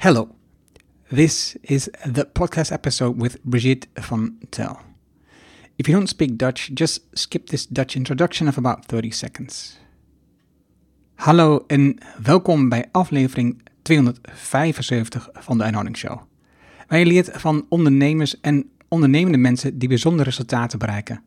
Hello. 0.00 0.28
This 1.08 1.56
is 1.60 1.88
the 2.12 2.28
podcast 2.32 2.70
episode 2.70 3.20
with 3.20 3.38
Brigitte 3.42 3.88
van 3.94 4.38
Tel. 4.48 4.78
If 5.76 5.86
you 5.86 5.96
don't 5.96 6.08
speak 6.08 6.38
Dutch, 6.38 6.70
just 6.74 7.00
skip 7.12 7.46
this 7.46 7.66
Dutch 7.66 7.96
introduction 7.96 8.48
of 8.48 8.56
about 8.56 8.86
30 8.86 9.10
seconds. 9.10 9.78
Hallo 11.14 11.64
en 11.66 11.98
welkom 12.22 12.68
bij 12.68 12.88
aflevering 12.92 13.62
275 13.82 15.28
van 15.32 15.58
de 15.58 15.64
Einhouding 15.64 15.96
Show. 15.96 16.20
Je 16.88 17.06
leert 17.06 17.30
van 17.32 17.66
ondernemers 17.68 18.40
en 18.40 18.70
ondernemende 18.88 19.38
mensen 19.38 19.78
die 19.78 19.88
bijzondere 19.88 20.24
resultaten 20.24 20.78
bereiken. 20.78 21.22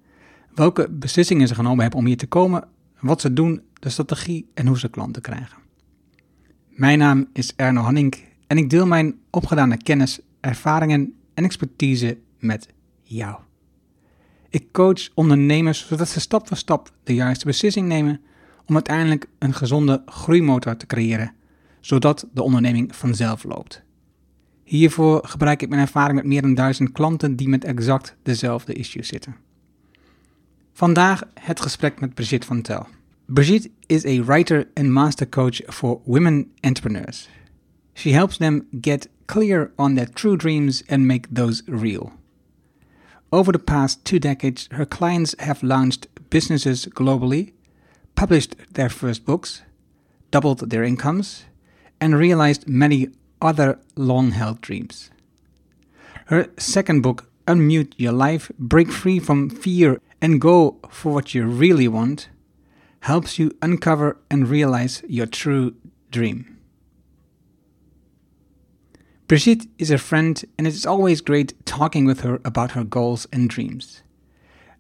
Welke 0.55 0.89
beslissingen 0.89 1.47
ze 1.47 1.55
genomen 1.55 1.81
hebben 1.81 1.99
om 1.99 2.05
hier 2.05 2.17
te 2.17 2.27
komen, 2.27 2.67
wat 2.99 3.21
ze 3.21 3.33
doen, 3.33 3.61
de 3.79 3.89
strategie 3.89 4.49
en 4.53 4.67
hoe 4.67 4.79
ze 4.79 4.89
klanten 4.89 5.21
krijgen. 5.21 5.57
Mijn 6.69 6.97
naam 6.97 7.29
is 7.33 7.53
Erno 7.55 7.81
Hanning 7.81 8.29
en 8.51 8.57
ik 8.57 8.69
deel 8.69 8.87
mijn 8.87 9.19
opgedane 9.29 9.77
kennis, 9.77 10.19
ervaringen 10.39 11.13
en 11.33 11.43
expertise 11.43 12.17
met 12.39 12.67
jou. 13.03 13.39
Ik 14.49 14.71
coach 14.71 15.09
ondernemers 15.13 15.87
zodat 15.87 16.09
ze 16.09 16.19
stap 16.19 16.47
voor 16.47 16.57
stap 16.57 16.91
de 17.03 17.13
juiste 17.13 17.45
beslissing 17.45 17.87
nemen 17.87 18.21
om 18.65 18.73
uiteindelijk 18.73 19.27
een 19.39 19.53
gezonde 19.53 20.01
groeimotor 20.05 20.77
te 20.77 20.85
creëren, 20.85 21.33
zodat 21.79 22.27
de 22.33 22.41
onderneming 22.41 22.95
vanzelf 22.95 23.43
loopt. 23.43 23.83
Hiervoor 24.63 25.27
gebruik 25.27 25.61
ik 25.61 25.69
mijn 25.69 25.81
ervaring 25.81 26.15
met 26.15 26.25
meer 26.25 26.41
dan 26.41 26.53
duizend 26.53 26.91
klanten 26.91 27.35
die 27.35 27.49
met 27.49 27.63
exact 27.63 28.15
dezelfde 28.23 28.73
issues 28.73 29.07
zitten. 29.07 29.35
Vandaag 30.73 31.23
het 31.33 31.61
gesprek 31.61 31.99
met 31.99 32.13
Brigitte 32.13 32.47
van 32.47 32.61
Tel. 32.61 32.87
Brigitte 33.25 33.69
is 33.85 34.05
a 34.05 34.23
writer 34.23 34.67
and 34.73 34.89
master 34.89 35.29
coach 35.29 35.61
for 35.67 35.99
women 36.05 36.51
entrepreneurs. 36.59 37.29
She 38.01 38.13
helps 38.13 38.39
them 38.39 38.65
get 38.81 39.05
clear 39.27 39.71
on 39.77 39.93
their 39.93 40.07
true 40.07 40.35
dreams 40.35 40.81
and 40.89 41.07
make 41.07 41.29
those 41.29 41.61
real. 41.67 42.13
Over 43.31 43.51
the 43.51 43.59
past 43.59 44.03
two 44.03 44.17
decades, 44.17 44.67
her 44.71 44.87
clients 44.87 45.35
have 45.37 45.61
launched 45.61 46.07
businesses 46.31 46.87
globally, 46.87 47.53
published 48.15 48.55
their 48.73 48.89
first 48.89 49.23
books, 49.23 49.61
doubled 50.31 50.71
their 50.71 50.83
incomes, 50.83 51.45
and 51.99 52.17
realized 52.17 52.67
many 52.67 53.09
other 53.39 53.77
long 53.95 54.31
held 54.31 54.61
dreams. 54.61 55.11
Her 56.25 56.47
second 56.57 57.01
book, 57.01 57.29
Unmute 57.45 57.93
Your 57.97 58.13
Life, 58.13 58.51
Break 58.57 58.91
Free 58.91 59.19
from 59.19 59.47
Fear 59.51 60.01
and 60.19 60.41
Go 60.41 60.79
for 60.89 61.13
What 61.13 61.35
You 61.35 61.45
Really 61.45 61.87
Want, 61.87 62.29
helps 63.01 63.37
you 63.37 63.55
uncover 63.61 64.17
and 64.31 64.49
realize 64.49 65.03
your 65.07 65.27
true 65.27 65.75
dream. 66.09 66.57
Brigitte 69.31 69.67
is 69.77 69.89
a 69.89 69.97
friend, 69.97 70.43
and 70.57 70.67
it 70.67 70.73
is 70.73 70.85
always 70.85 71.21
great 71.21 71.53
talking 71.65 72.03
with 72.03 72.19
her 72.19 72.41
about 72.43 72.71
her 72.71 72.83
goals 72.83 73.27
and 73.31 73.49
dreams. 73.49 74.03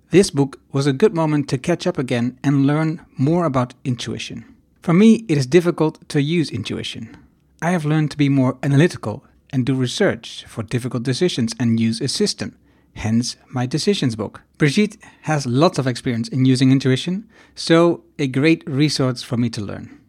This 0.09 0.29
book 0.29 0.59
was 0.73 0.85
a 0.85 0.91
good 0.91 1.15
moment 1.15 1.47
to 1.47 1.57
catch 1.57 1.87
up 1.87 1.97
again 1.97 2.37
and 2.43 2.67
learn 2.67 2.99
more 3.17 3.45
about 3.45 3.75
intuition. 3.85 4.43
For 4.81 4.91
me, 4.91 5.23
it 5.29 5.37
is 5.37 5.45
difficult 5.45 6.05
to 6.09 6.21
use 6.21 6.51
intuition. 6.51 7.15
I 7.61 7.71
have 7.71 7.85
learned 7.85 8.11
to 8.11 8.17
be 8.17 8.27
more 8.27 8.57
analytical 8.61 9.23
and 9.51 9.65
do 9.65 9.73
research 9.73 10.43
for 10.49 10.63
difficult 10.63 11.03
decisions 11.03 11.55
and 11.57 11.79
use 11.79 12.01
a 12.01 12.09
system, 12.09 12.57
hence 12.95 13.37
my 13.51 13.65
decisions 13.65 14.17
book. 14.17 14.41
Brigitte 14.57 14.97
has 15.21 15.45
lots 15.45 15.79
of 15.79 15.87
experience 15.87 16.27
in 16.27 16.43
using 16.43 16.73
intuition, 16.73 17.29
so 17.55 18.03
a 18.19 18.27
great 18.27 18.67
resource 18.67 19.23
for 19.23 19.37
me 19.37 19.49
to 19.49 19.61
learn. 19.61 20.00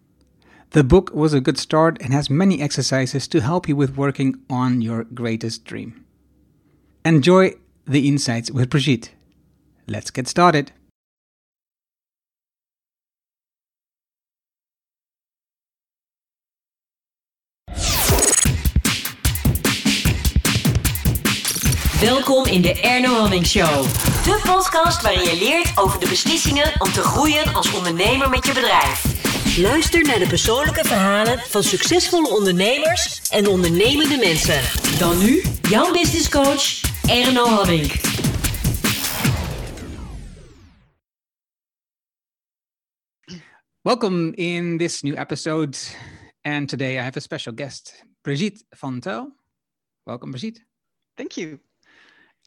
The 0.73 0.83
book 0.83 1.11
was 1.13 1.35
a 1.35 1.41
good 1.41 1.59
start 1.59 2.01
and 2.01 2.15
has 2.15 2.31
many 2.31 2.63
exercises 2.63 3.29
to 3.29 3.43
help 3.43 3.69
you 3.69 3.77
with 3.77 3.95
working 3.95 4.37
on 4.49 4.81
your 4.81 5.05
greatest 5.05 5.67
dream. 5.67 6.07
Enjoy 7.05 7.57
the 7.87 8.09
insights 8.09 8.51
with 8.51 8.71
Brigitte. 8.71 9.11
Let's 9.87 10.11
get 10.11 10.29
started. 10.29 10.73
Welkom 22.01 22.47
in 22.47 22.63
de 22.63 22.81
Erno 22.81 23.21
Hannink 23.21 23.47
Show. 23.47 23.83
De 24.25 24.41
podcast 24.45 25.03
waarin 25.03 25.23
je 25.23 25.37
leert 25.39 25.79
over 25.79 26.01
de 26.01 26.09
beslissingen 26.09 26.73
om 26.79 26.93
te 26.93 27.03
groeien 27.03 27.55
als 27.55 27.73
ondernemer 27.73 28.31
met 28.31 28.47
je 28.47 28.53
bedrijf. 28.53 29.32
Luister 29.57 30.03
naar 30.03 30.19
de 30.19 30.27
persoonlijke 30.27 30.85
verhalen 30.85 31.39
van 31.39 31.63
succesvolle 31.63 32.29
ondernemers 32.29 33.31
en 33.31 33.47
ondernemende 33.47 34.17
mensen. 34.17 34.99
Dan 34.99 35.19
nu, 35.19 35.43
jouw 35.63 35.93
business 35.93 36.29
coach, 36.29 36.81
Erno 37.09 37.45
Hamming. 37.45 37.93
Welcome 43.81 44.35
in 44.35 44.79
this 44.79 45.03
new 45.03 45.19
episode. 45.19 45.79
And 46.41 46.69
today 46.69 46.99
I 46.99 47.03
have 47.03 47.19
a 47.19 47.21
special 47.21 47.55
guest, 47.55 48.05
Brigitte 48.21 48.65
van 48.71 49.01
Tel. 49.01 49.37
Welcome, 50.03 50.31
Brigitte. 50.31 50.65
Thank 51.15 51.33
you. 51.33 51.72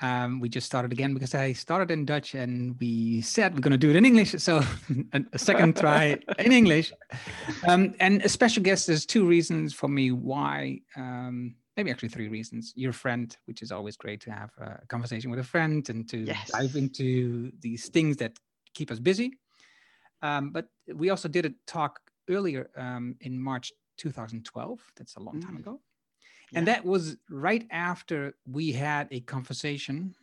Um, 0.02 0.40
we 0.42 0.50
just 0.50 0.68
started 0.68 0.92
again 0.92 1.14
because 1.14 1.34
I 1.34 1.54
started 1.54 1.90
in 1.90 2.06
Dutch 2.06 2.36
and 2.36 2.76
we 2.80 3.22
said 3.22 3.54
we're 3.54 3.62
going 3.62 3.72
to 3.72 3.78
do 3.78 3.90
it 3.90 3.96
in 3.96 4.06
English. 4.06 4.32
So 4.40 4.62
a, 5.34 5.40
second 5.40 5.78
try 5.78 6.18
in 6.38 6.52
English. 6.52 6.92
Um, 7.68 7.96
and 8.00 8.22
a 8.24 8.30
special 8.30 8.62
guest, 8.62 8.88
there's 8.88 9.06
two 9.06 9.26
reasons 9.26 9.74
for 9.74 9.88
me 9.88 10.12
why, 10.12 10.80
um, 10.98 11.56
maybe 11.78 11.92
actually 11.92 12.10
three 12.10 12.28
reasons. 12.28 12.74
Your 12.76 12.92
friend, 12.92 13.36
which 13.46 13.62
is 13.62 13.72
always 13.72 13.96
great 13.96 14.20
to 14.22 14.32
have 14.32 14.52
a 14.60 14.86
conversation 14.88 15.32
with 15.32 15.40
a 15.40 15.44
friend 15.44 15.88
and 15.90 16.08
to 16.10 16.18
Yes. 16.26 16.52
dive 16.52 16.76
into 16.76 17.52
these 17.62 17.88
things 17.88 18.18
that 18.18 18.38
keep 18.74 18.92
us 18.92 19.00
busy. 19.00 19.32
Um, 20.22 20.52
but 20.52 20.68
we 20.94 21.10
also 21.10 21.30
did 21.30 21.46
a 21.46 21.54
talk 21.68 22.00
earlier 22.30 22.70
um, 22.76 23.16
in 23.22 23.40
March 23.40 23.72
2012. 23.98 24.82
That's 24.98 25.16
a 25.16 25.22
long 25.22 25.40
time 25.40 25.56
Mm. 25.56 25.60
ago. 25.60 25.80
And 26.54 26.68
that 26.68 26.86
was 26.86 27.18
right 27.30 27.66
after 27.72 28.36
we 28.50 28.72
had 28.72 29.08
a 29.12 29.20
conversation 29.22 30.16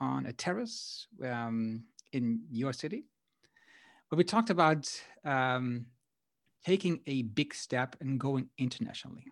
on 0.00 0.26
a 0.26 0.32
terrace 0.32 1.06
um, 1.22 1.84
in 2.12 2.40
your 2.50 2.72
city, 2.72 3.04
where 4.08 4.16
we 4.16 4.24
talked 4.24 4.50
about 4.50 4.90
um, 5.24 5.86
taking 6.64 7.00
a 7.06 7.22
big 7.22 7.54
step 7.54 7.96
and 8.00 8.18
going 8.18 8.48
internationally. 8.58 9.26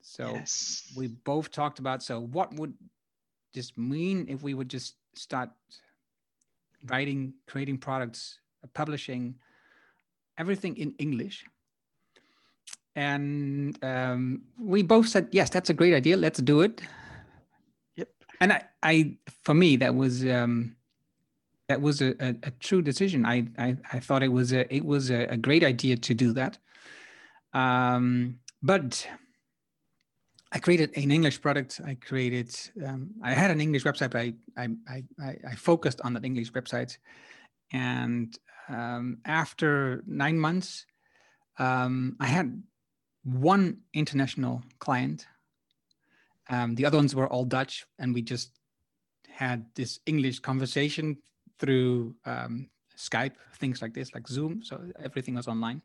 So 0.00 0.32
yes. 0.34 0.92
we 0.96 1.08
both 1.08 1.50
talked 1.50 1.78
about 1.78 2.02
so 2.02 2.20
what 2.20 2.54
would 2.54 2.74
this 3.52 3.76
mean 3.76 4.26
if 4.28 4.42
we 4.42 4.54
would 4.54 4.68
just 4.68 4.94
start 5.14 5.50
writing, 6.86 7.34
creating 7.46 7.78
products, 7.78 8.38
publishing 8.74 9.34
everything 10.36 10.76
in 10.76 10.94
English. 10.98 11.44
And 12.98 13.78
um, 13.84 14.42
we 14.58 14.82
both 14.82 15.06
said, 15.06 15.28
yes, 15.30 15.50
that's 15.50 15.70
a 15.70 15.72
great 15.72 15.94
idea. 15.94 16.16
Let's 16.16 16.40
do 16.40 16.62
it. 16.62 16.80
Yep. 17.94 18.08
And 18.40 18.52
I, 18.52 18.64
I 18.82 19.14
for 19.44 19.54
me, 19.54 19.76
that 19.76 19.94
was 19.94 20.24
um, 20.26 20.74
that 21.68 21.80
was 21.80 22.02
a, 22.02 22.16
a, 22.18 22.34
a 22.42 22.50
true 22.58 22.82
decision. 22.82 23.24
I, 23.24 23.46
I, 23.56 23.76
I 23.92 24.00
thought 24.00 24.24
it 24.24 24.32
was 24.32 24.52
a, 24.52 24.74
it 24.74 24.84
was 24.84 25.10
a, 25.10 25.26
a 25.26 25.36
great 25.36 25.62
idea 25.62 25.96
to 25.96 26.12
do 26.12 26.32
that. 26.32 26.58
Um, 27.52 28.40
but 28.64 29.06
I 30.50 30.58
created 30.58 30.90
an 30.96 31.12
English 31.12 31.40
product. 31.40 31.80
I 31.86 31.94
created, 31.94 32.52
um, 32.84 33.10
I 33.22 33.32
had 33.32 33.52
an 33.52 33.60
English 33.60 33.84
website, 33.84 34.10
but 34.10 34.22
I, 34.22 34.34
I, 34.56 35.04
I, 35.22 35.36
I, 35.50 35.54
focused 35.54 36.00
on 36.00 36.14
that 36.14 36.24
English 36.24 36.50
website. 36.52 36.98
And 37.72 38.36
um, 38.68 39.18
after 39.24 40.02
nine 40.06 40.38
months, 40.38 40.84
um, 41.58 42.16
I 42.18 42.26
had 42.26 42.60
one 43.24 43.78
international 43.94 44.62
client. 44.78 45.26
Um, 46.50 46.74
the 46.74 46.86
other 46.86 46.96
ones 46.96 47.14
were 47.14 47.28
all 47.28 47.44
Dutch, 47.44 47.84
and 47.98 48.14
we 48.14 48.22
just 48.22 48.52
had 49.28 49.66
this 49.74 50.00
English 50.06 50.40
conversation 50.40 51.18
through 51.58 52.14
um, 52.24 52.70
Skype, 52.96 53.34
things 53.56 53.82
like 53.82 53.94
this, 53.94 54.14
like 54.14 54.26
Zoom. 54.26 54.62
So 54.62 54.80
everything 55.02 55.34
was 55.34 55.48
online 55.48 55.82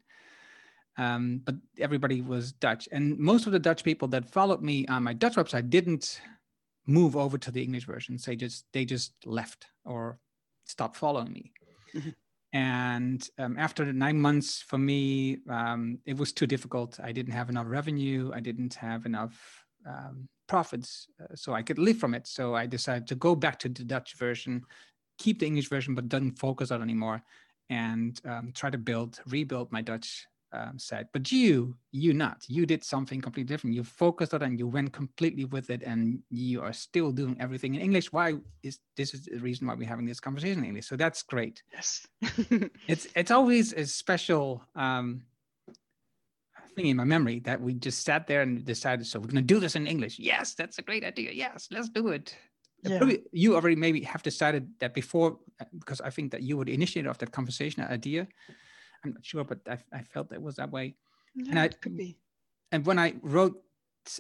um, 0.98 1.42
but 1.44 1.56
everybody 1.80 2.22
was 2.22 2.52
Dutch. 2.54 2.88
And 2.92 3.18
most 3.18 3.46
of 3.46 3.52
the 3.52 3.60
Dutch 3.60 3.84
people 3.84 4.08
that 4.10 4.30
followed 4.30 4.62
me 4.62 4.86
on 4.88 5.04
my 5.04 5.14
Dutch 5.14 5.36
website 5.36 5.70
didn't 5.70 6.22
move 6.86 7.16
over 7.16 7.38
to 7.38 7.52
the 7.52 7.64
English 7.64 7.86
versions. 7.86 8.26
They 8.26 8.36
just 8.36 8.66
they 8.74 8.86
just 8.86 9.14
left 9.26 9.68
or 9.86 10.20
stopped 10.66 10.98
following 10.98 11.32
me. 11.32 11.52
Mhm. 11.96 12.14
And 12.54 13.28
um, 13.40 13.58
after 13.58 13.92
nine 13.92 14.20
months, 14.22 14.62
for 14.62 14.78
me, 14.78 15.40
um, 15.50 15.98
it 16.06 16.16
was 16.16 16.32
too 16.32 16.46
difficult. 16.46 17.00
I 17.04 17.12
didn't 17.12 17.34
have 17.34 17.50
enough 17.50 17.66
revenue. 17.68 18.32
I 18.34 18.42
didn't 18.42 18.76
have 18.76 19.08
enough 19.08 19.66
um, 19.88 20.30
profits, 20.48 21.08
uh, 21.20 21.36
so 21.36 21.54
I 21.54 21.64
could 21.64 21.80
live 21.80 21.98
from 21.98 22.14
it. 22.14 22.28
So 22.28 22.54
I 22.56 22.68
decided 22.68 23.08
to 23.08 23.16
go 23.16 23.36
back 23.36 23.58
to 23.60 23.70
the 23.70 23.84
Dutch 23.84 24.16
version, 24.18 24.62
keep 25.18 25.40
the 25.40 25.48
English 25.48 25.68
version, 25.68 25.96
but 25.96 26.10
don't 26.10 26.38
focus 26.38 26.70
on 26.70 26.82
anymore, 26.82 27.24
and 27.70 28.20
um, 28.26 28.52
try 28.54 28.70
to 28.70 28.78
build, 28.78 29.20
rebuild 29.26 29.72
my 29.72 29.82
Dutch 29.82 30.28
um, 30.54 30.78
said. 30.78 31.08
But 31.12 31.32
you, 31.32 31.76
you 31.92 32.14
not. 32.14 32.44
You 32.48 32.66
did 32.66 32.84
something 32.84 33.20
completely 33.20 33.54
different. 33.54 33.76
You 33.76 33.84
focused 33.84 34.34
on 34.34 34.42
it 34.42 34.46
and 34.46 34.60
you 34.60 34.68
went 34.68 34.94
completely 34.94 35.46
with 35.46 35.70
it, 35.70 35.84
and 35.84 36.20
you 36.30 36.62
are 36.62 36.74
still 36.74 37.12
doing 37.12 37.36
everything 37.40 37.76
in 37.76 37.82
English. 37.82 38.14
Why 38.14 38.36
is 38.62 38.80
this 38.96 39.14
is 39.14 39.26
the 39.26 39.38
reason 39.40 39.68
why 39.68 39.74
we're 39.74 39.88
having 39.88 40.06
this 40.06 40.20
conversation 40.20 40.60
in 40.60 40.66
English? 40.66 40.88
So 40.88 40.96
that's 40.96 41.24
great. 41.24 41.64
Yes. 41.72 42.08
It's 42.88 43.08
it's 43.16 43.32
always 43.32 43.74
a 43.74 43.86
special 43.86 44.64
um, 44.76 45.24
thing 46.76 46.88
in 46.88 46.98
my 46.98 47.04
memory 47.04 47.40
that 47.42 47.60
we 47.60 47.74
just 47.74 48.04
sat 48.04 48.28
there 48.28 48.42
and 48.42 48.64
decided. 48.66 49.08
So 49.08 49.20
we're 49.20 49.28
gonna 49.28 49.42
do 49.42 49.60
this 49.60 49.76
in 49.76 49.88
English. 49.88 50.20
Yes, 50.20 50.54
that's 50.54 50.80
a 50.80 50.82
great 50.82 51.04
idea. 51.04 51.32
Yes, 51.32 51.68
let's 51.72 51.90
do 51.90 52.10
it. 52.10 52.36
Yeah. 52.84 52.98
Probably 52.98 53.24
you 53.32 53.56
already 53.56 53.78
maybe 53.78 54.02
have 54.02 54.24
decided 54.24 54.68
that 54.80 54.94
before, 54.94 55.40
uh, 55.62 55.66
because 55.80 56.02
I 56.02 56.10
think 56.10 56.32
that 56.32 56.42
you 56.42 56.58
were 56.58 56.66
the 56.66 56.74
initiator 56.74 57.10
of 57.10 57.18
that 57.20 57.32
conversation, 57.32 57.82
idea. 57.84 58.28
I'm 59.04 59.14
not 59.14 59.26
sure, 59.26 59.44
but 59.44 59.60
I, 59.70 59.78
I 59.92 60.02
felt 60.04 60.32
it 60.32 60.42
was 60.42 60.56
that 60.56 60.72
way. 60.72 60.96
Yeah, 61.36 61.62
I- 61.62 61.66
it 61.66 61.82
could 61.82 61.98
be. 61.98 62.18
And 62.72 62.86
when 62.86 62.98
I 62.98 63.14
wrote, 63.22 63.62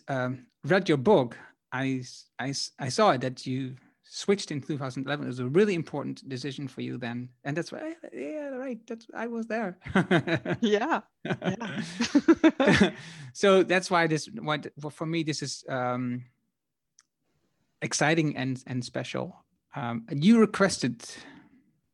um, 0.08 0.46
read 0.64 0.88
your 0.88 0.98
book, 0.98 1.38
I 1.72 2.04
I 2.40 2.90
saw 2.90 3.18
that 3.18 3.48
you 3.48 3.76
switched 4.04 4.52
in 4.52 4.62
2011. 4.62 5.26
It 5.26 5.28
was 5.28 5.40
a 5.40 5.48
really 5.48 5.74
important 5.74 6.28
decision 6.30 6.68
for 6.68 6.82
you 6.82 6.98
then, 7.00 7.30
and 7.44 7.58
that's 7.58 7.72
why, 7.72 7.96
yeah, 8.14 8.50
right. 8.50 8.80
That's 8.86 9.08
I 9.16 9.28
was 9.28 9.48
there. 9.48 9.78
Yeah. 10.62 11.02
Yeah. 11.26 11.82
so 13.34 13.64
that's 13.64 13.90
why 13.90 14.06
this 14.08 14.28
why 14.40 14.58
th- 14.58 14.74
for 14.92 15.06
me 15.08 15.24
this 15.24 15.42
is 15.42 15.64
um 15.68 16.26
exciting 17.82 18.38
and 18.38 18.64
and 18.68 18.84
special 18.86 19.36
um 19.76 20.06
and 20.10 20.24
you 20.24 20.40
requested 20.40 21.04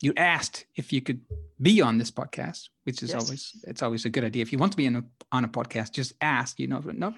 you 0.01 0.13
asked 0.17 0.65
if 0.75 0.93
you 0.93 1.01
could 1.01 1.21
be 1.61 1.81
on 1.81 1.97
this 1.97 2.11
podcast 2.11 2.69
which 2.83 3.03
is 3.03 3.09
Yes. 3.09 3.21
always 3.23 3.51
it's 3.67 3.81
always 3.83 4.05
a 4.05 4.09
good 4.09 4.23
idea 4.23 4.41
if 4.41 4.51
you 4.51 4.57
want 4.57 4.71
to 4.71 4.77
be 4.77 4.87
on 4.87 4.95
a, 4.95 5.03
on 5.31 5.43
a 5.45 5.47
podcast 5.47 5.91
just 5.91 6.13
ask 6.21 6.59
you 6.59 6.67
know 6.67 6.79
no, 6.93 7.13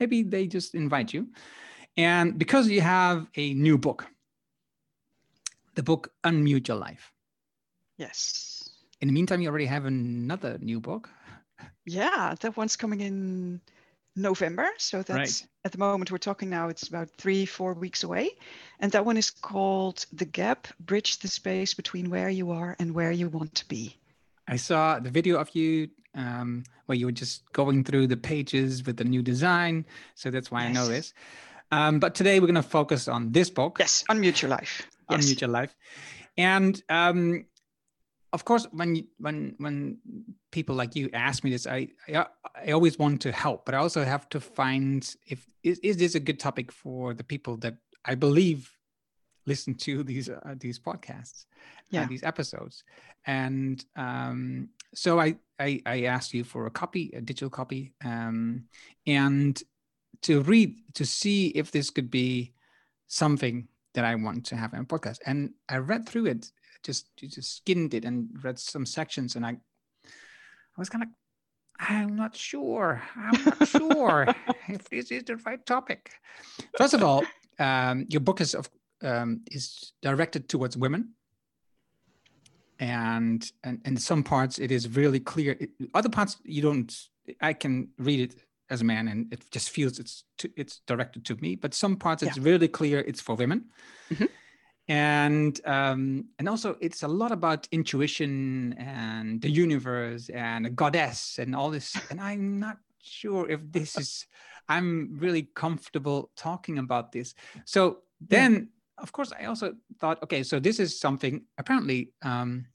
maybe 0.00 0.22
they 0.22 0.46
just 0.46 0.74
invite 0.74 1.12
you 1.12 1.26
and 1.96 2.38
because 2.38 2.68
you 2.68 2.80
have 2.80 3.26
a 3.36 3.54
new 3.54 3.76
book 3.76 4.06
the 5.74 5.82
book 5.82 6.12
unmute 6.24 6.68
your 6.68 6.76
life 6.76 7.12
yes. 7.98 8.70
in 9.00 9.08
the 9.08 9.14
meantime 9.14 9.40
you 9.40 9.48
already 9.48 9.66
have 9.66 9.84
another 9.86 10.58
new 10.60 10.80
book 10.80 11.08
Yeah, 11.84 12.34
that 12.40 12.56
one's 12.56 12.76
coming 12.76 13.00
in 13.00 13.60
November. 14.16 14.68
So 14.78 15.02
that's 15.02 15.46
at 15.64 15.72
the 15.72 15.78
moment 15.78 16.10
we're 16.10 16.18
talking 16.18 16.50
now, 16.50 16.68
it's 16.68 16.88
about 16.88 17.10
three, 17.10 17.46
four 17.46 17.74
weeks 17.74 18.02
away. 18.02 18.30
And 18.80 18.92
that 18.92 19.06
one 19.06 19.16
is 19.16 19.30
called 19.30 20.04
The 20.12 20.24
Gap 20.24 20.68
Bridge 20.80 21.18
the 21.20 21.28
Space 21.28 21.74
Between 21.74 22.10
Where 22.10 22.28
You 22.28 22.50
Are 22.50 22.76
and 22.78 22.94
Where 22.94 23.12
You 23.12 23.28
Want 23.28 23.54
to 23.56 23.68
Be. 23.68 23.96
I 24.48 24.56
saw 24.56 24.98
the 24.98 25.10
video 25.10 25.38
of 25.38 25.54
you 25.54 25.88
um, 26.14 26.64
where 26.86 26.96
you 26.96 27.06
were 27.06 27.12
just 27.12 27.50
going 27.52 27.84
through 27.84 28.08
the 28.08 28.16
pages 28.16 28.84
with 28.84 28.96
the 28.96 29.04
new 29.04 29.22
design. 29.22 29.86
So 30.14 30.30
that's 30.30 30.50
why 30.50 30.64
I 30.64 30.72
know 30.72 30.88
this. 30.88 31.14
Um, 31.70 32.00
but 32.00 32.14
today 32.14 32.38
we're 32.38 32.46
going 32.46 32.56
to 32.56 32.62
focus 32.62 33.08
on 33.08 33.32
this 33.32 33.48
book, 33.48 33.76
Yes, 33.78 34.04
Unmute 34.10 34.42
Your 34.42 34.50
Life. 34.50 34.86
Yes. 35.10 35.24
Unmute 35.24 35.40
Your 35.40 35.50
Life. 35.50 35.74
And 36.36 36.82
um, 36.88 37.46
of 38.32 38.44
course, 38.44 38.66
when 38.72 38.96
you, 38.96 39.04
when 39.18 39.54
when 39.58 39.98
people 40.50 40.74
like 40.74 40.96
you 40.96 41.10
ask 41.12 41.44
me 41.44 41.50
this, 41.50 41.66
I, 41.66 41.88
I 42.08 42.26
I 42.66 42.72
always 42.72 42.98
want 42.98 43.20
to 43.22 43.32
help, 43.32 43.64
but 43.66 43.74
I 43.74 43.78
also 43.78 44.04
have 44.04 44.28
to 44.30 44.40
find 44.40 45.08
if 45.26 45.46
is, 45.62 45.78
is 45.80 45.96
this 45.96 46.14
a 46.14 46.20
good 46.20 46.38
topic 46.38 46.72
for 46.72 47.14
the 47.14 47.24
people 47.24 47.56
that 47.58 47.76
I 48.04 48.14
believe 48.14 48.70
listen 49.46 49.74
to 49.74 50.02
these 50.10 50.28
uh, 50.28 50.54
these 50.58 50.78
podcasts, 50.78 51.46
uh, 51.46 51.50
Yeah. 51.90 52.06
these 52.06 52.22
episodes, 52.22 52.84
and 53.26 53.84
um, 53.96 54.68
so 54.94 55.20
I, 55.20 55.36
I 55.58 55.82
I 55.86 56.02
asked 56.04 56.32
you 56.34 56.44
for 56.44 56.66
a 56.66 56.70
copy, 56.70 57.10
a 57.14 57.20
digital 57.20 57.50
copy, 57.50 57.92
um, 58.04 58.64
and 59.06 59.62
to 60.22 60.42
read 60.42 60.76
to 60.94 61.04
see 61.04 61.48
if 61.48 61.70
this 61.70 61.90
could 61.90 62.10
be 62.10 62.54
something 63.08 63.68
that 63.94 64.04
I 64.04 64.14
want 64.14 64.46
to 64.46 64.56
have 64.56 64.72
in 64.72 64.80
a 64.80 64.84
podcast. 64.84 65.18
And 65.26 65.50
I 65.68 65.76
read 65.76 66.08
through 66.08 66.26
it, 66.26 66.50
just 66.82 67.06
just 67.16 67.56
skimmed 67.56 67.94
it 67.94 68.04
and 68.04 68.28
read 68.42 68.58
some 68.58 68.86
sections, 68.86 69.36
and 69.36 69.44
I 69.46 69.50
I 69.50 70.78
was 70.78 70.88
kind 70.88 71.04
of 71.04 71.08
I'm 71.78 72.14
not 72.16 72.36
sure. 72.36 73.02
I'm 73.16 73.44
not 73.44 73.68
sure 73.76 74.26
if 74.68 74.88
this 74.90 75.10
is 75.10 75.24
the 75.24 75.36
right 75.36 75.64
topic. 75.66 76.10
First 76.78 76.94
of 76.94 77.02
all, 77.02 77.24
um, 77.58 78.06
your 78.08 78.20
book 78.20 78.40
is 78.40 78.54
of 78.54 78.70
um, 79.02 79.40
is 79.50 79.92
directed 80.02 80.48
towards 80.48 80.76
women, 80.76 81.14
and 82.78 83.50
and 83.64 83.80
in 83.84 83.96
some 83.96 84.22
parts 84.22 84.58
it 84.58 84.70
is 84.70 84.88
really 84.96 85.20
clear. 85.20 85.56
It- 85.60 85.70
other 85.94 86.08
parts 86.08 86.36
you 86.44 86.62
don't. 86.62 86.92
I 87.40 87.52
can 87.52 87.88
read 87.98 88.20
it 88.20 88.44
as 88.70 88.80
a 88.80 88.84
man, 88.84 89.08
and 89.08 89.32
it 89.32 89.44
just 89.50 89.70
feels 89.70 89.98
it's 89.98 90.24
to, 90.38 90.50
it's 90.56 90.80
directed 90.86 91.24
to 91.26 91.36
me. 91.36 91.56
But 91.56 91.74
some 91.74 91.96
parts 91.96 92.22
it's 92.22 92.38
really 92.38 92.68
clear 92.68 93.00
it's 93.00 93.20
for 93.20 93.34
women. 93.36 93.70
Mhm. 94.10 94.28
And 94.92 95.58
um, 95.64 96.26
and 96.38 96.46
also 96.46 96.76
it's 96.80 97.02
a 97.02 97.08
lot 97.08 97.32
about 97.32 97.66
intuition 97.72 98.74
and 98.76 99.40
the 99.40 99.48
universe 99.48 100.28
and 100.28 100.66
a 100.66 100.70
goddess 100.70 101.38
and 101.38 101.56
all 101.56 101.70
this. 101.70 101.96
And 102.10 102.20
I'm 102.20 102.60
not 102.60 102.76
sure 103.00 103.48
if 103.48 103.60
this 103.72 103.96
is. 103.96 104.26
I'm 104.68 105.16
really 105.18 105.48
comfortable 105.54 106.30
talking 106.36 106.76
about 106.78 107.10
this. 107.10 107.34
So 107.64 107.80
then, 108.28 108.68
of 108.98 109.12
course, 109.12 109.32
I 109.40 109.46
also 109.46 109.74
thought, 109.98 110.22
okay, 110.24 110.42
so 110.42 110.60
this 110.60 110.78
is 110.78 111.00
something 111.00 111.42
apparently 111.56 112.12
um, 112.22 112.66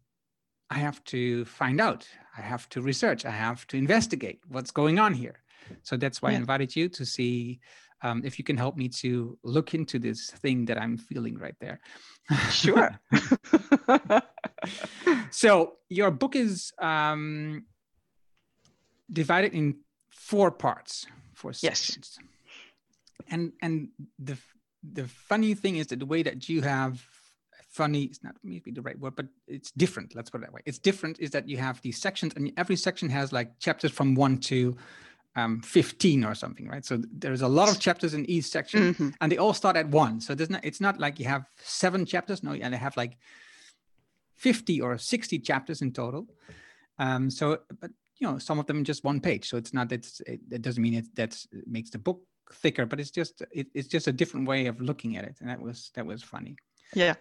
I 0.71 0.79
have 0.79 1.03
to 1.13 1.45
find 1.45 1.79
out. 1.79 2.07
I 2.35 2.41
have 2.41 2.67
to 2.69 2.81
research. 2.81 3.25
I 3.25 3.35
have 3.47 3.67
to 3.67 3.77
investigate 3.77 4.39
what's 4.47 4.71
going 4.71 4.97
on 4.99 5.13
here. 5.13 5.37
So 5.83 5.97
that's 5.97 6.19
why 6.21 6.31
I 6.31 6.33
invited 6.33 6.75
you 6.75 6.89
to 6.89 7.05
see 7.05 7.59
um, 8.01 8.21
if 8.23 8.37
you 8.37 8.45
can 8.45 8.57
help 8.57 8.77
me 8.77 8.89
to 8.89 9.37
look 9.43 9.73
into 9.73 9.99
this 9.99 10.29
thing 10.29 10.65
that 10.65 10.79
I'm 10.79 10.97
feeling 10.97 11.37
right 11.37 11.55
there. 11.59 11.79
Sure. 12.51 12.99
so 15.31 15.73
your 15.89 16.11
book 16.11 16.35
is 16.35 16.71
um, 16.79 17.65
divided 19.11 19.53
in 19.53 19.77
four 20.09 20.51
parts, 20.51 21.07
four 21.33 21.53
Yes. 21.61 21.97
And 23.29 23.53
and 23.61 23.89
the 24.19 24.37
the 24.83 25.07
funny 25.07 25.53
thing 25.53 25.77
is 25.77 25.87
that 25.87 25.99
the 25.99 26.05
way 26.05 26.23
that 26.23 26.47
you 26.47 26.61
have 26.61 27.03
funny 27.69 28.03
is 28.03 28.23
not 28.23 28.35
maybe 28.43 28.71
the 28.71 28.81
right 28.81 28.99
word, 28.99 29.15
but 29.15 29.27
it's 29.47 29.71
different. 29.71 30.15
Let's 30.15 30.29
put 30.29 30.41
it 30.41 30.45
that 30.45 30.53
way. 30.53 30.61
It's 30.65 30.79
different 30.79 31.19
is 31.19 31.31
that 31.31 31.47
you 31.47 31.57
have 31.57 31.81
these 31.81 31.99
sections, 31.99 32.33
and 32.35 32.51
every 32.57 32.75
section 32.75 33.09
has 33.09 33.31
like 33.31 33.59
chapters 33.59 33.91
from 33.91 34.15
one 34.15 34.37
to 34.51 34.75
um, 35.37 35.61
15 35.61 36.23
or 36.25 36.33
something, 36.35 36.67
right? 36.67 36.83
So 36.83 36.99
there's 37.13 37.43
a 37.43 37.47
lot 37.47 37.69
of 37.69 37.79
chapters 37.79 38.13
in 38.15 38.25
each 38.29 38.45
section 38.45 38.93
Mhm. 38.93 39.13
and 39.21 39.31
they 39.31 39.37
all 39.37 39.53
start 39.53 39.77
at 39.77 39.87
one. 39.87 40.19
So 40.19 40.33
there's 40.35 40.49
not, 40.49 40.65
it's 40.65 40.81
not 40.81 40.99
like 40.99 41.19
you 41.19 41.25
have 41.25 41.45
seven 41.61 42.05
chapters. 42.05 42.41
No, 42.43 42.53
and 42.53 42.73
they 42.73 42.77
have 42.77 42.97
like 42.97 43.17
50 44.35 44.81
or 44.81 44.97
60 44.97 45.39
chapters 45.39 45.81
in 45.81 45.91
total. 45.93 46.27
Um, 46.97 47.29
so, 47.29 47.59
but 47.79 47.91
you 48.17 48.27
know, 48.27 48.39
some 48.39 48.57
of 48.59 48.65
them 48.65 48.83
just 48.83 49.03
one 49.03 49.19
page. 49.21 49.47
So 49.47 49.57
it's 49.57 49.73
not, 49.73 49.91
it's, 49.91 50.21
it, 50.21 50.39
it 50.51 50.61
doesn't 50.63 50.81
mean 50.81 50.95
it 50.95 51.15
that 51.15 51.37
makes 51.67 51.91
the 51.91 51.99
book 51.99 52.19
thicker, 52.51 52.87
but 52.87 52.99
it's 52.99 53.11
just, 53.11 53.43
it, 53.51 53.67
it's 53.75 53.87
just 53.87 54.07
a 54.07 54.11
different 54.11 54.47
way 54.47 54.65
of 54.65 54.81
looking 54.81 55.17
at 55.17 55.23
it. 55.23 55.37
And 55.39 55.49
that 55.49 55.61
was, 55.61 55.91
that 55.93 56.05
was 56.05 56.23
funny. 56.23 56.55
Yeah. 56.95 57.13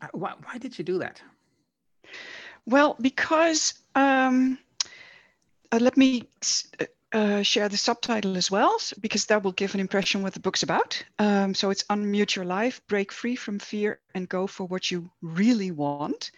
Uh, 0.00 0.08
Why, 0.12 0.32
why 0.44 0.56
did 0.58 0.78
you 0.78 0.84
do 0.84 0.98
that? 0.98 1.20
Well, 2.64 2.96
because 3.00 3.74
um, 3.94 4.58
uh, 5.72 5.78
let 5.80 5.96
me 5.96 6.22
uh, 6.80 6.86
uh, 7.12 7.42
share 7.42 7.68
the 7.68 7.76
subtitle 7.76 8.36
as 8.36 8.50
well, 8.50 8.76
because 9.00 9.26
that 9.26 9.42
will 9.42 9.52
give 9.52 9.74
an 9.74 9.80
impression 9.80 10.22
what 10.22 10.34
the 10.34 10.40
book's 10.40 10.62
about. 10.62 11.02
Um, 11.18 11.54
so 11.54 11.70
it's 11.70 11.84
Unmute 11.84 12.36
Your 12.36 12.44
Life, 12.44 12.80
Break 12.88 13.12
Free 13.12 13.36
from 13.36 13.58
Fear, 13.58 14.00
and 14.14 14.28
Go 14.28 14.46
for 14.46 14.66
What 14.66 14.90
You 14.90 15.10
Really 15.20 15.70
Want. 15.70 16.30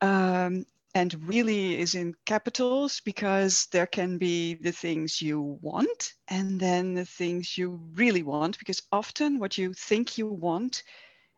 Um, 0.00 0.66
and 0.94 1.28
really 1.28 1.78
is 1.78 1.94
in 1.94 2.16
capitals 2.26 3.00
because 3.04 3.66
there 3.66 3.86
can 3.86 4.18
be 4.18 4.54
the 4.54 4.72
things 4.72 5.22
you 5.22 5.58
want 5.62 6.14
and 6.26 6.58
then 6.58 6.94
the 6.94 7.04
things 7.04 7.56
you 7.56 7.80
really 7.94 8.24
want, 8.24 8.58
because 8.58 8.82
often 8.90 9.38
what 9.38 9.56
you 9.56 9.72
think 9.72 10.18
you 10.18 10.26
want 10.26 10.82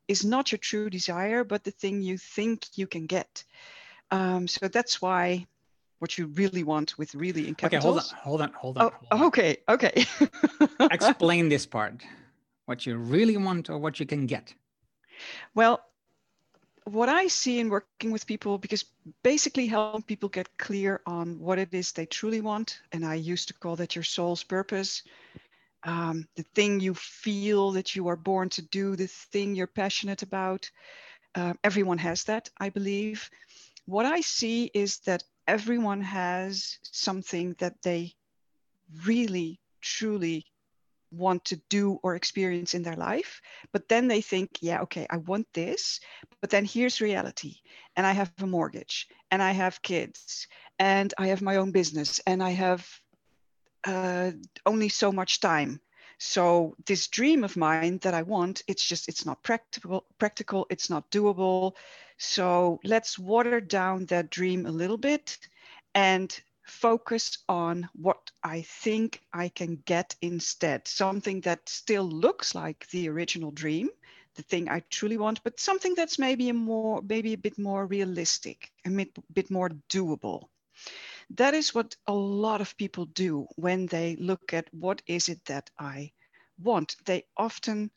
is 0.09 0.25
not 0.25 0.53
your 0.53 0.59
true 0.59 0.89
desire, 0.89 1.45
but 1.45 1.65
the 1.65 1.71
thing 1.71 2.01
you 2.01 2.17
think 2.17 2.67
you 2.77 2.87
can 2.87 3.07
get. 3.07 3.45
Um, 4.11 4.49
so 4.49 4.69
that's 4.69 5.03
why 5.03 5.47
what 6.03 6.19
you 6.19 6.27
really 6.27 6.65
want 6.65 6.99
with 6.99 7.15
really 7.15 7.47
in 7.47 7.55
capitals. 7.55 8.13
Okay, 8.13 8.17
hold 8.25 8.41
on, 8.43 8.51
hold 8.53 8.77
on, 8.77 8.77
hold 8.77 8.79
on. 8.79 8.85
Oh, 8.87 8.91
hold 8.91 9.23
on. 9.23 9.27
okay, 9.29 9.57
okay. 9.69 10.05
Explain 10.91 11.49
this 11.49 11.65
part. 11.65 12.03
What 12.67 12.85
you 12.87 12.97
really 12.97 13.37
want 13.37 13.71
or 13.71 13.79
what 13.79 14.01
you 14.01 14.07
can 14.07 14.27
get. 14.27 14.53
well, 15.55 15.81
what 16.87 17.09
I 17.09 17.29
see 17.29 17.61
in 17.61 17.69
working 17.69 18.11
with 18.11 18.27
people, 18.27 18.59
because 18.59 18.85
basically 19.23 19.69
helping 19.69 20.03
people 20.03 20.29
get 20.29 20.59
clear 20.59 21.01
on 21.07 21.39
what 21.39 21.61
it 21.61 21.73
is 21.73 21.93
they 21.93 22.07
truly 22.07 22.41
want, 22.41 22.81
and 22.91 23.05
I 23.07 23.15
used 23.15 23.47
to 23.49 23.55
call 23.55 23.77
that 23.77 23.95
your 23.95 24.03
soul's 24.03 24.43
purpose, 24.43 25.05
um, 25.85 26.27
the 26.35 26.45
thing 26.57 26.81
you 26.81 26.95
feel 26.95 27.71
that 27.73 27.95
you 27.95 28.09
are 28.09 28.17
born 28.17 28.49
to 28.49 28.63
do, 28.63 28.97
the 28.97 29.07
thing 29.07 29.55
you're 29.55 29.69
passionate 29.69 30.23
about. 30.23 30.69
Uh, 31.37 31.55
everyone 31.63 31.99
has 31.99 32.25
that, 32.25 32.51
I 32.59 32.71
believe. 32.71 33.31
What 33.87 34.07
I 34.07 34.21
see 34.21 34.71
is 34.75 34.99
that 35.07 35.23
everyone 35.53 36.01
has 36.01 36.79
something 36.81 37.55
that 37.59 37.75
they 37.83 38.15
really, 39.05 39.61
truly 39.83 40.47
want 41.11 41.45
to 41.45 41.61
do 41.69 41.99
or 42.03 42.17
experience 42.17 42.73
in 42.73 42.83
their 42.83 42.97
life. 42.97 43.43
But 43.71 43.87
then 43.87 44.09
they 44.09 44.23
think, 44.23 44.49
yeah, 44.63 44.81
okay, 44.81 45.07
I 45.11 45.19
want 45.19 45.47
this. 45.53 46.01
But 46.41 46.49
then 46.49 46.65
here's 46.65 47.03
reality. 47.03 47.57
And 47.97 48.07
I 48.07 48.13
have 48.13 48.33
a 48.41 48.47
mortgage 48.47 49.09
and 49.31 49.43
I 49.43 49.53
have 49.53 49.83
kids 49.83 50.49
and 50.79 51.13
I 51.19 51.27
have 51.27 51.43
my 51.43 51.57
own 51.57 51.71
business 51.71 52.19
and 52.27 52.43
I 52.43 52.51
have 52.53 52.89
uh, 53.87 54.31
only 54.65 54.89
so 54.89 55.13
much 55.13 55.41
time. 55.41 55.81
So 56.25 56.77
this 56.87 57.09
dream 57.09 57.43
of 57.43 57.57
mine 57.57 57.99
that 58.03 58.15
I 58.15 58.23
want, 58.23 58.63
it's 58.69 58.87
just 58.87 59.09
it's 59.09 59.27
not 59.27 59.43
practical. 59.43 60.05
Practical. 60.19 60.69
It's 60.71 60.89
not 60.89 61.11
doable. 61.11 61.75
So 62.17 62.79
let's 62.85 63.19
water 63.19 63.61
down 63.61 64.07
that 64.07 64.31
dream 64.31 64.65
a 64.65 64.71
little 64.71 64.99
bit 64.99 65.37
and 65.97 66.33
focus 66.63 67.39
on 67.49 67.89
what 67.95 68.31
I 68.41 68.63
think 68.63 69.21
I 69.33 69.49
can 69.49 69.83
get 69.85 70.15
instead. 70.23 70.87
Something 70.87 71.41
that 71.41 71.69
still 71.69 72.05
looks 72.05 72.55
like 72.55 72.87
the 72.91 73.09
original 73.09 73.51
dream, 73.51 73.91
the 74.37 74.43
thing 74.43 74.69
I 74.69 74.85
truly 74.91 75.17
want, 75.17 75.43
but 75.43 75.59
something 75.59 75.97
that's 75.97 76.21
maybe 76.21 76.51
a 76.51 76.55
more, 76.55 77.03
maybe 77.03 77.33
a 77.33 77.39
bit 77.39 77.59
more 77.59 77.85
realistic, 77.85 78.71
a 78.87 78.91
bit 79.33 79.51
more 79.51 79.71
doable. 79.91 80.45
That 81.37 81.55
is 81.55 81.75
what 81.75 81.97
a 82.07 82.13
lot 82.13 82.61
of 82.61 82.77
people 82.77 83.07
do 83.07 83.47
when 83.57 83.87
they 83.87 84.17
look 84.17 84.53
at 84.53 84.69
what 84.75 85.01
is 85.07 85.29
it 85.29 85.43
that 85.47 85.71
I 85.79 86.13
want. 86.59 86.97
They 87.07 87.25
often 87.37 87.91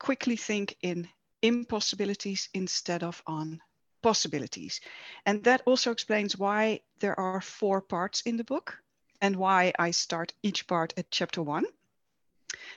quickly 0.00 0.36
think 0.36 0.76
in 0.82 1.08
impossibilities 1.42 2.48
instead 2.54 3.04
of 3.04 3.22
on 3.24 3.60
possibilities. 4.02 4.80
And 5.26 5.44
that 5.44 5.62
also 5.64 5.92
explains 5.92 6.36
why 6.36 6.80
there 6.98 7.18
are 7.18 7.40
four 7.40 7.80
parts 7.80 8.22
in 8.22 8.36
the 8.36 8.44
book 8.44 8.76
and 9.20 9.36
why 9.36 9.72
I 9.78 9.92
start 9.92 10.32
each 10.42 10.66
part 10.66 10.92
at 10.96 11.10
chapter 11.10 11.40
one. 11.40 11.66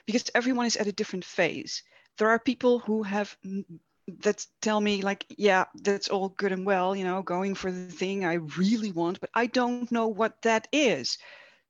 Because 0.06 0.30
everyone 0.36 0.66
is 0.66 0.76
at 0.76 0.86
a 0.86 0.92
different 0.92 1.24
phase. 1.24 1.82
There 2.16 2.30
are 2.30 2.38
people 2.38 2.78
who 2.78 3.02
have 3.02 3.36
that 4.20 4.46
tell 4.60 4.80
me 4.80 5.02
like 5.02 5.26
yeah 5.36 5.64
that's 5.82 6.08
all 6.08 6.28
good 6.28 6.52
and 6.52 6.64
well 6.64 6.94
you 6.94 7.04
know 7.04 7.22
going 7.22 7.54
for 7.54 7.72
the 7.72 7.86
thing 7.86 8.24
i 8.24 8.34
really 8.56 8.92
want 8.92 9.20
but 9.20 9.30
i 9.34 9.46
don't 9.46 9.90
know 9.90 10.08
what 10.08 10.40
that 10.42 10.68
is 10.72 11.18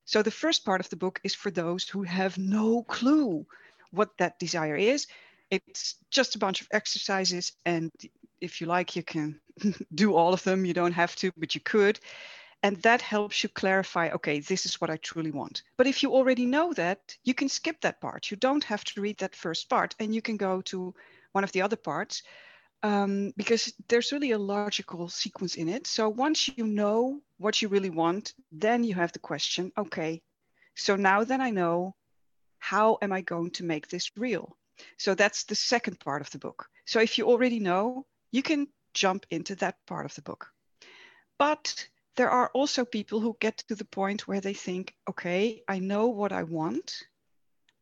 so 0.04 0.22
the 0.22 0.30
first 0.30 0.64
part 0.64 0.80
of 0.80 0.88
the 0.90 0.96
book 0.96 1.20
is 1.24 1.34
for 1.34 1.50
those 1.50 1.88
who 1.88 2.02
have 2.02 2.36
no 2.38 2.82
clue 2.82 3.46
what 3.90 4.10
that 4.18 4.38
desire 4.38 4.76
is 4.76 5.06
it's 5.50 5.94
just 6.10 6.34
a 6.34 6.38
bunch 6.38 6.60
of 6.60 6.68
exercises 6.72 7.52
and 7.64 7.90
if 8.40 8.60
you 8.60 8.66
like, 8.66 8.96
you 8.96 9.02
can 9.02 9.40
do 9.94 10.14
all 10.14 10.32
of 10.32 10.42
them. 10.44 10.64
You 10.64 10.74
don't 10.74 10.92
have 10.92 11.16
to, 11.16 11.32
but 11.36 11.54
you 11.54 11.60
could. 11.60 11.98
And 12.62 12.76
that 12.82 13.02
helps 13.02 13.42
you 13.42 13.48
clarify, 13.50 14.10
okay, 14.10 14.40
this 14.40 14.66
is 14.66 14.80
what 14.80 14.90
I 14.90 14.96
truly 14.96 15.30
want. 15.30 15.62
But 15.76 15.86
if 15.86 16.02
you 16.02 16.14
already 16.14 16.46
know 16.46 16.72
that, 16.72 17.16
you 17.22 17.34
can 17.34 17.48
skip 17.48 17.80
that 17.82 18.00
part. 18.00 18.30
You 18.30 18.36
don't 18.36 18.64
have 18.64 18.82
to 18.84 19.00
read 19.00 19.18
that 19.18 19.36
first 19.36 19.68
part 19.68 19.94
and 20.00 20.14
you 20.14 20.22
can 20.22 20.36
go 20.36 20.62
to 20.62 20.94
one 21.36 21.44
of 21.44 21.52
the 21.52 21.62
other 21.62 21.76
parts 21.90 22.22
um, 22.82 23.32
because 23.36 23.72
there's 23.88 24.12
really 24.12 24.32
a 24.32 24.38
logical 24.38 25.08
sequence 25.08 25.54
in 25.54 25.68
it. 25.68 25.86
So 25.86 26.08
once 26.08 26.48
you 26.48 26.66
know 26.66 27.20
what 27.38 27.60
you 27.60 27.68
really 27.68 27.90
want, 27.90 28.32
then 28.52 28.84
you 28.84 28.94
have 28.94 29.12
the 29.12 29.26
question, 29.30 29.72
okay, 29.76 30.22
so 30.74 30.96
now 30.96 31.24
that 31.24 31.40
I 31.40 31.50
know, 31.50 31.94
how 32.58 32.98
am 33.02 33.12
I 33.12 33.20
going 33.22 33.50
to 33.52 33.64
make 33.64 33.88
this 33.88 34.10
real? 34.16 34.56
So 34.98 35.14
that's 35.14 35.44
the 35.44 35.54
second 35.54 36.00
part 36.00 36.22
of 36.22 36.30
the 36.30 36.38
book. 36.38 36.66
So 36.86 37.00
if 37.00 37.18
you 37.18 37.26
already 37.26 37.60
know, 37.60 38.06
you 38.32 38.42
can 38.42 38.68
jump 38.94 39.26
into 39.30 39.54
that 39.56 39.76
part 39.86 40.06
of 40.06 40.14
the 40.14 40.22
book. 40.22 40.48
But 41.38 41.88
there 42.16 42.30
are 42.30 42.50
also 42.54 42.84
people 42.84 43.20
who 43.20 43.36
get 43.40 43.58
to 43.68 43.74
the 43.74 43.90
point 44.00 44.26
where 44.26 44.40
they 44.40 44.54
think, 44.54 44.94
okay, 45.08 45.62
I 45.68 45.78
know 45.80 46.06
what 46.06 46.32
I 46.32 46.44
want, 46.44 47.02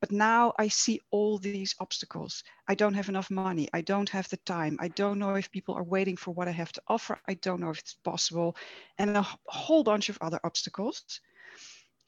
but 0.04 0.12
now 0.12 0.52
I 0.58 0.68
see 0.68 1.00
all 1.11 1.38
these 1.38 1.75
obstacles. 1.80 2.44
I 2.68 2.75
don't 2.75 2.92
have 2.92 3.08
enough 3.08 3.30
money. 3.30 3.70
I 3.73 3.80
don't 3.80 4.11
have 4.11 4.28
the 4.28 4.37
time. 4.37 4.76
I 4.78 4.88
don't 4.88 5.18
know 5.18 5.34
if 5.37 5.50
people 5.50 5.75
are 5.76 5.82
waiting 5.82 6.18
for 6.18 6.30
what 6.34 6.46
I 6.46 6.50
have 6.50 6.73
to 6.73 6.82
offer. 6.88 7.18
I 7.26 7.32
don't 7.32 7.61
know 7.61 7.70
if 7.70 7.78
it's 7.78 7.94
possible, 7.94 8.54
and 8.99 9.16
a 9.16 9.26
whole 9.46 9.82
bunch 9.82 10.11
of 10.11 10.18
other 10.20 10.38
obstacles 10.44 11.20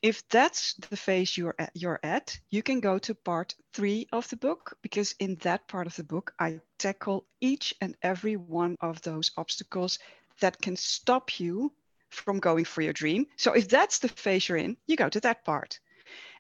if 0.03 0.29
that's 0.29 0.75
the 0.91 0.97
phase 0.97 1.39
you're 1.39 1.55
at, 1.59 1.71
you're 1.73 2.01
at, 2.03 2.39
you 2.51 2.63
can 2.63 2.81
go 2.81 2.99
to 2.99 3.15
part 3.15 3.55
three 3.73 4.07
of 4.13 4.29
the 4.29 4.37
book 4.37 4.77
because 4.83 5.15
in 5.19 5.37
that 5.37 5.67
part 5.69 5.87
of 5.87 5.97
the 5.97 6.05
book, 6.05 6.35
I 6.39 6.61
tackle 6.79 7.25
each 7.41 7.75
and 7.81 7.97
every 8.03 8.37
one 8.37 8.77
of 8.83 9.01
those 9.01 9.31
obstacles 9.39 9.99
that 10.41 10.61
can 10.61 10.77
stop 10.77 11.41
you 11.41 11.73
from 12.11 12.41
going 12.41 12.67
for 12.67 12.83
your 12.83 12.93
dream. 12.93 13.27
So 13.37 13.55
if 13.55 13.69
that's 13.69 14.01
the 14.01 14.09
phase 14.09 14.51
you're 14.51 14.59
in, 14.59 14.77
you 14.87 14.97
go 14.97 15.09
to 15.09 15.21
that 15.21 15.47
part. 15.47 15.81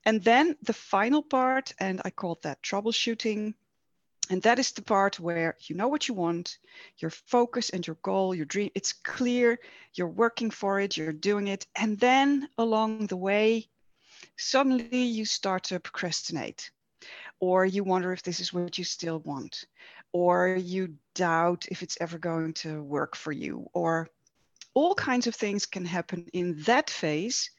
And 0.07 0.23
then 0.23 0.57
the 0.63 0.73
final 0.73 1.21
part, 1.23 1.75
and 1.81 2.01
I 2.05 2.11
called 2.11 2.43
that 2.45 2.63
troubleshooting, 2.63 3.55
and 4.31 4.43
that 4.43 4.59
is 4.61 4.71
the 4.71 4.83
part 4.83 5.19
where 5.19 5.57
you 5.61 5.75
know 5.75 5.89
what 5.89 6.07
you 6.07 6.15
want, 6.15 6.59
your 6.99 7.11
focus 7.11 7.71
and 7.71 7.85
your 7.85 7.99
goal, 8.03 8.33
your 8.35 8.47
dream, 8.47 8.71
it's 8.77 8.93
clear, 8.93 9.59
you're 9.95 10.09
working 10.09 10.51
for 10.51 10.81
it, 10.81 10.97
you're 10.97 11.13
doing 11.13 11.49
it. 11.49 11.67
And 11.75 11.99
then 11.99 12.49
along 12.57 13.09
the 13.09 13.17
way, 13.17 13.69
suddenly 14.37 15.03
you 15.03 15.25
start 15.25 15.65
to 15.65 15.81
procrastinate, 15.81 16.71
or 17.41 17.67
you 17.67 17.83
wonder 17.83 18.13
if 18.13 18.23
this 18.23 18.39
is 18.39 18.53
what 18.53 18.79
you 18.79 18.85
still 18.85 19.19
want, 19.21 19.65
or 20.13 20.55
you 20.55 20.95
doubt 21.15 21.67
if 21.69 21.83
it's 21.83 21.99
ever 22.01 22.19
going 22.19 22.53
to 22.55 22.81
work 22.83 23.17
for 23.17 23.33
you, 23.33 23.69
or 23.73 24.09
all 24.73 24.95
kinds 24.95 25.27
of 25.27 25.35
things 25.35 25.67
can 25.67 25.85
happen 25.85 26.27
in 26.33 26.63
that 26.63 26.91
phase. 26.91 27.51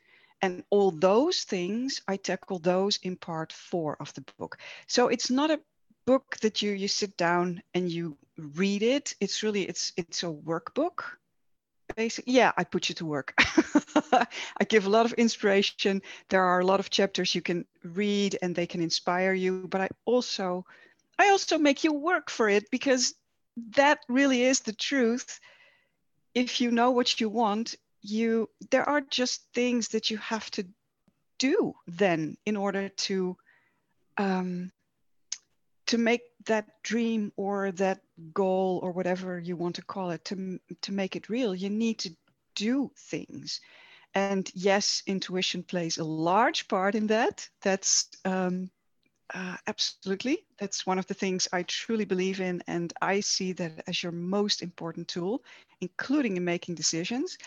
And 0.42 0.64
all 0.70 0.92
those 0.92 1.42
things, 1.42 2.02
I 2.08 2.18
tackle 2.18 2.60
those 2.60 2.98
in 3.04 3.16
part 3.16 3.52
four 3.52 3.98
of 4.00 4.14
the 4.14 4.24
book. 4.38 4.58
So 4.88 5.08
it's 5.08 5.32
not 5.32 5.52
a 5.52 5.60
book 6.06 6.38
that 6.42 6.62
you 6.62 6.72
you 6.72 6.88
sit 6.88 7.18
down 7.18 7.62
and 7.74 7.92
you 7.92 8.18
read 8.38 8.84
it. 8.84 9.16
It's 9.20 9.44
really 9.44 9.64
it's 9.64 9.94
it's 9.98 10.24
a 10.24 10.28
workbook 10.28 11.04
basically 11.96 12.34
yeah 12.34 12.52
i 12.58 12.64
put 12.64 12.90
you 12.90 12.96
to 12.96 13.06
work. 13.06 13.34
I 14.12 14.64
give 14.68 14.86
a 14.86 14.90
lot 14.90 15.06
of 15.06 15.14
inspiration. 15.14 16.02
There 16.30 16.44
are 16.44 16.60
a 16.60 16.66
lot 16.66 16.80
of 16.80 16.90
chapters 16.90 17.34
you 17.34 17.42
can 17.42 17.66
read 17.84 18.38
and 18.42 18.56
they 18.56 18.68
can 18.68 18.82
inspire 18.82 19.34
you 19.34 19.68
but 19.68 19.82
i 19.82 19.90
also 20.06 20.66
i 21.18 21.30
also 21.30 21.58
make 21.58 21.84
you 21.84 21.94
work 21.94 22.30
for 22.30 22.50
it 22.50 22.70
because 22.72 23.16
that 23.76 24.00
really 24.08 24.44
is 24.44 24.62
the 24.62 24.74
truth. 24.74 25.40
If 26.36 26.62
you 26.62 26.72
know 26.72 26.92
what 26.92 27.20
you 27.20 27.30
want 27.30 27.76
you 28.10 28.50
there 28.72 28.88
are 28.88 29.02
just 29.02 29.46
things 29.54 29.90
that 29.90 30.10
you 30.10 30.18
have 30.18 30.50
to 30.52 30.66
do 31.40 31.74
then 31.88 32.38
in 32.46 32.56
order 32.56 32.90
to 32.90 33.38
um, 34.18 34.72
to 35.88 35.98
make 35.98 36.22
that 36.46 36.66
dream 36.84 37.32
or 37.38 37.72
that 37.72 38.02
goal 38.34 38.80
or 38.84 38.92
whatever 38.92 39.40
you 39.40 39.56
want 39.56 39.76
to 39.76 39.82
call 39.82 40.12
it 40.12 40.24
to, 40.26 40.60
to 40.82 40.92
make 40.92 41.16
it 41.16 41.30
real. 41.30 41.56
You 41.56 41.70
need 41.70 42.00
to 42.00 42.16
do 42.56 42.92
things. 42.98 43.62
And 44.14 44.50
yes 44.54 45.04
intuition 45.08 45.64
plays 45.64 45.98
a 45.98 46.04
large 46.04 46.68
part 46.68 46.96
in 46.96 47.08
that. 47.08 47.48
That's 47.62 48.10
um, 48.26 48.70
uh, 49.34 49.58
absolutely. 49.68 50.46
That's 50.60 50.86
one 50.86 51.00
of 51.00 51.06
the 51.08 51.14
things 51.14 51.48
i 51.54 51.64
truly 51.64 52.06
believe 52.06 52.42
in 52.42 52.64
and 52.68 52.94
i 53.02 53.20
see 53.20 53.52
that 53.54 53.84
as 53.88 54.02
your 54.02 54.12
most 54.12 54.62
important 54.62 55.08
tool 55.08 55.44
including 55.82 56.38
in 56.38 56.44
making 56.44 56.76
decisions 56.76 57.38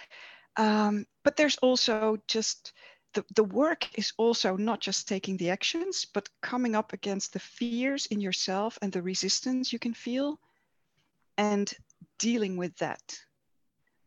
um, 0.57 1.07
but 1.25 1.37
there's 1.37 1.57
also 1.59 2.19
just 2.26 2.73
the, 3.14 3.25
the 3.35 3.45
work 3.45 3.99
is 3.99 4.12
also 4.19 4.57
not 4.57 4.80
just 4.80 5.09
taking 5.09 5.37
the 5.37 5.50
actions, 5.50 6.07
but 6.12 6.28
coming 6.42 6.76
up 6.76 6.92
against 6.92 7.33
the 7.33 7.38
fears 7.38 8.07
in 8.07 8.21
yourself 8.21 8.78
and 8.83 8.92
the 8.92 9.02
resistance 9.02 9.73
you 9.73 9.78
can 9.78 9.95
feel 9.95 10.38
and 11.37 11.73
dealing 12.19 12.57
with 12.57 12.76
that. 12.76 13.19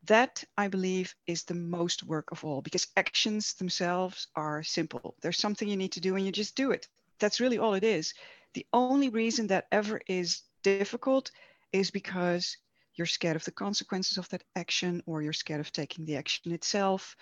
That, 0.05 0.43
I 0.57 0.67
believe, 0.67 1.15
is 1.27 1.43
the 1.43 1.53
most 1.53 2.03
work 2.03 2.31
of 2.31 2.43
all 2.43 2.61
because 2.61 2.87
actions 2.97 3.53
themselves 3.53 4.27
are 4.35 4.63
simple. 4.63 5.15
There's 5.21 5.39
something 5.39 5.67
you 5.67 5.77
need 5.77 5.93
to 5.93 6.01
do 6.01 6.15
and 6.15 6.25
you 6.25 6.31
just 6.31 6.55
do 6.55 6.71
it. 6.71 6.87
That's 7.19 7.39
really 7.39 7.57
all 7.57 7.73
it 7.73 7.83
is. 7.83 8.13
The 8.53 8.65
only 8.73 9.09
reason 9.09 9.47
that 9.47 9.67
ever 9.71 10.01
is 10.07 10.41
difficult 10.61 11.31
is 11.71 11.89
because 11.89 12.57
you're 12.95 13.07
scared 13.07 13.35
of 13.35 13.45
the 13.45 13.51
consequences 13.51 14.17
of 14.17 14.29
that 14.29 14.43
action 14.55 15.01
or 15.05 15.21
you're 15.21 15.33
scared 15.33 15.59
of 15.59 15.71
taking 15.71 16.05
the 16.05 16.15
action 16.15 16.51
itself 16.51 17.15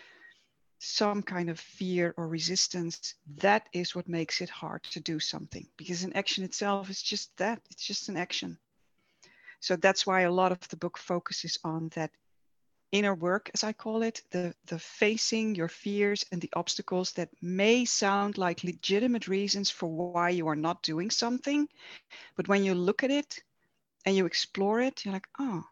some 0.83 1.21
kind 1.21 1.49
of 1.51 1.59
fear 1.59 2.11
or 2.17 2.27
resistance, 2.27 3.13
that 3.37 3.69
is 3.71 3.95
what 3.95 4.09
makes 4.09 4.41
it 4.41 4.49
hard 4.49 4.81
to 4.81 4.99
do 4.99 5.19
something 5.19 5.67
because 5.77 6.03
an 6.03 6.13
action 6.13 6.43
itself 6.43 6.89
is 6.89 7.03
just 7.03 7.37
that, 7.37 7.61
it's 7.69 7.85
just 7.85 8.09
an 8.09 8.17
action. 8.17 8.57
So 9.59 9.75
that's 9.75 10.07
why 10.07 10.21
a 10.21 10.31
lot 10.31 10.51
of 10.51 10.67
the 10.69 10.77
book 10.77 10.97
focuses 10.97 11.59
on 11.63 11.89
that 11.89 12.09
inner 12.91 13.13
work, 13.13 13.51
as 13.53 13.63
I 13.63 13.73
call 13.73 14.01
it, 14.01 14.23
the, 14.31 14.55
the 14.65 14.79
facing 14.79 15.53
your 15.53 15.67
fears 15.67 16.25
and 16.31 16.41
the 16.41 16.51
obstacles 16.55 17.13
that 17.13 17.29
may 17.43 17.85
sound 17.85 18.39
like 18.39 18.63
legitimate 18.63 19.27
reasons 19.27 19.69
for 19.69 19.87
why 19.87 20.29
you 20.29 20.47
are 20.47 20.55
not 20.55 20.81
doing 20.81 21.11
something. 21.11 21.67
But 22.35 22.47
when 22.47 22.63
you 22.63 22.73
look 22.73 23.03
at 23.03 23.11
it 23.11 23.39
and 24.05 24.15
you 24.15 24.25
explore 24.25 24.81
it, 24.81 25.05
you're 25.05 25.13
like, 25.13 25.27
oh, 25.39 25.63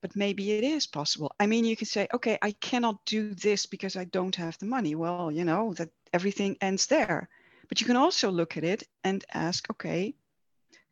but 0.00 0.16
maybe 0.16 0.52
it 0.52 0.64
is 0.64 0.86
possible. 0.86 1.32
I 1.40 1.46
mean, 1.46 1.64
you 1.64 1.76
can 1.76 1.86
say, 1.86 2.08
okay, 2.14 2.38
I 2.40 2.52
cannot 2.52 3.04
do 3.04 3.34
this 3.34 3.66
because 3.66 3.96
I 3.96 4.04
don't 4.04 4.36
have 4.36 4.58
the 4.58 4.66
money. 4.66 4.94
Well, 4.94 5.30
you 5.30 5.44
know, 5.44 5.74
that 5.74 5.90
everything 6.12 6.56
ends 6.60 6.86
there. 6.86 7.28
But 7.68 7.80
you 7.80 7.86
can 7.86 7.96
also 7.96 8.30
look 8.30 8.56
at 8.56 8.64
it 8.64 8.84
and 9.04 9.24
ask, 9.32 9.70
okay, 9.70 10.14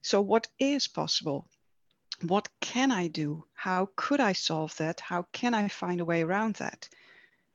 so 0.02 0.21
what 0.21 0.49
is 0.59 0.88
possible? 0.88 1.49
What 2.23 2.49
can 2.61 2.90
I 2.90 3.09
do? 3.09 3.45
How 3.54 3.88
could 3.97 4.21
I 4.21 4.33
solve 4.33 4.76
that? 4.76 5.00
How 5.00 5.26
can 5.33 5.54
I 5.54 5.68
find 5.68 6.00
a 6.00 6.04
way 6.04 6.23
around 6.23 6.56
that? 6.56 6.88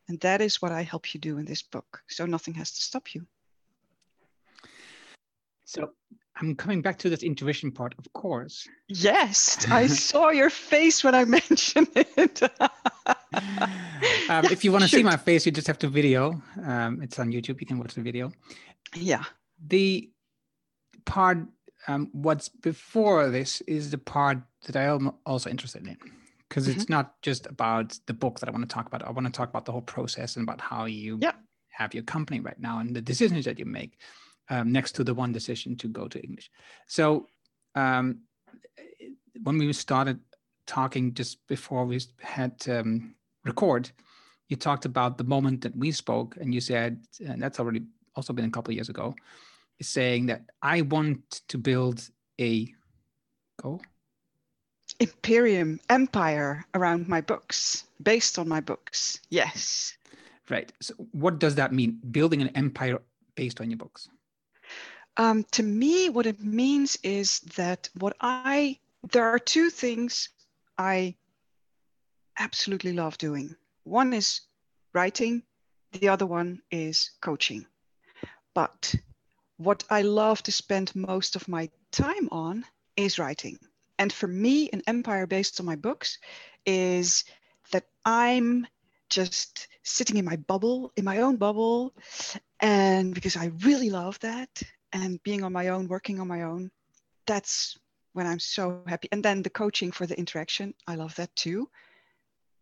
And 0.08 0.20
that 0.22 0.42
is 0.42 0.62
what 0.62 0.72
I 0.72 0.82
help 0.82 1.13
you 1.13 1.20
do 1.20 1.38
in 1.38 1.46
this 1.46 1.62
book. 1.62 2.04
So 2.08 2.25
nothing 2.25 2.54
has 2.56 2.72
to 2.72 2.82
stop 2.82 3.13
you. 3.13 3.25
So 5.66 5.92
I'm 6.41 6.55
coming 6.55 6.81
back 6.81 6.98
to 7.00 7.10
this 7.10 7.21
intuition 7.21 7.71
part, 7.71 7.93
of 7.98 8.12
course. 8.13 8.67
Yes, 8.88 9.65
I 9.69 9.88
saw 10.07 10.29
your 10.29 10.50
face 10.50 11.03
when 11.03 11.13
I 11.13 11.25
mentioned 11.38 11.89
it. 11.95 12.41
um, 14.29 14.45
if 14.45 14.63
you 14.65 14.71
want 14.74 14.83
to 14.83 14.89
see 14.89 15.03
my 15.03 15.17
face, 15.17 15.45
you 15.45 15.51
just 15.51 15.67
have 15.67 15.77
to 15.79 15.88
video. 15.88 16.41
Um, 16.63 17.01
it's 17.01 17.19
on 17.19 17.31
YouTube. 17.31 17.62
You 17.62 17.67
can 17.67 17.77
watch 17.77 17.93
the 17.93 18.01
video. 18.01 18.31
Yeah. 18.95 19.24
The 19.67 20.10
part, 21.05 21.39
um, 21.88 22.10
what's 22.12 22.50
before 22.50 23.29
this 23.29 23.62
is 23.62 23.91
the 23.91 24.00
part 24.00 24.39
that 24.65 24.75
I 24.75 24.83
am 24.83 25.13
also 25.25 25.50
interested 25.50 25.86
in 25.88 25.98
because 26.50 26.67
mm-hmm. 26.67 26.79
it's 26.79 26.89
not 26.89 27.21
just 27.21 27.45
about 27.45 27.98
the 28.07 28.13
book 28.13 28.39
that 28.39 28.50
I 28.50 28.51
want 28.51 28.67
to 28.67 28.74
talk 28.74 28.88
about. 28.88 29.03
I 29.03 29.12
want 29.12 29.27
to 29.27 29.31
talk 29.31 29.50
about 29.50 29.65
the 29.65 29.71
whole 29.71 29.81
process 29.81 30.36
and 30.36 30.43
about 30.43 30.60
how 30.60 30.86
you 30.86 31.19
yeah. 31.21 31.33
have 31.69 31.93
your 31.93 32.03
company 32.03 32.39
right 32.39 32.60
now 32.60 32.79
and 32.79 32.95
the 32.95 33.01
decisions 33.01 33.45
that 33.45 33.60
you 33.60 33.65
make 33.65 34.00
um, 34.51 34.72
next 34.72 34.91
to 34.91 35.03
the 35.03 35.13
one 35.13 35.31
decision 35.31 35.75
to 35.77 35.88
go 35.88 36.08
to 36.08 36.22
English. 36.22 36.51
So 36.86 37.27
um, 37.74 38.20
when 39.41 39.58
we 39.58 39.72
started 39.74 40.20
talking 40.67 41.13
just 41.13 41.48
before 41.48 41.86
we 41.86 42.00
had 42.20 42.53
um, 42.67 43.15
record, 43.46 43.89
you 44.50 44.58
talked 44.58 44.86
about 44.86 45.17
the 45.17 45.24
moment 45.24 45.62
that 45.62 45.75
we 45.75 45.91
spoke, 45.91 46.36
and 46.36 46.53
you 46.53 46.60
said, 46.60 47.01
and 47.25 47.41
that's 47.41 47.60
already 47.60 47.84
also 48.15 48.34
been 48.34 48.46
a 48.46 48.51
couple 48.51 48.72
of 48.72 48.75
years 48.75 48.89
ago, 48.89 49.15
is 49.79 49.88
saying 49.88 50.25
that 50.25 50.41
I 50.62 50.81
want 50.81 51.41
to 51.48 51.58
build 51.58 52.08
a 52.39 52.67
go 53.62 53.79
imperium 55.00 55.79
empire 55.89 56.65
around 56.75 57.08
my 57.08 57.22
books 57.22 57.86
based 58.03 58.38
on 58.38 58.48
my 58.50 58.60
books. 58.60 59.20
Yes. 59.29 59.96
Right. 60.50 60.72
So 60.81 60.93
what 61.12 61.39
does 61.39 61.55
that 61.55 61.72
mean? 61.72 62.00
Building 62.12 62.41
an 62.41 62.50
empire 62.50 63.00
based 63.36 63.62
on 63.62 63.72
your 63.72 63.77
books 63.77 64.10
um, 65.18 65.44
to 65.51 65.63
me, 65.63 66.10
what 66.10 66.25
it 66.25 66.39
means 66.39 66.98
is 67.03 67.39
that 67.56 67.89
what 68.00 68.15
I, 68.20 68.80
there 69.12 69.27
are 69.27 69.39
two 69.39 69.70
things 69.70 70.30
I 70.77 71.15
absolutely 72.38 72.94
love 72.94 73.18
doing. 73.18 73.56
One 73.84 74.13
is 74.13 74.41
writing, 74.94 75.44
the 75.91 76.10
other 76.10 76.25
one 76.25 76.62
is 76.72 77.12
coaching. 77.22 77.65
But 78.53 78.96
what 79.58 79.84
I 79.89 80.01
love 80.01 80.41
to 80.44 80.51
spend 80.51 80.96
most 80.96 81.36
of 81.36 81.48
my 81.48 81.70
time 81.91 82.30
on 82.32 82.65
is 82.96 83.20
writing. 83.20 83.60
And 84.00 84.12
for 84.12 84.27
me, 84.27 84.70
an 84.72 84.82
empire 84.88 85.27
based 85.27 85.60
on 85.60 85.65
my 85.65 85.75
books 85.75 86.18
is 86.65 87.25
that 87.72 87.86
I'm 88.06 88.65
just 89.10 89.68
sitting 89.84 90.18
in 90.18 90.25
my 90.25 90.38
bubble, 90.38 90.94
in 90.96 91.03
my 91.03 91.20
own 91.20 91.36
bubble. 91.36 91.94
And 92.60 93.13
because 93.13 93.36
I 93.36 93.51
really 93.63 93.89
love 93.89 94.18
that 94.20 94.63
and 94.93 95.21
being 95.24 95.43
on 95.43 95.53
my 95.53 95.69
own, 95.69 95.88
working 95.88 96.19
on 96.19 96.27
my 96.27 96.43
own, 96.43 96.71
that's 97.25 97.77
when 98.13 98.27
I'm 98.27 98.39
so 98.39 98.83
happy. 98.88 99.07
And 99.12 99.24
then 99.24 99.41
the 99.41 99.50
coaching 99.50 99.91
for 99.91 100.05
the 100.05 100.17
interaction, 100.17 100.74
I 100.88 100.95
love 100.95 101.15
that 101.15 101.36
too. 101.36 101.69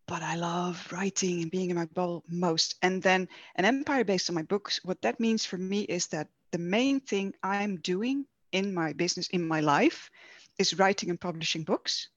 But 0.08 0.22
I 0.24 0.36
love 0.36 0.88
writing 0.92 1.42
and 1.42 1.52
being 1.52 1.70
in 1.70 1.76
my 1.76 1.86
bubble 1.86 2.24
most. 2.28 2.76
And 2.82 3.02
then 3.02 3.28
an 3.56 3.66
empire 3.66 4.04
based 4.04 4.30
on 4.30 4.36
my 4.36 4.44
books, 4.44 4.80
what 4.84 5.02
that 5.02 5.20
means 5.20 5.46
for 5.46 5.58
me 5.58 5.82
is 5.82 6.08
that 6.08 6.28
the 6.52 6.58
main 6.58 7.00
thing 7.00 7.34
I'm 7.44 7.78
doing 7.78 8.26
in 8.52 8.74
my 8.74 8.94
business, 8.94 9.28
in 9.30 9.48
my 9.48 9.60
life, 9.60 10.10
is 10.58 10.78
writing 10.80 11.10
and 11.10 11.22
publishing 11.22 11.64
books. 11.64 12.10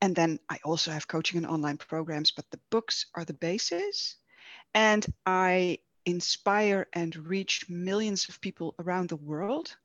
And 0.00 0.14
then 0.14 0.38
I 0.48 0.58
also 0.64 0.92
have 0.92 1.08
coaching 1.08 1.38
and 1.38 1.46
online 1.46 1.76
programs, 1.76 2.30
but 2.30 2.48
the 2.50 2.60
books 2.70 3.06
are 3.14 3.24
the 3.24 3.34
basis. 3.34 4.16
And 4.74 5.04
I 5.26 5.78
inspire 6.04 6.86
and 6.92 7.14
reach 7.16 7.68
millions 7.68 8.28
of 8.28 8.40
people 8.40 8.74
around 8.78 9.08
the 9.08 9.16
world 9.16 9.76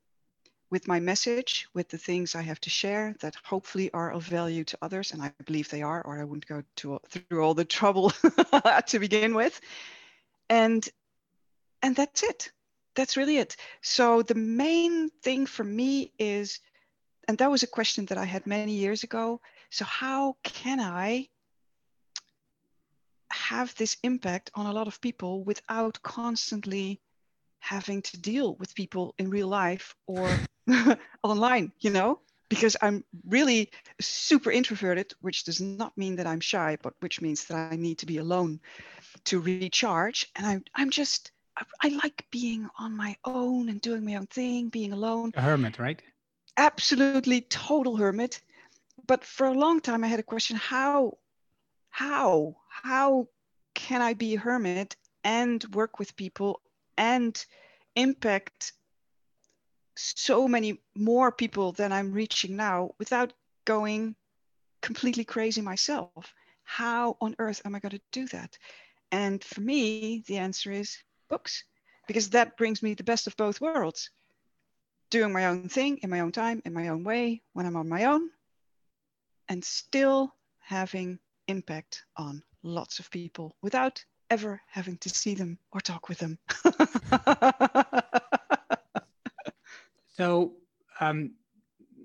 with 0.74 0.88
my 0.88 1.00
message, 1.00 1.68
with 1.76 1.88
the 1.90 2.00
things 2.00 2.34
I 2.34 2.42
have 2.42 2.60
to 2.62 2.70
share 2.70 3.16
that 3.20 3.36
hopefully 3.44 3.92
are 3.94 4.12
of 4.12 4.24
value 4.24 4.64
to 4.64 4.78
others. 4.82 5.12
And 5.12 5.22
I 5.22 5.32
believe 5.46 5.70
they 5.70 5.84
are, 5.84 6.02
or 6.02 6.20
I 6.20 6.24
wouldn't 6.24 6.48
go 6.48 6.64
to, 6.78 7.00
through 7.10 7.44
all 7.44 7.54
the 7.54 7.64
trouble 7.64 8.10
to 8.88 9.00
begin 9.00 9.36
with. 9.36 9.62
And, 10.50 10.88
and 11.84 11.96
that's 11.96 12.24
it. 12.24 12.52
That's 12.96 13.18
really 13.18 13.38
it. 13.38 13.56
So 13.82 14.24
the 14.24 14.36
main 14.36 15.10
thing 15.22 15.46
for 15.46 15.64
me 15.64 16.12
is, 16.18 16.60
and 17.28 17.38
that 17.38 17.52
was 17.52 17.62
a 17.62 17.68
question 17.68 18.08
that 18.08 18.18
I 18.18 18.26
had 18.26 18.48
many 18.48 18.74
years 18.74 19.04
ago. 19.04 19.42
So 19.70 19.86
how 19.86 20.38
can 20.44 20.80
I 20.80 21.30
have 23.34 23.74
this 23.76 23.98
impact 24.04 24.52
on 24.54 24.66
a 24.66 24.72
lot 24.72 24.88
of 24.88 25.02
people 25.02 25.44
without 25.44 26.02
constantly 26.02 27.02
having 27.60 28.02
to 28.02 28.20
deal 28.20 28.56
with 28.56 28.76
people 28.76 29.16
in 29.18 29.30
real 29.30 29.48
life 29.48 29.96
or 30.06 30.30
online, 31.24 31.72
you 31.80 31.90
know? 31.90 32.20
Because 32.50 32.78
I'm 32.82 33.04
really 33.28 33.72
super 34.00 34.52
introverted, 34.52 35.14
which 35.22 35.44
does 35.46 35.60
not 35.60 35.98
mean 35.98 36.18
that 36.18 36.28
I'm 36.28 36.42
shy, 36.42 36.78
but 36.84 36.94
which 37.00 37.22
means 37.22 37.46
that 37.46 37.72
I 37.72 37.76
need 37.76 38.00
to 38.00 38.06
be 38.06 38.18
alone 38.18 38.60
to 39.26 39.40
recharge. 39.40 40.30
And 40.36 40.46
I'm, 40.46 40.64
I'm 40.76 40.90
just, 40.92 41.32
I, 41.58 41.64
I 41.82 41.88
like 42.04 42.26
being 42.32 42.70
on 42.78 42.96
my 42.96 43.16
own 43.26 43.70
and 43.70 43.82
doing 43.82 44.06
my 44.06 44.16
own 44.16 44.28
thing, 44.28 44.70
being 44.70 44.94
alone. 44.94 45.32
A 45.36 45.42
hermit, 45.42 45.80
right? 45.80 46.00
Absolutely 46.58 47.42
total 47.42 47.96
hermit. 47.96 48.42
But 49.08 49.24
for 49.24 49.48
a 49.48 49.54
long 49.54 49.80
time, 49.82 50.04
I 50.04 50.08
had 50.08 50.20
a 50.20 50.24
question 50.24 50.58
how 50.58 51.18
how 51.94 52.56
how 52.70 53.28
can 53.76 54.02
i 54.02 54.16
be 54.16 54.34
a 54.34 54.40
hermit 54.40 54.96
and 55.24 55.64
work 55.76 56.00
with 56.00 56.16
people 56.16 56.60
and 56.98 57.46
impact 57.96 58.74
so 59.96 60.48
many 60.48 60.82
more 60.96 61.32
people 61.32 61.72
than 61.72 61.92
i'm 61.92 62.12
reaching 62.12 62.56
now 62.56 62.90
without 62.98 63.32
going 63.66 64.16
completely 64.82 65.24
crazy 65.24 65.62
myself? 65.62 66.34
How 66.64 67.16
on 67.22 67.36
earth 67.38 67.62
am 67.64 67.76
i 67.76 67.80
going 67.80 67.92
to 67.92 68.02
do 68.12 68.28
that? 68.30 68.58
And 69.12 69.44
for 69.44 69.62
me 69.62 70.24
the 70.26 70.38
answer 70.38 70.72
is 70.72 70.98
books 71.30 71.64
because 72.08 72.32
that 72.32 72.58
brings 72.58 72.82
me 72.82 72.96
the 72.96 73.04
best 73.04 73.28
of 73.28 73.38
both 73.38 73.62
worlds. 73.62 74.10
Doing 75.12 75.32
my 75.32 75.46
own 75.46 75.70
thing 75.70 76.00
in 76.02 76.10
my 76.10 76.22
own 76.22 76.32
time 76.32 76.60
in 76.66 76.74
my 76.74 76.88
own 76.88 77.04
way 77.04 77.44
when 77.54 77.68
i'm 77.68 77.76
on 77.76 77.88
my 77.88 78.06
own 78.06 78.32
and 79.48 79.64
still 79.64 80.34
having 80.60 81.20
impact 81.48 82.04
on 82.18 82.44
lots 82.64 83.00
of 83.00 83.10
people 83.12 83.56
without 83.62 84.04
ever 84.30 84.62
having 84.70 84.98
to 84.98 85.10
see 85.10 85.36
them 85.36 85.58
or 85.72 85.82
talk 85.82 86.10
with 86.10 86.18
them. 86.20 86.38
so 90.08 90.54
um, 91.00 91.32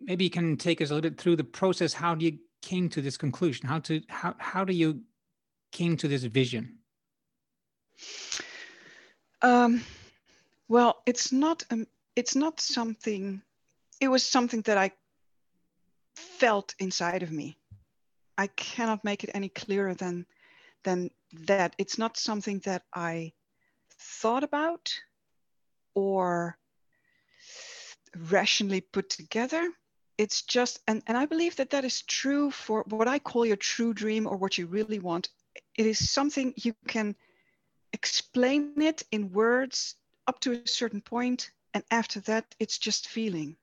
maybe 0.03 0.25
you 0.25 0.31
can 0.31 0.57
take 0.57 0.81
us 0.81 0.91
a 0.91 0.95
little 0.95 1.11
bit 1.11 1.21
through 1.21 1.37
the 1.37 1.45
process. 1.45 1.93
How 1.93 2.15
do 2.15 2.25
you 2.25 2.39
came 2.63 2.89
to 2.91 3.01
this 3.01 3.17
conclusion? 3.17 3.69
How 3.69 3.79
to 3.81 4.03
how 4.09 4.35
how 4.39 4.65
do 4.65 4.73
you 4.73 5.03
came 5.73 5.97
to 5.99 6.09
this 6.09 6.25
vision? 6.25 6.79
Um, 9.43 9.85
well, 10.69 11.03
it's 11.07 11.33
not 11.33 11.65
um, 11.71 11.87
it's 12.17 12.35
not 12.35 12.61
something. 12.61 13.43
It 14.01 14.09
was 14.09 14.25
something 14.25 14.63
that 14.63 14.79
I 14.79 14.93
felt 16.17 16.75
inside 16.79 17.23
of 17.23 17.31
me. 17.31 17.58
I 18.39 18.47
cannot 18.47 19.05
make 19.05 19.25
it 19.25 19.31
any 19.35 19.49
clearer 19.49 19.95
than 19.95 20.25
than 20.85 21.11
that. 21.47 21.75
It's 21.77 21.99
not 21.99 22.17
something 22.17 22.61
that 22.61 22.85
I 22.95 23.33
thought 23.99 24.45
about 24.45 24.95
or 25.95 26.57
rationally 28.31 28.81
put 28.81 29.11
together. 29.11 29.69
It's 30.17 30.43
just, 30.43 30.81
and, 30.89 31.03
and 31.07 31.17
I 31.17 31.27
believe 31.27 31.57
that 31.57 31.71
that 31.71 31.85
is 31.85 32.03
true 32.03 32.51
for 32.51 32.85
what 32.89 33.09
I 33.09 33.19
call 33.19 33.45
your 33.45 33.57
true 33.57 33.93
dream 33.93 34.27
or 34.27 34.37
what 34.37 34.57
you 34.57 34.67
really 34.67 34.99
want. 34.99 35.29
It 35.77 35.87
is 35.87 36.11
something 36.11 36.55
you 36.57 36.75
can 36.87 37.15
explain 37.93 38.81
it 38.81 39.03
in 39.13 39.33
words 39.33 39.97
up 40.27 40.41
to 40.41 40.53
a 40.53 40.67
certain 40.67 41.01
point, 41.01 41.51
and 41.75 41.85
after 41.91 42.21
that, 42.21 42.55
it's 42.59 42.79
just 42.79 43.09
feeling. 43.09 43.57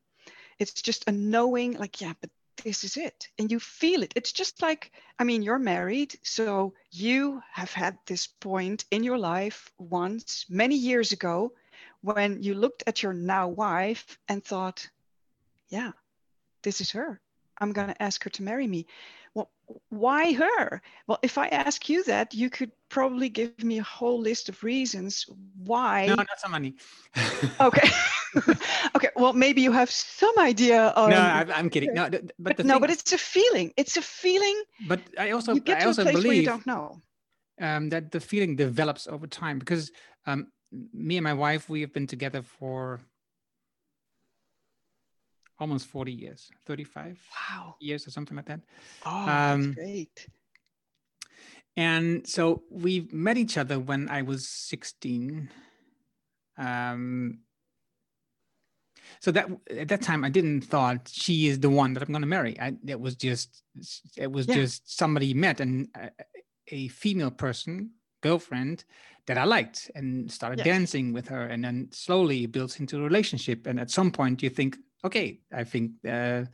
It's 0.60 0.82
just 0.82 1.08
a 1.08 1.12
knowing, 1.12 1.74
like, 1.74 2.02
yeah, 2.02 2.14
but 2.22 2.30
this 2.64 2.84
is 2.84 2.98
it 2.98 3.28
and 3.38 3.52
you 3.52 3.60
feel 3.60 4.04
it. 4.04 4.14
It's 4.16 4.32
just 4.32 4.62
like 4.62 4.92
i 5.20 5.24
mean 5.24 5.42
you're 5.42 5.60
married 5.60 6.16
so 6.24 6.74
you 6.92 7.42
have 7.52 7.72
had 7.72 7.98
this 8.06 8.28
point 8.28 8.86
in 8.92 9.04
your 9.04 9.18
life 9.18 9.72
once 9.78 10.46
many 10.50 10.76
years 10.76 11.12
ago 11.12 11.52
when 12.02 12.42
you 12.42 12.54
looked 12.54 12.84
at 12.88 13.02
your 13.04 13.14
now 13.14 13.48
wife 13.48 14.18
and 14.28 14.44
thought 14.44 14.90
yeah 15.70 15.92
this 16.64 16.82
is 16.82 16.92
her 16.92 17.20
I'm 17.60 17.72
going 17.74 17.88
to 17.88 18.02
ask 18.02 18.24
her 18.24 18.30
to 18.32 18.44
marry 18.44 18.68
me. 18.68 18.88
Well, 19.34 19.52
why 19.90 20.34
her? 20.34 20.82
Well, 21.08 21.20
if 21.22 21.38
I 21.38 21.48
ask 21.48 21.90
you 21.90 22.04
that, 22.06 22.34
you 22.34 22.50
could 22.50 22.72
probably 22.90 23.28
give 23.28 23.64
me 23.64 23.80
a 23.80 23.84
whole 23.84 24.20
list 24.20 24.48
of 24.48 24.64
reasons 24.64 25.26
why. 25.58 26.06
No, 26.08 26.16
not 26.16 26.28
so 26.38 26.48
many. 26.48 26.76
okay. 27.60 27.90
okay. 28.96 29.10
Well, 29.18 29.34
maybe 29.34 29.62
you 29.62 29.74
have 29.74 29.92
some 29.92 30.34
idea. 30.40 30.94
On, 30.96 31.10
no, 31.10 31.18
I, 31.18 31.60
am 31.60 31.70
kidding. 31.70 31.94
No, 31.94 32.10
but, 32.10 32.32
but 32.40 32.66
no, 32.66 32.76
thing, 32.76 32.82
but 32.82 32.90
it's 32.92 33.12
a 33.12 33.18
feeling. 33.18 33.74
It's 33.76 33.98
a 33.98 34.02
feeling. 34.02 34.64
But 34.88 35.02
I 35.20 35.32
also, 35.32 35.54
you 35.54 35.60
get 35.60 35.78
I 35.78 35.82
to 35.82 35.88
also 35.88 36.02
a 36.04 36.06
place 36.06 36.16
believe 36.16 36.28
where 36.28 36.36
you 36.36 36.46
don't 36.46 36.68
know. 36.68 37.02
Um, 37.60 37.90
that 37.90 38.12
the 38.12 38.20
feeling 38.20 38.56
develops 38.56 39.08
over 39.08 39.28
time 39.28 39.60
because 39.60 39.92
um, 40.26 40.48
me 40.94 41.18
and 41.18 41.24
my 41.24 41.34
wife, 41.34 41.70
we 41.70 41.82
have 41.82 41.94
been 41.94 42.08
together 42.08 42.42
for 42.42 43.02
almost 45.60 45.88
40 45.88 46.12
years, 46.12 46.50
35 46.66 47.20
wow. 47.32 47.76
years 47.80 48.08
or 48.08 48.12
something 48.12 48.36
like 48.36 48.46
that. 48.46 48.62
Oh, 49.06 49.30
um, 49.30 49.64
that's 49.64 49.76
great. 49.76 50.28
And 51.78 52.26
so 52.28 52.64
we 52.70 53.08
met 53.12 53.38
each 53.38 53.58
other 53.58 53.80
when 53.80 54.10
I 54.10 54.22
was 54.22 54.48
16. 54.48 55.50
Um, 56.58 57.40
so 59.20 59.32
that 59.32 59.50
at 59.70 59.88
that 59.90 60.02
time 60.02 60.24
I 60.24 60.30
didn't 60.30 60.62
thought 60.62 61.10
she 61.12 61.48
is 61.48 61.60
the 61.60 61.70
one 61.70 61.94
that 61.94 62.04
I'm 62.04 62.10
going 62.10 62.22
to 62.22 62.28
marry. 62.28 62.60
I, 62.60 62.74
it 62.86 63.00
was 63.00 63.16
just 63.16 63.64
it 64.18 64.32
was 64.32 64.48
yeah. 64.48 64.56
just 64.56 64.98
somebody 64.98 65.34
met 65.34 65.60
and 65.60 65.88
a, 65.96 66.12
a, 66.70 66.88
female 66.88 67.32
person 67.32 67.92
girlfriend 68.22 68.86
that 69.28 69.38
I 69.38 69.44
liked 69.44 69.92
and 69.96 70.32
started 70.32 70.60
yes. 70.60 70.66
dancing 70.66 71.14
with 71.14 71.28
her 71.28 71.44
and 71.44 71.64
then 71.64 71.90
slowly 71.92 72.46
built 72.46 72.80
into 72.80 73.00
a 73.00 73.04
relationship. 73.04 73.68
And 73.68 73.80
at 73.80 73.92
some 73.92 74.12
point 74.12 74.44
you 74.44 74.50
think, 74.50 74.78
okay, 75.04 75.40
I 75.54 75.64
think 75.64 75.92
uh, 76.08 76.46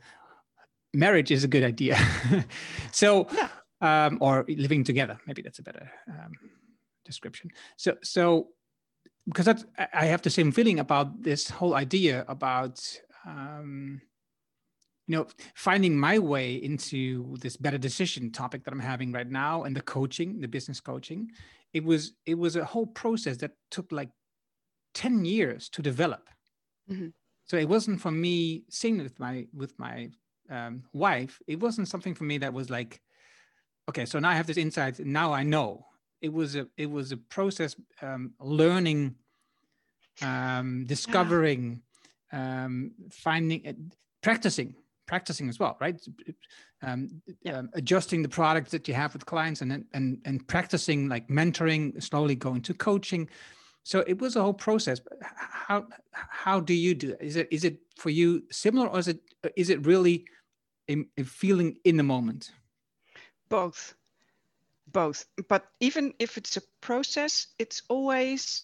marriage 0.94 1.30
is 1.30 1.44
a 1.44 1.48
good 1.48 1.64
idea. 1.64 1.98
so, 2.92 3.26
yeah. 3.32 3.48
um, 3.80 4.18
or 4.20 4.44
living 4.48 4.84
together, 4.84 5.18
maybe 5.26 5.42
that's 5.42 5.58
a 5.58 5.62
better 5.62 5.90
um, 6.08 6.32
description. 7.04 7.50
So, 7.76 7.96
so 8.02 8.48
because 9.26 9.46
that's, 9.46 9.64
I 9.92 10.06
have 10.06 10.22
the 10.22 10.30
same 10.30 10.52
feeling 10.52 10.80
about 10.80 11.22
this 11.22 11.48
whole 11.48 11.74
idea 11.74 12.24
about, 12.28 12.84
um, 13.26 14.00
you 15.06 15.16
know, 15.16 15.26
finding 15.54 15.98
my 15.98 16.18
way 16.18 16.54
into 16.54 17.36
this 17.40 17.56
better 17.56 17.78
decision 17.78 18.32
topic 18.32 18.64
that 18.64 18.72
I'm 18.72 18.80
having 18.80 19.12
right 19.12 19.28
now 19.28 19.64
and 19.64 19.76
the 19.76 19.80
coaching, 19.80 20.40
the 20.40 20.48
business 20.48 20.80
coaching. 20.80 21.30
It 21.72 21.84
was 21.84 22.12
it 22.26 22.36
was 22.36 22.56
a 22.56 22.64
whole 22.64 22.86
process 22.86 23.38
that 23.38 23.52
took 23.70 23.90
like 23.92 24.10
10 24.94 25.24
years 25.24 25.68
to 25.70 25.82
develop. 25.82 26.28
Mm-hmm 26.90 27.08
so 27.44 27.56
it 27.56 27.68
wasn't 27.68 28.00
for 28.00 28.10
me 28.10 28.64
seeing 28.68 28.98
with 28.98 29.18
my 29.18 29.46
with 29.54 29.78
my 29.78 30.10
um, 30.50 30.82
wife. 30.92 31.40
It 31.46 31.60
wasn't 31.60 31.88
something 31.88 32.14
for 32.14 32.24
me 32.24 32.38
that 32.38 32.52
was 32.52 32.70
like 32.70 33.00
okay 33.88 34.04
so 34.04 34.18
now 34.18 34.30
i 34.30 34.34
have 34.34 34.46
this 34.46 34.56
insight. 34.56 34.98
Now 35.00 35.32
i 35.32 35.42
know. 35.42 35.86
It 36.20 36.32
was 36.32 36.54
a 36.54 36.66
it 36.76 36.90
was 36.90 37.12
a 37.12 37.16
process 37.16 37.74
um, 38.00 38.32
learning 38.40 39.16
um, 40.22 40.84
discovering 40.86 41.82
um, 42.32 42.92
finding 43.10 43.66
uh, 43.66 43.72
practicing 44.22 44.74
practicing 45.06 45.48
as 45.48 45.58
well 45.58 45.76
right? 45.80 46.00
Um, 46.84 47.22
yeah. 47.42 47.58
um, 47.58 47.70
adjusting 47.74 48.22
the 48.22 48.28
products 48.28 48.70
that 48.70 48.88
you 48.88 48.94
have 48.94 49.12
with 49.12 49.26
clients 49.26 49.62
and 49.62 49.84
and 49.92 50.18
and 50.24 50.46
practicing 50.46 51.08
like 51.08 51.28
mentoring 51.28 52.00
slowly 52.02 52.36
going 52.36 52.62
to 52.62 52.74
coaching 52.74 53.28
so 53.84 54.04
it 54.06 54.20
was 54.20 54.36
a 54.36 54.42
whole 54.42 54.54
process 54.54 55.00
how 55.72 55.86
how 56.12 56.60
do 56.60 56.74
you 56.74 56.94
do 56.94 57.10
it? 57.12 57.18
Is 57.20 57.36
it 57.36 57.48
is 57.50 57.64
it 57.64 57.78
for 57.96 58.10
you 58.10 58.42
similar 58.50 58.88
or 58.88 58.98
is 58.98 59.08
it 59.08 59.20
is 59.56 59.70
it 59.70 59.86
really 59.86 60.26
a, 60.90 61.04
a 61.16 61.24
feeling 61.24 61.78
in 61.84 61.96
the 61.96 62.02
moment? 62.02 62.50
Both. 63.48 63.94
Both. 64.92 65.26
But 65.48 65.68
even 65.80 66.12
if 66.18 66.36
it's 66.36 66.56
a 66.56 66.62
process 66.80 67.48
it's 67.58 67.82
always 67.88 68.62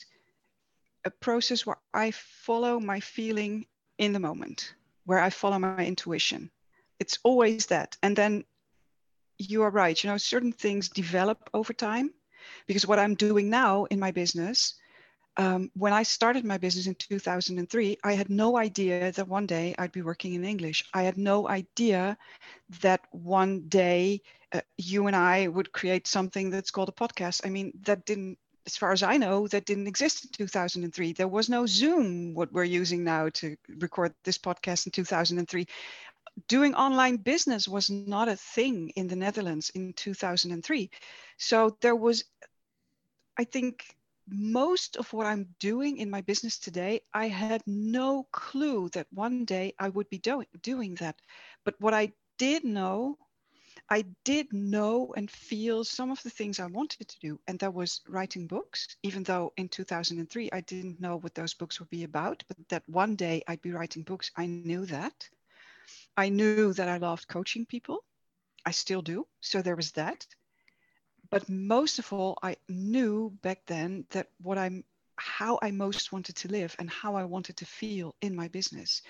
a 1.04 1.11
process 1.11 1.64
where 1.64 1.78
i 1.94 2.11
follow 2.11 2.81
my 2.81 3.00
feeling 3.00 3.64
in 3.98 4.12
the 4.12 4.20
moment 4.20 4.74
where 5.04 5.20
i 5.20 5.31
follow 5.31 5.59
my 5.59 5.85
intuition. 5.85 6.50
It's 7.00 7.18
always 7.22 7.66
that. 7.66 7.96
And 8.02 8.16
then 8.16 8.44
you 9.38 9.62
are 9.62 9.70
right. 9.70 10.02
You 10.02 10.11
know 10.11 10.18
certain 10.18 10.52
things 10.52 10.88
develop 10.88 11.48
over 11.54 11.72
time 11.72 12.11
because 12.66 12.87
what 12.87 12.98
i'm 12.98 13.14
doing 13.14 13.50
now 13.50 13.85
in 13.87 13.98
my 13.98 14.11
business 14.11 14.74
um, 15.38 15.70
when 15.74 15.92
I 15.92 16.03
started 16.03 16.44
my 16.44 16.59
business 16.59 16.88
in 16.88 16.96
2003, 16.96 17.98
I 18.03 18.12
had 18.12 18.29
no 18.29 18.59
idea 18.59 19.12
that 19.12 19.29
one 19.29 19.46
day 19.46 19.72
I'd 19.79 19.92
be 19.92 20.03
working 20.03 20.35
in 20.35 20.44
English. 20.44 20.85
I 20.92 21.05
had 21.05 21.16
no 21.16 21.48
idea 21.48 22.18
that 22.81 23.03
one 23.12 23.68
day 23.68 24.20
uh, 24.53 24.62
you 24.77 25.07
and 25.07 25.14
I 25.14 25.46
would 25.46 25.70
create 25.70 26.09
something 26.09 26.51
that's 26.51 26.72
called 26.72 26.88
a 26.88 26.92
podcast. 26.92 27.42
I 27.44 27.51
mean, 27.51 27.72
that 27.83 28.05
didn't, 28.05 28.37
as 28.66 28.77
far 28.77 28.90
as 28.90 29.05
I 29.05 29.16
know, 29.16 29.46
that 29.46 29.64
didn't 29.64 29.87
exist 29.87 30.24
in 30.24 30.31
2003. 30.33 31.12
There 31.12 31.29
was 31.29 31.48
no 31.48 31.66
Zoom, 31.66 32.35
what 32.35 32.53
we're 32.53 32.64
using 32.64 33.05
now 33.05 33.29
to 33.35 33.57
record 33.79 34.12
this 34.24 34.38
podcast 34.38 34.87
in 34.87 34.92
2003. 34.92 35.66
Doing 36.48 36.74
online 36.74 37.16
business 37.16 37.68
was 37.68 37.90
not 37.90 38.29
a 38.29 38.37
thing 38.37 38.90
in 38.96 39.07
the 39.07 39.16
Netherlands 39.16 39.70
in 39.70 39.92
2003. 39.92 40.90
So 41.37 41.77
there 41.81 41.96
was, 41.96 42.24
I 43.37 43.44
think, 43.44 43.85
most 44.30 44.96
of 44.96 45.12
what 45.12 45.26
I'm 45.26 45.54
doing 45.60 45.98
in 45.98 46.10
my 46.10 46.22
business 46.22 46.58
today, 46.58 47.02
I 47.14 47.28
had 47.28 47.62
no 47.66 48.24
clue 48.32 48.88
that 48.90 49.06
one 49.12 49.38
day 49.38 49.68
I 49.72 49.82
would 49.82 50.04
be 50.04 50.12
do- 50.12 50.38
doing 50.62 50.94
that. 50.94 51.16
But 51.64 51.74
what 51.80 51.94
I 51.94 52.12
did 52.38 52.64
know, 52.64 53.16
I 53.90 54.04
did 54.24 54.52
know 54.52 55.12
and 55.16 55.30
feel 55.30 55.84
some 55.84 56.10
of 56.10 56.22
the 56.22 56.30
things 56.30 56.58
I 56.60 56.66
wanted 56.66 57.08
to 57.08 57.18
do. 57.20 57.40
And 57.46 57.58
that 57.60 57.74
was 57.74 58.00
writing 58.08 58.46
books, 58.46 58.96
even 59.02 59.24
though 59.24 59.52
in 59.56 59.68
2003 59.68 60.50
I 60.52 60.60
didn't 60.60 61.00
know 61.00 61.16
what 61.16 61.34
those 61.34 61.54
books 61.54 61.80
would 61.80 61.90
be 61.90 62.04
about. 62.04 62.44
But 62.48 62.58
that 62.68 62.88
one 62.88 63.16
day 63.16 63.42
I'd 63.48 63.62
be 63.62 63.72
writing 63.72 64.02
books, 64.04 64.30
I 64.36 64.46
knew 64.46 64.74
that. 64.86 65.14
I 66.16 66.20
knew 66.20 66.58
that 66.58 66.76
I 66.76 66.84
loved 66.84 67.16
coaching 67.16 67.52
people. 67.54 67.92
I 68.64 68.66
still 68.66 69.00
do. 69.02 69.26
So 69.40 69.62
there 69.62 69.76
was 69.76 69.92
that 69.92 70.24
but 71.30 71.48
most 71.48 71.98
of 71.98 72.12
all, 72.12 72.38
I 72.42 72.56
knew 72.68 73.32
back 73.42 73.60
then 73.66 74.04
that 74.10 74.28
what 74.40 74.58
I'm 74.58 74.84
how 75.16 75.58
I 75.62 75.72
most 75.72 76.12
wanted 76.12 76.36
to 76.36 76.48
live 76.48 76.76
and 76.78 76.88
how 76.88 77.16
I 77.16 77.24
wanted 77.24 77.56
to 77.56 77.66
feel 77.66 78.14
in 78.22 78.36
my 78.36 78.48
business. 78.48 79.02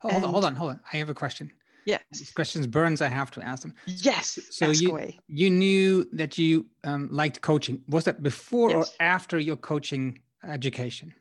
hold 0.00 0.14
and, 0.14 0.24
on, 0.24 0.30
hold 0.30 0.44
on, 0.44 0.56
hold 0.56 0.70
on. 0.70 0.80
I 0.92 0.96
have 0.96 1.10
a 1.10 1.14
question. 1.14 1.52
Yes. 1.84 2.02
These 2.12 2.32
questions 2.32 2.66
burns. 2.66 3.00
I 3.00 3.08
have 3.08 3.30
to 3.32 3.42
ask 3.42 3.62
them. 3.62 3.74
Yes. 3.86 4.38
So 4.50 4.70
you 4.70 4.90
away. 4.90 5.18
you 5.28 5.50
knew 5.50 6.06
that 6.12 6.38
you 6.38 6.66
um, 6.84 7.08
liked 7.10 7.40
coaching. 7.40 7.82
Was 7.88 8.04
that 8.04 8.22
before 8.22 8.70
yes. 8.70 8.88
or 8.88 8.92
after 9.00 9.38
your 9.38 9.56
coaching 9.56 10.20
education? 10.44 11.14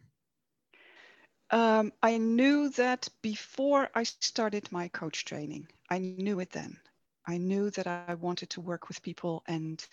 Um, 1.51 1.91
I 2.03 2.17
knew 2.17 2.69
that 2.71 3.09
before 3.21 3.89
I 3.95 4.03
started 4.03 4.71
my 4.71 4.87
coach 4.89 5.25
training. 5.25 5.67
I 5.89 5.97
knew 5.97 6.39
it 6.39 6.51
then. 6.51 6.77
I 7.25 7.37
knew 7.37 7.69
that 7.71 7.87
I 7.87 8.13
wanted 8.15 8.49
to 8.51 8.61
work 8.61 8.87
with 8.87 9.01
people 9.01 9.43
and 9.47 9.83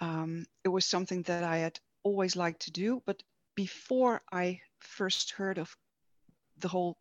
um, 0.00 0.46
it 0.64 0.68
was 0.68 0.84
something 0.84 1.22
that 1.22 1.44
I 1.44 1.58
had 1.58 1.78
always 2.02 2.36
liked 2.36 2.62
to 2.62 2.70
do. 2.70 3.02
But 3.06 3.22
before 3.54 4.22
I 4.32 4.60
first 4.78 5.32
heard 5.32 5.58
of 5.58 5.76
the 6.58 6.68
whole 6.68 6.96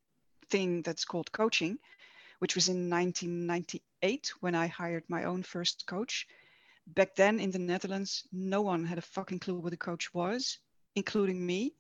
thing 0.49 0.81
that's 0.81 1.05
called 1.05 1.31
coaching, 1.31 1.77
which 2.39 2.55
was 2.55 2.69
in 2.69 2.89
1998 2.89 4.33
when 4.39 4.55
I 4.55 4.67
hired 4.67 5.03
my 5.07 5.23
own 5.25 5.43
first 5.43 5.85
coach. 5.87 6.27
Back 6.87 7.15
then 7.15 7.39
in 7.39 7.51
the 7.51 7.59
Netherlands, 7.59 8.23
no 8.31 8.61
one 8.61 8.85
had 8.85 8.97
a 8.97 9.01
fucking 9.01 9.39
clue 9.39 9.59
what 9.59 9.73
a 9.73 9.77
coach 9.77 10.13
was, 10.13 10.59
including 10.95 11.45
me. 11.45 11.73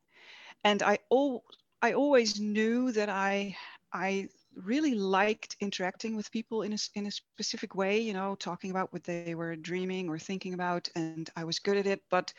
And 0.63 0.83
I 0.83 0.99
all 1.09 1.43
I 1.81 1.93
always 1.93 2.39
knew 2.39 2.91
that 2.91 3.09
I 3.09 3.55
I 3.93 4.29
really 4.63 4.95
liked 4.95 5.55
interacting 5.59 6.15
with 6.15 6.31
people 6.31 6.63
in 6.63 6.73
a, 6.73 6.77
in 6.95 7.07
a 7.07 7.11
specific 7.11 7.75
way, 7.75 7.99
you 7.99 8.13
know, 8.13 8.35
talking 8.35 8.71
about 8.71 8.91
what 8.93 9.03
they 9.03 9.35
were 9.35 9.55
dreaming 9.55 10.09
or 10.09 10.17
thinking 10.17 10.53
about. 10.53 10.89
And 10.95 11.29
I 11.35 11.43
was 11.43 11.59
good 11.59 11.77
at 11.77 11.87
it, 11.87 12.01
but 12.09 12.33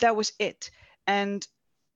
that 0.00 0.16
was 0.16 0.32
it. 0.38 0.70
And 1.06 1.46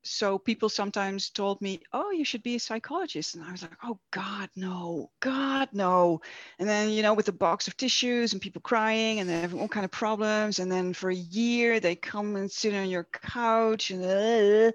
so 0.02 0.38
people 0.38 0.68
sometimes 0.68 1.28
told 1.30 1.60
me, 1.60 1.80
oh, 1.92 2.10
you 2.10 2.24
should 2.24 2.42
be 2.42 2.54
a 2.54 2.60
psychologist. 2.60 3.34
And 3.34 3.44
I 3.44 3.52
was 3.52 3.62
like, 3.62 3.76
oh, 3.84 3.98
God, 4.10 4.48
no, 4.56 5.10
God, 5.20 5.68
no. 5.72 6.22
And 6.58 6.68
then, 6.68 6.90
you 6.90 7.02
know, 7.02 7.12
with 7.12 7.28
a 7.28 7.32
box 7.32 7.68
of 7.68 7.76
tissues 7.76 8.32
and 8.32 8.40
people 8.40 8.62
crying 8.62 9.20
and 9.20 9.28
they 9.28 9.40
have 9.40 9.54
all 9.54 9.68
kind 9.68 9.84
of 9.84 9.90
problems. 9.90 10.58
And 10.58 10.72
then 10.72 10.94
for 10.94 11.10
a 11.10 11.14
year, 11.14 11.80
they 11.80 11.96
come 11.96 12.36
and 12.36 12.50
sit 12.50 12.74
on 12.74 12.88
your 12.88 13.04
couch 13.04 13.90
and 13.90 14.02
uh, 14.04 14.72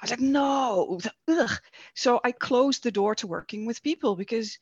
I 0.00 0.04
was 0.04 0.10
like, 0.10 0.20
no, 0.20 0.98
ugh. 1.28 1.50
So 1.94 2.20
I 2.24 2.32
closed 2.32 2.82
the 2.82 2.90
door 2.90 3.14
to 3.16 3.26
working 3.26 3.66
with 3.66 3.82
people 3.82 4.16
because 4.16 4.58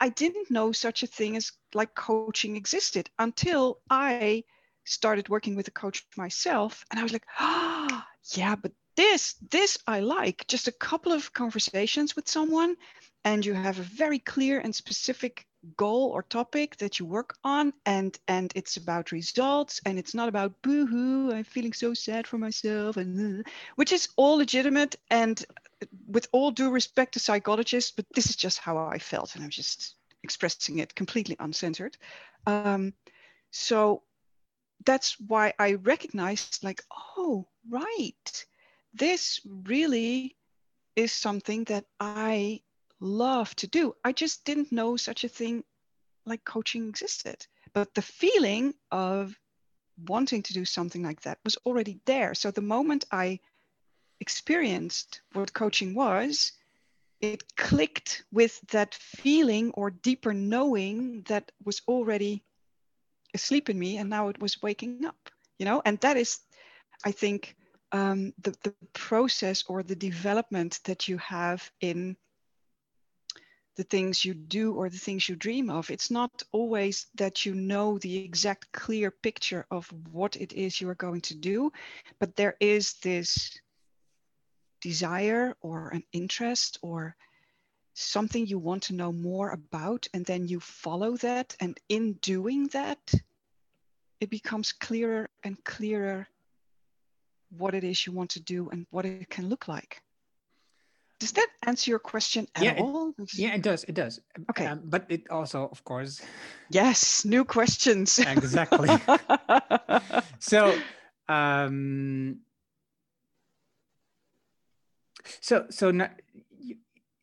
I 0.00 0.08
didn't 0.08 0.50
know 0.50 0.72
such 0.72 1.04
a 1.04 1.06
thing 1.06 1.36
as 1.36 1.52
like 1.72 1.94
coaching 1.94 2.56
existed 2.56 3.08
until 3.18 3.78
I 3.88 4.42
started 4.84 5.28
working 5.28 5.54
with 5.54 5.68
a 5.68 5.72
coach 5.72 6.04
myself. 6.16 6.84
And 6.90 6.98
I 6.98 7.04
was 7.04 7.12
like, 7.12 7.26
ah, 7.38 7.86
oh, 7.92 8.02
yeah, 8.34 8.56
but 8.56 8.72
this, 8.96 9.34
this 9.50 9.78
I 9.86 10.00
like. 10.00 10.46
Just 10.48 10.66
a 10.66 10.72
couple 10.72 11.12
of 11.12 11.32
conversations 11.32 12.16
with 12.16 12.28
someone, 12.28 12.76
and 13.24 13.46
you 13.46 13.54
have 13.54 13.78
a 13.78 13.82
very 13.82 14.18
clear 14.18 14.58
and 14.58 14.74
specific 14.74 15.46
goal 15.76 16.10
or 16.10 16.22
topic 16.22 16.76
that 16.78 16.98
you 16.98 17.06
work 17.06 17.36
on 17.44 17.72
and 17.86 18.18
and 18.26 18.52
it's 18.56 18.76
about 18.76 19.12
results 19.12 19.80
and 19.86 19.96
it's 19.98 20.14
not 20.14 20.28
about 20.28 20.60
boo-hoo 20.62 21.32
i'm 21.32 21.44
feeling 21.44 21.72
so 21.72 21.94
sad 21.94 22.26
for 22.26 22.36
myself 22.36 22.96
and 22.96 23.46
which 23.76 23.92
is 23.92 24.08
all 24.16 24.38
legitimate 24.38 24.96
and 25.10 25.44
with 26.08 26.26
all 26.32 26.50
due 26.50 26.70
respect 26.70 27.14
to 27.14 27.20
psychologists 27.20 27.92
but 27.92 28.04
this 28.14 28.28
is 28.28 28.34
just 28.34 28.58
how 28.58 28.76
i 28.76 28.98
felt 28.98 29.36
and 29.36 29.44
i'm 29.44 29.50
just 29.50 29.94
expressing 30.22 30.78
it 30.78 30.94
completely 30.94 31.36
uncensored. 31.40 31.96
Um, 32.46 32.94
so 33.50 34.02
that's 34.84 35.16
why 35.20 35.52
i 35.58 35.74
recognized 35.74 36.64
like 36.64 36.82
oh 37.16 37.46
right. 37.70 38.46
This 38.94 39.40
really 39.46 40.36
is 40.96 41.12
something 41.12 41.64
that 41.64 41.84
i 42.00 42.60
love 43.02 43.54
to 43.56 43.66
do. 43.66 43.94
I 44.04 44.12
just 44.12 44.44
didn't 44.44 44.72
know 44.72 44.96
such 44.96 45.24
a 45.24 45.28
thing 45.28 45.64
like 46.24 46.44
coaching 46.44 46.88
existed. 46.88 47.46
But 47.74 47.94
the 47.94 48.02
feeling 48.02 48.74
of 48.90 49.38
wanting 50.08 50.42
to 50.42 50.52
do 50.52 50.64
something 50.64 51.02
like 51.02 51.20
that 51.22 51.38
was 51.44 51.56
already 51.66 52.00
there. 52.06 52.34
So 52.34 52.50
the 52.50 52.60
moment 52.60 53.04
I 53.10 53.40
experienced 54.20 55.20
what 55.32 55.52
coaching 55.52 55.94
was, 55.94 56.52
it 57.20 57.56
clicked 57.56 58.24
with 58.32 58.60
that 58.68 58.94
feeling 58.94 59.70
or 59.72 59.90
deeper 59.90 60.34
knowing 60.34 61.22
that 61.28 61.50
was 61.64 61.80
already 61.88 62.44
asleep 63.34 63.70
in 63.70 63.78
me 63.78 63.96
and 63.96 64.10
now 64.10 64.28
it 64.28 64.40
was 64.40 64.60
waking 64.60 65.04
up 65.06 65.30
you 65.58 65.64
know 65.64 65.80
and 65.84 65.98
that 66.00 66.16
is 66.16 66.40
i 67.04 67.10
think 67.10 67.56
um, 67.92 68.32
the, 68.40 68.54
the 68.62 68.74
process 68.94 69.64
or 69.68 69.82
the 69.82 69.94
development 69.94 70.80
that 70.84 71.08
you 71.08 71.18
have 71.18 71.70
in 71.80 72.16
the 73.76 73.84
things 73.84 74.24
you 74.24 74.34
do 74.34 74.74
or 74.74 74.88
the 74.88 74.98
things 74.98 75.28
you 75.28 75.36
dream 75.36 75.70
of. 75.70 75.90
It's 75.90 76.10
not 76.10 76.42
always 76.52 77.06
that 77.14 77.46
you 77.46 77.54
know 77.54 77.98
the 77.98 78.24
exact 78.24 78.70
clear 78.72 79.10
picture 79.10 79.66
of 79.70 79.92
what 80.10 80.36
it 80.36 80.52
is 80.52 80.80
you 80.80 80.88
are 80.90 80.94
going 80.94 81.22
to 81.22 81.34
do, 81.34 81.72
but 82.18 82.36
there 82.36 82.56
is 82.60 82.94
this 82.94 83.58
desire 84.80 85.54
or 85.60 85.88
an 85.88 86.02
interest 86.12 86.78
or 86.82 87.16
something 87.94 88.46
you 88.46 88.58
want 88.58 88.82
to 88.84 88.94
know 88.94 89.12
more 89.12 89.50
about, 89.50 90.06
and 90.12 90.24
then 90.24 90.48
you 90.48 90.60
follow 90.60 91.16
that. 91.18 91.54
And 91.60 91.78
in 91.88 92.14
doing 92.14 92.68
that, 92.68 93.12
it 94.20 94.30
becomes 94.30 94.72
clearer 94.72 95.28
and 95.44 95.62
clearer 95.64 96.28
what 97.58 97.74
it 97.74 97.84
is 97.84 98.06
you 98.06 98.12
want 98.12 98.30
to 98.30 98.40
do 98.40 98.70
and 98.70 98.86
what 98.90 99.04
it 99.04 99.28
can 99.28 99.48
look 99.48 99.68
like. 99.68 100.02
Does 101.22 101.30
that 101.38 101.50
answer 101.62 101.88
your 101.88 102.00
question 102.00 102.48
at 102.56 102.64
yeah, 102.64 102.74
all? 102.80 103.14
It, 103.16 103.34
yeah, 103.34 103.54
it 103.54 103.62
does. 103.62 103.84
It 103.84 103.94
does. 103.94 104.18
Okay. 104.50 104.66
Um, 104.66 104.80
but 104.82 105.06
it 105.08 105.30
also, 105.30 105.68
of 105.70 105.84
course. 105.84 106.20
Yes, 106.68 107.24
new 107.24 107.44
questions. 107.44 108.18
exactly. 108.18 108.88
so, 110.40 110.74
um, 111.28 112.40
so, 115.40 115.66
so 115.70 115.92
now 115.92 116.10
you, 116.58 116.76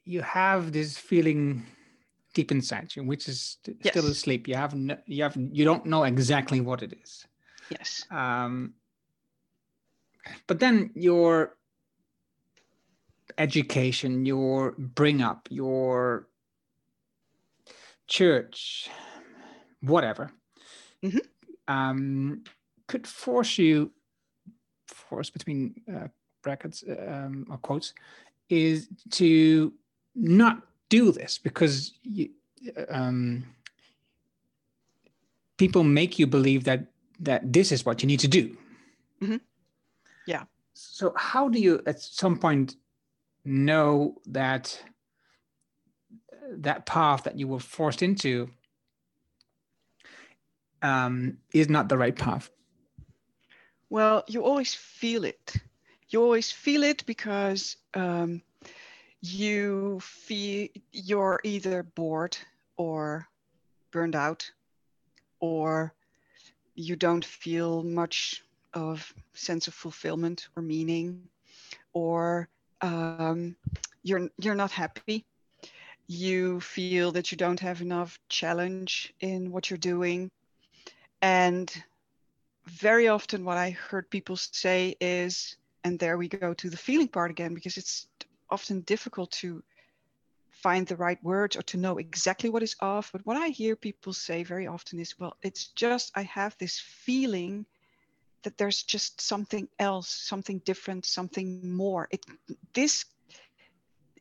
you 0.06 0.22
have 0.22 0.72
this 0.72 0.98
feeling 0.98 1.66
deep 2.34 2.52
inside 2.52 2.96
you, 2.96 3.04
which 3.04 3.28
is 3.28 3.58
yes. 3.66 3.92
still 3.92 4.06
asleep. 4.06 4.48
You 4.48 4.56
have, 4.56 4.76
no, 4.76 4.96
you 5.08 5.24
have, 5.24 5.36
you 5.36 5.66
don't 5.66 5.86
know 5.86 6.04
exactly 6.04 6.62
what 6.62 6.84
it 6.84 6.94
is. 7.04 7.26
Yes. 7.70 8.06
Um, 8.12 8.76
but 10.48 10.60
then 10.60 10.92
your 10.94 11.58
education, 13.40 14.26
your 14.26 14.76
bring 14.78 15.22
up, 15.22 15.48
your 15.50 16.28
church, 18.08 18.90
whatever, 19.82 20.32
mm-hmm. 21.04 21.20
um, 21.68 22.44
could 22.88 23.08
force 23.08 23.58
you, 23.58 23.92
force 24.88 25.30
between 25.30 25.82
uh, 25.92 26.08
brackets 26.44 26.84
um, 27.08 27.48
or 27.50 27.58
quotes, 27.58 27.94
is 28.50 28.90
to 29.12 29.74
not 30.16 30.62
do 30.90 31.12
this 31.12 31.38
because 31.38 31.94
you, 32.04 32.30
um, 32.90 33.46
people 35.58 35.84
make 35.84 36.20
you 36.20 36.28
believe 36.28 36.64
that 36.66 36.88
that 37.22 37.52
this 37.52 37.72
is 37.72 37.86
what 37.86 38.02
you 38.02 38.08
need 38.08 38.20
to 38.20 38.28
do. 38.28 38.56
Mm-hmm. 39.22 39.38
Yeah. 40.26 40.44
So 40.74 41.14
how 41.16 41.50
do 41.50 41.60
you 41.60 41.82
at 41.86 42.02
some 42.02 42.38
point 42.38 42.76
know 43.50 44.16
that 44.28 44.82
that 46.52 46.86
path 46.86 47.24
that 47.24 47.38
you 47.38 47.48
were 47.48 47.60
forced 47.60 48.02
into 48.02 48.50
um, 50.82 51.38
is 51.54 51.70
not 51.70 51.90
the 51.90 51.98
right 51.98 52.16
path? 52.16 52.50
Well, 53.90 54.24
you 54.28 54.44
always 54.44 54.74
feel 54.76 55.24
it. 55.26 55.56
You 56.10 56.22
always 56.22 56.52
feel 56.52 56.84
it 56.84 57.06
because 57.06 57.78
um, 57.94 58.42
you 59.22 60.00
feel 60.02 60.68
you're 60.92 61.40
either 61.44 61.84
bored 61.84 62.38
or 62.78 63.28
burned 63.92 64.16
out, 64.16 64.50
or 65.40 65.94
you 66.76 66.96
don't 66.96 67.26
feel 67.26 67.84
much 67.84 68.44
of 68.74 69.14
sense 69.34 69.68
of 69.68 69.74
fulfillment 69.74 70.48
or 70.56 70.62
meaning, 70.62 71.28
or 71.94 72.48
um, 72.82 73.56
you're 74.04 74.30
you're 74.38 74.56
not 74.56 74.72
happy. 74.72 75.26
You 76.08 76.60
feel 76.62 77.12
that 77.12 77.32
you 77.32 77.38
don't 77.38 77.60
have 77.60 77.82
enough 77.82 78.20
challenge 78.30 79.14
in 79.20 79.52
what 79.52 79.70
you're 79.70 79.78
doing. 79.78 80.32
And 81.22 81.72
very 82.68 83.08
often 83.08 83.44
what 83.46 83.58
i 83.58 83.72
heard 83.72 84.10
people 84.10 84.38
say 84.38 84.96
is 85.02 85.58
and 85.84 86.00
there 86.00 86.18
we 86.18 86.28
go 86.28 86.54
to 86.54 86.70
the 86.70 86.78
feeling 86.78 87.08
part 87.08 87.32
again 87.32 87.54
because 87.54 87.78
it's 87.78 88.08
often 88.50 88.82
difficult 88.82 89.32
to 89.32 89.64
find 90.52 90.86
the 90.88 90.96
right 90.96 91.22
words 91.24 91.56
or 91.56 91.62
to 91.64 91.78
know 91.78 91.98
exactly 91.98 92.50
what 92.50 92.64
is 92.64 92.76
off. 92.82 93.12
But 93.12 93.26
what 93.26 93.38
i 93.38 93.48
hear 93.50 93.76
people 93.76 94.14
say 94.14 94.44
very 94.44 94.68
often 94.68 95.00
is 95.00 95.20
well 95.20 95.36
it's 95.42 95.68
just 95.70 96.12
i 96.16 96.24
have 96.24 96.56
this 96.58 96.80
feeling 96.80 97.66
that 98.44 98.58
there's 98.58 98.84
just 98.84 99.22
something 99.22 99.68
else, 99.80 100.10
something 100.10 100.60
different, 100.66 101.06
something 101.06 101.76
more. 101.76 102.08
It 102.12 102.26
this 102.74 103.06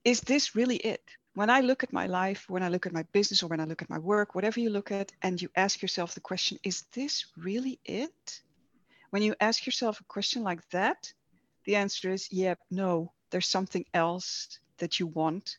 is 0.05 0.21
this 0.23 0.55
really 0.55 0.77
it? 0.77 1.03
When 1.35 1.51
I 1.51 1.61
look 1.61 1.85
at 1.85 1.93
my 1.93 2.07
life, 2.07 2.47
when 2.49 2.63
I 2.63 2.69
look 2.69 2.87
at 2.87 2.93
my 2.93 3.05
business, 3.13 3.43
or 3.43 3.49
when 3.49 3.61
I 3.61 3.65
look 3.65 3.83
at 3.83 3.91
my 3.91 3.99
work, 3.99 4.35
whatever 4.35 4.59
you 4.59 4.71
look 4.71 4.91
at, 4.91 5.13
and 5.23 5.41
you 5.41 5.49
ask 5.55 5.83
yourself 5.83 6.15
the 6.15 6.21
question, 6.21 6.59
is 6.65 6.83
this 6.93 7.27
really 7.37 7.79
it? 7.85 8.41
When 9.11 9.23
you 9.23 9.35
ask 9.41 9.65
yourself 9.67 10.01
a 10.01 10.05
question 10.05 10.43
like 10.43 10.69
that, 10.71 11.13
the 11.65 11.77
answer 11.77 12.11
is, 12.11 12.33
yeah, 12.33 12.55
no, 12.71 13.13
there's 13.31 13.47
something 13.47 13.85
else 13.95 14.59
that 14.79 14.99
you 14.99 15.07
want. 15.07 15.59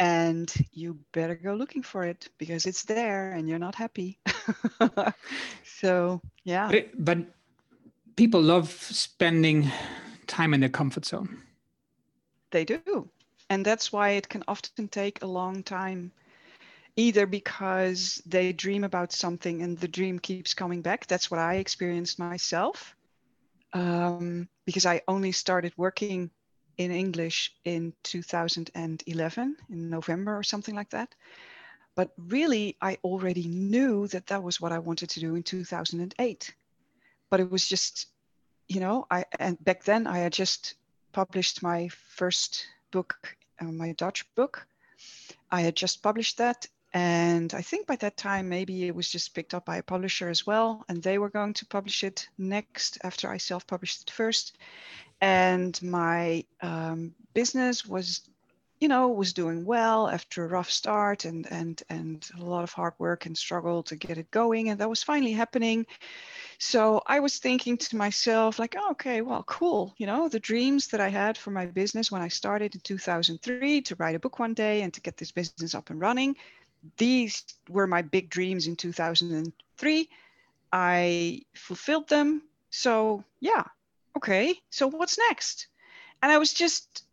And 0.00 0.52
you 0.72 0.98
better 1.12 1.34
go 1.34 1.54
looking 1.54 1.82
for 1.82 2.04
it 2.04 2.28
because 2.38 2.66
it's 2.66 2.84
there 2.84 3.32
and 3.32 3.48
you're 3.48 3.58
not 3.58 3.74
happy. 3.74 4.18
so 5.64 6.20
yeah. 6.44 6.68
But, 6.70 7.04
but, 7.04 7.18
people 8.14 8.40
love 8.40 8.70
spending 8.70 9.70
time 10.26 10.54
in 10.54 10.60
their 10.60 10.68
comfort 10.68 11.04
zone. 11.04 11.42
They 12.50 12.64
do. 12.64 13.08
And 13.50 13.64
that's 13.64 13.92
why 13.92 14.10
it 14.10 14.28
can 14.28 14.42
often 14.48 14.88
take 14.88 15.22
a 15.22 15.26
long 15.26 15.62
time 15.62 16.12
either 16.96 17.26
because 17.26 18.20
they 18.26 18.52
dream 18.52 18.82
about 18.82 19.12
something 19.12 19.62
and 19.62 19.78
the 19.78 19.88
dream 19.88 20.18
keeps 20.18 20.52
coming 20.54 20.82
back. 20.82 21.06
That's 21.06 21.30
what 21.30 21.38
i 21.40 21.54
experienced 21.54 22.18
myself 22.18 22.96
um, 23.72 24.48
because 24.64 24.86
i 24.86 25.00
only 25.08 25.32
started 25.32 25.72
working 25.76 26.30
in 26.78 26.90
english 26.90 27.52
in 27.64 27.92
2011 28.04 29.56
in 29.70 29.90
november 29.90 30.36
or 30.36 30.42
something 30.42 30.74
like 30.74 30.90
that 30.90 31.14
but 31.98 32.12
really, 32.16 32.76
I 32.80 32.96
already 33.02 33.48
knew 33.48 34.06
that 34.06 34.28
that 34.28 34.44
was 34.44 34.60
what 34.60 34.70
I 34.70 34.78
wanted 34.78 35.10
to 35.10 35.18
do 35.18 35.34
in 35.34 35.42
2008. 35.42 36.54
But 37.28 37.40
it 37.40 37.50
was 37.50 37.66
just, 37.66 38.06
you 38.68 38.78
know, 38.78 39.04
I 39.10 39.24
and 39.40 39.58
back 39.64 39.82
then 39.82 40.06
I 40.06 40.18
had 40.18 40.32
just 40.32 40.74
published 41.10 41.60
my 41.60 41.88
first 41.88 42.68
book, 42.92 43.16
uh, 43.60 43.64
my 43.64 43.94
Dutch 43.94 44.32
book. 44.36 44.64
I 45.50 45.62
had 45.62 45.74
just 45.74 46.00
published 46.00 46.38
that. 46.38 46.68
And 46.94 47.52
I 47.52 47.62
think 47.62 47.88
by 47.88 47.96
that 47.96 48.16
time, 48.16 48.48
maybe 48.48 48.86
it 48.86 48.94
was 48.94 49.10
just 49.10 49.34
picked 49.34 49.52
up 49.52 49.64
by 49.64 49.78
a 49.78 49.82
publisher 49.82 50.28
as 50.28 50.46
well. 50.46 50.84
And 50.88 51.02
they 51.02 51.18
were 51.18 51.30
going 51.30 51.54
to 51.54 51.66
publish 51.66 52.04
it 52.04 52.28
next 52.38 52.98
after 53.02 53.28
I 53.28 53.38
self 53.38 53.66
published 53.66 54.02
it 54.02 54.10
first. 54.12 54.56
And 55.20 55.80
my 55.82 56.44
um, 56.62 57.14
business 57.34 57.84
was 57.84 58.28
you 58.80 58.86
know, 58.86 59.08
was 59.08 59.32
doing 59.32 59.64
well 59.64 60.08
after 60.08 60.44
a 60.44 60.48
rough 60.48 60.70
start 60.70 61.24
and 61.24 61.50
and 61.50 61.82
and 61.90 62.28
a 62.38 62.44
lot 62.44 62.62
of 62.62 62.72
hard 62.72 62.94
work 62.98 63.26
and 63.26 63.36
struggle 63.36 63.82
to 63.82 63.96
get 63.96 64.18
it 64.18 64.30
going, 64.30 64.68
and 64.68 64.80
that 64.80 64.88
was 64.88 65.02
finally 65.02 65.32
happening. 65.32 65.84
So 66.58 67.02
I 67.06 67.20
was 67.20 67.38
thinking 67.38 67.76
to 67.78 67.96
myself, 67.96 68.58
like, 68.58 68.76
oh, 68.78 68.90
okay, 68.92 69.20
well, 69.20 69.42
cool. 69.44 69.94
You 69.98 70.06
know, 70.06 70.28
the 70.28 70.40
dreams 70.40 70.88
that 70.88 71.00
I 71.00 71.08
had 71.08 71.36
for 71.36 71.50
my 71.50 71.66
business 71.66 72.10
when 72.10 72.22
I 72.22 72.28
started 72.28 72.74
in 72.74 72.80
2003 72.80 73.82
to 73.82 73.94
write 73.96 74.14
a 74.14 74.20
book 74.20 74.38
one 74.38 74.54
day 74.54 74.82
and 74.82 74.94
to 74.94 75.00
get 75.00 75.16
this 75.16 75.32
business 75.32 75.74
up 75.74 75.90
and 75.90 76.00
running, 76.00 76.36
these 76.96 77.44
were 77.68 77.86
my 77.86 78.02
big 78.02 78.30
dreams 78.30 78.66
in 78.66 78.76
2003. 78.76 80.08
I 80.72 81.42
fulfilled 81.54 82.08
them. 82.08 82.42
So, 82.70 83.24
yeah, 83.40 83.64
okay, 84.18 84.60
so 84.70 84.88
what's 84.88 85.16
next? 85.16 85.68
And 86.22 86.32
I 86.32 86.38
was 86.38 86.52
just 86.52 87.04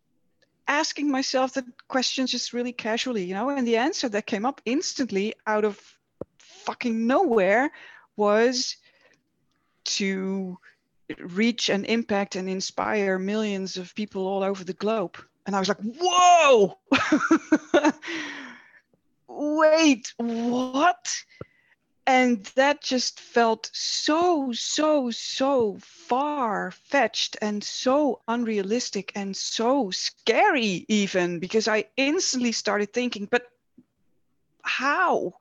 asking 0.67 1.11
myself 1.11 1.53
the 1.53 1.63
questions 1.87 2.31
just 2.31 2.51
really 2.51 2.73
casually, 2.73 3.23
you 3.23 3.35
know, 3.35 3.49
and 3.49 3.67
the 3.67 3.77
answer 3.77 4.09
that 4.09 4.25
came 4.25 4.45
up 4.45 4.59
instantly 4.65 5.35
out 5.45 5.65
of 5.65 5.79
fucking 6.39 7.05
nowhere 7.05 7.71
was 8.17 8.77
to 9.83 10.57
reach 11.19 11.69
and 11.69 11.85
impact 11.85 12.35
and 12.35 12.49
inspire 12.49 13.19
millions 13.19 13.77
of 13.77 13.93
people 13.93 14.25
all 14.25 14.43
over 14.43 14.63
the 14.63 14.73
globe. 14.73 15.15
And 15.45 15.55
I 15.55 15.59
was 15.59 15.67
like, 15.67 15.77
whoa, 16.01 16.79
wait, 19.27 20.11
what? 20.17 21.05
And 22.07 22.43
that 22.55 22.81
just 22.81 23.19
felt 23.19 23.71
so, 23.73 24.51
so, 24.53 25.09
so 25.09 25.77
far 25.81 26.69
fetched 26.69 27.35
and 27.41 27.63
so 27.63 28.21
unrealistic 28.27 29.11
and 29.15 29.35
so 29.35 29.89
scary, 29.89 30.85
even 30.87 31.39
because 31.39 31.67
I 31.67 31.85
instantly 31.97 32.51
started 32.51 32.93
thinking, 32.93 33.27
but 33.29 33.47
how? 34.61 35.33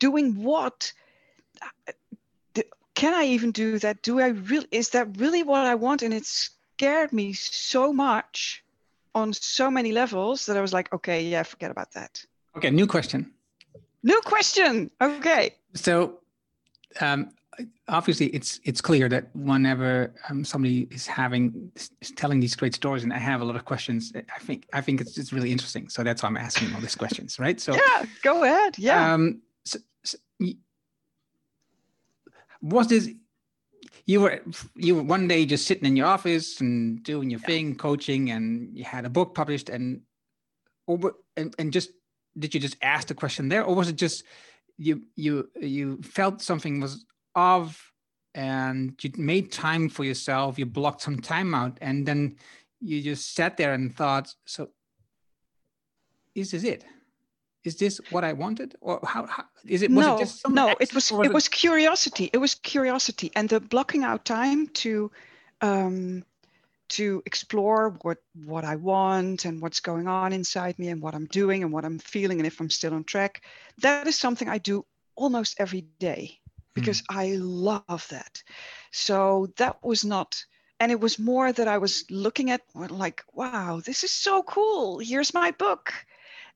Doing 0.00 0.42
what? 0.42 0.92
Can 2.94 3.14
I 3.14 3.26
even 3.26 3.52
do 3.52 3.78
that? 3.78 4.02
Do 4.02 4.20
I 4.20 4.28
really, 4.28 4.66
is 4.72 4.90
that 4.90 5.16
really 5.16 5.44
what 5.44 5.64
I 5.64 5.76
want? 5.76 6.02
And 6.02 6.12
it 6.12 6.26
scared 6.26 7.12
me 7.12 7.32
so 7.34 7.92
much 7.92 8.64
on 9.14 9.32
so 9.32 9.70
many 9.70 9.92
levels 9.92 10.46
that 10.46 10.56
I 10.56 10.60
was 10.60 10.72
like, 10.72 10.92
okay, 10.92 11.22
yeah, 11.22 11.44
forget 11.44 11.70
about 11.70 11.92
that. 11.92 12.24
Okay, 12.56 12.70
new 12.70 12.86
question. 12.86 13.32
New 14.02 14.20
question. 14.24 14.90
Okay. 15.00 15.54
So, 15.74 16.20
um, 17.00 17.30
obviously, 17.88 18.26
it's 18.28 18.60
it's 18.64 18.80
clear 18.80 19.08
that 19.08 19.34
whenever 19.34 20.12
um, 20.28 20.44
somebody 20.44 20.88
is 20.90 21.06
having 21.06 21.70
is 21.74 21.90
telling 22.16 22.40
these 22.40 22.56
great 22.56 22.74
stories, 22.74 23.04
and 23.04 23.12
I 23.12 23.18
have 23.18 23.40
a 23.40 23.44
lot 23.44 23.56
of 23.56 23.64
questions, 23.64 24.12
I 24.14 24.38
think 24.40 24.66
I 24.72 24.80
think 24.80 25.00
it's 25.00 25.18
it's 25.18 25.32
really 25.32 25.52
interesting. 25.52 25.88
So 25.88 26.02
that's 26.02 26.22
why 26.22 26.28
I'm 26.28 26.36
asking 26.36 26.74
all 26.74 26.80
these 26.80 26.96
questions, 26.96 27.38
right? 27.38 27.60
So 27.60 27.74
yeah, 27.74 28.04
go 28.22 28.44
ahead. 28.44 28.78
Yeah. 28.78 29.14
Um, 29.14 29.42
so, 29.64 29.78
so, 30.04 30.18
was 32.62 32.88
this 32.88 33.10
you 34.06 34.20
were 34.20 34.40
you 34.74 34.96
were 34.96 35.02
one 35.02 35.28
day 35.28 35.46
just 35.46 35.66
sitting 35.66 35.86
in 35.86 35.96
your 35.96 36.06
office 36.06 36.60
and 36.60 37.02
doing 37.02 37.30
your 37.30 37.40
yeah. 37.40 37.46
thing 37.46 37.76
coaching 37.76 38.30
and 38.30 38.76
you 38.76 38.84
had 38.84 39.04
a 39.04 39.10
book 39.10 39.34
published 39.34 39.68
and 39.68 40.00
over 40.88 41.14
and, 41.36 41.54
and 41.58 41.72
just 41.72 41.90
did 42.38 42.54
you 42.54 42.60
just 42.60 42.76
ask 42.82 43.08
the 43.08 43.14
question 43.14 43.48
there 43.48 43.64
or 43.64 43.74
was 43.74 43.88
it 43.88 43.96
just 43.96 44.24
you 44.80 45.02
you 45.14 45.48
you 45.60 46.00
felt 46.02 46.40
something 46.40 46.80
was 46.80 47.04
off 47.34 47.92
and 48.34 48.94
you 49.02 49.10
made 49.16 49.52
time 49.52 49.88
for 49.88 50.04
yourself 50.04 50.58
you 50.58 50.64
blocked 50.64 51.02
some 51.02 51.20
time 51.20 51.54
out 51.54 51.76
and 51.80 52.06
then 52.06 52.34
you 52.80 53.02
just 53.02 53.34
sat 53.34 53.56
there 53.56 53.74
and 53.74 53.94
thought 53.94 54.34
so 54.46 54.70
is 56.34 56.52
this 56.52 56.64
it 56.64 56.84
is 57.62 57.76
this 57.76 58.00
what 58.10 58.24
I 58.24 58.32
wanted, 58.32 58.74
or 58.80 59.00
how, 59.04 59.26
how 59.26 59.44
is 59.66 59.82
it? 59.82 59.90
Was 59.90 60.06
no, 60.06 60.16
it 60.16 60.18
just 60.20 60.48
no. 60.48 60.74
It 60.80 60.94
was 60.94 61.10
it, 61.10 61.26
it 61.26 61.32
was 61.32 61.46
curiosity. 61.46 62.30
It 62.32 62.38
was 62.38 62.54
curiosity, 62.54 63.30
and 63.36 63.50
the 63.50 63.60
blocking 63.60 64.02
out 64.02 64.24
time 64.24 64.68
to 64.68 65.10
um, 65.60 66.24
to 66.90 67.22
explore 67.26 67.96
what 68.02 68.18
what 68.44 68.64
I 68.64 68.76
want 68.76 69.44
and 69.44 69.60
what's 69.60 69.80
going 69.80 70.08
on 70.08 70.32
inside 70.32 70.78
me 70.78 70.88
and 70.88 71.02
what 71.02 71.14
I'm 71.14 71.26
doing 71.26 71.62
and 71.62 71.72
what 71.72 71.84
I'm 71.84 71.98
feeling 71.98 72.38
and 72.38 72.46
if 72.46 72.60
I'm 72.60 72.70
still 72.70 72.94
on 72.94 73.04
track. 73.04 73.42
That 73.78 74.06
is 74.06 74.18
something 74.18 74.48
I 74.48 74.58
do 74.58 74.84
almost 75.16 75.56
every 75.58 75.82
day 75.98 76.38
because 76.74 77.02
mm. 77.02 77.06
I 77.10 77.36
love 77.36 78.06
that. 78.10 78.42
So 78.92 79.48
that 79.56 79.82
was 79.82 80.04
not 80.04 80.44
and 80.78 80.90
it 80.90 81.00
was 81.00 81.18
more 81.18 81.52
that 81.52 81.68
I 81.68 81.78
was 81.78 82.04
looking 82.10 82.50
at 82.50 82.62
like, 82.74 83.22
wow, 83.34 83.82
this 83.84 84.02
is 84.02 84.10
so 84.10 84.42
cool. 84.42 84.98
Here's 84.98 85.34
my 85.34 85.50
book 85.50 85.92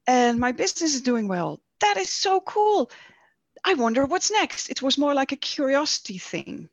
and 0.07 0.39
my 0.39 0.53
business 0.53 0.95
is 0.95 1.01
doing 1.01 1.29
well. 1.29 1.61
That 1.81 1.97
is 1.97 2.11
so 2.11 2.41
cool. 2.41 2.91
I 3.65 3.75
wonder 3.75 4.05
what's 4.05 4.31
next. 4.31 4.71
It 4.71 4.83
was 4.83 4.99
more 4.99 5.15
like 5.15 5.33
a 5.33 5.37
curiosity 5.37 6.19
thing, 6.19 6.69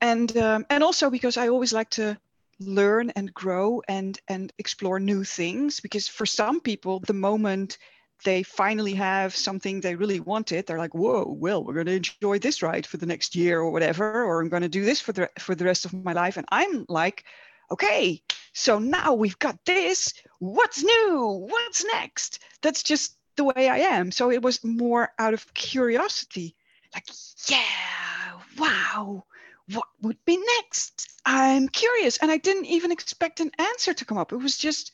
and 0.00 0.36
um, 0.36 0.66
and 0.68 0.84
also 0.84 1.08
because 1.08 1.36
I 1.36 1.48
always 1.48 1.72
like 1.72 1.90
to 1.90 2.18
learn 2.66 3.10
and 3.10 3.32
grow 3.32 3.82
and 3.88 4.18
and 4.28 4.52
explore 4.58 5.00
new 5.00 5.24
things. 5.24 5.80
Because 5.80 6.08
for 6.08 6.26
some 6.26 6.60
people, 6.60 7.00
the 7.00 7.12
moment 7.12 7.78
they 8.24 8.42
finally 8.42 8.94
have 8.94 9.36
something 9.36 9.80
they 9.80 9.96
really 9.96 10.20
wanted, 10.20 10.66
they're 10.66 10.78
like, 10.78 10.94
"Whoa, 10.94 11.24
well, 11.38 11.64
we're 11.64 11.74
going 11.74 11.86
to 11.86 11.96
enjoy 11.96 12.38
this 12.38 12.62
ride 12.62 12.86
for 12.86 12.96
the 12.96 13.06
next 13.06 13.34
year 13.36 13.60
or 13.60 13.70
whatever, 13.70 14.24
or 14.24 14.40
I'm 14.40 14.48
going 14.48 14.62
to 14.62 14.68
do 14.68 14.84
this 14.84 15.00
for 15.00 15.12
the 15.12 15.30
for 15.38 15.54
the 15.54 15.64
rest 15.64 15.84
of 15.84 15.92
my 15.92 16.12
life." 16.12 16.36
And 16.36 16.46
I'm 16.50 16.86
like, 16.88 17.24
"Okay, 17.70 18.22
so 18.52 18.78
now 18.78 19.14
we've 19.14 19.38
got 19.38 19.58
this. 19.64 20.14
What's 20.38 20.82
new? 20.82 21.46
What's 21.48 21.84
next? 21.84 22.40
That's 22.62 22.82
just 22.82 23.16
the 23.36 23.44
way 23.44 23.68
I 23.68 23.78
am. 23.78 24.12
So 24.12 24.30
it 24.30 24.42
was 24.42 24.64
more 24.64 25.10
out 25.18 25.34
of 25.34 25.52
curiosity. 25.54 26.54
Like, 26.94 27.06
yeah, 27.48 28.38
wow, 28.56 29.24
what 29.72 29.86
would 30.02 30.18
be 30.24 30.36
next? 30.58 31.08
I'm 31.24 31.68
curious. 31.68 32.18
And 32.18 32.30
I 32.30 32.36
didn't 32.36 32.66
even 32.66 32.92
expect 32.92 33.40
an 33.40 33.50
answer 33.58 33.94
to 33.94 34.04
come 34.04 34.18
up. 34.18 34.32
It 34.32 34.36
was 34.36 34.56
just 34.56 34.92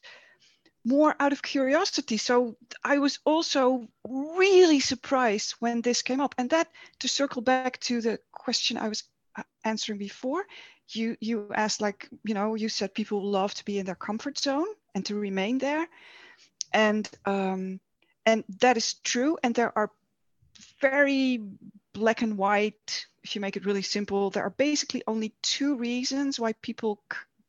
more 0.84 1.14
out 1.20 1.32
of 1.32 1.42
curiosity. 1.42 2.16
So 2.16 2.56
I 2.84 2.98
was 2.98 3.18
also 3.24 3.88
really 4.08 4.80
surprised 4.80 5.52
when 5.58 5.82
this 5.82 6.02
came 6.02 6.20
up. 6.20 6.34
And 6.38 6.50
that, 6.50 6.68
to 7.00 7.08
circle 7.08 7.42
back 7.42 7.80
to 7.80 8.00
the 8.00 8.18
question 8.32 8.76
I 8.76 8.88
was 8.88 9.04
uh, 9.36 9.42
answering 9.64 9.98
before, 9.98 10.44
you 10.94 11.16
you 11.20 11.50
asked 11.54 11.80
like 11.80 12.08
you 12.24 12.34
know 12.34 12.54
you 12.54 12.68
said 12.68 12.94
people 12.94 13.22
love 13.22 13.54
to 13.54 13.64
be 13.64 13.78
in 13.78 13.86
their 13.86 13.94
comfort 13.94 14.38
zone 14.38 14.66
and 14.94 15.06
to 15.06 15.14
remain 15.14 15.58
there 15.58 15.86
and 16.72 17.08
um, 17.26 17.80
and 18.26 18.44
that 18.60 18.76
is 18.76 18.94
true 18.94 19.38
and 19.42 19.54
there 19.54 19.76
are 19.76 19.90
very 20.80 21.40
black 21.92 22.22
and 22.22 22.36
white 22.36 23.06
if 23.22 23.34
you 23.34 23.40
make 23.40 23.56
it 23.56 23.66
really 23.66 23.82
simple 23.82 24.30
there 24.30 24.44
are 24.44 24.50
basically 24.50 25.02
only 25.06 25.32
two 25.42 25.76
reasons 25.76 26.38
why 26.38 26.52
people 26.62 27.02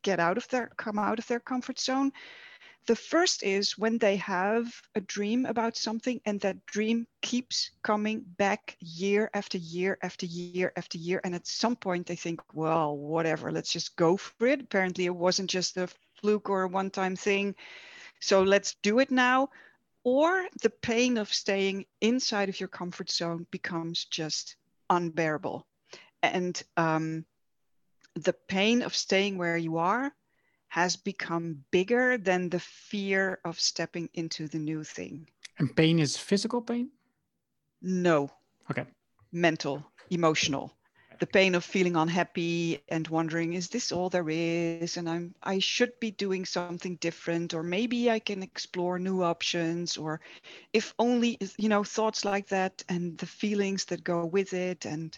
get 0.04 0.20
out 0.20 0.38
of 0.38 0.48
their 0.50 0.68
come 0.78 0.98
out 1.00 1.20
of 1.20 1.28
their 1.28 1.40
comfort 1.40 1.80
zone 1.80 2.12
the 2.88 2.96
first 2.96 3.44
is 3.44 3.78
when 3.78 4.00
they 4.00 4.16
have 4.18 4.82
a 4.96 5.02
dream 5.02 5.46
about 5.46 5.78
something 5.78 6.20
and 6.26 6.40
that 6.42 6.66
dream 6.66 7.06
keeps 7.22 7.70
coming 7.84 8.24
back 8.26 8.76
year 8.80 9.30
after 9.36 9.60
year 9.60 10.00
after 10.02 10.26
year 10.26 10.74
after 10.76 10.98
year. 10.98 11.22
And 11.24 11.36
at 11.36 11.46
some 11.46 11.76
point 11.76 12.08
they 12.08 12.16
think, 12.16 12.42
well, 12.54 12.98
whatever, 12.98 13.52
let's 13.52 13.72
just 13.72 13.96
go 13.96 14.18
for 14.18 14.48
it. 14.48 14.62
Apparently 14.62 15.06
it 15.06 15.16
wasn't 15.16 15.50
just 15.52 15.78
a 15.78 15.90
fluke 16.20 16.50
or 16.50 16.64
a 16.64 16.68
one 16.68 16.90
time 16.90 17.16
thing. 17.16 17.56
So 18.20 18.42
let's 18.42 18.76
do 18.82 19.00
it 19.00 19.12
now. 19.12 19.50
Or 20.04 20.48
the 20.64 20.72
pain 20.72 21.18
of 21.18 21.32
staying 21.32 21.86
inside 22.02 22.50
of 22.50 22.60
your 22.60 22.70
comfort 22.70 23.12
zone 23.12 23.46
becomes 23.52 24.06
just 24.06 24.56
unbearable. 24.92 25.66
And 26.22 26.62
um, 26.78 27.26
the 28.14 28.34
pain 28.48 28.84
of 28.84 28.96
staying 28.96 29.38
where 29.38 29.58
you 29.58 29.78
are 29.78 30.14
has 30.68 30.96
become 30.96 31.64
bigger 31.72 32.18
than 32.18 32.50
the 32.50 32.60
fear 32.60 33.40
of 33.44 33.60
stepping 33.60 34.10
into 34.14 34.48
the 34.48 34.60
new 34.60 34.84
thing. 34.84 35.28
And 35.58 35.76
pain 35.76 36.00
is 36.00 36.16
physical 36.16 36.62
pain? 36.62 36.92
No. 37.82 38.30
Okay. 38.70 38.86
Mental, 39.32 39.84
emotional. 40.10 40.74
The 41.22 41.28
pain 41.28 41.54
of 41.54 41.64
feeling 41.64 41.96
unhappy 41.96 42.82
and 42.90 43.08
wondering, 43.08 43.54
is 43.54 43.70
this 43.70 43.92
all 43.92 44.10
there 44.10 44.28
is? 44.28 44.98
And 44.98 45.08
I'm 45.08 45.36
I 45.44 45.60
should 45.60 46.00
be 46.00 46.10
doing 46.10 46.46
something 46.46 46.96
different, 46.96 47.54
or 47.54 47.62
maybe 47.62 48.10
I 48.10 48.18
can 48.18 48.42
explore 48.42 48.98
new 48.98 49.22
options, 49.22 49.98
or 49.98 50.20
if 50.74 50.96
only 50.98 51.38
you 51.60 51.70
know, 51.70 51.84
thoughts 51.84 52.26
like 52.26 52.48
that 52.48 52.84
and 52.90 53.20
the 53.20 53.28
feelings 53.28 53.86
that 53.86 54.04
go 54.04 54.26
with 54.26 54.54
it 54.54 54.86
and 54.86 55.16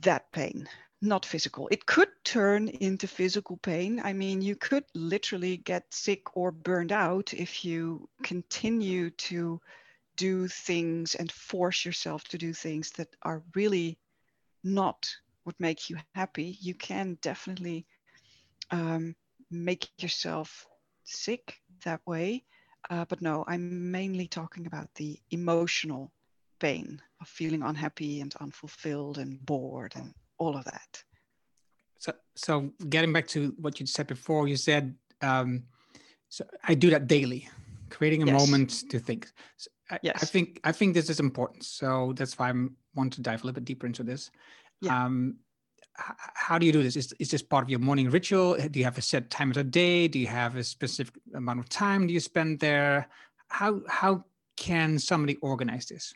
that 0.00 0.32
pain 0.32 0.66
not 1.02 1.26
physical. 1.26 1.68
It 1.70 1.84
could 1.84 2.08
turn 2.24 2.68
into 2.68 3.06
physical 3.06 3.58
pain. 3.58 4.00
I 4.02 4.14
mean, 4.14 4.40
you 4.40 4.56
could 4.56 4.84
literally 4.94 5.58
get 5.58 5.84
sick 5.92 6.36
or 6.36 6.50
burned 6.50 6.92
out 6.92 7.34
if 7.34 7.64
you 7.64 8.08
continue 8.22 9.10
to 9.10 9.60
do 10.16 10.48
things 10.48 11.14
and 11.14 11.30
force 11.30 11.84
yourself 11.84 12.24
to 12.24 12.38
do 12.38 12.52
things 12.52 12.90
that 12.92 13.08
are 13.22 13.42
really 13.54 13.96
not 14.64 15.08
what 15.44 15.54
make 15.58 15.88
you 15.88 15.96
happy. 16.14 16.56
You 16.60 16.74
can 16.74 17.18
definitely 17.22 17.86
um, 18.70 19.14
make 19.50 19.88
yourself 19.98 20.66
sick 21.04 21.54
that 21.84 22.00
way. 22.06 22.44
Uh, 22.90 23.04
but 23.08 23.20
no, 23.22 23.44
I'm 23.46 23.90
mainly 23.90 24.28
talking 24.28 24.66
about 24.66 24.88
the 24.94 25.18
emotional 25.30 26.12
pain 26.60 27.00
of 27.20 27.28
feeling 27.28 27.62
unhappy 27.62 28.20
and 28.20 28.34
unfulfilled 28.40 29.18
and 29.18 29.44
bored 29.44 29.92
and 29.96 30.14
all 30.38 30.56
of 30.56 30.64
that. 30.64 31.02
So, 31.98 32.12
so 32.36 32.70
getting 32.88 33.12
back 33.12 33.26
to 33.28 33.54
what 33.58 33.80
you 33.80 33.86
said 33.86 34.06
before, 34.06 34.48
you 34.48 34.56
said, 34.56 34.94
um, 35.22 35.64
so 36.28 36.44
I 36.64 36.74
do 36.74 36.90
that 36.90 37.06
daily, 37.06 37.48
creating 37.90 38.22
a 38.22 38.26
Yes. 38.26 38.34
moment 38.36 38.90
to 38.90 38.98
think. 38.98 39.28
So 39.56 39.70
I, 39.90 39.98
I 40.14 40.24
think 40.24 40.60
I 40.64 40.72
think 40.72 40.94
this 40.94 41.10
is 41.10 41.20
important. 41.20 41.64
So 41.64 42.12
that's 42.16 42.38
why 42.38 42.50
I 42.50 42.54
want 42.98 43.12
to 43.14 43.22
dive 43.22 43.40
a 43.42 43.44
little 43.46 43.58
bit 43.60 43.64
deeper 43.64 43.86
into 43.86 44.02
this. 44.02 44.30
Yeah. 44.80 45.04
Um, 45.04 45.36
h- 45.98 46.16
how 46.34 46.58
do 46.58 46.66
you 46.66 46.72
do 46.72 46.82
this? 46.82 46.96
Is, 46.96 47.14
is 47.18 47.30
this 47.30 47.42
part 47.42 47.64
of 47.64 47.70
your 47.70 47.82
morning 47.88 48.10
ritual? 48.10 48.56
Do 48.56 48.78
you 48.78 48.84
have 48.84 48.98
a 48.98 49.02
set 49.02 49.30
time 49.30 49.50
of 49.50 49.56
the 49.56 49.64
day? 49.64 50.08
Do 50.08 50.18
you 50.18 50.30
have 50.42 50.56
a 50.56 50.64
specific 50.64 51.14
amount 51.34 51.60
of 51.60 51.68
time 51.68 52.06
do 52.06 52.12
you 52.12 52.20
spend 52.20 52.60
there? 52.60 53.08
How 53.48 53.80
how 53.88 54.24
can 54.56 54.98
somebody 54.98 55.36
organize 55.36 55.86
this? 55.86 56.14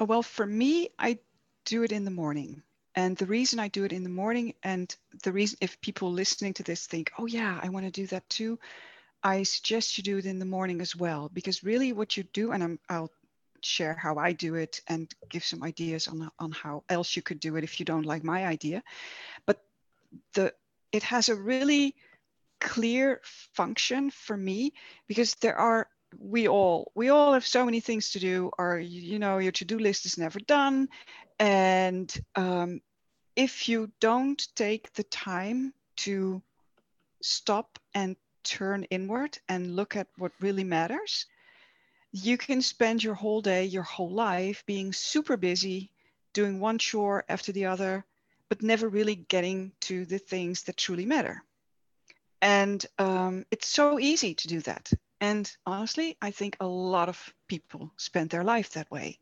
Uh, 0.00 0.04
well, 0.04 0.22
for 0.22 0.46
me, 0.46 0.88
I 0.98 1.18
do 1.64 1.82
it 1.84 1.92
in 1.92 2.04
the 2.04 2.10
morning. 2.10 2.62
And 2.94 3.16
the 3.16 3.26
reason 3.26 3.60
I 3.60 3.68
do 3.68 3.84
it 3.84 3.92
in 3.92 4.02
the 4.02 4.18
morning, 4.22 4.54
and 4.62 4.94
the 5.22 5.32
reason 5.32 5.58
if 5.60 5.80
people 5.80 6.10
listening 6.10 6.54
to 6.54 6.64
this 6.64 6.86
think, 6.86 7.12
oh, 7.18 7.26
yeah, 7.26 7.60
I 7.62 7.68
want 7.68 7.86
to 7.86 8.00
do 8.00 8.06
that 8.08 8.28
too, 8.28 8.58
I 9.22 9.44
suggest 9.44 9.96
you 9.96 10.02
do 10.02 10.18
it 10.18 10.26
in 10.26 10.38
the 10.40 10.52
morning 10.56 10.80
as 10.80 10.96
well. 10.96 11.30
Because 11.32 11.62
really, 11.62 11.92
what 11.92 12.16
you 12.16 12.24
do, 12.32 12.52
and 12.52 12.62
I'm, 12.64 12.78
I'll 12.88 13.10
share 13.64 13.94
how 13.94 14.16
I 14.16 14.32
do 14.32 14.54
it 14.54 14.80
and 14.88 15.12
give 15.28 15.44
some 15.44 15.62
ideas 15.62 16.08
on, 16.08 16.30
on 16.38 16.52
how 16.52 16.84
else 16.88 17.16
you 17.16 17.22
could 17.22 17.40
do 17.40 17.56
it 17.56 17.64
if 17.64 17.78
you 17.80 17.86
don't 17.86 18.06
like 18.06 18.24
my 18.24 18.46
idea. 18.46 18.82
But 19.46 19.60
the 20.34 20.52
it 20.92 21.02
has 21.02 21.28
a 21.28 21.34
really 21.34 21.94
clear 22.60 23.20
function 23.54 24.10
for 24.10 24.36
me 24.36 24.72
because 25.06 25.34
there 25.36 25.56
are 25.56 25.88
we 26.18 26.48
all 26.48 26.90
we 26.94 27.10
all 27.10 27.32
have 27.34 27.46
so 27.46 27.64
many 27.64 27.80
things 27.80 28.10
to 28.10 28.18
do 28.18 28.50
or 28.58 28.78
you 28.78 29.18
know 29.18 29.38
your 29.38 29.52
to-do 29.52 29.78
list 29.78 30.06
is 30.06 30.16
never 30.16 30.40
done 30.40 30.88
and 31.38 32.20
um, 32.34 32.80
if 33.36 33.68
you 33.68 33.90
don't 34.00 34.48
take 34.56 34.92
the 34.94 35.04
time 35.04 35.72
to 35.96 36.42
stop 37.22 37.78
and 37.94 38.16
turn 38.42 38.84
inward 38.84 39.38
and 39.48 39.76
look 39.76 39.96
at 39.96 40.08
what 40.16 40.32
really 40.40 40.64
matters 40.64 41.26
you 42.12 42.38
can 42.38 42.62
spend 42.62 43.02
your 43.02 43.14
whole 43.14 43.42
day 43.42 43.64
your 43.64 43.82
whole 43.82 44.10
life 44.10 44.64
being 44.66 44.92
super 44.92 45.36
busy 45.36 45.90
doing 46.32 46.60
one 46.60 46.78
chore 46.78 47.24
after 47.28 47.52
the 47.52 47.66
other 47.66 48.04
but 48.48 48.62
never 48.62 48.88
really 48.88 49.14
getting 49.14 49.72
to 49.80 50.04
the 50.06 50.18
things 50.18 50.62
that 50.62 50.76
truly 50.76 51.04
matter 51.04 51.42
and 52.40 52.86
um, 52.98 53.44
it's 53.50 53.68
so 53.68 53.98
easy 53.98 54.34
to 54.34 54.48
do 54.48 54.60
that 54.60 54.90
and 55.20 55.50
honestly, 55.66 56.16
I 56.22 56.30
think 56.30 56.56
a 56.60 56.66
lot 56.66 57.08
of 57.08 57.34
people 57.48 57.92
spend 57.96 58.30
their 58.30 58.44
life 58.44 58.70
that 58.70 58.90
way. 58.90 59.18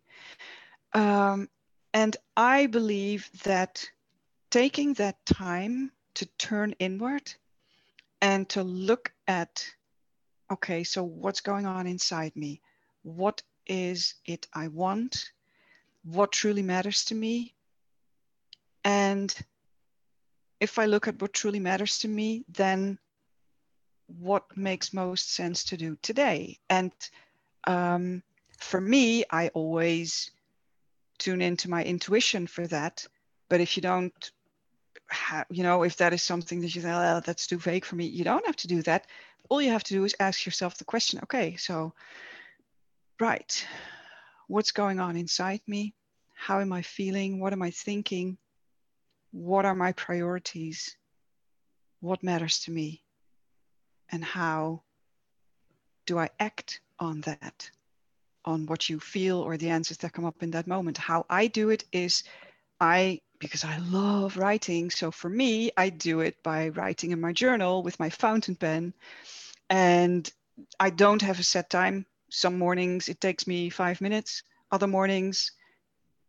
Um, 0.92 1.48
and 1.94 2.16
I 2.36 2.66
believe 2.66 3.30
that 3.44 3.88
taking 4.50 4.94
that 4.94 5.24
time 5.24 5.90
to 6.14 6.26
turn 6.38 6.74
inward 6.78 7.32
and 8.20 8.48
to 8.50 8.62
look 8.62 9.12
at, 9.26 9.66
okay, 10.50 10.84
so 10.84 11.02
what's 11.02 11.40
going 11.40 11.66
on 11.66 11.86
inside 11.86 12.36
me? 12.36 12.60
What 13.06 13.40
is 13.68 14.14
it 14.24 14.48
I 14.52 14.66
want? 14.66 15.30
What 16.02 16.32
truly 16.32 16.62
matters 16.62 17.04
to 17.04 17.14
me? 17.14 17.54
And 18.82 19.32
if 20.58 20.78
I 20.80 20.86
look 20.86 21.06
at 21.06 21.22
what 21.22 21.32
truly 21.32 21.60
matters 21.60 21.98
to 22.00 22.08
me, 22.08 22.44
then 22.48 22.98
what 24.08 24.56
makes 24.56 24.92
most 24.92 25.32
sense 25.32 25.62
to 25.64 25.76
do 25.76 25.96
today. 26.02 26.58
And 26.68 26.92
um, 27.68 28.24
for 28.58 28.80
me, 28.80 29.24
I 29.30 29.48
always 29.48 30.32
tune 31.18 31.42
into 31.42 31.70
my 31.70 31.84
intuition 31.84 32.48
for 32.48 32.66
that. 32.66 33.06
But 33.48 33.60
if 33.60 33.76
you 33.76 33.82
don't, 33.82 34.32
have, 35.08 35.46
you 35.48 35.62
know, 35.62 35.84
if 35.84 35.96
that 35.98 36.12
is 36.12 36.24
something 36.24 36.60
that 36.62 36.74
you 36.74 36.82
think, 36.82 36.92
oh, 36.92 37.20
that's 37.24 37.46
too 37.46 37.58
vague 37.58 37.84
for 37.84 37.94
me, 37.94 38.06
you 38.06 38.24
don't 38.24 38.46
have 38.46 38.56
to 38.56 38.66
do 38.66 38.82
that. 38.82 39.06
All 39.48 39.62
you 39.62 39.70
have 39.70 39.84
to 39.84 39.94
do 39.94 40.04
is 40.04 40.16
ask 40.18 40.44
yourself 40.44 40.76
the 40.76 40.84
question 40.84 41.20
okay, 41.22 41.54
so, 41.54 41.92
right, 43.20 43.66
what's 44.48 44.72
going 44.72 45.00
on 45.00 45.16
inside 45.16 45.60
me? 45.66 45.94
How 46.34 46.60
am 46.60 46.72
I 46.72 46.82
feeling? 46.82 47.40
What 47.40 47.52
am 47.52 47.62
I 47.62 47.70
thinking? 47.70 48.38
What 49.32 49.64
are 49.64 49.74
my 49.74 49.92
priorities? 49.92 50.96
What 52.00 52.22
matters 52.22 52.60
to 52.60 52.70
me? 52.70 53.02
and 54.10 54.24
how 54.24 54.82
do 56.06 56.18
I 56.18 56.30
act 56.38 56.80
on 56.98 57.20
that, 57.22 57.70
on 58.44 58.66
what 58.66 58.88
you 58.88 59.00
feel 59.00 59.38
or 59.38 59.56
the 59.56 59.70
answers 59.70 59.98
that 59.98 60.12
come 60.12 60.24
up 60.24 60.42
in 60.42 60.52
that 60.52 60.66
moment. 60.66 60.96
How 60.96 61.26
I 61.28 61.48
do 61.48 61.70
it 61.70 61.84
is 61.92 62.22
I, 62.80 63.20
because 63.40 63.64
I 63.64 63.78
love 63.78 64.36
writing, 64.36 64.90
so 64.90 65.10
for 65.10 65.28
me, 65.28 65.72
I 65.76 65.88
do 65.88 66.20
it 66.20 66.42
by 66.42 66.68
writing 66.68 67.10
in 67.10 67.20
my 67.20 67.32
journal 67.32 67.82
with 67.82 67.98
my 67.98 68.10
fountain 68.10 68.54
pen. 68.54 68.94
And 69.68 70.30
I 70.78 70.90
don't 70.90 71.22
have 71.22 71.40
a 71.40 71.42
set 71.42 71.68
time. 71.68 72.06
Some 72.30 72.58
mornings 72.58 73.08
it 73.08 73.20
takes 73.20 73.46
me 73.46 73.70
five 73.70 74.00
minutes, 74.00 74.42
other 74.70 74.86
mornings 74.86 75.52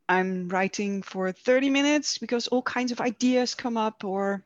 I'm 0.09 0.47
writing 0.47 1.01
for 1.01 1.31
30 1.31 1.69
minutes 1.69 2.17
because 2.17 2.47
all 2.47 2.61
kinds 2.61 2.91
of 2.91 3.01
ideas 3.01 3.55
come 3.55 3.77
up 3.77 4.03
or 4.03 4.43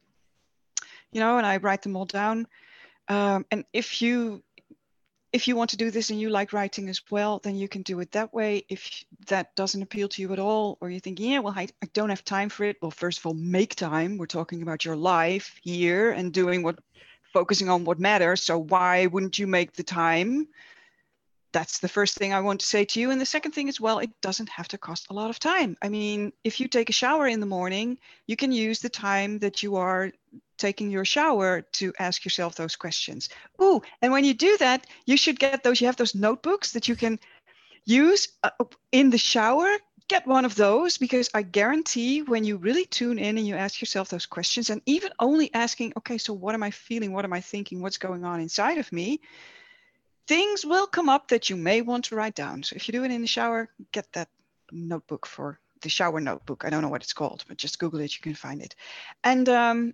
you 1.12 1.20
know 1.20 1.38
and 1.38 1.46
i 1.46 1.58
write 1.58 1.84
them 1.84 1.96
all 1.96 2.06
down. 2.06 2.48
Um, 3.08 3.46
and 3.52 3.66
if 3.74 4.02
you 4.02 4.42
if 5.34 5.48
you 5.48 5.56
want 5.56 5.70
to 5.70 5.78
do 5.78 5.92
this 5.92 6.10
and 6.10 6.20
you 6.20 6.30
like 6.30 6.52
writing 6.52 6.90
as 6.90 7.02
well 7.10 7.40
then 7.44 7.56
you 7.56 7.68
can 7.68 7.84
do 7.84 8.00
it 8.00 8.12
that 8.14 8.34
way. 8.34 8.66
If 8.70 9.04
that 9.28 9.56
doesn't 9.56 9.82
appeal 9.82 10.08
to 10.10 10.22
you 10.22 10.34
at 10.34 10.40
all 10.40 10.78
or 10.82 10.90
you 10.90 11.00
think 11.00 11.20
yeah 11.20 11.40
well 11.40 11.54
I, 11.56 11.68
I 11.84 11.88
don't 11.94 12.10
have 12.10 12.26
time 12.26 12.50
for 12.50 12.64
it 12.64 12.78
well 12.82 12.92
first 12.92 13.20
of 13.20 13.26
all 13.28 13.34
make 13.34 13.76
time. 13.76 14.18
We're 14.18 14.26
talking 14.26 14.62
about 14.64 14.84
your 14.84 14.96
life 14.96 15.60
here 15.62 16.12
and 16.12 16.34
doing 16.34 16.64
what 16.64 16.80
focusing 17.34 17.70
on 17.70 17.86
what 17.86 18.00
matters. 18.00 18.44
So 18.44 18.58
why 18.58 19.06
wouldn't 19.06 19.38
you 19.38 19.48
make 19.48 19.74
the 19.74 19.84
time 19.84 20.48
that's 21.54 21.80
the 21.80 21.90
first 21.90 22.18
thing 22.18 22.34
I 22.34 22.42
want 22.42 22.60
to 22.62 22.66
say 22.66 22.86
to 22.86 23.00
you. 23.00 23.12
And 23.12 23.20
the 23.20 23.26
second 23.26 23.52
thing 23.52 23.68
is, 23.68 23.80
well, 23.80 24.00
it 24.00 24.10
doesn't 24.22 24.50
have 24.50 24.68
to 24.70 24.78
cost 24.78 25.08
a 25.10 25.14
lot 25.14 25.30
of 25.30 25.40
time. 25.40 25.78
I 25.82 25.90
mean, 25.90 26.32
if 26.44 26.60
you 26.60 26.68
take 26.68 26.90
a 26.90 26.94
shower 26.94 27.28
in 27.28 27.40
the 27.40 27.46
morning, 27.46 27.98
you 28.28 28.36
can 28.36 28.52
use 28.52 28.80
the 28.80 28.90
time 28.90 29.40
that 29.40 29.62
you 29.62 29.76
are 29.76 30.12
taking 30.58 30.92
your 30.92 31.06
shower 31.06 31.62
to 31.74 31.94
ask 32.00 32.24
yourself 32.24 32.56
those 32.56 32.76
questions. 32.76 33.30
Ooh, 33.62 33.82
and 34.02 34.12
when 34.12 34.24
you 34.24 34.34
do 34.34 34.58
that, 34.58 34.88
you 35.06 35.18
should 35.18 35.40
get 35.40 35.64
those, 35.64 35.82
you 35.82 35.88
have 35.88 35.98
those 35.98 36.16
notebooks 36.16 36.72
that 36.74 36.88
you 36.88 36.96
can 36.96 37.20
use 37.86 38.30
uh, 38.44 38.52
in 38.92 39.10
the 39.10 39.18
shower. 39.18 39.70
Get 40.08 40.28
one 40.28 40.46
of 40.46 40.56
those 40.56 40.98
because 40.98 41.30
I 41.34 41.42
guarantee 41.42 42.22
when 42.22 42.44
you 42.44 42.58
really 42.58 42.86
tune 42.86 43.18
in 43.18 43.38
and 43.38 43.48
you 43.48 43.56
ask 43.56 43.82
yourself 43.82 44.10
those 44.10 44.26
questions, 44.26 44.70
and 44.70 44.82
even 44.86 45.12
only 45.20 45.54
asking, 45.54 45.94
okay, 45.98 46.18
so 46.18 46.34
what 46.34 46.54
am 46.54 46.64
I 46.64 46.72
feeling? 46.72 47.14
What 47.14 47.26
am 47.26 47.34
I 47.34 47.42
thinking? 47.42 47.82
What's 47.82 47.98
going 47.98 48.26
on 48.26 48.42
inside 48.42 48.78
of 48.78 48.92
me? 48.92 49.22
Things 50.28 50.66
will 50.66 50.88
come 50.88 51.10
up 51.10 51.28
that 51.30 51.50
you 51.50 51.56
may 51.56 51.82
want 51.82 52.06
to 52.06 52.16
write 52.16 52.36
down. 52.36 52.64
So 52.64 52.76
if 52.76 52.88
you 52.88 52.92
do 52.92 53.04
it 53.04 53.12
in 53.12 53.22
the 53.22 53.28
shower, 53.28 53.70
get 53.92 54.08
that 54.14 54.30
notebook 54.72 55.26
for 55.26 55.60
the 55.82 55.90
shower 55.90 56.20
notebook. 56.20 56.64
I 56.64 56.70
don't 56.70 56.82
know 56.82 56.90
what 56.90 57.04
it's 57.04 57.14
called, 57.14 57.44
but 57.48 57.58
just 57.58 57.80
Google 57.80 58.02
it, 58.02 58.16
you 58.16 58.22
can 58.22 58.36
find 58.36 58.62
it. 58.62 58.76
And 59.24 59.50
um, 59.50 59.94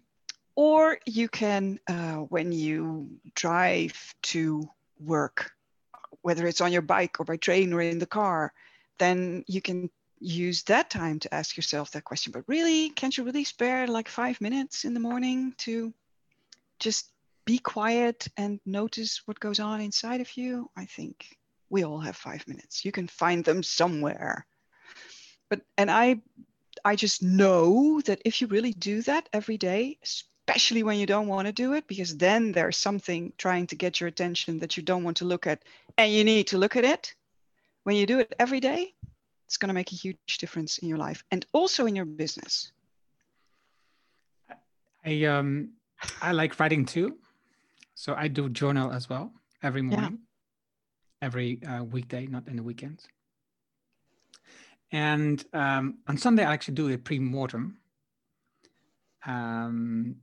or 0.55 0.97
you 1.05 1.29
can, 1.29 1.79
uh, 1.87 2.15
when 2.15 2.51
you 2.51 3.09
drive 3.35 4.15
to 4.23 4.67
work, 4.99 5.51
whether 6.23 6.47
it's 6.47 6.61
on 6.61 6.71
your 6.71 6.81
bike 6.81 7.19
or 7.19 7.25
by 7.25 7.37
train 7.37 7.73
or 7.73 7.81
in 7.81 7.99
the 7.99 8.07
car, 8.07 8.51
then 8.97 9.45
you 9.47 9.61
can 9.61 9.89
use 10.19 10.63
that 10.63 10.89
time 10.89 11.19
to 11.19 11.33
ask 11.33 11.55
yourself 11.55 11.91
that 11.91 12.03
question. 12.03 12.31
But 12.31 12.43
really, 12.47 12.89
can't 12.89 13.15
you 13.15 13.23
really 13.23 13.43
spare 13.43 13.85
like 13.85 14.07
five 14.09 14.41
minutes 14.41 14.83
in 14.83 14.95
the 14.95 14.99
morning 14.99 15.53
to 15.59 15.93
just 16.79 17.11
be 17.47 17.57
quiet 17.59 18.27
and 18.35 18.59
notice 18.65 19.21
what 19.25 19.39
goes 19.39 19.59
on 19.59 19.79
inside 19.79 20.19
of 20.19 20.35
you, 20.35 20.69
I 20.75 20.85
think 20.85 21.37
we 21.69 21.85
all 21.85 21.99
have 21.99 22.17
five 22.17 22.45
minutes. 22.45 22.83
You 22.83 22.91
can 22.91 23.07
find 23.07 23.43
them 23.43 23.63
somewhere. 23.63 24.45
But 25.49 25.61
and 25.77 25.89
I 25.89 26.21
I 26.83 26.95
just 26.95 27.23
know 27.23 28.01
that 28.01 28.21
if 28.25 28.41
you 28.41 28.47
really 28.47 28.73
do 28.73 29.01
that 29.03 29.29
every 29.31 29.57
day, 29.57 29.97
especially 30.03 30.83
when 30.83 30.99
you 30.99 31.05
don't 31.05 31.27
want 31.27 31.47
to 31.47 31.53
do 31.53 31.73
it, 31.73 31.87
because 31.87 32.17
then 32.17 32.51
there's 32.51 32.77
something 32.77 33.31
trying 33.37 33.65
to 33.67 33.75
get 33.75 33.99
your 33.99 34.09
attention 34.09 34.59
that 34.59 34.75
you 34.75 34.83
don't 34.83 35.05
want 35.05 35.17
to 35.17 35.25
look 35.25 35.47
at, 35.47 35.63
and 35.97 36.11
you 36.11 36.25
need 36.25 36.47
to 36.47 36.57
look 36.57 36.75
at 36.75 36.83
it. 36.83 37.15
When 37.83 37.95
you 37.95 38.05
do 38.05 38.19
it 38.19 38.35
every 38.37 38.59
day, 38.59 38.93
it's 39.45 39.57
going 39.57 39.69
to 39.69 39.73
make 39.73 39.93
a 39.93 39.95
huge 39.95 40.37
difference 40.37 40.79
in 40.79 40.89
your 40.89 40.97
life 40.97 41.23
and 41.31 41.45
also 41.53 41.85
in 41.85 41.95
your 41.95 42.05
business. 42.05 42.73
I 45.05 45.23
um 45.23 45.69
I 46.21 46.33
like 46.33 46.59
writing 46.59 46.85
too. 46.85 47.17
So 47.97 48.13
I 48.15 48.27
do 48.27 48.47
journal 48.47 48.93
as 48.93 49.09
well 49.09 49.33
every 49.63 49.81
morning, 49.81 50.19
yeah. 50.19 51.25
every 51.25 51.63
uh, 51.63 51.83
weekday, 51.83 52.27
not 52.27 52.47
in 52.47 52.55
the 52.55 52.61
weekends. 52.61 53.07
And 54.91 55.43
um, 55.51 55.97
on 56.07 56.15
Sunday, 56.15 56.45
I 56.45 56.53
actually 56.53 56.75
do 56.75 56.93
a 56.93 56.97
pre-mortem. 56.99 57.79
Um, 59.25 60.17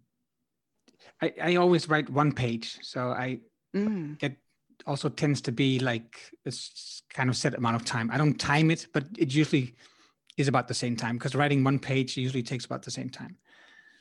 I, 1.20 1.32
I 1.42 1.56
always 1.56 1.88
write 1.88 2.08
one 2.08 2.30
page, 2.30 2.78
so 2.82 3.08
I 3.08 3.40
mm. 3.74 4.16
get 4.20 4.36
also 4.86 5.08
tends 5.08 5.40
to 5.40 5.50
be 5.50 5.80
like 5.80 6.30
a 6.46 6.52
kind 7.12 7.28
of 7.28 7.36
set 7.36 7.54
amount 7.54 7.74
of 7.74 7.84
time. 7.84 8.08
I 8.12 8.18
don't 8.18 8.38
time 8.38 8.70
it, 8.70 8.86
but 8.94 9.04
it 9.18 9.34
usually 9.34 9.74
is 10.36 10.46
about 10.46 10.68
the 10.68 10.74
same 10.74 10.94
time 10.94 11.18
because 11.18 11.34
writing 11.34 11.64
one 11.64 11.80
page 11.80 12.16
usually 12.16 12.44
takes 12.44 12.66
about 12.66 12.82
the 12.82 12.92
same 12.92 13.10
time. 13.10 13.36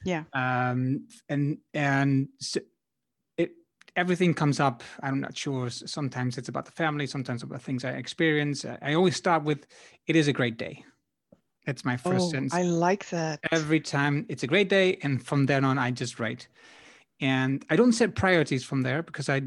Yeah. 0.06 0.26
Um, 0.34 1.08
and 1.28 1.58
and 1.74 2.28
everything 3.96 4.34
comes 4.34 4.60
up. 4.60 4.84
I'm 5.02 5.20
not 5.20 5.38
sure. 5.38 5.70
Sometimes 5.70 6.38
it's 6.38 6.50
about 6.50 6.66
the 6.66 6.72
family, 6.72 7.08
sometimes 7.08 7.44
about 7.44 7.62
things 7.62 7.86
I 7.86 7.92
experience. 7.92 8.66
I 8.66 8.94
always 8.94 9.16
start 9.16 9.44
with, 9.44 9.66
"It 10.08 10.16
is 10.16 10.28
a 10.28 10.34
great 10.34 10.58
day." 10.58 10.84
That's 11.66 11.86
my 11.86 11.96
first 11.96 12.26
oh, 12.26 12.30
sentence. 12.32 12.54
I 12.54 12.64
like 12.64 13.10
that. 13.10 13.40
Every 13.52 13.80
time 13.80 14.26
it's 14.28 14.44
a 14.44 14.48
great 14.48 14.70
day, 14.70 14.98
and 15.04 15.26
from 15.26 15.46
then 15.46 15.64
on, 15.64 15.78
I 15.78 15.92
just 15.92 16.20
write. 16.20 16.48
And 17.22 17.66
I 17.70 17.76
don't 17.76 17.94
set 17.94 18.16
priorities 18.16 18.66
from 18.66 18.82
there 18.82 19.02
because 19.02 19.30
I 19.30 19.44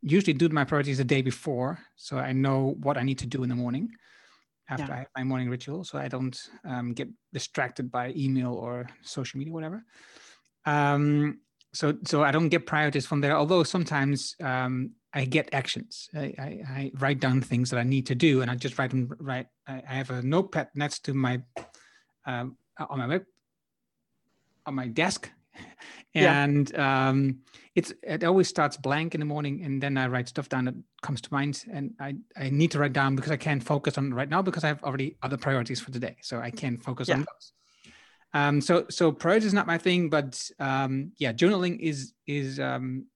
usually 0.00 0.32
do 0.32 0.48
my 0.48 0.64
priorities 0.64 0.98
the 0.98 1.04
day 1.04 1.20
before, 1.20 1.78
so 1.96 2.16
I 2.18 2.32
know 2.32 2.76
what 2.82 2.96
I 2.96 3.02
need 3.02 3.18
to 3.18 3.26
do 3.26 3.42
in 3.42 3.48
the 3.48 3.54
morning 3.54 3.90
after 4.68 4.86
yeah. 4.86 4.94
I 4.94 4.98
have 4.98 5.08
my 5.16 5.24
morning 5.24 5.48
ritual, 5.48 5.84
so 5.84 5.98
I 5.98 6.08
don't 6.08 6.38
um, 6.64 6.92
get 6.92 7.08
distracted 7.32 7.90
by 7.90 8.12
email 8.16 8.52
or 8.54 8.86
social 9.02 9.38
media, 9.38 9.52
whatever. 9.52 9.84
Um, 10.64 11.38
so 11.76 11.94
so 12.04 12.24
I 12.24 12.30
don't 12.30 12.48
get 12.48 12.66
priorities 12.66 13.06
from 13.06 13.20
there. 13.20 13.36
Although 13.36 13.62
sometimes 13.62 14.34
um, 14.42 14.92
I 15.12 15.24
get 15.26 15.48
actions. 15.52 16.08
I, 16.14 16.34
I, 16.38 16.60
I, 16.68 16.92
write 16.98 17.20
down 17.20 17.40
things 17.40 17.70
that 17.70 17.78
I 17.78 17.82
need 17.82 18.06
to 18.06 18.14
do, 18.14 18.40
and 18.42 18.50
I 18.50 18.54
just 18.54 18.78
write 18.78 18.90
them. 18.90 19.14
Right. 19.20 19.46
I, 19.66 19.82
I 19.88 19.94
have 19.94 20.10
a 20.10 20.22
notepad 20.22 20.68
next 20.74 21.04
to 21.04 21.14
my 21.14 21.42
um, 22.26 22.56
on 22.78 22.98
my 22.98 23.06
web 23.06 23.24
on 24.64 24.74
my 24.74 24.88
desk, 24.88 25.30
and 26.14 26.70
yeah. 26.70 27.08
um, 27.08 27.40
it's 27.74 27.92
it 28.02 28.24
always 28.24 28.48
starts 28.48 28.78
blank 28.78 29.14
in 29.14 29.20
the 29.20 29.26
morning, 29.26 29.62
and 29.62 29.82
then 29.82 29.98
I 29.98 30.06
write 30.06 30.28
stuff 30.28 30.48
down 30.48 30.64
that 30.64 30.74
comes 31.02 31.20
to 31.20 31.32
mind, 31.32 31.62
and 31.70 31.92
I 32.00 32.14
I 32.36 32.48
need 32.48 32.70
to 32.70 32.78
write 32.78 32.94
down 32.94 33.16
because 33.16 33.32
I 33.32 33.36
can't 33.36 33.62
focus 33.62 33.98
on 33.98 34.14
right 34.14 34.28
now 34.28 34.40
because 34.40 34.64
I 34.64 34.68
have 34.68 34.82
already 34.82 35.16
other 35.22 35.36
priorities 35.36 35.80
for 35.80 35.92
today, 35.92 36.16
so 36.22 36.40
I 36.40 36.50
can't 36.50 36.82
focus 36.82 37.08
yeah. 37.08 37.16
on 37.16 37.20
those. 37.20 37.52
Um, 38.34 38.60
so 38.60 38.86
so 38.90 39.12
priority 39.12 39.46
is 39.46 39.54
not 39.54 39.66
my 39.66 39.78
thing, 39.78 40.10
but 40.10 40.42
um, 40.58 41.12
yeah, 41.16 41.32
journaling 41.32 41.78
is 41.80 42.12
is 42.26 42.60
um, 42.60 43.06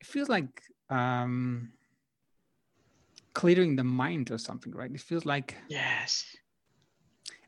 it 0.00 0.06
feels 0.06 0.28
like 0.28 0.62
um, 0.90 1.72
clearing 3.34 3.76
the 3.76 3.84
mind 3.84 4.30
or 4.30 4.38
something, 4.38 4.72
right? 4.72 4.90
It 4.90 5.00
feels 5.00 5.24
like 5.24 5.56
yes, 5.68 6.24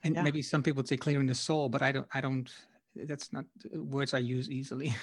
and 0.05 0.14
yeah. 0.14 0.23
maybe 0.23 0.43
some 0.43 0.62
people 0.62 0.79
would 0.79 0.89
say 0.89 0.97
clearing 0.97 1.27
the 1.27 1.35
soul, 1.35 1.68
but 1.68 1.83
I 1.83 1.93
don't 1.93 2.07
I 2.14 2.21
don't. 2.21 2.51
That's 2.97 3.33
not 3.33 3.45
words 3.73 4.14
I 4.14 4.18
use 4.18 4.51
easily. 4.51 4.95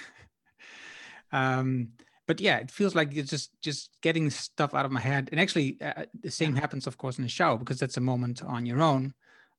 um, 1.32 1.88
but 2.26 2.40
yeah, 2.40 2.58
it 2.58 2.70
feels 2.70 2.94
like 2.94 3.16
it's 3.16 3.30
just 3.30 3.50
just 3.62 3.90
getting 4.02 4.30
stuff 4.30 4.74
out 4.74 4.84
of 4.84 4.92
my 4.92 5.00
head. 5.00 5.28
And 5.32 5.40
actually, 5.40 5.78
uh, 5.80 6.04
the 6.22 6.30
same 6.30 6.54
happens, 6.54 6.86
of 6.86 6.98
course, 6.98 7.18
in 7.18 7.24
the 7.24 7.30
shower 7.30 7.56
because 7.56 7.78
that's 7.78 7.96
a 7.96 8.02
moment 8.02 8.42
on 8.42 8.66
your 8.66 8.82
own. 8.82 9.14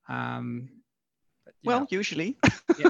Um, 0.07 0.69
well, 1.63 1.81
know. 1.81 1.87
usually. 1.89 2.37
yeah. 2.77 2.89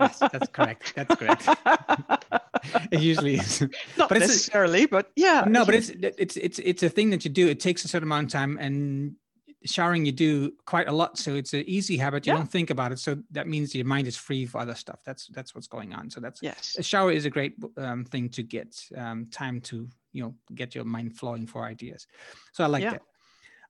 Yes, 0.00 0.18
that's 0.18 0.48
correct. 0.48 0.94
That's 0.94 1.14
correct. 1.14 1.48
it 2.92 3.00
usually 3.00 3.34
is. 3.36 3.62
Not 3.96 4.08
but 4.08 4.18
necessarily, 4.18 4.84
a, 4.84 4.88
but 4.88 5.10
yeah. 5.16 5.44
No, 5.46 5.64
but 5.64 5.74
it's 5.74 5.90
it's 5.90 6.36
it's 6.36 6.58
it's 6.58 6.82
a 6.82 6.88
thing 6.88 7.10
that 7.10 7.24
you 7.24 7.30
do. 7.30 7.48
It 7.48 7.60
takes 7.60 7.84
a 7.84 7.88
certain 7.88 8.08
amount 8.08 8.26
of 8.26 8.32
time, 8.32 8.58
and 8.60 9.16
showering 9.64 10.06
you 10.06 10.12
do 10.12 10.52
quite 10.66 10.88
a 10.88 10.92
lot. 10.92 11.18
So 11.18 11.34
it's 11.34 11.52
an 11.52 11.64
easy 11.66 11.96
habit. 11.96 12.26
You 12.26 12.32
yeah. 12.32 12.38
don't 12.38 12.50
think 12.50 12.70
about 12.70 12.92
it. 12.92 12.98
So 12.98 13.18
that 13.32 13.48
means 13.48 13.74
your 13.74 13.84
mind 13.84 14.06
is 14.06 14.16
free 14.16 14.46
for 14.46 14.60
other 14.60 14.74
stuff. 14.74 15.00
That's 15.04 15.26
that's 15.28 15.54
what's 15.54 15.66
going 15.66 15.92
on. 15.94 16.10
So 16.10 16.20
that's 16.20 16.42
yes. 16.42 16.76
A 16.78 16.82
shower 16.82 17.12
is 17.12 17.24
a 17.24 17.30
great 17.30 17.54
um, 17.76 18.04
thing 18.04 18.28
to 18.30 18.42
get 18.42 18.80
um, 18.96 19.26
time 19.30 19.60
to 19.62 19.88
you 20.12 20.22
know 20.22 20.34
get 20.54 20.74
your 20.74 20.84
mind 20.84 21.16
flowing 21.16 21.46
for 21.46 21.64
ideas. 21.64 22.06
So 22.52 22.64
I 22.64 22.66
like 22.66 22.82
yeah. 22.82 22.90
that. 22.90 23.02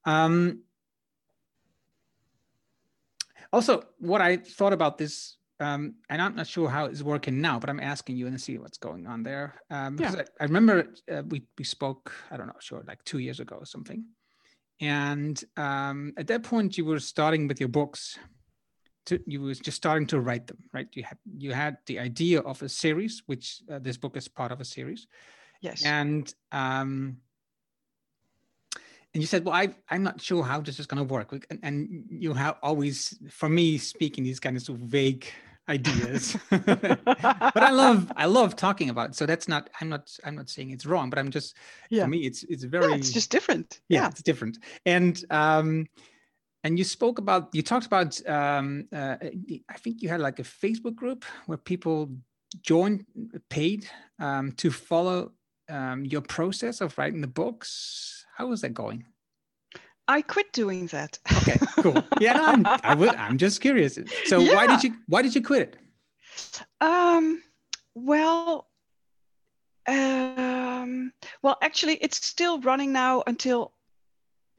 Um, 0.05 0.62
also, 3.53 3.82
what 3.99 4.20
I 4.20 4.36
thought 4.36 4.72
about 4.72 4.99
this, 4.99 5.36
um, 5.61 5.94
and 6.09 6.20
I'm 6.20 6.36
not 6.36 6.46
sure 6.46 6.68
how 6.68 6.84
it's 6.84 7.03
working 7.03 7.40
now, 7.40 7.59
but 7.59 7.70
I'm 7.70 7.80
asking 7.80 8.16
you 8.16 8.26
and 8.26 8.40
see 8.40 8.59
what's 8.59 8.78
going 8.78 9.07
on 9.07 9.22
there. 9.22 9.55
Um, 9.70 9.96
because 9.96 10.14
yeah. 10.14 10.22
I, 10.40 10.44
I, 10.44 10.46
remember 10.46 10.86
uh, 11.11 11.22
we 11.28 11.42
we 11.57 11.64
spoke, 11.64 12.12
I 12.30 12.36
don't 12.36 12.46
know, 12.46 12.61
sure, 12.61 12.84
like 12.86 13.03
two 13.05 13.18
years 13.18 13.40
ago 13.40 13.57
or 13.57 13.66
something. 13.66 14.05
And 14.80 15.42
um, 15.57 16.12
at 16.16 16.28
that 16.28 16.44
point, 16.44 16.78
you 16.78 16.84
were 16.84 17.01
starting 17.01 17.49
with 17.49 17.59
your 17.59 17.68
books. 17.68 18.18
To, 19.07 19.18
you 19.26 19.40
was 19.40 19.59
just 19.59 19.78
starting 19.78 20.07
to 20.09 20.20
write 20.20 20.46
them, 20.46 20.59
right? 20.72 20.86
You 20.92 21.03
had 21.03 21.18
you 21.36 21.53
had 21.53 21.78
the 21.86 21.99
idea 21.99 22.40
of 22.40 22.62
a 22.62 22.68
series, 22.68 23.22
which 23.26 23.62
uh, 23.72 23.78
this 23.78 23.96
book 23.96 24.16
is 24.16 24.28
part 24.28 24.53
of 24.53 24.61
a 24.61 24.64
series. 24.64 25.07
Yes. 25.61 25.84
And 25.84 26.32
um, 26.53 27.16
and 29.14 29.22
you 29.22 29.26
said, 29.26 29.44
"Well, 29.44 29.54
I, 29.54 29.74
I'm 29.88 30.02
not 30.02 30.20
sure 30.20 30.42
how 30.42 30.61
this 30.61 30.78
is 30.78 30.86
going 30.86 31.06
to 31.06 31.12
work." 31.12 31.32
And, 31.50 31.59
and, 31.62 32.04
you 32.11 32.34
have 32.34 32.56
always, 32.62 33.18
for 33.30 33.48
me, 33.48 33.78
speaking 33.78 34.24
these 34.24 34.40
kind 34.40 34.56
of, 34.56 34.62
sort 34.62 34.80
of 34.80 34.86
vague 34.86 35.26
ideas. 35.68 36.36
but 36.50 37.62
I 37.62 37.70
love, 37.70 38.12
I 38.16 38.26
love 38.26 38.56
talking 38.56 38.90
about. 38.90 39.11
It. 39.11 39.14
So 39.16 39.26
that's 39.26 39.48
not. 39.48 39.70
I'm 39.80 39.88
not. 39.88 40.11
I'm 40.24 40.36
not 40.36 40.50
saying 40.50 40.70
it's 40.70 40.86
wrong, 40.86 41.11
but 41.11 41.18
I'm 41.18 41.30
just. 41.30 41.56
Yeah. 41.90 42.04
For 42.04 42.09
me, 42.09 42.26
it's 42.26 42.42
it's 42.44 42.64
very. 42.64 42.90
Yeah, 42.90 42.96
it's 42.96 43.12
just 43.12 43.30
different. 43.30 43.80
Yeah, 43.88 44.02
yeah, 44.02 44.09
it's 44.09 44.22
different. 44.22 44.59
And 44.84 45.24
um, 45.30 45.86
and 46.64 46.78
you 46.78 46.84
spoke 46.84 47.18
about, 47.18 47.48
you 47.54 47.62
talked 47.62 47.86
about. 47.86 48.26
Um, 48.28 48.88
uh, 48.92 49.16
I 49.68 49.78
think 49.78 50.02
you 50.02 50.09
had 50.09 50.20
like 50.20 50.38
a 50.38 50.42
Facebook 50.42 50.96
group 50.96 51.24
where 51.46 51.59
people 51.59 52.11
joined, 52.62 53.06
paid 53.48 53.88
um, 54.18 54.52
to 54.52 54.70
follow 54.70 55.32
um, 55.68 56.04
your 56.04 56.20
process 56.20 56.80
of 56.80 56.96
writing 56.98 57.20
the 57.20 57.26
books 57.26 58.26
how 58.39 58.47
was 58.47 58.61
that 58.61 58.72
going? 58.72 59.05
I 60.07 60.22
quit 60.22 60.53
doing 60.53 60.86
that. 60.86 61.18
okay, 61.39 61.59
cool. 61.82 62.03
Yeah, 62.20 62.39
I'm, 62.41 62.64
I 62.64 62.95
would. 62.95 63.14
I'm 63.16 63.36
just 63.36 63.61
curious. 63.61 63.99
So 64.26 64.39
yeah. 64.39 64.55
why 64.55 64.66
did 64.68 64.84
you 64.84 64.95
why 65.09 65.22
did 65.22 65.34
you 65.34 65.43
quit 65.43 65.62
it? 65.62 65.76
Um, 66.80 67.43
well, 67.95 68.68
um, 69.89 71.12
well, 71.43 71.59
actually, 71.61 71.95
it's 71.97 72.24
still 72.24 72.61
running 72.61 72.93
now 72.93 73.24
until 73.26 73.72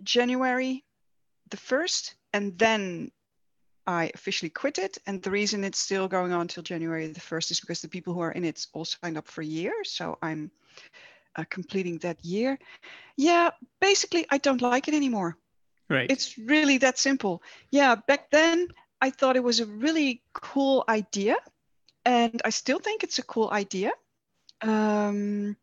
January 0.04 0.84
the 1.50 1.58
first, 1.58 2.16
and 2.34 2.58
then 2.60 3.12
I 3.88 4.12
officially 4.14 4.50
quit 4.50 4.78
it. 4.78 4.98
And 5.08 5.24
the 5.24 5.32
reason 5.32 5.64
it's 5.64 5.80
still 5.80 6.10
going 6.10 6.34
on 6.34 6.42
until 6.42 6.64
January 6.64 7.08
the 7.08 7.20
first 7.22 7.50
is 7.50 7.62
because 7.62 7.82
the 7.82 7.88
people 7.88 8.14
who 8.14 8.20
are 8.20 8.34
in 8.34 8.44
it 8.44 8.68
all 8.74 8.86
signed 8.86 9.18
up 9.18 9.28
for 9.28 9.42
a 9.42 9.46
year. 9.46 9.74
So 9.84 10.18
I'm 10.22 10.52
uh, 11.36 11.44
completing 11.50 11.98
that 12.00 12.24
year. 12.24 12.58
Yeah, 13.18 13.52
basically, 13.82 14.26
I 14.30 14.38
don't 14.38 14.62
like 14.62 14.88
it 14.88 14.94
anymore. 14.94 15.38
Right. 15.90 16.10
It's 16.10 16.38
really 16.38 16.78
that 16.80 16.98
simple. 16.98 17.42
Yeah, 17.72 17.96
back 17.96 18.30
then 18.32 18.68
I 19.02 19.10
thought 19.10 19.36
it 19.36 19.44
was 19.44 19.60
a 19.60 19.66
really 19.66 20.22
cool 20.34 20.84
idea, 20.88 21.36
and 22.06 22.42
I 22.46 22.50
still 22.50 22.80
think 22.80 23.04
it's 23.04 23.20
a 23.20 23.24
cool 23.24 23.50
idea. 23.52 23.92
Um, 24.62 25.56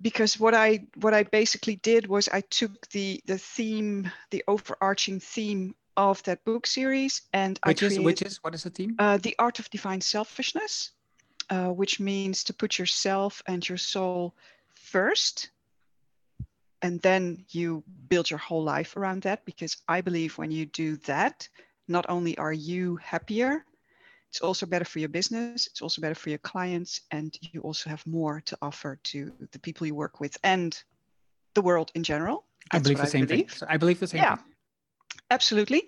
because 0.00 0.38
what 0.38 0.54
I 0.54 0.86
what 1.00 1.14
I 1.14 1.22
basically 1.22 1.76
did 1.76 2.06
was 2.06 2.28
I 2.28 2.40
took 2.40 2.88
the 2.88 3.20
the 3.26 3.38
theme, 3.38 4.10
the 4.30 4.42
overarching 4.48 5.20
theme 5.20 5.74
of 5.96 6.22
that 6.24 6.44
book 6.44 6.66
series, 6.66 7.22
and 7.32 7.58
which 7.64 7.82
I 7.82 7.86
created, 7.86 7.98
is 7.98 8.04
which 8.04 8.22
is 8.22 8.38
what 8.42 8.54
is 8.54 8.62
the 8.64 8.70
theme? 8.70 8.96
Uh, 8.98 9.18
the 9.18 9.34
art 9.38 9.58
of 9.58 9.70
divine 9.70 10.00
selfishness 10.00 10.90
uh, 11.52 11.68
which 11.68 12.00
means 12.00 12.44
to 12.44 12.54
put 12.54 12.78
yourself 12.78 13.42
and 13.46 13.68
your 13.68 13.76
soul 13.76 14.34
first. 14.74 15.50
And 16.80 16.98
then 17.02 17.44
you 17.50 17.84
build 18.08 18.30
your 18.30 18.38
whole 18.38 18.64
life 18.64 18.96
around 18.96 19.22
that 19.22 19.44
because 19.44 19.76
I 19.86 20.00
believe 20.00 20.38
when 20.38 20.50
you 20.50 20.64
do 20.64 20.96
that, 21.08 21.46
not 21.88 22.06
only 22.08 22.38
are 22.38 22.54
you 22.54 22.96
happier, 22.96 23.66
it's 24.30 24.40
also 24.40 24.64
better 24.64 24.86
for 24.86 24.98
your 24.98 25.10
business, 25.10 25.66
it's 25.66 25.82
also 25.82 26.00
better 26.00 26.14
for 26.14 26.30
your 26.30 26.38
clients, 26.38 27.02
and 27.10 27.36
you 27.42 27.60
also 27.60 27.90
have 27.90 28.04
more 28.06 28.40
to 28.46 28.56
offer 28.62 28.98
to 29.12 29.30
the 29.52 29.58
people 29.58 29.86
you 29.86 29.94
work 29.94 30.20
with 30.20 30.38
and 30.42 30.82
the 31.52 31.60
world 31.60 31.92
in 31.94 32.02
general. 32.02 32.46
That's 32.72 32.80
I 32.80 32.82
believe 32.82 32.98
the 32.98 33.02
I 33.02 33.10
same 33.10 33.26
believe. 33.26 33.50
thing. 33.50 33.68
I 33.68 33.76
believe 33.76 34.00
the 34.00 34.06
same 34.06 34.22
yeah, 34.22 34.36
thing. 34.36 34.44
Absolutely. 35.30 35.82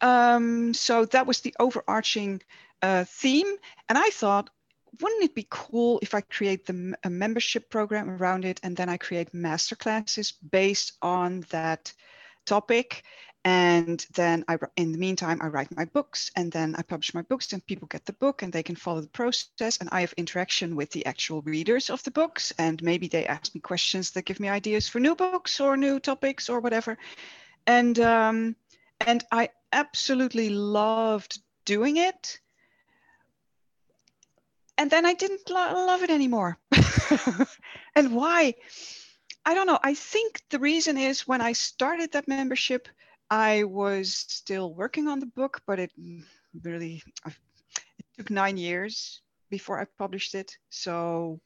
Um, 0.00 0.74
so 0.74 1.04
that 1.06 1.26
was 1.26 1.40
the 1.40 1.54
overarching 1.60 2.42
uh, 2.82 3.04
theme. 3.06 3.46
And 3.88 3.96
I 3.96 4.08
thought, 4.10 4.50
wouldn't 5.00 5.24
it 5.24 5.34
be 5.34 5.46
cool 5.50 5.98
if 6.02 6.14
I 6.14 6.20
create 6.20 6.66
the, 6.66 6.94
a 7.04 7.10
membership 7.10 7.70
program 7.70 8.10
around 8.10 8.44
it 8.44 8.60
and 8.62 8.76
then 8.76 8.88
I 8.88 8.96
create 8.96 9.32
masterclasses 9.32 10.34
based 10.50 10.92
on 11.02 11.44
that 11.50 11.92
topic? 12.46 13.04
And 13.46 14.04
then 14.14 14.44
I, 14.48 14.56
in 14.76 14.92
the 14.92 14.98
meantime, 14.98 15.40
I 15.42 15.48
write 15.48 15.76
my 15.76 15.84
books 15.84 16.30
and 16.34 16.50
then 16.50 16.74
I 16.76 16.82
publish 16.82 17.12
my 17.12 17.20
books 17.22 17.52
and 17.52 17.64
people 17.66 17.86
get 17.88 18.06
the 18.06 18.14
book 18.14 18.42
and 18.42 18.50
they 18.50 18.62
can 18.62 18.74
follow 18.74 19.02
the 19.02 19.08
process. 19.08 19.76
And 19.78 19.90
I 19.92 20.00
have 20.00 20.14
interaction 20.14 20.76
with 20.76 20.90
the 20.90 21.04
actual 21.04 21.42
readers 21.42 21.90
of 21.90 22.02
the 22.04 22.10
books. 22.10 22.54
And 22.58 22.82
maybe 22.82 23.06
they 23.06 23.26
ask 23.26 23.54
me 23.54 23.60
questions 23.60 24.12
that 24.12 24.24
give 24.24 24.40
me 24.40 24.48
ideas 24.48 24.88
for 24.88 24.98
new 24.98 25.14
books 25.14 25.60
or 25.60 25.76
new 25.76 26.00
topics 26.00 26.48
or 26.48 26.60
whatever. 26.60 26.96
And, 27.66 27.98
um, 28.00 28.56
and 29.06 29.22
I 29.30 29.50
absolutely 29.72 30.48
loved 30.48 31.38
doing 31.66 31.98
it 31.98 32.40
and 34.78 34.90
then 34.90 35.06
I 35.06 35.14
didn't 35.14 35.48
lo- 35.48 35.86
love 35.86 36.02
it 36.02 36.10
anymore. 36.10 36.58
and 37.94 38.14
why? 38.14 38.54
I 39.44 39.54
don't 39.54 39.66
know. 39.66 39.78
I 39.82 39.94
think 39.94 40.42
the 40.50 40.58
reason 40.58 40.96
is 40.96 41.28
when 41.28 41.40
I 41.40 41.52
started 41.52 42.12
that 42.12 42.28
membership, 42.28 42.88
I 43.30 43.64
was 43.64 44.12
still 44.12 44.74
working 44.74 45.08
on 45.08 45.20
the 45.20 45.26
book, 45.26 45.62
but 45.66 45.78
it 45.78 45.92
really 46.62 47.02
it 47.26 47.34
took 48.16 48.30
nine 48.30 48.56
years 48.56 49.20
before 49.50 49.80
I 49.80 49.86
published 49.98 50.34
it. 50.34 50.56
So 50.70 51.40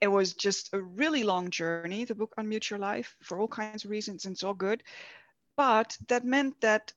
it 0.00 0.08
was 0.08 0.34
just 0.34 0.72
a 0.72 0.82
really 0.82 1.22
long 1.22 1.50
journey, 1.50 2.04
the 2.04 2.14
book 2.14 2.34
Unmute 2.38 2.70
Your 2.70 2.78
Life, 2.78 3.16
for 3.22 3.38
all 3.38 3.48
kinds 3.48 3.84
of 3.84 3.90
reasons, 3.90 4.24
and 4.24 4.32
it's 4.32 4.42
all 4.44 4.54
good. 4.54 4.82
But 5.56 5.96
that 6.08 6.24
meant 6.24 6.60
that 6.60 6.92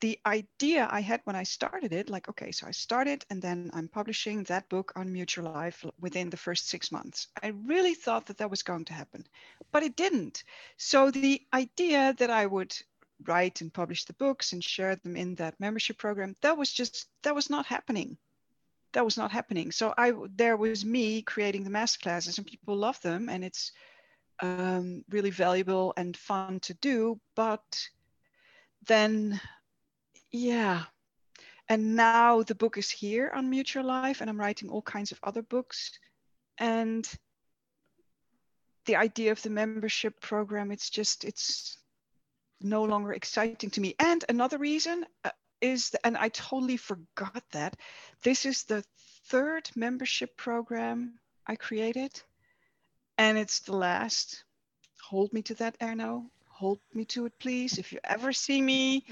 the 0.00 0.18
idea 0.24 0.88
I 0.90 1.00
had 1.00 1.20
when 1.24 1.36
I 1.36 1.42
started 1.42 1.92
it, 1.92 2.08
like, 2.08 2.28
okay, 2.28 2.52
so 2.52 2.66
I 2.66 2.70
started 2.70 3.24
and 3.30 3.40
then 3.40 3.70
I'm 3.74 3.88
publishing 3.88 4.42
that 4.44 4.68
book 4.68 4.92
Unmute 4.96 5.36
Your 5.36 5.44
Life 5.44 5.84
within 6.00 6.30
the 6.30 6.36
first 6.36 6.68
six 6.68 6.90
months. 6.90 7.28
I 7.42 7.48
really 7.48 7.94
thought 7.94 8.26
that 8.26 8.38
that 8.38 8.50
was 8.50 8.62
going 8.62 8.86
to 8.86 8.94
happen, 8.94 9.26
but 9.72 9.82
it 9.82 9.96
didn't. 9.96 10.44
So 10.76 11.10
the 11.10 11.42
idea 11.52 12.14
that 12.18 12.30
I 12.30 12.46
would 12.46 12.74
write 13.26 13.60
and 13.60 13.72
publish 13.72 14.04
the 14.04 14.14
books 14.14 14.52
and 14.52 14.64
share 14.64 14.96
them 14.96 15.16
in 15.16 15.34
that 15.34 15.60
membership 15.60 15.98
program, 15.98 16.34
that 16.40 16.56
was 16.56 16.72
just, 16.72 17.08
that 17.22 17.34
was 17.34 17.50
not 17.50 17.66
happening. 17.66 18.16
That 18.92 19.04
was 19.04 19.18
not 19.18 19.30
happening. 19.30 19.70
So 19.70 19.92
I, 19.96 20.14
there 20.34 20.56
was 20.56 20.84
me 20.84 21.22
creating 21.22 21.64
the 21.64 21.70
master 21.70 22.00
classes 22.00 22.38
and 22.38 22.46
people 22.46 22.74
love 22.74 23.00
them 23.02 23.28
and 23.28 23.44
it's 23.44 23.72
um, 24.40 25.04
really 25.10 25.30
valuable 25.30 25.92
and 25.96 26.16
fun 26.16 26.60
to 26.60 26.74
do, 26.74 27.20
but 27.36 27.62
then 28.86 29.38
yeah. 30.30 30.84
And 31.68 31.94
now 31.94 32.42
the 32.42 32.54
book 32.54 32.78
is 32.78 32.90
here 32.90 33.32
Unmute 33.34 33.74
Your 33.74 33.84
Life, 33.84 34.20
and 34.20 34.28
I'm 34.28 34.40
writing 34.40 34.68
all 34.68 34.82
kinds 34.82 35.12
of 35.12 35.20
other 35.22 35.42
books. 35.42 35.92
And 36.58 37.08
the 38.86 38.96
idea 38.96 39.32
of 39.32 39.40
the 39.42 39.50
membership 39.50 40.20
program, 40.20 40.72
it's 40.72 40.90
just, 40.90 41.24
it's 41.24 41.78
no 42.60 42.84
longer 42.84 43.12
exciting 43.12 43.70
to 43.70 43.80
me. 43.80 43.94
And 43.98 44.24
another 44.28 44.58
reason 44.58 45.06
uh, 45.24 45.30
is, 45.60 45.94
and 46.02 46.16
I 46.16 46.28
totally 46.30 46.76
forgot 46.76 47.44
that, 47.52 47.76
this 48.24 48.46
is 48.46 48.64
the 48.64 48.84
third 49.26 49.70
membership 49.76 50.36
program 50.36 51.20
I 51.46 51.54
created. 51.56 52.20
And 53.16 53.38
it's 53.38 53.60
the 53.60 53.76
last. 53.76 54.44
Hold 55.02 55.32
me 55.32 55.42
to 55.42 55.54
that, 55.54 55.78
Erno 55.78 56.26
hold 56.60 56.78
me 56.92 57.06
to 57.06 57.24
it, 57.24 57.32
please. 57.38 57.78
If 57.78 57.90
you 57.90 57.98
ever 58.04 58.34
see 58.34 58.60
me 58.60 59.04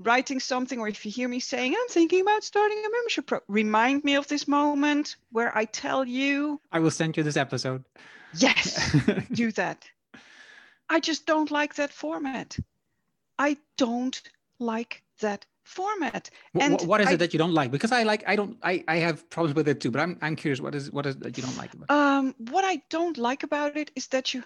writing 0.00 0.40
something 0.40 0.80
or 0.80 0.88
if 0.88 1.06
you 1.06 1.12
hear 1.12 1.28
me 1.28 1.38
saying, 1.38 1.72
I'm 1.78 1.88
thinking 1.88 2.22
about 2.22 2.42
starting 2.42 2.78
a 2.78 2.90
membership 2.90 3.26
program, 3.26 3.46
remind 3.48 4.02
me 4.02 4.16
of 4.16 4.26
this 4.26 4.48
moment 4.48 5.14
where 5.30 5.56
I 5.56 5.66
tell 5.66 6.04
you. 6.04 6.60
I 6.72 6.80
will 6.80 6.90
send 6.90 7.16
you 7.16 7.22
this 7.22 7.36
episode. 7.36 7.84
Yes, 8.34 8.96
do 9.32 9.52
that. 9.52 9.88
I 10.88 10.98
just 10.98 11.26
don't 11.26 11.50
like 11.52 11.76
that 11.76 11.92
format. 11.92 12.58
I 13.38 13.56
don't 13.78 14.20
like 14.58 15.02
that 15.20 15.46
format. 15.62 16.30
And 16.58 16.80
what 16.82 17.00
is 17.00 17.06
I, 17.06 17.12
it 17.12 17.18
that 17.18 17.32
you 17.32 17.38
don't 17.38 17.54
like? 17.54 17.70
Because 17.70 17.92
I 17.92 18.02
like, 18.02 18.24
I 18.26 18.34
don't, 18.34 18.56
I, 18.64 18.84
I 18.88 18.96
have 18.96 19.30
problems 19.30 19.54
with 19.54 19.68
it 19.68 19.80
too. 19.80 19.92
But 19.92 20.00
I'm, 20.00 20.18
I'm 20.20 20.34
curious. 20.34 20.60
What 20.60 20.74
is, 20.74 20.90
what 20.90 21.06
is 21.06 21.16
that 21.18 21.36
you 21.36 21.44
don't 21.44 21.56
like? 21.56 21.72
About 21.72 21.84
it? 21.84 21.92
Um, 21.92 22.34
what 22.50 22.64
I 22.64 22.82
don't 22.90 23.16
like 23.16 23.44
about 23.44 23.76
it 23.76 23.92
is 23.94 24.08
that 24.08 24.34
you 24.34 24.42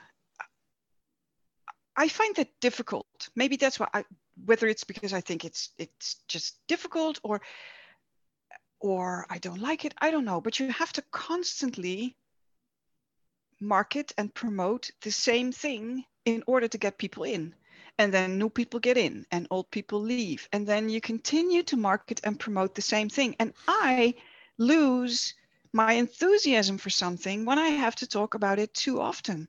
I 1.96 2.08
find 2.08 2.34
that 2.36 2.60
difficult. 2.60 3.06
Maybe 3.36 3.56
that's 3.56 3.78
why 3.78 3.88
I, 3.94 4.04
whether 4.44 4.66
it's 4.66 4.84
because 4.84 5.12
I 5.12 5.20
think 5.20 5.44
it's 5.44 5.70
it's 5.78 6.16
just 6.28 6.58
difficult 6.66 7.20
or 7.22 7.40
or 8.80 9.26
I 9.30 9.38
don't 9.38 9.60
like 9.60 9.84
it, 9.84 9.94
I 9.98 10.10
don't 10.10 10.24
know. 10.24 10.40
But 10.40 10.58
you 10.60 10.70
have 10.70 10.92
to 10.94 11.02
constantly 11.10 12.16
market 13.60 14.12
and 14.18 14.34
promote 14.34 14.90
the 15.00 15.10
same 15.10 15.52
thing 15.52 16.04
in 16.24 16.42
order 16.46 16.68
to 16.68 16.78
get 16.78 16.98
people 16.98 17.24
in. 17.24 17.54
And 17.98 18.12
then 18.12 18.38
new 18.38 18.50
people 18.50 18.80
get 18.80 18.98
in 18.98 19.24
and 19.30 19.46
old 19.50 19.70
people 19.70 20.00
leave. 20.00 20.48
And 20.52 20.66
then 20.66 20.88
you 20.88 21.00
continue 21.00 21.62
to 21.64 21.76
market 21.76 22.20
and 22.24 22.38
promote 22.38 22.74
the 22.74 22.82
same 22.82 23.08
thing. 23.08 23.36
And 23.38 23.54
I 23.68 24.14
lose 24.58 25.34
my 25.72 25.92
enthusiasm 25.92 26.78
for 26.78 26.90
something 26.90 27.44
when 27.44 27.58
I 27.58 27.68
have 27.68 27.96
to 27.96 28.06
talk 28.06 28.34
about 28.34 28.58
it 28.58 28.74
too 28.74 29.00
often 29.00 29.48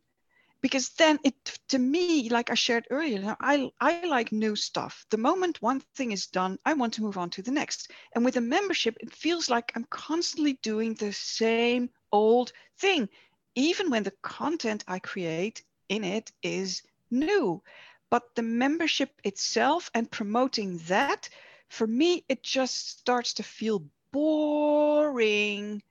because 0.66 0.90
then 0.98 1.20
it 1.24 1.36
to 1.70 1.78
me 1.78 2.28
like 2.30 2.50
i 2.50 2.56
shared 2.56 2.88
earlier 2.90 3.38
i 3.40 3.70
i 3.80 4.04
like 4.08 4.32
new 4.32 4.56
stuff. 4.56 5.06
The 5.12 5.18
moment 5.20 5.62
one 5.62 5.80
thing 5.94 6.12
is 6.12 6.26
done 6.26 6.58
i 6.66 6.74
want 6.74 6.96
to 6.96 7.04
move 7.04 7.20
on 7.20 7.30
to 7.32 7.44
the 7.44 7.52
next. 7.52 7.92
And 8.16 8.26
with 8.26 8.36
a 8.38 8.42
membership 8.42 8.98
it 9.00 9.14
feels 9.14 9.48
like 9.48 9.72
i'm 9.76 9.86
constantly 9.92 10.54
doing 10.64 10.96
the 10.96 11.14
same 11.14 11.92
old 12.12 12.52
thing 12.80 13.08
even 13.54 13.92
when 13.92 14.02
the 14.02 14.18
content 14.24 14.84
i 14.88 14.98
create 14.98 15.64
in 15.88 16.04
it 16.04 16.32
is 16.42 16.82
new. 17.12 17.62
But 18.10 18.24
the 18.34 18.42
membership 18.42 19.12
itself 19.24 19.92
and 19.94 20.10
promoting 20.10 20.80
that 20.88 21.30
for 21.70 21.86
me 21.86 22.26
it 22.28 22.42
just 22.42 22.90
starts 22.98 23.36
to 23.36 23.44
feel 23.44 23.86
boring 24.12 25.84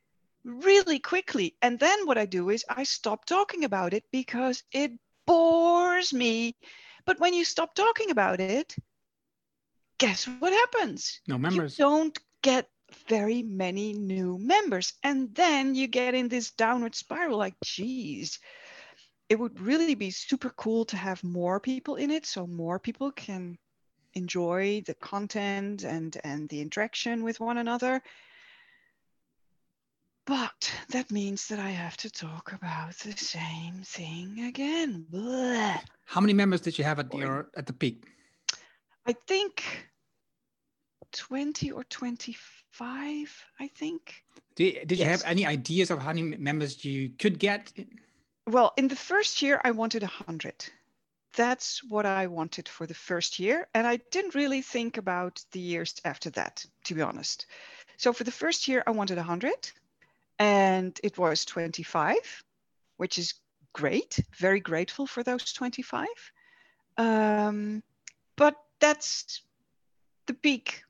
really 0.45 0.99
quickly. 0.99 1.57
And 1.63 1.79
then 1.79 2.07
what 2.07 2.19
I 2.19 2.27
do 2.27 2.51
is 2.51 2.65
I 2.69 2.85
stop 2.85 3.25
talking 3.25 3.65
about 3.65 3.95
it 3.95 4.05
because 4.13 4.63
it 4.73 4.93
bores 5.27 6.13
me. 6.13 6.57
But 7.07 7.21
when 7.21 7.35
you 7.35 7.45
stop 7.45 7.75
talking 7.75 8.11
about 8.11 8.41
it, 8.41 8.75
guess 9.99 10.27
what 10.27 10.53
happens? 10.53 11.21
No 11.27 11.39
members. 11.39 11.79
You 11.79 11.85
don't 11.85 12.19
get 12.43 12.69
very 13.09 13.43
many 13.43 13.93
new 13.93 14.39
members. 14.39 14.95
And 15.03 15.35
then 15.35 15.75
you 15.75 15.87
get 15.87 16.15
in 16.15 16.29
this 16.29 16.51
downward 16.53 16.95
spiral 16.95 17.39
like, 17.39 17.55
geez, 17.65 18.39
it 19.29 19.39
would 19.39 19.61
really 19.61 19.95
be 19.95 20.11
super 20.11 20.51
cool 20.51 20.85
to 20.87 20.97
have 20.97 21.25
more 21.25 21.61
people 21.61 21.97
in 21.97 22.11
it 22.11 22.27
so 22.27 22.47
more 22.47 22.79
people 22.79 23.11
can 23.11 23.59
enjoy 24.15 24.81
the 24.87 24.95
content 24.95 25.83
and 25.83 26.17
and 26.23 26.49
the 26.49 26.61
interaction 26.61 27.25
with 27.25 27.41
one 27.41 27.59
another 27.59 28.01
but 30.27 30.73
that 30.91 31.11
means 31.11 31.49
that 31.49 31.59
I 31.59 31.71
have 31.71 31.97
to 31.99 32.11
talk 32.11 32.53
about 32.53 32.95
the 32.99 33.13
same 33.13 33.83
thing 33.85 34.45
again. 34.47 35.07
Blah. 35.11 35.77
How 36.07 36.21
many 36.21 36.33
members 36.33 36.61
did 36.61 36.79
you 36.79 36.85
have 36.85 36.99
at 36.99 37.13
your 37.15 37.51
at 37.57 37.67
the 37.67 37.73
peak? 37.73 38.05
I 39.07 39.15
think 39.27 39.63
20 41.13 41.71
or 41.73 41.85
25, 41.85 43.45
I 43.61 43.69
think. 43.69 44.25
Did, 44.57 44.89
did 44.89 44.99
yes. 44.99 45.05
you 45.05 45.11
have 45.11 45.23
any 45.27 45.47
ideas 45.47 45.91
of 45.91 46.01
how 46.01 46.13
many 46.13 46.37
members 46.37 46.85
you 46.85 47.11
could 47.19 47.39
get? 47.39 47.73
Well, 48.47 48.73
in 48.77 48.89
the 48.89 48.97
first 48.97 49.43
year, 49.43 49.61
I 49.65 49.71
wanted 49.71 50.03
a 50.03 50.07
100. 50.07 50.55
That's 51.37 51.83
what 51.85 52.07
I 52.07 52.27
wanted 52.29 52.69
for 52.69 52.87
the 52.87 52.95
first 52.95 53.39
year. 53.39 53.69
And 53.75 53.87
I 53.87 53.97
didn't 54.11 54.35
really 54.35 54.63
think 54.63 54.97
about 54.97 55.45
the 55.53 55.61
years 55.61 55.95
after 56.05 56.31
that, 56.31 56.65
to 56.85 56.95
be 56.95 57.03
honest. 57.03 57.47
So 57.97 58.13
for 58.13 58.25
the 58.25 58.31
first 58.31 58.69
year, 58.69 58.83
I 58.87 58.91
wanted 58.91 59.19
a 59.19 59.23
100 59.23 59.71
and 60.39 60.99
it 61.03 61.19
was 61.19 61.45
25, 61.45 62.17
which 62.97 63.19
is 63.19 63.35
great. 63.73 64.19
Very 64.37 64.61
grateful 64.61 65.07
for 65.07 65.23
those 65.23 65.53
25. 65.53 66.07
Um, 66.97 67.83
but 68.37 68.57
that's 68.81 69.43
the 70.27 70.35
peak. 70.35 70.83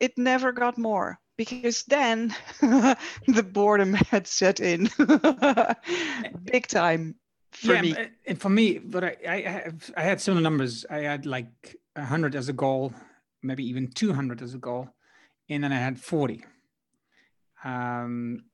It 0.00 0.18
never 0.18 0.52
got 0.52 0.76
more 0.76 1.18
because 1.36 1.84
then 1.84 2.34
the 2.60 3.48
boredom 3.52 3.94
had 3.94 4.26
set 4.26 4.60
in 4.60 4.88
big 6.44 6.66
time 6.66 7.14
for 7.52 7.74
yeah, 7.74 7.82
me. 7.82 7.96
And 8.26 8.40
for 8.40 8.48
me, 8.48 8.78
but 8.78 9.04
I, 9.04 9.16
I, 9.26 9.40
have, 9.42 9.90
I 9.96 10.02
had 10.02 10.20
similar 10.20 10.42
numbers. 10.42 10.84
I 10.90 10.98
had 10.98 11.26
like 11.26 11.76
100 11.94 12.34
as 12.34 12.48
a 12.48 12.52
goal, 12.52 12.92
maybe 13.42 13.66
even 13.66 13.88
200 13.88 14.42
as 14.42 14.54
a 14.54 14.58
goal, 14.58 14.88
and 15.48 15.64
then 15.64 15.72
I 15.72 15.78
had 15.78 15.98
40. 15.98 16.44
Um, 17.64 18.44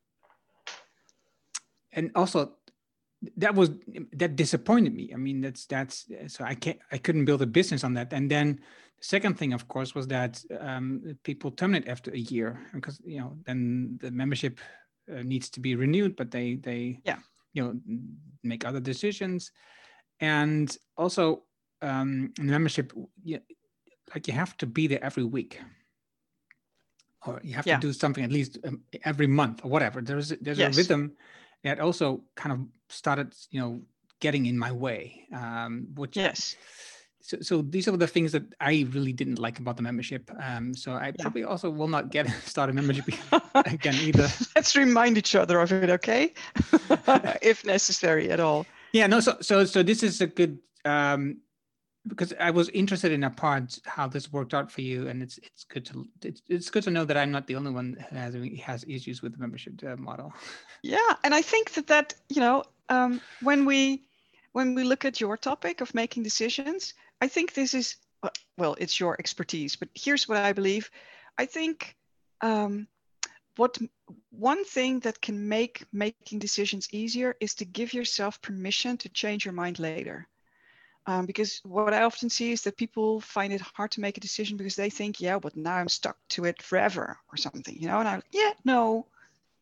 and 1.93 2.11
also 2.15 2.53
that 3.37 3.55
was 3.55 3.71
that 4.13 4.37
disappointed 4.37 4.95
me. 4.95 5.11
I 5.13 5.17
mean 5.17 5.41
that's 5.41 5.67
that's 5.67 6.07
so 6.27 6.45
i 6.45 6.55
can't 6.55 6.79
i 6.91 6.99
couldn't 6.99 7.25
build 7.25 7.43
a 7.43 7.47
business 7.47 7.85
on 7.85 7.95
that. 7.95 8.13
And 8.13 8.31
then 8.31 8.61
the 8.99 9.05
second 9.05 9.39
thing 9.39 9.53
of 9.53 9.69
course 9.69 9.95
was 9.95 10.07
that 10.09 10.43
um, 10.61 11.17
people 11.23 11.51
terminate 11.51 11.89
after 11.89 12.11
a 12.11 12.19
year 12.19 12.61
because 12.75 13.01
you 13.05 13.21
know 13.21 13.37
then 13.47 13.99
the 14.01 14.11
membership 14.11 14.59
uh, 15.11 15.23
needs 15.23 15.51
to 15.51 15.61
be 15.61 15.75
renewed 15.77 16.17
but 16.17 16.31
they 16.31 16.57
they 16.57 17.01
yeah. 17.05 17.19
you 17.53 17.63
know 17.63 17.81
make 18.43 18.65
other 18.65 18.81
decisions. 18.81 19.53
And 20.21 20.77
also 20.97 21.45
um 21.81 22.33
membership 22.41 22.93
you, 23.23 23.41
like 24.15 24.27
you 24.27 24.35
have 24.35 24.57
to 24.59 24.67
be 24.67 24.87
there 24.89 25.05
every 25.05 25.25
week. 25.25 25.61
Or 27.25 27.41
you 27.45 27.55
have 27.55 27.69
yeah. 27.69 27.77
to 27.77 27.81
do 27.81 27.93
something 27.93 28.25
at 28.25 28.33
least 28.33 28.59
um, 28.65 28.83
every 29.05 29.29
month 29.29 29.65
or 29.65 29.71
whatever. 29.71 30.01
There's 30.01 30.31
there's 30.41 30.59
yes. 30.59 30.75
a 30.75 30.77
rhythm 30.77 31.13
it 31.65 31.81
also 31.81 32.23
kind 32.35 32.53
of 32.53 32.61
started, 32.89 33.35
you 33.51 33.61
know, 33.61 33.81
getting 34.21 34.47
in 34.47 34.59
my 34.59 34.73
way. 34.73 35.27
Um, 35.35 35.89
which 35.95 36.17
yes. 36.17 36.57
So, 37.21 37.39
so 37.41 37.63
these 37.63 37.87
are 37.87 37.97
the 37.97 38.07
things 38.07 38.33
that 38.33 38.43
I 38.61 38.87
really 38.91 39.13
didn't 39.13 39.39
like 39.39 39.61
about 39.61 39.77
the 39.77 39.83
membership. 39.83 40.29
Um, 40.43 40.75
so 40.75 40.93
I 40.93 41.07
yeah. 41.07 41.13
probably 41.21 41.45
also 41.45 41.71
will 41.71 41.89
not 41.89 42.11
get 42.11 42.29
start 42.45 42.69
a 42.71 42.73
membership 42.73 43.07
again 43.55 43.95
either. 43.95 44.29
Let's 44.57 44.75
remind 44.77 45.19
each 45.19 45.35
other 45.35 45.61
of 45.61 45.73
it, 45.73 45.91
okay? 45.91 46.35
if 47.43 47.65
necessary 47.65 48.31
at 48.31 48.41
all. 48.41 48.67
Yeah. 48.93 49.07
No. 49.07 49.21
So 49.21 49.37
so 49.41 49.65
so 49.65 49.83
this 49.83 50.03
is 50.03 50.21
a 50.21 50.27
good 50.27 50.59
um, 50.85 51.39
because 52.07 52.33
I 52.41 52.51
was 52.51 52.69
interested 52.71 53.13
in 53.13 53.25
a 53.25 53.31
part 53.31 53.79
how 53.85 54.09
this 54.09 54.33
worked 54.33 54.55
out 54.55 54.71
for 54.71 54.81
you, 54.81 55.09
and 55.09 55.23
it's 55.23 55.39
it's 55.39 55.65
good 55.65 55.85
to 55.87 56.09
it's, 56.23 56.43
it's 56.49 56.71
good 56.71 56.83
to 56.85 56.91
know 56.91 57.05
that 57.05 57.17
I'm 57.17 57.31
not 57.31 57.47
the 57.47 57.57
only 57.57 57.71
one 57.71 57.97
who 58.11 58.17
has 58.17 58.35
has 58.63 58.85
issues 58.89 59.23
with 59.23 59.33
the 59.33 59.39
membership 59.39 59.75
uh, 59.87 59.97
model. 59.97 60.33
Yeah, 60.85 61.15
and 61.23 61.33
I 61.33 61.43
think 61.43 61.75
that 61.75 61.87
that 61.87 62.15
you 62.29 62.41
know 62.41 62.65
um, 62.89 63.21
when 63.41 63.65
we 63.65 64.03
when 64.51 64.75
we 64.75 64.83
look 64.83 65.05
at 65.05 65.21
your 65.21 65.37
topic 65.37 65.81
of 65.81 65.95
making 65.95 66.25
decisions, 66.25 66.95
I 67.21 67.29
think 67.29 67.55
this 67.55 67.73
is 67.73 67.97
well, 68.59 68.77
it's 68.79 68.99
your 68.99 69.17
expertise, 69.19 69.77
but 69.77 69.89
here's 69.95 70.29
what 70.29 70.39
I 70.39 70.53
believe. 70.53 70.91
I 71.39 71.47
think 71.47 71.97
um, 72.41 72.87
what 73.57 73.79
one 74.31 74.65
thing 74.65 75.01
that 75.01 75.21
can 75.21 75.49
make 75.49 75.85
making 75.93 76.39
decisions 76.39 76.89
easier 76.93 77.37
is 77.41 77.55
to 77.55 77.65
give 77.65 77.93
yourself 77.95 78.41
permission 78.43 78.97
to 78.99 79.09
change 79.09 79.45
your 79.45 79.55
mind 79.55 79.79
later. 79.79 80.27
Um, 81.07 81.27
because 81.27 81.61
what 81.65 81.93
I 81.93 82.03
often 82.03 82.31
see 82.31 82.53
is 82.53 82.63
that 82.63 82.77
people 82.77 83.21
find 83.21 83.53
it 83.53 83.61
hard 83.61 83.91
to 83.93 84.01
make 84.01 84.17
a 84.17 84.21
decision 84.21 84.57
because 84.57 84.77
they 84.77 84.89
think, 84.89 85.21
yeah, 85.21 85.39
but 85.39 85.57
now 85.57 85.75
I'm 85.75 85.89
stuck 85.89 86.17
to 86.31 86.45
it 86.45 86.63
forever 86.63 87.19
or 87.33 87.37
something, 87.37 87.77
you 87.77 87.89
know. 87.89 87.99
And 87.99 88.09
I'm, 88.09 88.23
yeah, 88.31 88.53
no, 88.65 89.07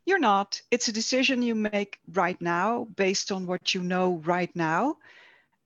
you're 0.04 0.18
not. 0.18 0.60
It's 0.70 0.88
a 0.88 0.92
decision 0.92 1.42
you 1.42 1.54
make 1.54 1.98
right 2.12 2.40
now 2.42 2.88
based 2.96 3.32
on 3.32 3.46
what 3.46 3.74
you 3.74 3.82
know 3.82 4.20
right 4.24 4.54
now, 4.54 4.98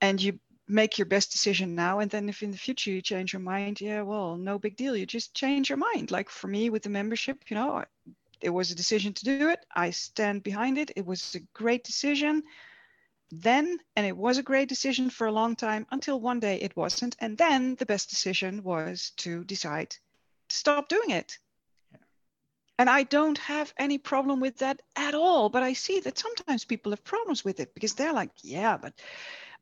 and 0.01 0.23
you 0.23 0.39
make 0.69 0.97
your 0.97 1.07
best 1.07 1.33
decision 1.33 1.75
now. 1.75 1.99
And 1.99 2.11
then 2.11 2.29
if 2.29 2.43
in 2.43 2.53
the 2.53 2.57
future 2.57 2.91
you 2.93 3.03
change 3.03 3.33
your 3.33 3.41
mind, 3.41 3.81
yeah, 3.81 4.03
well, 4.03 4.37
no 4.37 4.59
big 4.61 4.77
deal. 4.77 4.97
You 4.97 5.07
just 5.07 5.35
change 5.35 5.69
your 5.69 5.79
mind. 5.79 6.13
Like 6.13 6.31
for 6.31 6.47
me 6.47 6.71
with 6.71 6.85
the 6.85 6.89
membership, 6.89 7.43
you 7.49 7.57
know, 7.57 7.85
it 8.41 8.51
was 8.51 8.71
a 8.71 8.77
decision 8.77 9.13
to 9.15 9.25
do 9.25 9.49
it. 9.49 9.61
I 9.75 9.91
stand 9.91 10.43
behind 10.43 10.79
it. 10.79 10.93
It 10.95 11.05
was 11.05 11.35
a 11.35 11.41
great 11.53 11.83
decision 11.83 12.45
then, 13.41 13.79
and 13.97 14.07
it 14.07 14.17
was 14.17 14.39
a 14.39 14.43
great 14.43 14.69
decision 14.69 15.11
for 15.11 15.27
a 15.27 15.33
long 15.33 15.57
time 15.57 15.87
until 15.91 16.21
one 16.21 16.41
day 16.41 16.57
it 16.57 16.77
wasn't. 16.77 17.17
And 17.21 17.37
then 17.39 17.75
the 17.77 17.87
best 17.87 18.11
decision 18.11 18.63
was 18.63 19.13
to 19.19 19.45
decide 19.45 19.91
to 19.91 20.57
stop 20.57 20.89
doing 20.89 21.11
it. 21.11 21.39
Yeah. 21.93 21.99
And 22.79 22.91
I 22.91 23.05
don't 23.05 23.39
have 23.39 23.73
any 23.79 23.99
problem 23.99 24.41
with 24.41 24.59
that 24.59 24.81
at 24.97 25.15
all. 25.15 25.49
But 25.49 25.63
I 25.63 25.73
see 25.73 26.01
that 26.01 26.19
sometimes 26.19 26.65
people 26.65 26.93
have 26.93 27.05
problems 27.05 27.45
with 27.45 27.61
it 27.61 27.75
because 27.75 27.95
they're 27.95 28.13
like, 28.13 28.33
yeah, 28.43 28.77
but 28.77 28.95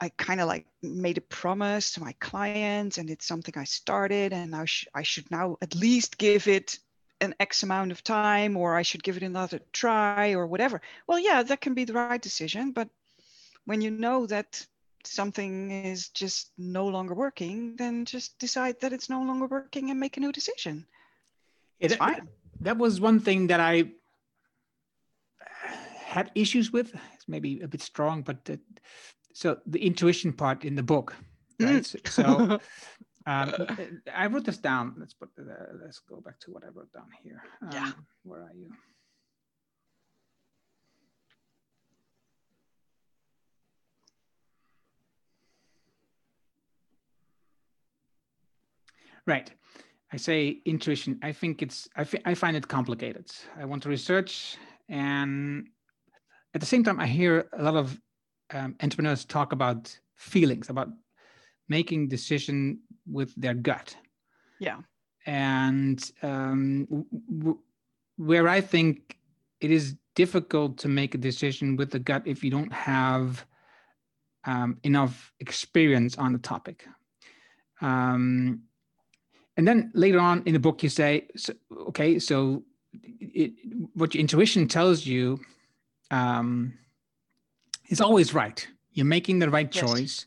I 0.01 0.09
kind 0.09 0.41
of 0.41 0.49
like 0.49 0.67
made 0.83 1.19
a 1.19 1.23
promise 1.23 1.93
to 1.93 2.01
my 2.01 2.13
clients 2.19 2.99
and 2.99 3.09
it's 3.09 3.27
something 3.27 3.55
I 3.57 3.65
started 3.65 4.33
and 4.33 4.51
now 4.51 4.65
sh- 4.65 4.87
I 4.95 5.03
should 5.03 5.31
now 5.31 5.59
at 5.63 5.77
least 5.77 6.19
give 6.19 6.49
it 6.49 6.79
an 7.21 7.37
X 7.39 7.63
amount 7.63 7.93
of 7.93 8.03
time 8.03 8.57
or 8.57 8.75
I 8.75 8.83
should 8.83 9.05
give 9.05 9.17
it 9.17 9.23
another 9.23 9.61
try 9.73 10.33
or 10.33 10.47
whatever. 10.47 10.81
Well, 11.07 11.21
yeah, 11.21 11.45
that 11.45 11.61
can 11.61 11.75
be 11.75 11.85
the 11.85 11.93
right 11.93 12.21
decision. 12.21 12.73
But 12.73 12.89
when 13.65 13.81
you 13.81 13.91
know 13.91 14.27
that 14.27 14.65
something 15.05 15.71
is 15.71 16.09
just 16.09 16.51
no 16.59 16.87
longer 16.87 17.15
working, 17.15 17.77
then 17.77 18.05
just 18.05 18.39
decide 18.39 18.81
that 18.81 18.93
it's 18.93 19.11
no 19.11 19.23
longer 19.23 19.47
working 19.47 19.91
and 19.91 19.99
make 19.99 20.17
a 20.17 20.21
new 20.21 20.33
decision. 20.33 20.87
It's 21.81 21.97
fine. 21.97 22.29
That, 22.61 22.79
was 22.79 23.01
one 23.01 23.19
thing 23.19 23.49
that 23.49 23.61
I 23.61 23.91
had 26.05 26.31
issues 26.35 26.73
with. 26.73 26.95
It's 27.15 27.27
maybe 27.27 27.61
a 27.61 27.69
bit 27.69 27.83
strong, 27.83 28.23
but 28.23 28.49
uh, 28.49 28.57
so 29.33 29.59
the 29.67 29.85
intuition 29.85 30.33
part 30.33 30.65
in 30.65 30.77
the 30.77 30.83
book. 30.83 31.17
Right? 31.59 31.83
Mm. 31.83 32.09
So 32.09 32.25
um, 33.27 33.67
I 34.15 34.27
wrote 34.27 34.45
this 34.45 34.59
down. 34.59 34.95
Let's 34.99 35.15
put 35.15 35.31
uh, 35.39 35.43
let's 35.83 36.01
go 36.01 36.21
back 36.21 36.39
to 36.41 36.53
what 36.53 36.63
I 36.65 36.69
wrote 36.69 36.93
down 36.93 37.09
here. 37.23 37.43
Um, 37.63 37.71
yeah. 37.73 37.93
Where 38.23 38.43
are 38.43 38.55
you? 38.55 38.71
Right. 49.27 49.51
I 50.13 50.17
say 50.17 50.61
intuition. 50.67 51.19
I 51.23 51.33
think 51.33 51.63
it's, 51.63 51.89
I, 51.97 52.07
I 52.25 52.35
find 52.35 52.57
it 52.57 52.69
complicated. 52.69 53.31
I 53.59 53.65
want 53.65 53.83
to 53.85 53.89
research. 53.89 54.57
And 54.89 55.69
at 56.55 56.61
the 56.61 56.67
same 56.67 56.85
time, 56.85 57.01
I 57.01 57.07
hear 57.07 57.49
a 57.57 57.63
lot 57.63 57.77
of 57.77 57.99
um, 58.53 58.77
entrepreneurs 58.83 59.25
talk 59.25 59.53
about 59.53 59.99
feelings, 60.15 60.69
about 60.69 60.89
making 61.69 62.09
decision 62.09 62.81
with 63.11 63.35
their 63.37 63.55
gut. 63.55 63.97
Yeah. 64.61 64.79
And 65.25 66.11
um, 66.23 66.87
w- 67.39 67.59
where 68.17 68.49
I 68.49 68.61
think 68.61 69.17
it 69.61 69.71
is 69.71 69.97
difficult 70.15 70.77
to 70.79 70.89
make 70.89 71.15
a 71.15 71.19
decision 71.19 71.77
with 71.77 71.91
the 71.91 71.99
gut 71.99 72.23
if 72.27 72.45
you 72.45 72.51
don't 72.51 72.73
have 72.73 73.47
um, 74.45 74.79
enough 74.83 75.33
experience 75.41 76.19
on 76.19 76.33
the 76.33 76.39
topic. 76.39 76.85
Um, 77.81 78.65
and 79.57 79.67
then 79.67 79.91
later 79.95 80.19
on 80.19 80.43
in 80.47 80.53
the 80.53 80.59
book 80.59 80.83
you 80.83 80.89
say 80.89 81.27
so, 81.37 81.53
okay 81.89 82.19
so 82.19 82.63
it, 83.21 83.53
what 83.95 84.15
your 84.15 84.21
intuition 84.21 84.69
tells 84.69 85.07
you 85.07 85.41
um, 86.11 86.75
is 87.89 88.01
always 88.01 88.35
right 88.35 88.67
you're 88.93 89.07
making 89.07 89.39
the 89.39 89.51
right 89.51 89.75
yes. 89.75 89.85
choice 89.85 90.27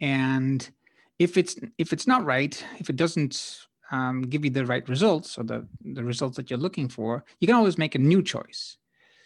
and 0.00 0.70
if 1.18 1.36
it's 1.36 1.56
if 1.78 1.92
it's 1.92 2.06
not 2.06 2.24
right 2.24 2.64
if 2.78 2.90
it 2.90 2.96
doesn't 2.96 3.66
um, 3.92 4.22
give 4.22 4.44
you 4.44 4.50
the 4.50 4.66
right 4.66 4.88
results 4.88 5.38
or 5.38 5.44
the 5.44 5.66
the 5.84 6.02
results 6.02 6.36
that 6.36 6.50
you're 6.50 6.58
looking 6.58 6.88
for 6.88 7.24
you 7.40 7.46
can 7.46 7.56
always 7.56 7.78
make 7.78 7.94
a 7.94 7.98
new 7.98 8.22
choice 8.22 8.76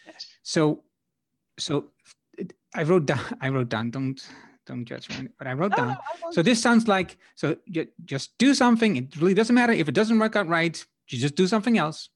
yes. 0.05 0.27
so 0.43 0.83
so 1.57 1.85
i 2.75 2.83
wrote 2.83 3.05
down 3.05 3.23
i 3.41 3.49
wrote 3.49 3.69
down 3.69 3.89
don't 3.89 4.27
don't 4.65 4.85
judge 4.85 5.09
me. 5.09 5.29
But 5.37 5.47
I 5.47 5.53
wrote 5.53 5.73
oh, 5.73 5.77
down. 5.77 5.97
so 6.31 6.41
this 6.41 6.61
sounds 6.61 6.87
like 6.87 7.17
so 7.35 7.57
you 7.65 7.87
just 8.05 8.37
do 8.37 8.53
something. 8.53 8.95
It 8.97 9.15
really 9.17 9.33
doesn't 9.33 9.55
matter 9.55 9.73
if 9.73 9.87
it 9.87 9.95
doesn't 9.95 10.17
work 10.19 10.35
out 10.35 10.47
right. 10.47 10.83
You 11.07 11.17
just 11.17 11.35
do 11.35 11.47
something 11.47 11.77
else. 11.77 12.09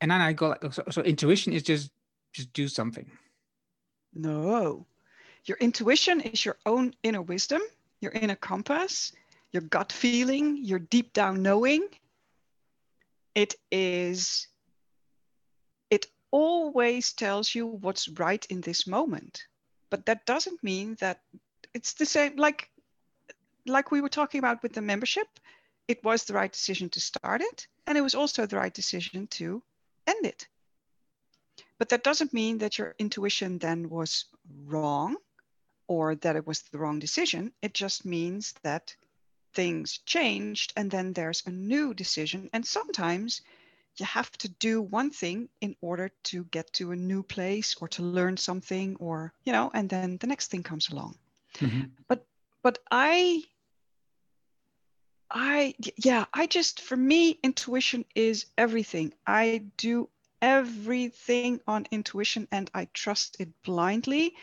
And 0.00 0.10
then 0.10 0.20
I 0.20 0.32
go 0.32 0.48
like 0.48 0.72
so, 0.72 0.82
so 0.90 1.02
intuition 1.02 1.52
is 1.52 1.62
just 1.62 1.90
just 2.32 2.52
do 2.52 2.68
something. 2.68 3.10
No, 4.14 4.86
your 5.44 5.56
intuition 5.58 6.20
is 6.20 6.44
your 6.44 6.56
own 6.66 6.94
inner 7.02 7.22
wisdom, 7.22 7.60
your 8.00 8.12
inner 8.12 8.36
compass, 8.36 9.12
your 9.52 9.62
gut 9.62 9.92
feeling, 9.92 10.58
your 10.64 10.78
deep 10.78 11.12
down 11.12 11.42
knowing. 11.42 11.86
It 13.34 13.54
is. 13.70 14.48
It 15.90 16.06
always 16.30 17.12
tells 17.12 17.54
you 17.54 17.66
what's 17.66 18.08
right 18.08 18.44
in 18.46 18.60
this 18.60 18.86
moment 18.86 19.44
but 19.90 20.06
that 20.06 20.24
doesn't 20.26 20.62
mean 20.62 20.96
that 21.00 21.20
it's 21.74 21.94
the 21.94 22.06
same 22.06 22.36
like 22.36 22.70
like 23.66 23.90
we 23.90 24.00
were 24.00 24.08
talking 24.08 24.38
about 24.38 24.62
with 24.62 24.72
the 24.72 24.80
membership 24.80 25.28
it 25.90 26.04
was 26.04 26.24
the 26.24 26.34
right 26.34 26.52
decision 26.52 26.88
to 26.88 27.00
start 27.00 27.40
it 27.40 27.66
and 27.86 27.98
it 27.98 28.00
was 28.00 28.14
also 28.14 28.46
the 28.46 28.56
right 28.56 28.72
decision 28.72 29.26
to 29.26 29.60
end 30.06 30.24
it. 30.24 30.46
But 31.78 31.88
that 31.88 32.04
doesn't 32.04 32.32
mean 32.32 32.58
that 32.58 32.78
your 32.78 32.94
intuition 32.98 33.58
then 33.58 33.88
was 33.88 34.26
wrong 34.66 35.16
or 35.88 36.14
that 36.14 36.36
it 36.36 36.46
was 36.46 36.62
the 36.62 36.78
wrong 36.78 37.00
decision. 37.00 37.52
It 37.60 37.74
just 37.74 38.04
means 38.04 38.54
that 38.62 38.94
things 39.52 39.98
changed 40.06 40.72
and 40.76 40.88
then 40.92 41.12
there's 41.12 41.42
a 41.44 41.50
new 41.50 41.92
decision 41.92 42.48
and 42.52 42.64
sometimes 42.64 43.42
you 44.00 44.06
have 44.06 44.30
to 44.32 44.48
do 44.48 44.82
one 44.82 45.10
thing 45.10 45.48
in 45.60 45.76
order 45.80 46.10
to 46.24 46.44
get 46.44 46.72
to 46.72 46.92
a 46.92 46.96
new 46.96 47.22
place 47.22 47.76
or 47.80 47.88
to 47.88 48.02
learn 48.02 48.36
something 48.36 48.96
or 48.98 49.32
you 49.44 49.52
know 49.52 49.70
and 49.74 49.88
then 49.88 50.16
the 50.18 50.26
next 50.26 50.50
thing 50.50 50.62
comes 50.62 50.88
along. 50.90 51.16
Mm-hmm. 51.58 51.86
but 52.08 52.24
but 52.62 52.78
i 52.90 53.42
i 55.30 55.74
yeah 55.96 56.24
i 56.32 56.46
just 56.46 56.80
for 56.80 56.96
me 56.96 57.38
intuition 57.42 58.04
is 58.14 58.46
everything. 58.56 59.12
I 59.26 59.64
do 59.76 60.08
everything 60.42 61.60
on 61.66 61.86
intuition 61.90 62.48
and 62.50 62.70
i 62.74 62.88
trust 62.94 63.36
it 63.40 63.48
blindly. 63.62 64.34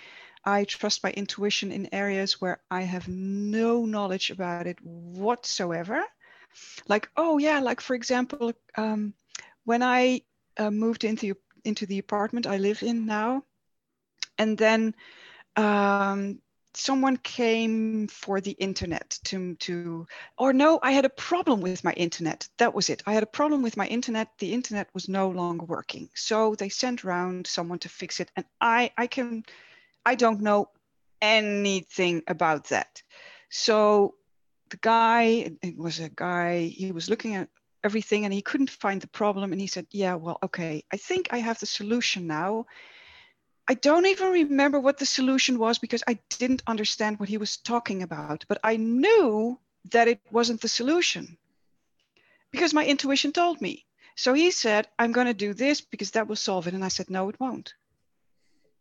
I 0.45 0.63
trust 0.63 1.03
my 1.03 1.11
intuition 1.11 1.71
in 1.71 1.93
areas 1.93 2.39
where 2.41 2.61
i 2.69 2.81
have 2.81 3.07
no 3.07 3.85
knowledge 3.85 4.29
about 4.31 4.67
it 4.67 4.79
whatsoever. 4.83 6.03
Like 6.87 7.09
oh 7.17 7.37
yeah 7.37 7.59
like 7.59 7.81
for 7.81 7.95
example 7.95 8.53
um, 8.77 9.13
when 9.67 9.83
I 9.83 10.21
uh, 10.55 10.71
moved 10.71 11.03
into 11.03 11.35
into 11.65 11.85
the 11.85 11.99
apartment 11.99 12.47
I 12.47 12.57
live 12.57 12.81
in 12.83 13.05
now, 13.05 13.43
and 14.37 14.57
then 14.57 14.95
um, 15.57 16.39
someone 16.73 17.17
came 17.17 18.07
for 18.07 18.39
the 18.39 18.51
internet 18.51 19.19
to 19.25 19.55
to 19.55 20.07
or 20.37 20.53
no 20.53 20.79
i 20.83 20.91
had 20.91 21.03
a 21.03 21.19
problem 21.29 21.59
with 21.59 21.83
my 21.83 21.91
internet. 21.93 22.47
That 22.59 22.73
was 22.73 22.89
it. 22.89 23.03
I 23.05 23.13
had 23.13 23.23
a 23.23 23.33
problem 23.39 23.61
with 23.61 23.75
my 23.75 23.87
internet. 23.87 24.29
The 24.39 24.53
internet 24.53 24.87
was 24.93 25.09
no 25.09 25.29
longer 25.29 25.65
working. 25.65 26.09
So 26.15 26.55
they 26.55 26.69
sent 26.69 27.03
around 27.03 27.45
someone 27.45 27.79
to 27.79 27.89
fix 27.89 28.21
it 28.21 28.31
and 28.37 28.45
i 28.61 28.91
i 28.97 29.07
can 29.07 29.43
i 30.05 30.15
don't 30.15 30.41
know 30.41 30.69
anything 31.21 32.23
about 32.27 32.69
that. 32.69 33.03
So 33.49 34.15
the 34.69 34.79
guy 34.81 35.51
it 35.61 35.77
was 35.77 35.99
a 35.99 36.09
guy 36.09 36.67
he 36.67 36.93
was 36.93 37.09
looking 37.09 37.35
at 37.35 37.49
everything 37.87 38.25
and 38.25 38.33
he 38.33 38.49
couldn't 38.49 38.81
find 38.83 38.99
the 39.01 39.15
problem 39.21 39.51
and 39.51 39.61
he 39.61 39.69
said 39.73 39.85
yeah 39.91 40.15
well 40.23 40.37
okay 40.47 40.73
i 40.95 40.97
think 41.07 41.21
i 41.31 41.39
have 41.47 41.59
the 41.59 41.71
solution 41.79 42.21
now 42.27 42.65
I 43.69 43.73
don't 43.73 44.05
even 44.05 44.31
remember 44.31 44.79
what 44.79 44.97
the 44.97 45.05
solution 45.05 45.59
was 45.59 45.77
because 45.77 46.03
I 46.07 46.19
didn't 46.39 46.63
understand 46.67 47.19
what 47.19 47.27
he 47.27 47.37
was 47.37 47.57
talking 47.57 48.01
about, 48.01 48.45
but 48.47 48.59
I 48.63 48.77
knew 48.77 49.59
that 49.91 50.07
it 50.07 50.21
wasn't 50.31 50.61
the 50.61 50.69
solution 50.69 51.37
because 52.51 52.73
my 52.73 52.85
intuition 52.85 53.33
told 53.33 53.59
me. 53.59 53.85
So 54.15 54.33
he 54.33 54.51
said, 54.51 54.87
I'm 54.97 55.11
going 55.11 55.27
to 55.27 55.33
do 55.33 55.53
this 55.53 55.81
because 55.81 56.11
that 56.11 56.27
will 56.27 56.37
solve 56.37 56.67
it. 56.67 56.73
And 56.73 56.83
I 56.83 56.87
said, 56.87 57.09
no, 57.09 57.27
it 57.29 57.39
won't. 57.39 57.73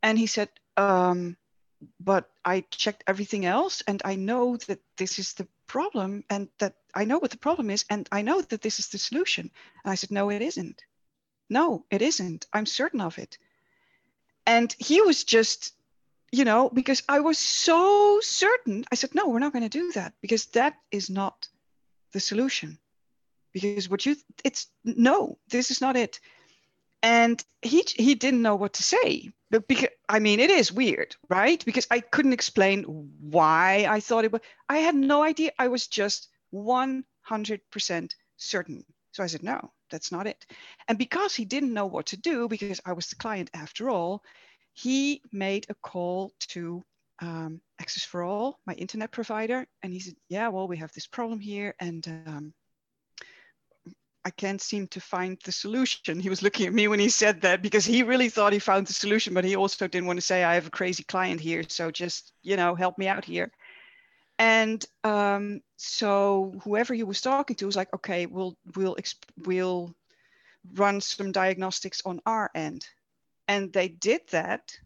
And 0.03 0.17
he 0.17 0.29
said, 0.29 0.49
um, 0.77 1.37
but 2.01 2.31
I 2.45 2.65
checked 2.71 3.05
everything 3.07 3.45
else 3.45 3.83
and 3.89 4.01
I 4.05 4.15
know 4.15 4.57
that 4.69 4.81
this 4.97 5.19
is 5.19 5.35
the 5.35 5.49
problem 5.67 6.25
and 6.31 6.49
that 6.59 6.75
I 6.95 7.05
know 7.05 7.19
what 7.19 7.31
the 7.31 7.39
problem 7.39 7.71
is 7.71 7.85
and 7.91 8.09
I 8.13 8.23
know 8.23 8.41
that 8.41 8.63
this 8.63 8.79
is 8.79 8.89
the 8.89 8.99
solution. 8.99 9.51
And 9.85 9.93
I 9.93 9.95
said, 9.95 10.11
no, 10.11 10.31
it 10.31 10.43
isn't. 10.43 10.83
No, 11.49 11.85
it 11.91 12.03
isn't. 12.03 12.47
I'm 12.53 12.67
certain 12.67 13.01
of 13.01 13.19
it. 13.19 13.39
And 14.47 14.75
he 14.79 15.01
was 15.01 15.25
just, 15.25 15.73
you 16.33 16.45
know, 16.45 16.71
because 16.71 17.03
I 17.09 17.21
was 17.21 17.39
so 17.39 18.21
certain, 18.23 18.85
I 18.91 18.95
said, 18.95 19.15
no, 19.15 19.29
we're 19.29 19.39
not 19.39 19.53
going 19.53 19.69
to 19.69 19.79
do 19.79 19.93
that 19.93 20.15
because 20.21 20.47
that 20.47 20.75
is 20.91 21.11
not 21.11 21.49
the 22.13 22.21
solution. 22.21 22.79
Because 23.53 23.89
what 23.89 24.05
you, 24.05 24.17
it's 24.45 24.69
no, 24.85 25.39
this 25.49 25.71
is 25.71 25.81
not 25.81 25.97
it. 25.97 26.21
And 27.07 27.45
he 27.63 27.85
he 27.95 28.17
didn't 28.17 28.43
know 28.43 28.57
what 28.57 28.73
to 28.75 28.83
say. 28.83 29.31
But 29.53 29.69
because 29.69 29.95
I 30.09 30.19
mean, 30.19 30.41
it 30.41 30.51
is 30.51 30.73
weird, 30.73 31.15
right? 31.29 31.65
Because 31.65 31.87
I 31.89 32.01
couldn't 32.01 32.33
explain 32.33 32.83
why 33.21 33.87
I 33.89 34.01
thought 34.01 34.25
it 34.25 34.33
was. 34.33 34.41
I 34.69 34.79
had 34.79 34.97
no 34.97 35.23
idea. 35.23 35.53
I 35.57 35.69
was 35.69 35.87
just 35.87 36.29
100% 36.53 38.11
certain. 38.37 38.85
So 39.13 39.23
I 39.23 39.29
said, 39.29 39.45
no, 39.45 39.71
that's 39.89 40.11
not 40.11 40.27
it. 40.27 40.45
And 40.89 40.99
because 40.99 41.33
he 41.37 41.45
didn't 41.45 41.73
know 41.73 41.87
what 41.87 42.07
to 42.07 42.17
do, 42.17 42.49
because 42.49 42.81
I 42.85 42.93
was 42.93 43.07
the 43.07 43.17
client 43.17 43.51
after 43.55 43.89
all, 43.89 44.23
he 44.73 45.23
made 45.31 45.67
a 45.69 45.75
call 45.75 46.33
to 46.49 46.83
um, 47.21 47.61
XS4ALL, 47.81 48.55
my 48.67 48.75
internet 48.75 49.13
provider. 49.13 49.65
And 49.83 49.93
he 49.93 50.01
said, 50.01 50.17
yeah, 50.29 50.49
well, 50.49 50.67
we 50.67 50.77
have 50.79 50.93
this 50.93 51.07
problem 51.07 51.39
here. 51.39 51.75
And 51.79 52.07
um, 52.27 52.55
I 54.27 54.31
can't 54.31 54.61
seem 54.61 54.89
to 54.89 55.01
find 55.01 55.39
the 55.45 55.53
solution. 55.53 56.19
He 56.19 56.29
was 56.29 56.43
looking 56.43 56.67
at 56.67 56.73
me 56.73 56.89
when 56.89 56.99
he 56.99 57.09
said 57.09 57.41
that 57.43 57.63
because 57.63 57.85
he 57.85 58.03
really 58.03 58.29
thought 58.29 58.53
he 58.53 58.59
found 58.59 58.89
the 58.89 58.93
solution, 58.93 59.33
but 59.35 59.45
he 59.45 59.55
also 59.55 59.87
didn't 59.87 60.09
want 60.09 60.17
to 60.17 60.27
say, 60.27 60.43
I 60.43 60.55
have 60.55 60.67
a 60.67 60.79
crazy 60.79 61.05
client 61.05 61.41
here. 61.41 61.63
So 61.69 61.93
just, 61.93 62.33
you 62.43 62.57
know, 62.57 62.75
help 62.75 62.99
me 62.99 63.07
out 63.07 63.25
here. 63.25 63.53
And 64.37 64.85
um, 65.05 65.61
so 65.77 66.53
whoever 66.65 66.93
he 66.93 67.05
was 67.05 67.21
talking 67.21 67.55
to 67.55 67.67
was 67.67 67.77
like, 67.77 67.95
okay, 67.95 68.27
we'll 68.27 68.57
we'll 68.75 68.97
we'll 69.45 69.95
run 70.75 71.01
some 71.01 71.31
diagnostics 71.31 72.03
on 72.05 72.21
our 72.27 72.51
end, 72.53 72.85
and 73.47 73.73
they 73.73 73.87
did 73.87 74.23
that, 74.31 74.77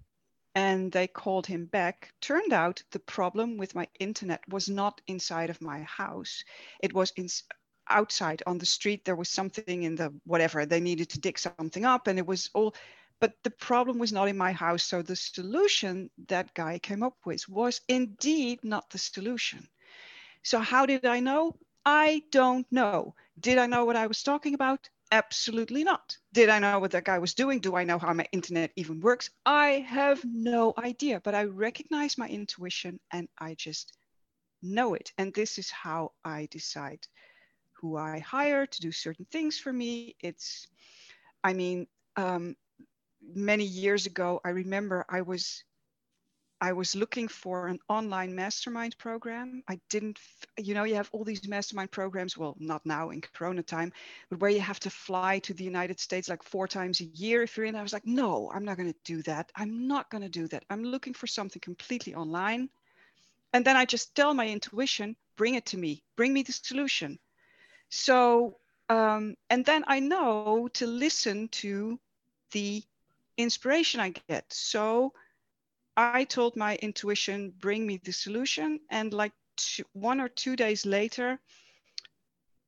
and 0.54 0.92
they 0.92 1.06
called 1.06 1.46
him 1.46 1.64
back. 1.64 2.12
Turned 2.20 2.52
out 2.52 2.82
the 2.90 3.00
problem 3.00 3.56
with 3.56 3.74
my 3.74 3.88
internet 3.98 4.46
was 4.50 4.68
not 4.68 5.00
inside 5.06 5.48
of 5.48 5.62
my 5.62 5.80
house; 5.80 6.44
it 6.80 6.92
was 6.92 7.10
in 7.16 7.26
outside 7.90 8.42
on 8.46 8.58
the 8.58 8.66
street. 8.66 9.04
There 9.04 9.16
was 9.16 9.28
something 9.28 9.82
in 9.82 9.96
the 9.96 10.12
whatever 10.24 10.64
they 10.66 10.80
needed 10.80 11.10
to 11.10 11.20
dig 11.20 11.38
something 11.38 11.84
up, 11.84 12.06
and 12.06 12.18
it 12.18 12.26
was 12.26 12.50
all 12.54 12.74
but 13.20 13.34
the 13.44 13.50
problem 13.50 13.98
was 13.98 14.12
not 14.12 14.28
in 14.28 14.36
my 14.38 14.52
house. 14.52 14.82
So 14.82 15.02
the 15.02 15.14
solution 15.14 16.10
that 16.28 16.54
guy 16.54 16.78
came 16.78 17.02
up 17.02 17.18
with 17.26 17.46
was 17.48 17.82
indeed 17.86 18.60
not 18.64 18.88
the 18.88 18.98
solution. 18.98 19.68
So 20.42 20.58
how 20.58 20.86
did 20.86 21.04
I 21.04 21.20
know? 21.20 21.56
I 21.84 22.22
don't 22.30 22.66
know. 22.72 23.14
Did 23.38 23.58
I 23.58 23.66
know 23.66 23.84
what 23.84 23.96
I 23.96 24.06
was 24.06 24.22
talking 24.22 24.54
about? 24.54 24.88
Absolutely 25.12 25.84
not. 25.84 26.16
Did 26.32 26.48
I 26.48 26.60
know 26.60 26.78
what 26.78 26.92
that 26.92 27.04
guy 27.04 27.18
was 27.18 27.34
doing? 27.34 27.60
Do 27.60 27.76
I 27.76 27.84
know 27.84 27.98
how 27.98 28.12
my 28.14 28.26
internet 28.32 28.72
even 28.76 29.00
works? 29.00 29.28
I 29.44 29.84
have 29.86 30.24
no 30.24 30.72
idea, 30.78 31.20
but 31.20 31.34
I 31.34 31.44
recognize 31.44 32.16
my 32.16 32.28
intuition 32.28 33.00
and 33.12 33.28
I 33.38 33.54
just 33.54 33.92
know 34.62 34.94
it. 34.94 35.12
And 35.18 35.34
this 35.34 35.58
is 35.58 35.70
how 35.70 36.12
I 36.24 36.48
decide 36.50 37.06
who 37.80 37.96
I 37.96 38.18
hire 38.20 38.66
to 38.66 38.80
do 38.80 38.92
certain 38.92 39.26
things 39.30 39.58
for 39.58 39.72
me. 39.72 40.16
It's, 40.20 40.66
I 41.42 41.52
mean, 41.52 41.86
um, 42.16 42.56
many 43.34 43.64
years 43.64 44.06
ago, 44.06 44.40
I 44.44 44.50
remember 44.50 45.04
I 45.08 45.22
was 45.22 45.64
I 46.62 46.72
was 46.74 46.94
looking 46.94 47.26
for 47.26 47.68
an 47.68 47.78
online 47.88 48.34
mastermind 48.34 48.98
program. 48.98 49.62
I 49.66 49.80
didn't, 49.88 50.18
you 50.58 50.74
know, 50.74 50.84
you 50.84 50.94
have 50.94 51.08
all 51.12 51.24
these 51.24 51.48
mastermind 51.48 51.90
programs. 51.90 52.36
Well, 52.36 52.54
not 52.58 52.84
now 52.84 53.08
in 53.10 53.22
Corona 53.22 53.62
time, 53.62 53.94
but 54.28 54.40
where 54.40 54.50
you 54.50 54.60
have 54.60 54.80
to 54.80 54.90
fly 54.90 55.38
to 55.38 55.54
the 55.54 55.64
United 55.64 55.98
States 55.98 56.28
like 56.28 56.42
four 56.42 56.68
times 56.68 57.00
a 57.00 57.04
year 57.04 57.42
if 57.42 57.56
you're 57.56 57.64
in. 57.64 57.76
I 57.76 57.82
was 57.82 57.94
like, 57.94 58.06
no, 58.06 58.50
I'm 58.54 58.66
not 58.66 58.76
going 58.76 58.92
to 58.92 58.98
do 59.04 59.22
that. 59.22 59.50
I'm 59.56 59.88
not 59.88 60.10
going 60.10 60.22
to 60.22 60.28
do 60.28 60.48
that. 60.48 60.64
I'm 60.68 60.84
looking 60.84 61.14
for 61.14 61.26
something 61.26 61.60
completely 61.60 62.14
online. 62.14 62.68
And 63.54 63.64
then 63.64 63.78
I 63.78 63.86
just 63.86 64.14
tell 64.14 64.34
my 64.34 64.46
intuition, 64.46 65.16
bring 65.36 65.54
it 65.54 65.64
to 65.66 65.78
me, 65.78 66.02
bring 66.14 66.34
me 66.34 66.42
the 66.42 66.52
solution. 66.52 67.18
So, 67.90 68.56
um, 68.88 69.36
and 69.50 69.64
then 69.64 69.84
I 69.86 70.00
know 70.00 70.68
to 70.74 70.86
listen 70.86 71.48
to 71.48 71.98
the 72.52 72.82
inspiration 73.36 74.00
I 74.00 74.14
get. 74.28 74.52
So 74.52 75.12
I 75.96 76.24
told 76.24 76.56
my 76.56 76.76
intuition, 76.76 77.52
bring 77.60 77.86
me 77.86 78.00
the 78.02 78.12
solution. 78.12 78.80
And 78.90 79.12
like 79.12 79.32
two, 79.56 79.84
one 79.92 80.20
or 80.20 80.28
two 80.28 80.56
days 80.56 80.86
later, 80.86 81.38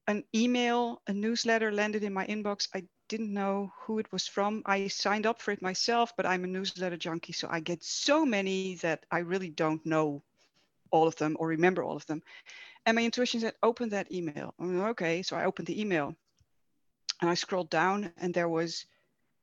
an 0.07 0.25
email, 0.35 1.01
a 1.07 1.12
newsletter 1.12 1.70
landed 1.73 2.03
in 2.03 2.12
my 2.12 2.27
inbox. 2.27 2.68
I 2.75 2.85
didn't 3.09 3.33
know 3.33 3.73
who 3.81 3.99
it 3.99 4.11
was 4.11 4.27
from. 4.27 4.62
I 4.66 4.89
signed 4.89 5.27
up 5.27 5.41
for 5.41 5.53
it 5.53 5.62
myself, 5.62 6.12
but 6.16 6.27
I'm 6.27 6.45
a 6.45 6.49
newsletter 6.49 6.97
junkie. 6.97 7.33
So 7.33 7.49
I 7.51 7.61
get 7.61 7.85
so 7.85 8.27
many 8.27 8.77
that 8.77 9.07
I 9.11 9.18
really 9.18 9.51
don't 9.51 9.85
know 9.87 10.23
all 10.91 11.07
of 11.07 11.16
them 11.16 11.37
or 11.39 11.49
remember 11.49 11.83
all 11.83 11.97
of 11.97 12.07
them. 12.07 12.23
And 12.85 12.97
my 12.97 13.05
intuition 13.05 13.41
said, 13.41 13.55
open 13.62 13.91
that 13.91 14.11
email. 14.11 14.55
okay. 14.61 15.22
So 15.22 15.37
I 15.37 15.45
opened 15.45 15.66
the 15.66 15.80
email 15.80 16.16
and 17.20 17.30
I 17.30 17.35
scrolled 17.35 17.70
down 17.70 18.12
and 18.16 18.35
there 18.35 18.49
was 18.49 18.87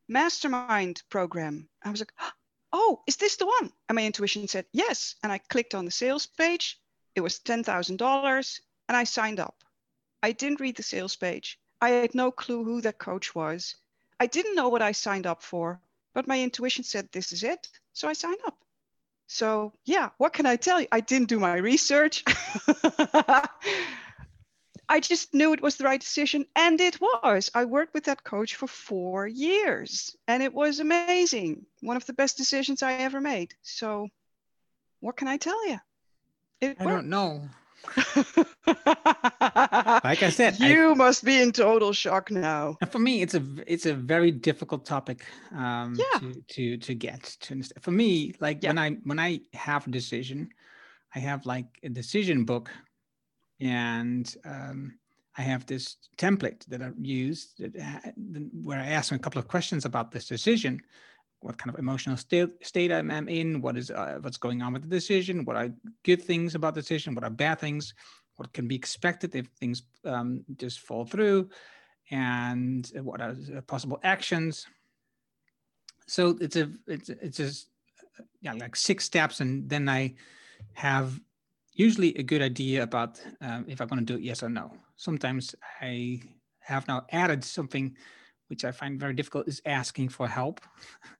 mastermind 0.08 1.02
program. 1.10 1.70
I 1.84 1.92
was 1.92 2.02
like, 2.02 2.14
oh, 2.74 3.02
is 3.08 3.16
this 3.18 3.38
the 3.38 3.46
one? 3.46 3.72
And 3.88 3.96
my 3.96 4.06
intuition 4.06 4.48
said 4.48 4.66
yes. 4.74 5.16
And 5.24 5.32
I 5.32 5.38
clicked 5.38 5.74
on 5.74 5.86
the 5.86 5.92
sales 5.92 6.26
page. 6.26 6.80
It 7.16 7.22
was 7.22 7.40
$10,000 7.40 8.60
and 8.88 8.98
I 8.98 9.04
signed 9.06 9.40
up. 9.40 9.64
I 10.22 10.34
didn't 10.34 10.60
read 10.60 10.76
the 10.76 10.84
sales 10.84 11.16
page. 11.16 11.60
I 11.82 11.92
had 11.92 12.14
no 12.14 12.32
clue 12.32 12.64
who 12.66 12.82
that 12.82 12.98
coach 12.98 13.34
was. 13.34 13.76
I 14.20 14.28
didn't 14.28 14.56
know 14.56 14.68
what 14.68 14.82
I 14.82 14.92
signed 14.92 15.26
up 15.26 15.42
for, 15.42 15.82
but 16.14 16.28
my 16.28 16.42
intuition 16.42 16.84
said 16.84 17.08
this 17.12 17.32
is 17.32 17.44
it. 17.44 17.70
So 17.94 18.10
I 18.10 18.14
signed 18.14 18.42
up. 18.46 18.58
So, 19.32 19.74
yeah, 19.86 20.10
what 20.18 20.34
can 20.34 20.48
I 20.48 20.56
tell 20.56 20.82
you? 20.82 20.88
I 20.92 21.02
didn't 21.02 21.30
do 21.30 21.40
my 21.40 21.58
research. 21.58 22.24
I 24.90 25.00
just 25.00 25.36
knew 25.36 25.54
it 25.54 25.62
was 25.62 25.78
the 25.78 25.84
right 25.84 26.00
decision, 26.00 26.48
and 26.56 26.82
it 26.82 27.00
was. 27.00 27.52
I 27.54 27.66
worked 27.66 27.94
with 27.94 28.06
that 28.06 28.24
coach 28.24 28.56
for 28.56 28.66
four 28.66 29.28
years, 29.28 30.16
and 30.28 30.42
it 30.42 30.52
was 30.52 30.80
amazing. 30.80 31.68
One 31.82 31.96
of 31.96 32.08
the 32.08 32.14
best 32.14 32.38
decisions 32.38 32.82
I 32.82 32.94
ever 32.94 33.22
made. 33.22 33.54
So, 33.62 34.08
what 35.00 35.16
can 35.16 35.28
I 35.28 35.38
tell 35.38 35.68
you? 35.68 35.78
It 36.60 36.78
I 36.80 36.86
worked. 36.86 36.96
don't 36.96 37.10
know. 37.10 37.48
like 40.04 40.24
I 40.24 40.30
said, 40.32 40.60
you 40.60 40.92
I, 40.92 40.96
must 40.96 41.24
be 41.24 41.42
in 41.42 41.52
total 41.52 41.94
shock 41.94 42.32
now. 42.32 42.78
For 42.90 43.00
me, 43.00 43.22
it's 43.22 43.34
a 43.34 43.44
it's 43.68 43.86
a 43.86 43.94
very 43.94 44.32
difficult 44.32 44.86
topic 44.86 45.26
um, 45.56 45.96
yeah. 45.96 46.20
to 46.20 46.44
to 46.48 46.78
to 46.78 46.96
get 46.96 47.24
to 47.42 47.54
understand. 47.54 47.84
For 47.84 47.92
me, 47.92 48.34
like 48.40 48.64
yeah. 48.64 48.70
when 48.70 48.78
I 48.78 48.92
when 49.04 49.20
I 49.20 49.42
have 49.54 49.88
a 49.88 49.92
decision, 49.92 50.50
I 51.16 51.20
have 51.20 51.46
like 51.46 51.80
a 51.84 51.90
decision 51.90 52.46
book 52.46 52.70
and 53.60 54.36
um, 54.46 55.00
I 55.38 55.42
have 55.42 55.66
this 55.66 55.98
template 56.18 56.66
that 56.68 56.82
I 56.82 56.92
use 57.02 57.54
that, 57.60 58.14
where 58.62 58.80
I 58.80 58.88
ask 58.88 59.12
a 59.12 59.20
couple 59.20 59.40
of 59.40 59.48
questions 59.48 59.86
about 59.86 60.12
this 60.12 60.26
decision. 60.28 60.82
What 61.42 61.58
kind 61.58 61.74
of 61.74 61.80
emotional 61.80 62.18
state, 62.18 62.50
state 62.62 62.92
I'm 62.92 63.30
in? 63.30 63.62
What 63.62 63.78
is 63.78 63.92
uh, 63.92 64.20
what's 64.22 64.38
going 64.38 64.62
on 64.62 64.74
with 64.74 64.84
the 64.84 64.90
decision? 64.90 65.46
What 65.46 65.56
are 65.56 65.70
good 66.04 66.22
things 66.22 66.56
about 66.56 66.76
the 66.76 66.82
decision? 66.82 67.16
What 67.16 67.24
are 67.24 67.30
bad 67.30 67.60
things? 67.60 67.94
What 68.36 68.52
can 68.54 68.68
be 68.68 68.76
expected 68.76 69.36
if 69.36 69.48
things 69.60 69.84
um, 70.06 70.44
just 70.58 70.80
fall 70.80 71.06
through? 71.06 71.50
And 72.12 72.90
what 73.02 73.22
are 73.22 73.36
possible 73.68 74.00
actions? 74.04 74.66
So 76.08 76.38
it's 76.42 76.56
a 76.56 76.72
it's 76.88 77.10
it's 77.10 77.38
just 77.38 77.70
yeah 78.42 78.54
like 78.54 78.76
six 78.76 79.06
steps, 79.06 79.42
and 79.42 79.70
then 79.70 79.88
I 79.88 80.16
have 80.74 81.20
usually 81.74 82.16
a 82.16 82.24
good 82.24 82.42
idea 82.42 82.84
about 82.84 83.22
um, 83.42 83.66
if 83.68 83.80
I'm 83.80 83.88
going 83.88 84.06
to 84.06 84.14
do 84.14 84.20
it, 84.20 84.24
yes 84.24 84.44
or 84.44 84.50
no. 84.50 84.74
Sometimes 84.98 85.56
I 85.82 86.22
have 86.60 86.88
now 86.88 87.06
added 87.12 87.44
something 87.44 87.96
which 88.48 88.66
I 88.66 88.72
find 88.72 89.00
very 89.00 89.14
difficult 89.14 89.48
is 89.48 89.62
asking 89.66 90.10
for 90.10 90.28
help. 90.28 90.62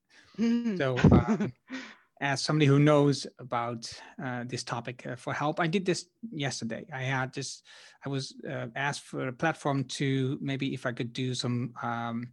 so, 0.78 0.98
um, 1.12 1.54
as 2.22 2.42
somebody 2.42 2.66
who 2.66 2.80
knows 2.80 3.28
about 3.40 3.92
uh, 4.22 4.44
this 4.46 4.64
topic 4.64 5.06
uh, 5.06 5.16
for 5.16 5.34
help, 5.34 5.60
I 5.60 5.68
did 5.68 5.86
this 5.86 6.06
yesterday. 6.32 6.86
I 6.94 7.04
had 7.04 7.34
just, 7.34 7.64
I 8.06 8.10
was 8.10 8.36
uh, 8.50 8.68
asked 8.76 9.04
for 9.04 9.28
a 9.28 9.34
platform 9.34 9.86
to 9.86 10.38
maybe 10.42 10.74
if 10.74 10.86
I 10.86 10.92
could 10.92 11.14
do 11.14 11.34
some 11.34 11.74
um, 11.82 12.28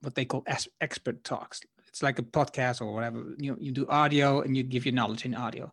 what 0.00 0.14
they 0.14 0.24
call 0.24 0.44
expert 0.80 1.22
talks, 1.24 1.60
it's 1.88 2.02
like 2.02 2.18
a 2.18 2.22
podcast 2.22 2.80
or 2.80 2.92
whatever. 2.92 3.22
You 3.38 3.56
you 3.60 3.72
do 3.72 3.86
audio 3.88 4.40
and 4.40 4.56
you 4.56 4.62
give 4.62 4.84
your 4.84 4.94
knowledge 4.94 5.24
in 5.24 5.34
audio, 5.34 5.72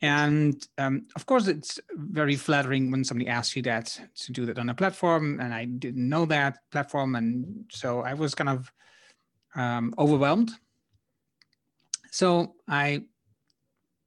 and 0.00 0.66
um, 0.78 1.06
of 1.16 1.26
course 1.26 1.48
it's 1.48 1.80
very 1.92 2.36
flattering 2.36 2.90
when 2.90 3.04
somebody 3.04 3.28
asks 3.28 3.56
you 3.56 3.62
that 3.62 4.00
to 4.14 4.32
do 4.32 4.46
that 4.46 4.58
on 4.58 4.68
a 4.68 4.74
platform. 4.74 5.40
And 5.40 5.52
I 5.52 5.64
didn't 5.64 6.08
know 6.08 6.24
that 6.26 6.58
platform, 6.70 7.16
and 7.16 7.64
so 7.70 8.00
I 8.00 8.14
was 8.14 8.34
kind 8.34 8.50
of 8.50 8.72
um, 9.54 9.94
overwhelmed. 9.98 10.52
So 12.16 12.54
I 12.66 13.02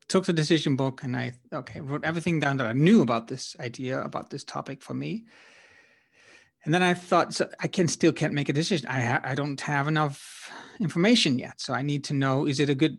took 0.08 0.26
the 0.26 0.34
decision 0.34 0.76
book 0.76 1.04
and 1.04 1.16
I 1.16 1.34
okay 1.54 1.80
wrote 1.80 2.04
everything 2.04 2.40
down 2.40 2.58
that 2.58 2.66
I 2.66 2.74
knew 2.74 3.04
about 3.04 3.28
this 3.28 3.56
idea 3.60 4.02
about 4.02 4.32
this 4.32 4.44
topic 4.44 4.82
for 4.82 4.96
me. 4.96 5.26
And 6.66 6.74
then 6.74 6.82
I 6.82 6.96
thought, 6.96 7.36
so 7.36 7.48
I 7.60 7.68
can 7.68 7.88
still 7.88 8.12
can't 8.12 8.34
make 8.34 8.50
a 8.50 8.54
decision. 8.62 8.88
I 8.90 9.02
ha- 9.02 9.22
I 9.24 9.36
don't 9.36 9.62
have 9.62 9.88
enough 9.88 10.52
information 10.80 11.38
yet, 11.38 11.62
so 11.62 11.76
I 11.76 11.84
need 11.84 12.04
to 12.06 12.16
know: 12.16 12.48
is 12.48 12.60
it 12.60 12.70
a 12.70 12.74
good, 12.74 12.98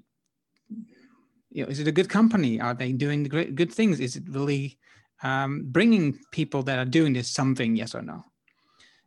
you 1.50 1.64
know, 1.64 1.68
is 1.68 1.80
it 1.80 1.88
a 1.88 1.96
good 1.98 2.08
company? 2.08 2.60
Are 2.60 2.74
they 2.74 2.92
doing 2.92 3.24
the 3.24 3.28
great 3.28 3.56
good 3.56 3.72
things? 3.72 3.98
Is 3.98 4.14
it 4.14 4.28
really 4.28 4.78
um, 5.24 5.64
bringing 5.66 6.20
people 6.30 6.62
that 6.62 6.78
are 6.78 6.90
doing 6.98 7.14
this 7.14 7.28
something? 7.28 7.74
Yes 7.74 7.96
or 7.96 8.02
no? 8.02 8.29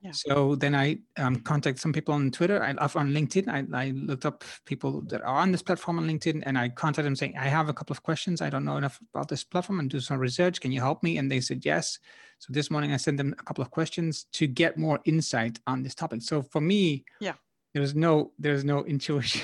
Yeah. 0.04 0.12
So 0.12 0.56
then 0.56 0.76
I 0.76 0.98
um, 1.16 1.38
contact 1.38 1.80
some 1.80 1.94
people 1.94 2.14
on 2.14 2.30
Twitter. 2.30 2.62
I 2.62 2.72
on 2.72 3.14
LinkedIn. 3.14 3.48
I, 3.48 3.66
I 3.86 3.92
looked 3.92 4.26
up 4.26 4.44
people 4.66 5.00
that 5.04 5.22
are 5.22 5.38
on 5.38 5.54
this 5.54 5.62
platform 5.62 5.98
on 5.98 6.06
LinkedIn, 6.06 6.44
and 6.46 6.58
I 6.58 6.68
contacted 6.68 7.06
them 7.06 7.16
saying, 7.16 7.38
"I 7.38 7.48
have 7.48 7.70
a 7.70 7.74
couple 7.74 7.94
of 7.94 8.04
questions. 8.04 8.42
I 8.42 8.50
don't 8.50 8.66
know 8.66 8.76
enough 8.76 9.00
about 9.14 9.30
this 9.30 9.46
platform 9.46 9.80
and 9.80 9.90
do 9.90 10.02
some 10.02 10.20
research. 10.20 10.60
Can 10.60 10.74
you 10.74 10.82
help 10.82 11.04
me?" 11.04 11.18
And 11.18 11.32
they 11.32 11.40
said 11.40 11.64
yes. 11.64 12.00
So 12.40 12.52
this 12.52 12.70
morning 12.70 12.92
I 12.92 12.98
sent 12.98 13.16
them 13.16 13.34
a 13.40 13.44
couple 13.44 13.62
of 13.62 13.72
questions 13.72 14.26
to 14.34 14.46
get 14.46 14.78
more 14.78 15.00
insight 15.06 15.60
on 15.68 15.84
this 15.84 15.96
topic. 15.96 16.22
So 16.22 16.42
for 16.42 16.60
me, 16.60 17.06
yeah, 17.22 17.36
there's 17.74 17.96
no 17.96 18.34
there's 18.38 18.66
no 18.66 18.84
intuition. 18.94 19.42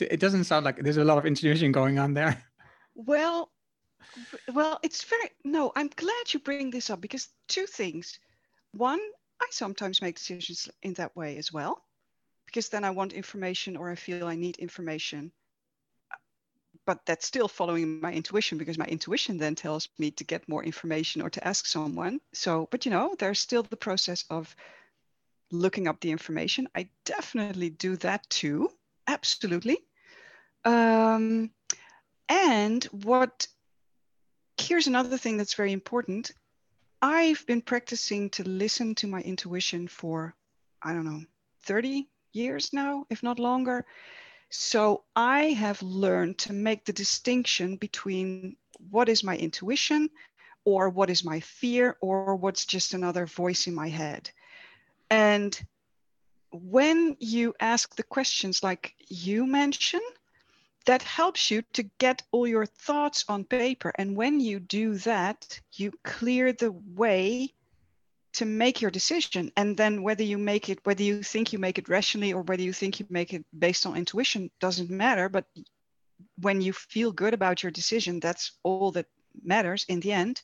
it 0.00 0.20
doesn't 0.20 0.44
sound 0.44 0.64
like 0.64 0.78
there's 0.84 0.98
a 0.98 1.04
lot 1.04 1.18
of 1.18 1.26
intuition 1.26 1.72
going 1.72 1.98
on 1.98 2.14
there. 2.14 2.44
Well, 2.94 3.50
well, 4.54 4.78
it's 4.84 5.02
very 5.02 5.30
no. 5.44 5.72
I'm 5.74 5.90
glad 5.96 6.32
you 6.32 6.38
bring 6.38 6.70
this 6.70 6.90
up 6.90 7.00
because 7.00 7.28
two 7.48 7.66
things. 7.66 8.20
One, 8.70 9.00
I 9.40 9.46
sometimes 9.50 10.02
make 10.02 10.16
decisions 10.16 10.68
in 10.82 10.94
that 10.94 11.16
way 11.16 11.36
as 11.38 11.52
well, 11.52 11.82
because 12.46 12.68
then 12.68 12.84
I 12.84 12.90
want 12.90 13.12
information 13.12 13.76
or 13.76 13.90
I 13.90 13.94
feel 13.96 14.26
I 14.26 14.36
need 14.36 14.56
information. 14.58 15.32
But 16.86 17.04
that's 17.06 17.26
still 17.26 17.48
following 17.48 18.00
my 18.00 18.12
intuition 18.12 18.58
because 18.58 18.78
my 18.78 18.86
intuition 18.86 19.38
then 19.38 19.54
tells 19.56 19.88
me 19.98 20.10
to 20.12 20.24
get 20.24 20.48
more 20.48 20.64
information 20.64 21.20
or 21.22 21.30
to 21.30 21.46
ask 21.46 21.66
someone. 21.66 22.20
So, 22.32 22.68
but 22.70 22.84
you 22.84 22.90
know, 22.92 23.14
there's 23.18 23.40
still 23.40 23.62
the 23.64 23.76
process 23.76 24.24
of 24.30 24.54
looking 25.50 25.88
up 25.88 26.00
the 26.00 26.10
information. 26.10 26.68
I 26.74 26.88
definitely 27.04 27.70
do 27.70 27.96
that 27.98 28.28
too. 28.30 28.70
Absolutely. 29.06 29.78
Um, 30.64 31.50
and 32.28 32.84
what 32.86 33.48
here's 34.58 34.86
another 34.86 35.18
thing 35.18 35.36
that's 35.36 35.54
very 35.54 35.72
important 35.72 36.32
I've 37.08 37.46
been 37.46 37.62
practicing 37.62 38.30
to 38.30 38.42
listen 38.42 38.96
to 38.96 39.06
my 39.06 39.20
intuition 39.20 39.86
for, 39.86 40.34
I 40.82 40.92
don't 40.92 41.04
know, 41.04 41.22
30 41.62 42.08
years 42.32 42.72
now, 42.72 43.06
if 43.08 43.22
not 43.22 43.38
longer. 43.38 43.86
So 44.50 45.04
I 45.14 45.52
have 45.52 45.80
learned 45.82 46.38
to 46.38 46.52
make 46.52 46.84
the 46.84 46.92
distinction 46.92 47.76
between 47.76 48.56
what 48.90 49.08
is 49.08 49.22
my 49.22 49.36
intuition 49.36 50.10
or 50.64 50.88
what 50.88 51.08
is 51.08 51.24
my 51.24 51.38
fear 51.38 51.96
or 52.00 52.34
what's 52.34 52.66
just 52.66 52.92
another 52.92 53.24
voice 53.24 53.68
in 53.68 53.74
my 53.76 53.88
head. 53.88 54.28
And 55.08 55.56
when 56.50 57.16
you 57.20 57.54
ask 57.60 57.94
the 57.94 58.02
questions 58.02 58.64
like 58.64 58.96
you 59.06 59.46
mentioned, 59.46 60.02
that 60.86 61.02
helps 61.02 61.50
you 61.50 61.62
to 61.72 61.82
get 61.98 62.22
all 62.32 62.46
your 62.46 62.66
thoughts 62.66 63.24
on 63.28 63.44
paper. 63.44 63.92
And 63.98 64.16
when 64.16 64.40
you 64.40 64.60
do 64.60 64.94
that, 64.98 65.60
you 65.72 65.92
clear 66.04 66.52
the 66.52 66.72
way 66.72 67.52
to 68.34 68.44
make 68.44 68.80
your 68.80 68.90
decision. 68.90 69.50
And 69.56 69.76
then 69.76 70.02
whether 70.02 70.22
you 70.22 70.38
make 70.38 70.68
it, 70.68 70.78
whether 70.84 71.02
you 71.02 71.22
think 71.22 71.52
you 71.52 71.58
make 71.58 71.78
it 71.78 71.88
rationally 71.88 72.32
or 72.32 72.42
whether 72.42 72.62
you 72.62 72.72
think 72.72 73.00
you 73.00 73.06
make 73.10 73.32
it 73.32 73.44
based 73.58 73.86
on 73.86 73.96
intuition 73.96 74.50
doesn't 74.60 74.90
matter. 74.90 75.28
But 75.28 75.46
when 76.40 76.60
you 76.60 76.72
feel 76.72 77.12
good 77.12 77.34
about 77.34 77.62
your 77.62 77.72
decision, 77.72 78.20
that's 78.20 78.52
all 78.62 78.92
that 78.92 79.06
matters 79.42 79.84
in 79.88 80.00
the 80.00 80.12
end. 80.12 80.40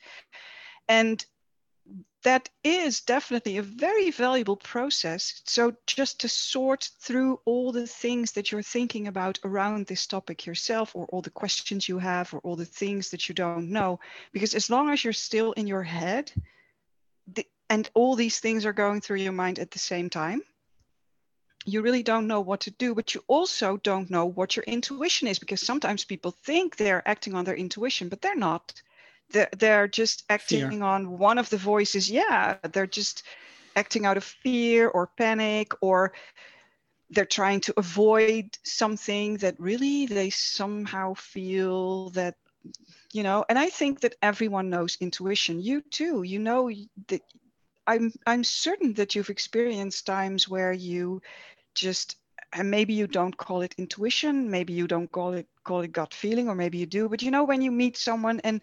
And 0.89 1.25
that 2.23 2.49
is 2.63 3.01
definitely 3.01 3.57
a 3.57 3.63
very 3.63 4.11
valuable 4.11 4.57
process. 4.57 5.43
So, 5.45 5.75
just 5.87 6.21
to 6.21 6.29
sort 6.29 6.91
through 7.01 7.41
all 7.45 7.73
the 7.73 7.87
things 7.87 8.33
that 8.33 8.53
you're 8.53 8.63
thinking 8.63 9.09
about 9.09 9.39
around 9.45 9.87
this 9.87 10.07
topic 10.07 10.47
yourself, 10.47 10.95
or 10.95 11.07
all 11.07 11.23
the 11.23 11.31
questions 11.31 11.89
you 11.89 11.99
have, 11.99 12.33
or 12.33 12.39
all 12.39 12.57
the 12.57 12.65
things 12.65 13.11
that 13.11 13.29
you 13.29 13.35
don't 13.35 13.71
know, 13.71 14.01
because 14.33 14.55
as 14.55 14.71
long 14.71 14.91
as 14.91 15.03
you're 15.03 15.13
still 15.13 15.53
in 15.53 15.67
your 15.67 15.83
head, 15.83 16.33
the, 17.27 17.47
and 17.69 17.91
all 17.95 18.15
these 18.15 18.39
things 18.41 18.65
are 18.65 18.73
going 18.73 19.01
through 19.01 19.19
your 19.19 19.33
mind 19.33 19.59
at 19.59 19.71
the 19.71 19.79
same 19.79 20.09
time, 20.09 20.43
you 21.65 21.83
really 21.83 22.03
don't 22.03 22.27
know 22.27 22.41
what 22.41 22.61
to 22.61 22.71
do, 22.71 22.95
but 22.95 23.15
you 23.15 23.23
also 23.29 23.77
don't 23.79 24.11
know 24.11 24.27
what 24.27 24.57
your 24.57 24.65
intuition 24.65 25.29
is, 25.29 25.39
because 25.39 25.61
sometimes 25.61 26.05
people 26.05 26.31
think 26.31 26.77
they're 26.77 27.07
acting 27.07 27.35
on 27.35 27.45
their 27.45 27.57
intuition, 27.57 28.09
but 28.09 28.21
they're 28.21 28.37
not 28.37 28.83
they're, 29.33 29.51
they're 29.59 29.89
just 29.89 30.25
acting 30.29 30.71
fear. 30.71 30.83
on 30.83 31.19
one 31.19 31.39
of 31.39 31.49
the 31.51 31.57
voices. 31.57 32.11
Yeah 32.11 32.57
they're 32.73 32.87
just 32.87 33.25
acting 33.77 34.07
out 34.07 34.17
of 34.17 34.25
fear 34.25 34.89
or 34.89 35.09
panic 35.17 35.73
or 35.81 36.13
they're 37.11 37.25
trying 37.27 37.61
to 37.61 37.75
avoid 37.77 38.57
something 38.65 39.37
that 39.39 39.59
really 39.61 40.07
they 40.07 40.31
somehow 40.31 41.15
feel 41.15 42.11
that 42.11 42.35
you 43.13 43.23
know 43.23 43.45
and 43.49 43.59
i 43.59 43.69
think 43.69 44.01
that 44.01 44.15
everyone 44.23 44.71
knows 44.71 44.97
intuition. 45.01 45.61
You 45.61 45.83
too. 45.83 46.23
You 46.23 46.39
know 46.39 46.71
that 47.09 47.23
i'm 47.87 48.13
i'm 48.27 48.45
certain 48.45 48.95
that 48.95 49.15
you've 49.15 49.31
experienced 49.31 50.07
times 50.07 50.49
where 50.49 50.73
you 50.73 51.21
just 51.75 52.17
and 52.53 52.71
maybe 52.71 52.93
you 52.95 53.07
don't 53.07 53.37
call 53.37 53.63
it 53.63 53.75
intuition 53.79 54.51
maybe 54.51 54.73
you 54.73 54.87
don't 54.87 55.11
call 55.11 55.33
it 55.33 55.47
call 55.65 55.81
it 55.81 55.93
gut 55.93 56.15
feeling 56.15 56.49
or 56.49 56.55
maybe 56.55 56.79
you 56.79 56.87
do 56.87 57.09
but 57.09 57.23
you 57.23 57.31
know 57.31 57.45
when 57.45 57.63
you 57.63 57.71
meet 57.71 57.97
someone 57.97 58.41
and 58.45 58.61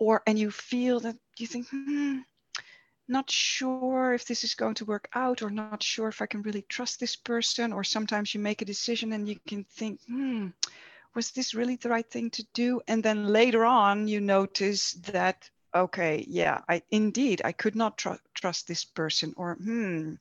or 0.00 0.24
and 0.28 0.40
you 0.40 0.52
feel 0.52 1.00
that 1.00 1.18
you 1.38 1.48
think 1.48 1.68
hmm, 1.70 2.20
not 3.08 3.30
sure 3.30 4.14
if 4.14 4.26
this 4.26 4.44
is 4.44 4.54
going 4.54 4.74
to 4.74 4.86
work 4.86 5.08
out 5.14 5.42
or 5.42 5.50
not 5.50 5.82
sure 5.82 6.08
if 6.08 6.22
i 6.22 6.26
can 6.26 6.42
really 6.42 6.62
trust 6.62 7.00
this 7.00 7.16
person 7.16 7.72
or 7.72 7.84
sometimes 7.84 8.34
you 8.34 8.40
make 8.40 8.62
a 8.62 8.66
decision 8.66 9.12
and 9.12 9.28
you 9.28 9.36
can 9.46 9.64
think 9.64 10.00
hmm 10.06 10.48
was 11.14 11.30
this 11.32 11.54
really 11.54 11.76
the 11.76 11.88
right 11.90 12.10
thing 12.10 12.30
to 12.30 12.44
do? 12.54 12.80
And 12.88 13.02
then 13.02 13.26
later 13.28 13.64
on 13.64 14.08
you 14.08 14.20
notice 14.20 14.92
that 15.04 15.50
okay 15.74 16.24
yeah 16.28 16.60
i 16.68 16.82
indeed 16.90 17.40
i 17.44 17.52
could 17.52 17.74
not 17.76 17.98
tr- 17.98 18.22
trust 18.34 18.66
this 18.68 18.84
person 18.84 19.34
or 19.36 19.54
hmm 19.56 20.14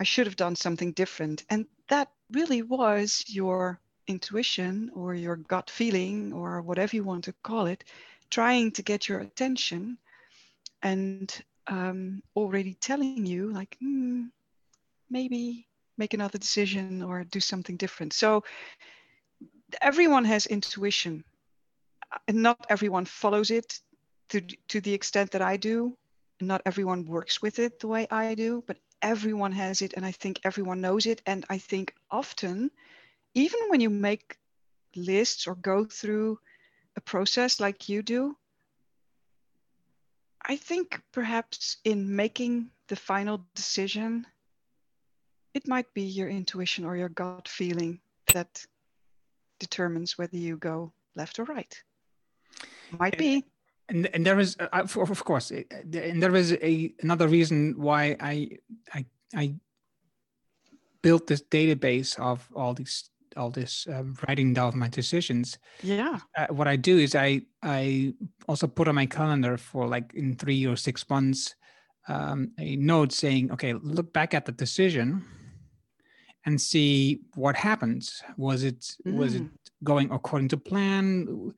i 0.00 0.04
should 0.04 0.26
have 0.26 0.36
done 0.36 0.56
something 0.56 0.92
different. 0.92 1.44
And 1.50 1.66
that 1.88 2.10
really 2.30 2.62
was 2.62 3.24
your 3.28 3.80
intuition 4.06 4.90
or 4.94 5.14
your 5.14 5.36
gut 5.36 5.70
feeling 5.70 6.32
or 6.32 6.62
whatever 6.62 6.96
you 6.96 7.04
want 7.04 7.24
to 7.24 7.34
call 7.42 7.66
it 7.66 7.84
trying 8.30 8.72
to 8.72 8.82
get 8.82 9.08
your 9.08 9.20
attention 9.20 9.98
and 10.82 11.42
um, 11.68 12.22
already 12.36 12.74
telling 12.74 13.26
you 13.26 13.52
like 13.52 13.76
hmm, 13.80 14.24
maybe 15.10 15.66
make 15.98 16.14
another 16.14 16.38
decision 16.38 17.02
or 17.02 17.24
do 17.24 17.40
something 17.40 17.76
different. 17.76 18.12
So 18.12 18.42
everyone 19.80 20.24
has 20.24 20.46
intuition 20.46 21.24
and 22.28 22.42
not 22.42 22.66
everyone 22.68 23.04
follows 23.04 23.50
it 23.50 23.80
to, 24.30 24.40
to 24.68 24.80
the 24.80 24.94
extent 24.94 25.30
that 25.32 25.42
i 25.42 25.56
do. 25.56 25.96
Not 26.40 26.62
everyone 26.66 27.06
works 27.06 27.42
with 27.42 27.58
it 27.58 27.80
the 27.80 27.88
way 27.88 28.06
i 28.10 28.34
do 28.34 28.62
but 28.66 28.78
everyone 29.02 29.52
has 29.52 29.82
it 29.82 29.94
and 29.94 30.04
i 30.04 30.12
think 30.12 30.40
everyone 30.44 30.80
knows 30.80 31.06
it. 31.06 31.22
And 31.26 31.44
i 31.50 31.58
think 31.58 31.92
often 32.10 32.70
even 33.34 33.60
when 33.68 33.80
you 33.80 33.90
make 33.90 34.36
lists 34.96 35.46
or 35.46 35.54
go 35.54 35.84
through 35.84 36.38
a 36.96 37.00
process 37.00 37.60
like 37.60 37.88
you 37.88 38.02
do, 38.02 38.36
I 40.44 40.56
think 40.56 41.00
perhaps 41.12 41.78
in 41.84 42.14
making 42.14 42.70
the 42.88 42.96
final 42.96 43.44
decision, 43.54 44.26
it 45.54 45.66
might 45.66 45.92
be 45.94 46.02
your 46.02 46.28
intuition 46.28 46.84
or 46.84 46.96
your 46.96 47.08
gut 47.08 47.48
feeling 47.48 48.00
that 48.32 48.64
determines 49.58 50.16
whether 50.16 50.36
you 50.36 50.56
go 50.56 50.92
left 51.14 51.38
or 51.38 51.44
right. 51.44 51.82
Might 52.90 53.18
be. 53.18 53.44
And, 53.88 54.06
and 54.14 54.24
there 54.24 54.38
is, 54.38 54.56
uh, 54.58 54.68
of 54.72 55.24
course, 55.24 55.52
uh, 55.52 55.62
and 55.92 56.22
there 56.22 56.34
is 56.34 56.52
a 56.52 56.92
another 57.02 57.28
reason 57.28 57.74
why 57.76 58.16
I 58.20 58.50
I 58.92 59.06
I 59.34 59.54
built 61.02 61.28
this 61.28 61.42
database 61.42 62.18
of 62.18 62.48
all 62.54 62.74
these 62.74 63.10
all 63.36 63.50
this 63.50 63.86
um, 63.92 64.14
writing 64.26 64.52
down 64.54 64.68
of 64.68 64.74
my 64.74 64.88
decisions 64.88 65.58
yeah 65.82 66.18
uh, 66.36 66.46
what 66.48 66.68
i 66.68 66.76
do 66.76 66.98
is 66.98 67.14
i 67.14 67.40
i 67.62 68.12
also 68.48 68.66
put 68.66 68.88
on 68.88 68.94
my 68.94 69.06
calendar 69.06 69.56
for 69.56 69.86
like 69.86 70.12
in 70.14 70.34
three 70.36 70.66
or 70.66 70.76
six 70.76 71.08
months 71.10 71.54
um, 72.08 72.52
a 72.58 72.76
note 72.76 73.12
saying 73.12 73.50
okay 73.50 73.72
look 73.74 74.12
back 74.12 74.34
at 74.34 74.44
the 74.44 74.52
decision 74.52 75.24
and 76.46 76.60
see 76.60 77.20
what 77.34 77.56
happens. 77.56 78.22
Was 78.36 78.62
it 78.62 78.96
was 79.04 79.34
it 79.34 79.42
Mm. 79.42 79.50
going 79.82 80.10
according 80.12 80.48
to 80.50 80.56
plan? 80.56 81.52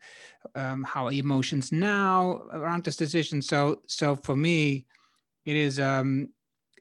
Um, 0.55 0.83
how 0.83 1.07
are 1.07 1.13
emotions 1.13 1.71
now 1.71 2.43
around 2.53 2.85
this 2.85 2.97
decision? 2.97 3.43
So 3.43 3.83
so 3.87 4.17
for 4.17 4.35
me, 4.35 4.87
it 5.45 5.57
is 5.57 5.79
um, 5.79 6.31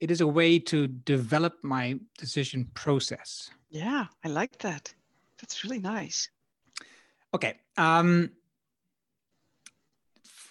it 0.02 0.12
is 0.12 0.22
a 0.22 0.28
way 0.28 0.60
to 0.60 0.88
develop 0.88 1.54
my 1.64 2.00
decision 2.18 2.70
process. 2.74 3.50
Yeah, 3.70 4.06
I 4.24 4.28
like 4.28 4.58
that. 4.60 4.94
That's 5.40 5.64
really 5.64 5.80
nice. 5.80 6.30
Okay. 7.34 7.56
Um, 7.78 8.32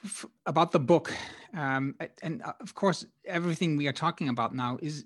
f- 0.05 0.26
about 0.47 0.72
the 0.72 0.78
book, 0.78 1.12
um, 1.55 1.94
and 2.22 2.42
uh, 2.42 2.53
of 2.61 2.74
course, 2.74 3.05
everything 3.24 3.76
we 3.76 3.88
are 3.88 3.92
talking 3.92 4.28
about 4.28 4.55
now 4.55 4.78
is 4.82 5.05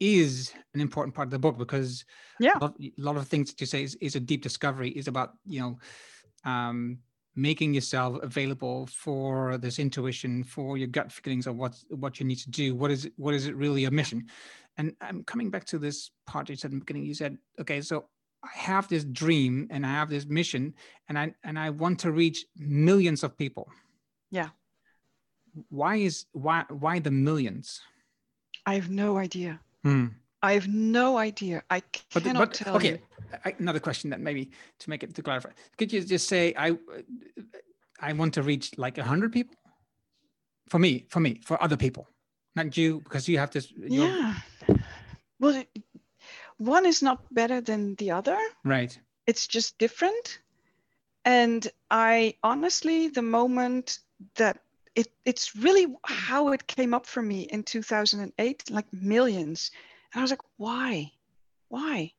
is 0.00 0.52
an 0.74 0.80
important 0.80 1.14
part 1.14 1.26
of 1.26 1.30
the 1.30 1.38
book 1.38 1.56
because 1.56 2.04
Yeah. 2.40 2.56
a 2.56 2.58
lot, 2.58 2.74
a 2.80 2.92
lot 2.96 3.16
of 3.16 3.28
things 3.28 3.50
that 3.50 3.60
you 3.60 3.66
say 3.68 3.84
is, 3.84 3.94
is 4.00 4.16
a 4.16 4.20
deep 4.20 4.42
discovery. 4.42 4.90
Is 4.90 5.06
about 5.08 5.34
you 5.46 5.60
know 5.60 5.78
um, 6.50 6.98
making 7.34 7.74
yourself 7.74 8.22
available 8.22 8.86
for 8.86 9.56
this 9.58 9.78
intuition, 9.78 10.44
for 10.44 10.76
your 10.76 10.88
gut 10.88 11.10
feelings 11.10 11.46
of 11.46 11.56
what 11.56 11.74
what 11.88 12.20
you 12.20 12.26
need 12.26 12.38
to 12.38 12.50
do. 12.50 12.74
What 12.74 12.90
is 12.90 13.06
it, 13.06 13.12
what 13.16 13.34
is 13.34 13.46
it 13.46 13.56
really 13.56 13.84
a 13.84 13.90
mission? 13.90 14.26
And 14.76 14.94
I'm 15.00 15.24
coming 15.24 15.50
back 15.50 15.64
to 15.66 15.78
this 15.78 16.10
part 16.26 16.48
you 16.48 16.56
said 16.56 16.72
in 16.72 16.78
the 16.78 16.84
beginning. 16.84 17.06
You 17.06 17.14
said, 17.14 17.38
okay, 17.60 17.80
so 17.80 18.06
I 18.42 18.50
have 18.58 18.88
this 18.88 19.04
dream 19.04 19.68
and 19.70 19.86
I 19.86 19.90
have 19.90 20.10
this 20.10 20.26
mission, 20.26 20.74
and 21.08 21.18
I 21.18 21.34
and 21.44 21.58
I 21.58 21.70
want 21.70 22.00
to 22.00 22.12
reach 22.12 22.44
millions 22.56 23.22
of 23.22 23.36
people. 23.36 23.68
Yeah. 24.30 24.48
Why 25.68 25.96
is 25.96 26.26
why 26.32 26.64
why 26.68 26.98
the 26.98 27.10
millions? 27.10 27.80
I 28.66 28.74
have 28.74 28.90
no 28.90 29.18
idea. 29.18 29.60
Hmm. 29.82 30.06
I 30.42 30.52
have 30.54 30.68
no 30.68 31.16
idea. 31.18 31.62
I 31.70 31.82
But, 32.12 32.24
cannot 32.24 32.48
but 32.48 32.54
tell 32.54 32.76
okay, 32.76 32.90
you. 32.90 32.98
I, 33.44 33.54
another 33.58 33.80
question 33.80 34.10
that 34.10 34.20
maybe 34.20 34.50
to 34.80 34.90
make 34.90 35.02
it 35.02 35.14
to 35.14 35.22
clarify. 35.22 35.50
Could 35.78 35.92
you 35.92 36.02
just 36.02 36.28
say 36.28 36.52
I 36.56 36.76
I 38.00 38.12
want 38.12 38.34
to 38.34 38.42
reach 38.42 38.76
like 38.76 38.98
a 38.98 39.04
hundred 39.04 39.32
people? 39.32 39.56
For 40.68 40.78
me, 40.78 41.06
for 41.08 41.20
me, 41.20 41.40
for 41.44 41.62
other 41.62 41.76
people, 41.76 42.08
not 42.56 42.76
you, 42.76 43.00
because 43.00 43.28
you 43.28 43.38
have 43.38 43.50
this. 43.50 43.72
Yeah. 43.76 44.34
Well, 45.38 45.64
one 46.58 46.86
is 46.86 47.02
not 47.02 47.18
better 47.34 47.60
than 47.60 47.94
the 47.96 48.10
other. 48.12 48.38
Right. 48.64 48.98
It's 49.26 49.46
just 49.46 49.78
different. 49.78 50.40
And 51.24 51.68
I 51.90 52.34
honestly, 52.42 53.08
the 53.08 53.22
moment 53.22 53.98
that 54.36 54.58
it, 54.94 55.08
it's 55.24 55.54
really 55.56 55.86
how 56.04 56.52
it 56.52 56.66
came 56.66 56.94
up 56.94 57.06
for 57.06 57.22
me 57.22 57.42
in 57.42 57.62
2008, 57.62 58.70
like 58.70 58.86
millions. 58.92 59.70
And 60.12 60.20
I 60.20 60.22
was 60.22 60.30
like, 60.30 60.42
why? 60.56 61.12
Why? 61.68 62.12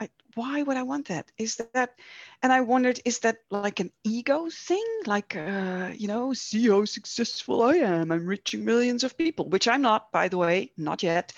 I, 0.00 0.08
why 0.34 0.62
would 0.62 0.76
I 0.76 0.82
want 0.82 1.08
that? 1.08 1.30
Is 1.38 1.56
that, 1.74 1.94
and 2.42 2.52
I 2.52 2.60
wondered, 2.60 3.00
is 3.04 3.20
that 3.20 3.38
like 3.50 3.80
an 3.80 3.90
ego 4.04 4.48
thing? 4.50 4.84
Like, 5.06 5.36
uh, 5.36 5.90
you 5.94 6.08
know, 6.08 6.32
see 6.32 6.68
how 6.68 6.84
successful 6.84 7.62
I 7.62 7.76
am. 7.76 8.10
I'm 8.10 8.26
reaching 8.26 8.64
millions 8.64 9.04
of 9.04 9.16
people, 9.16 9.48
which 9.48 9.68
I'm 9.68 9.82
not, 9.82 10.10
by 10.12 10.28
the 10.28 10.38
way, 10.38 10.72
not 10.76 11.02
yet. 11.02 11.32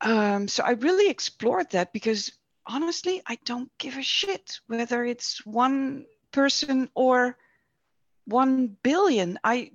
Um, 0.00 0.48
so 0.48 0.64
I 0.64 0.72
really 0.72 1.08
explored 1.08 1.70
that 1.70 1.92
because 1.92 2.32
honestly, 2.66 3.22
I 3.26 3.38
don't 3.44 3.70
give 3.78 3.96
a 3.96 4.02
shit 4.02 4.58
whether 4.66 5.04
it's 5.04 5.44
one 5.46 6.06
person 6.32 6.90
or 6.94 7.36
one 8.26 8.76
billion. 8.82 9.38
I 9.44 9.72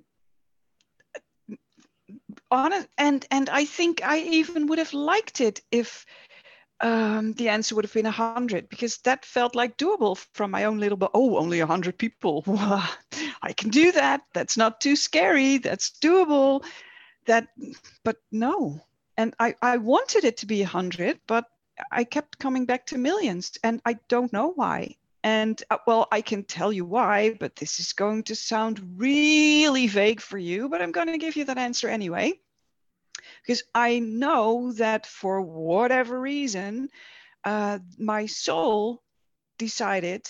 honest 2.52 2.88
and 2.98 3.26
and 3.32 3.50
I 3.50 3.66
think 3.66 4.02
I 4.04 4.20
even 4.20 4.68
would 4.68 4.80
have 4.80 4.94
liked 4.94 5.42
it 5.42 5.62
if 5.72 6.06
um, 6.82 7.34
the 7.34 7.50
answer 7.50 7.76
would 7.76 7.84
have 7.84 7.94
been 7.94 8.06
a 8.06 8.12
hundred 8.12 8.70
because 8.70 8.98
that 9.00 9.26
felt 9.26 9.56
like 9.56 9.78
doable 9.78 10.18
from 10.34 10.52
my 10.52 10.64
own 10.64 10.80
little 10.80 10.98
but 10.98 11.12
oh 11.14 11.38
only 11.38 11.60
a 11.60 11.66
hundred 11.66 11.98
people. 11.98 12.44
I 13.42 13.54
can 13.56 13.70
do 13.70 13.92
that. 13.92 14.22
That's 14.34 14.58
not 14.58 14.80
too 14.80 14.96
scary. 14.96 15.58
That's 15.58 15.92
doable. 16.02 16.64
That 17.26 17.48
but 18.04 18.18
no. 18.32 18.82
And 19.18 19.34
I, 19.40 19.56
I 19.62 19.78
wanted 19.78 20.24
it 20.24 20.38
to 20.38 20.46
be 20.46 20.62
a 20.62 20.68
hundred 20.68 21.20
but 21.28 21.46
I 21.92 22.04
kept 22.04 22.40
coming 22.40 22.66
back 22.66 22.86
to 22.88 22.98
millions 22.98 23.58
and 23.64 23.82
I 23.86 23.98
don't 24.08 24.34
know 24.34 24.54
why 24.56 24.96
and 25.24 25.62
uh, 25.70 25.78
well 25.86 26.08
I 26.12 26.22
can 26.22 26.44
tell 26.44 26.72
you 26.72 26.86
why 26.86 27.36
but 27.40 27.56
this 27.56 27.80
is 27.80 27.94
going 27.94 28.24
to 28.24 28.36
sound 28.36 28.82
really 28.98 29.88
vague 29.88 30.22
for 30.22 30.38
you 30.38 30.70
but 30.70 30.82
I'm 30.82 30.92
going 30.92 31.08
to 31.08 31.18
give 31.18 31.36
you 31.36 31.46
that 31.46 31.58
answer 31.58 31.88
anyway. 31.88 32.34
Because 33.42 33.64
I 33.74 34.00
know 34.00 34.72
that 34.74 35.06
for 35.06 35.42
whatever 35.42 36.20
reason, 36.20 36.90
uh, 37.44 37.80
my 37.98 38.26
soul 38.26 39.02
decided 39.58 40.30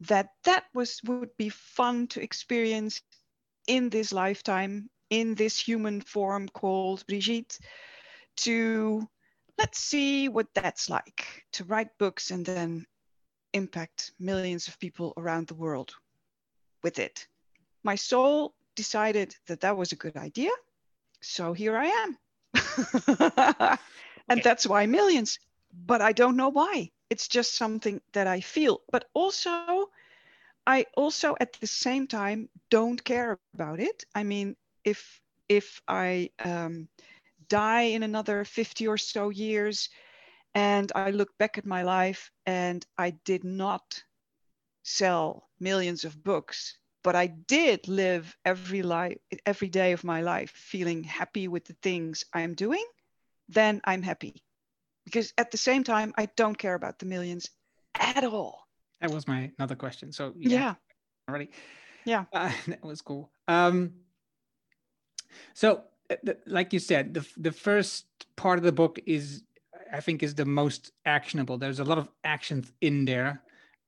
that 0.00 0.28
that 0.44 0.64
was 0.74 1.00
would 1.04 1.36
be 1.36 1.48
fun 1.48 2.06
to 2.08 2.22
experience 2.22 3.02
in 3.66 3.90
this 3.90 4.12
lifetime, 4.12 4.88
in 5.10 5.34
this 5.34 5.58
human 5.58 6.00
form 6.00 6.48
called 6.48 7.06
Brigitte, 7.06 7.58
to 8.38 9.06
let's 9.58 9.78
see 9.78 10.28
what 10.28 10.48
that's 10.54 10.88
like 10.88 11.44
to 11.52 11.64
write 11.64 11.98
books 11.98 12.30
and 12.30 12.46
then 12.46 12.86
impact 13.52 14.12
millions 14.18 14.68
of 14.68 14.78
people 14.78 15.12
around 15.16 15.46
the 15.48 15.54
world 15.54 15.94
with 16.82 16.98
it. 16.98 17.26
My 17.82 17.96
soul 17.96 18.54
decided 18.76 19.36
that 19.46 19.60
that 19.60 19.76
was 19.76 19.92
a 19.92 19.96
good 19.96 20.16
idea 20.16 20.50
so 21.20 21.52
here 21.52 21.76
I 21.76 21.86
am. 21.86 22.18
and 24.28 24.40
Okay. 24.40 24.42
that's 24.42 24.66
why 24.66 24.86
millions. 24.86 25.38
But 25.86 26.00
I 26.02 26.12
don't 26.12 26.36
know 26.36 26.48
why. 26.48 26.90
It's 27.10 27.28
just 27.28 27.56
something 27.56 28.00
that 28.12 28.26
I 28.26 28.40
feel. 28.40 28.80
But 28.90 29.06
also, 29.14 29.90
I 30.66 30.86
also 30.96 31.36
at 31.40 31.52
the 31.54 31.66
same 31.66 32.06
time 32.06 32.48
don't 32.70 33.02
care 33.04 33.38
about 33.54 33.80
it. 33.80 34.04
I 34.14 34.22
mean, 34.24 34.56
if 34.84 35.20
if 35.48 35.80
I 35.88 36.30
um, 36.44 36.88
die 37.48 37.82
in 37.94 38.02
another 38.02 38.44
50 38.44 38.86
or 38.86 38.96
so 38.98 39.28
years 39.30 39.88
and 40.54 40.90
I 40.94 41.10
look 41.10 41.36
back 41.38 41.58
at 41.58 41.66
my 41.66 41.82
life 41.82 42.30
and 42.46 42.84
I 42.98 43.10
did 43.24 43.44
not 43.44 44.02
sell 44.82 45.48
millions 45.60 46.04
of 46.04 46.22
books, 46.22 46.78
but 47.04 47.14
I 47.14 47.26
did 47.28 47.86
live 47.88 48.36
every 48.44 48.82
life 48.82 49.18
every 49.46 49.68
day 49.68 49.92
of 49.92 50.04
my 50.04 50.20
life 50.22 50.50
feeling 50.50 51.04
happy 51.04 51.48
with 51.48 51.64
the 51.64 51.76
things 51.82 52.24
I'm 52.32 52.54
doing, 52.54 52.84
then 53.48 53.80
I'm 53.84 54.02
happy. 54.02 54.42
Because 55.04 55.32
at 55.38 55.50
the 55.50 55.56
same 55.56 55.84
time, 55.84 56.12
I 56.16 56.26
don't 56.36 56.58
care 56.58 56.74
about 56.74 56.98
the 56.98 57.06
millions 57.06 57.50
at 57.94 58.24
all. 58.24 58.66
That 59.00 59.10
was 59.12 59.26
my 59.26 59.50
another 59.58 59.76
question. 59.76 60.12
So 60.12 60.34
Yeah. 60.36 60.74
already. 61.28 61.50
Yeah. 62.04 62.24
Uh, 62.32 62.52
that 62.68 62.84
was 62.84 63.00
cool. 63.02 63.30
Um, 63.48 63.94
so, 65.54 65.82
uh, 66.10 66.16
like 66.46 66.72
you 66.72 66.78
said, 66.78 67.14
the 67.14 67.26
the 67.36 67.52
first 67.52 68.06
part 68.36 68.58
of 68.58 68.64
the 68.64 68.72
book 68.72 68.98
is, 69.06 69.42
I 69.92 70.00
think, 70.00 70.22
is 70.22 70.34
the 70.34 70.44
most 70.44 70.92
actionable. 71.04 71.58
There's 71.58 71.80
a 71.80 71.84
lot 71.84 71.98
of 71.98 72.08
actions 72.24 72.72
in 72.80 73.04
there, 73.04 73.42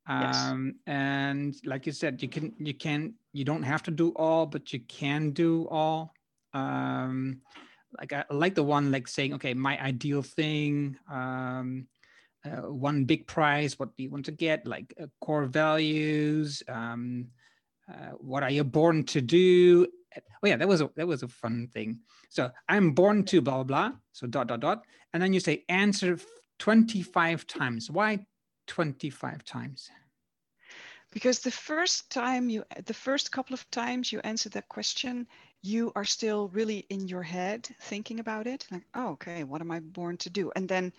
Yes. 0.08 0.50
um, 0.50 0.74
and 0.86 1.54
like 1.64 1.86
you 1.86 1.92
said, 1.92 2.22
you 2.22 2.28
can 2.28 2.52
you 2.58 2.74
can 2.74 3.14
you 3.32 3.44
don't 3.44 3.62
have 3.62 3.82
to 3.84 3.90
do 3.90 4.12
all, 4.16 4.46
but 4.46 4.72
you 4.72 4.80
can 4.80 5.30
do 5.30 5.68
all. 5.68 6.14
Um, 6.54 7.40
like 7.98 8.12
I 8.12 8.24
like 8.30 8.54
the 8.54 8.62
one 8.62 8.90
like 8.90 9.08
saying, 9.08 9.34
okay, 9.34 9.54
my 9.54 9.80
ideal 9.80 10.22
thing. 10.22 10.96
Um, 11.10 11.86
uh, 12.44 12.68
one 12.72 13.04
big 13.04 13.24
prize 13.28 13.78
what 13.78 13.96
do 13.96 14.02
you 14.02 14.10
want 14.10 14.24
to 14.24 14.32
get 14.32 14.66
like 14.66 14.92
uh, 15.00 15.06
core 15.20 15.44
values 15.44 16.60
um, 16.68 17.28
uh, 17.88 18.10
what 18.18 18.42
are 18.42 18.50
you 18.50 18.64
born 18.64 19.04
to 19.04 19.20
do 19.20 19.86
oh 20.16 20.46
yeah 20.46 20.56
that 20.56 20.68
was 20.68 20.80
a 20.80 20.90
that 20.96 21.06
was 21.06 21.22
a 21.22 21.28
fun 21.28 21.68
thing 21.72 21.98
so 22.28 22.50
i'm 22.68 22.92
born 22.92 23.24
to 23.24 23.40
blah 23.40 23.62
blah 23.62 23.88
blah 23.88 23.92
so 24.12 24.26
dot 24.26 24.46
dot 24.46 24.60
dot 24.60 24.84
and 25.12 25.22
then 25.22 25.32
you 25.32 25.40
say 25.40 25.64
answer 25.68 26.18
25 26.58 27.46
times 27.46 27.90
why 27.90 28.18
25 28.66 29.44
times 29.44 29.90
Because 31.12 31.40
the 31.40 31.50
first 31.50 32.10
time 32.10 32.48
you, 32.48 32.64
the 32.86 32.94
first 32.94 33.30
couple 33.30 33.52
of 33.52 33.70
times 33.70 34.10
you 34.10 34.20
answer 34.20 34.48
that 34.50 34.68
question, 34.70 35.26
you 35.62 35.92
are 35.94 36.06
still 36.06 36.48
really 36.48 36.86
in 36.88 37.06
your 37.06 37.22
head 37.22 37.68
thinking 37.82 38.18
about 38.18 38.46
it. 38.46 38.66
Like, 38.70 38.86
oh, 38.94 39.10
okay, 39.10 39.44
what 39.44 39.60
am 39.60 39.70
I 39.70 39.80
born 39.80 40.16
to 40.18 40.30
do? 40.30 40.50
And 40.56 40.66
then 40.66 40.90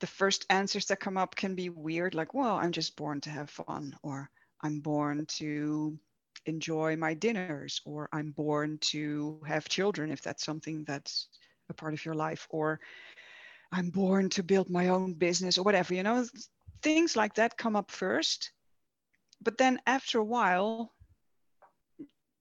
the 0.00 0.06
first 0.06 0.44
answers 0.50 0.86
that 0.86 1.00
come 1.00 1.16
up 1.16 1.34
can 1.36 1.54
be 1.54 1.70
weird, 1.70 2.14
like, 2.14 2.34
well, 2.34 2.56
I'm 2.56 2.72
just 2.72 2.96
born 2.96 3.20
to 3.22 3.30
have 3.30 3.48
fun, 3.48 3.96
or 4.02 4.28
I'm 4.60 4.80
born 4.80 5.24
to 5.38 5.98
enjoy 6.46 6.96
my 6.96 7.14
dinners, 7.14 7.80
or 7.84 8.08
I'm 8.12 8.30
born 8.30 8.78
to 8.92 9.40
have 9.46 9.68
children 9.68 10.10
if 10.10 10.22
that's 10.22 10.44
something 10.44 10.84
that's 10.84 11.28
a 11.68 11.74
part 11.74 11.94
of 11.94 12.04
your 12.04 12.14
life, 12.14 12.46
or 12.50 12.80
I'm 13.72 13.90
born 13.90 14.28
to 14.30 14.42
build 14.42 14.70
my 14.70 14.88
own 14.88 15.14
business, 15.14 15.58
or 15.58 15.62
whatever, 15.62 15.94
you 15.94 16.02
know, 16.02 16.24
things 16.82 17.16
like 17.16 17.34
that 17.34 17.56
come 17.56 17.76
up 17.76 17.90
first. 17.90 18.52
But 19.42 19.58
then 19.58 19.80
after 19.86 20.18
a 20.18 20.24
while 20.24 20.92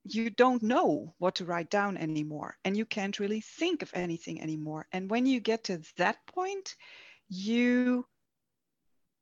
you 0.03 0.29
don't 0.29 0.63
know 0.63 1.13
what 1.19 1.35
to 1.35 1.45
write 1.45 1.69
down 1.69 1.95
anymore 1.95 2.57
and 2.65 2.75
you 2.75 2.85
can't 2.85 3.19
really 3.19 3.41
think 3.41 3.83
of 3.83 3.91
anything 3.93 4.41
anymore. 4.41 4.87
And 4.91 5.09
when 5.09 5.25
you 5.25 5.39
get 5.39 5.65
to 5.65 5.81
that 5.97 6.17
point 6.25 6.75
you 7.29 8.05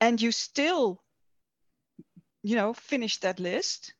and 0.01 0.21
you 0.21 0.31
still 0.31 1.01
you 2.41 2.55
know 2.55 2.73
finish 2.73 3.17
that 3.19 3.39
list 3.39 3.93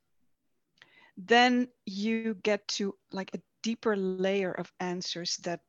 then 1.28 1.68
you 1.86 2.36
get 2.44 2.66
to 2.70 2.96
like 3.12 3.34
a 3.34 3.42
deeper 3.62 3.96
layer 3.96 4.52
of 4.52 4.72
answers 4.80 5.38
that 5.38 5.60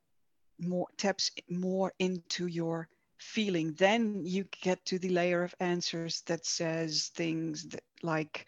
more 0.61 0.87
taps 0.97 1.33
more 1.49 1.93
into 1.99 2.47
your 2.47 2.89
feeling. 3.19 3.75
Then 3.77 4.25
you 4.25 4.45
get 4.63 4.85
to 4.87 4.99
the 4.99 5.09
layer 5.09 5.43
of 5.43 5.55
answers 5.59 6.23
that 6.23 6.47
says 6.47 7.11
things 7.15 7.65
that 7.69 7.83
like 8.03 8.47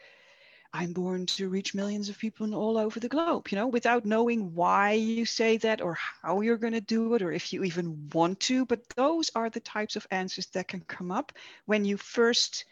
i'm 0.74 0.92
born 0.94 1.26
to 1.26 1.50
reach 1.50 1.74
millions 1.74 2.08
of 2.08 2.16
people 2.18 2.54
all 2.54 2.78
over 2.78 2.98
the 2.98 3.08
globe 3.08 3.46
you 3.50 3.56
know 3.56 3.66
without 3.66 4.06
knowing 4.06 4.54
why 4.54 4.92
you 4.92 5.26
say 5.26 5.58
that 5.58 5.82
or 5.82 5.98
how 6.22 6.40
you're 6.40 6.56
going 6.56 6.72
to 6.72 6.80
do 6.80 7.14
it 7.14 7.20
or 7.20 7.30
if 7.30 7.52
you 7.52 7.62
even 7.62 8.08
want 8.14 8.40
to. 8.40 8.64
But 8.64 8.88
those 8.96 9.30
are 9.34 9.50
the 9.50 9.60
types 9.60 9.96
of 9.96 10.06
answers 10.10 10.46
that 10.46 10.68
can 10.68 10.80
come 10.80 11.10
up 11.10 11.32
when 11.66 11.84
you 11.84 11.98
first 11.98 12.64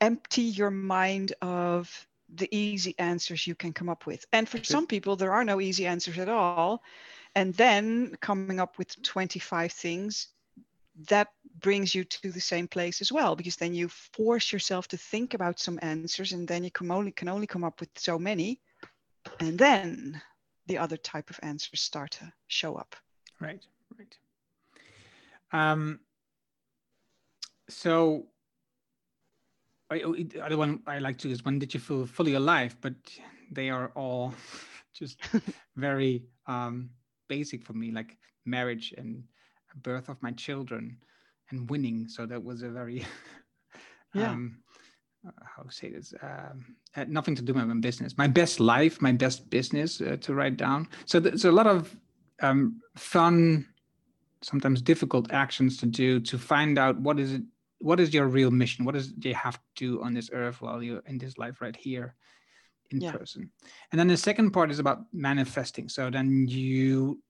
empty 0.00 0.42
your 0.42 0.70
mind 0.70 1.34
of 1.42 2.07
the 2.34 2.48
easy 2.54 2.94
answers 2.98 3.46
you 3.46 3.54
can 3.54 3.72
come 3.72 3.88
up 3.88 4.06
with. 4.06 4.26
And 4.32 4.48
for 4.48 4.62
some 4.62 4.86
people, 4.86 5.16
there 5.16 5.32
are 5.32 5.44
no 5.44 5.60
easy 5.60 5.86
answers 5.86 6.18
at 6.18 6.28
all. 6.28 6.82
And 7.34 7.54
then 7.54 8.16
coming 8.20 8.60
up 8.60 8.78
with 8.78 9.00
25 9.02 9.72
things, 9.72 10.28
that 11.08 11.28
brings 11.60 11.94
you 11.94 12.04
to 12.04 12.30
the 12.30 12.40
same 12.40 12.68
place 12.68 13.00
as 13.00 13.12
well, 13.12 13.36
because 13.36 13.56
then 13.56 13.74
you 13.74 13.88
force 13.88 14.52
yourself 14.52 14.88
to 14.88 14.96
think 14.96 15.34
about 15.34 15.58
some 15.60 15.78
answers 15.82 16.32
and 16.32 16.46
then 16.46 16.64
you 16.64 16.70
can 16.70 16.90
only, 16.90 17.12
can 17.12 17.28
only 17.28 17.46
come 17.46 17.64
up 17.64 17.80
with 17.80 17.90
so 17.96 18.18
many. 18.18 18.60
And 19.40 19.58
then 19.58 20.20
the 20.66 20.78
other 20.78 20.96
type 20.96 21.30
of 21.30 21.38
answers 21.42 21.80
start 21.80 22.12
to 22.12 22.32
show 22.48 22.74
up. 22.74 22.96
Right, 23.40 23.64
right. 23.98 24.16
Um, 25.52 26.00
so 27.68 28.26
the 29.90 30.40
other 30.44 30.56
one 30.56 30.80
I 30.86 30.98
like 30.98 31.18
to 31.18 31.30
is 31.30 31.44
when 31.44 31.58
did 31.58 31.72
you 31.72 31.80
feel 31.80 32.06
fully 32.06 32.34
alive? 32.34 32.76
But 32.80 32.94
they 33.50 33.70
are 33.70 33.90
all 33.94 34.34
just 34.94 35.20
very 35.76 36.24
um, 36.46 36.90
basic 37.28 37.64
for 37.64 37.72
me, 37.72 37.90
like 37.90 38.16
marriage 38.44 38.94
and 38.96 39.22
birth 39.82 40.08
of 40.08 40.22
my 40.22 40.32
children 40.32 40.96
and 41.50 41.68
winning. 41.70 42.08
So 42.08 42.26
that 42.26 42.42
was 42.42 42.62
a 42.62 42.68
very, 42.68 43.06
yeah. 44.14 44.30
um, 44.30 44.58
uh, 45.26 45.30
how 45.44 45.62
to 45.62 45.72
say 45.72 45.90
this, 45.90 46.12
um, 46.22 46.76
had 46.92 47.10
nothing 47.10 47.34
to 47.36 47.42
do 47.42 47.54
with 47.54 47.64
my 47.64 47.74
business. 47.74 48.18
My 48.18 48.26
best 48.26 48.60
life, 48.60 49.00
my 49.00 49.12
best 49.12 49.48
business 49.50 50.00
uh, 50.00 50.16
to 50.20 50.34
write 50.34 50.56
down. 50.56 50.88
So 51.06 51.20
there's 51.20 51.44
a 51.44 51.52
lot 51.52 51.66
of 51.66 51.96
um, 52.40 52.80
fun, 52.96 53.66
sometimes 54.42 54.82
difficult 54.82 55.30
actions 55.32 55.76
to 55.78 55.86
do 55.86 56.20
to 56.20 56.38
find 56.38 56.78
out 56.78 57.00
what 57.00 57.18
is 57.18 57.32
it 57.34 57.42
what 57.78 58.00
is 58.00 58.12
your 58.12 58.26
real 58.26 58.50
mission? 58.50 58.84
What 58.84 58.94
does 58.94 59.12
you 59.18 59.34
have 59.34 59.56
to 59.56 59.62
do 59.76 60.02
on 60.02 60.14
this 60.14 60.30
earth 60.32 60.60
while 60.60 60.82
you're 60.82 61.02
in 61.06 61.18
this 61.18 61.38
life 61.38 61.60
right 61.60 61.76
here 61.76 62.14
in 62.90 63.00
yeah. 63.00 63.12
person? 63.12 63.50
And 63.92 63.98
then 63.98 64.08
the 64.08 64.16
second 64.16 64.50
part 64.50 64.70
is 64.70 64.78
about 64.78 65.02
manifesting. 65.12 65.88
So 65.88 66.10
then 66.10 66.46
you 66.48 67.20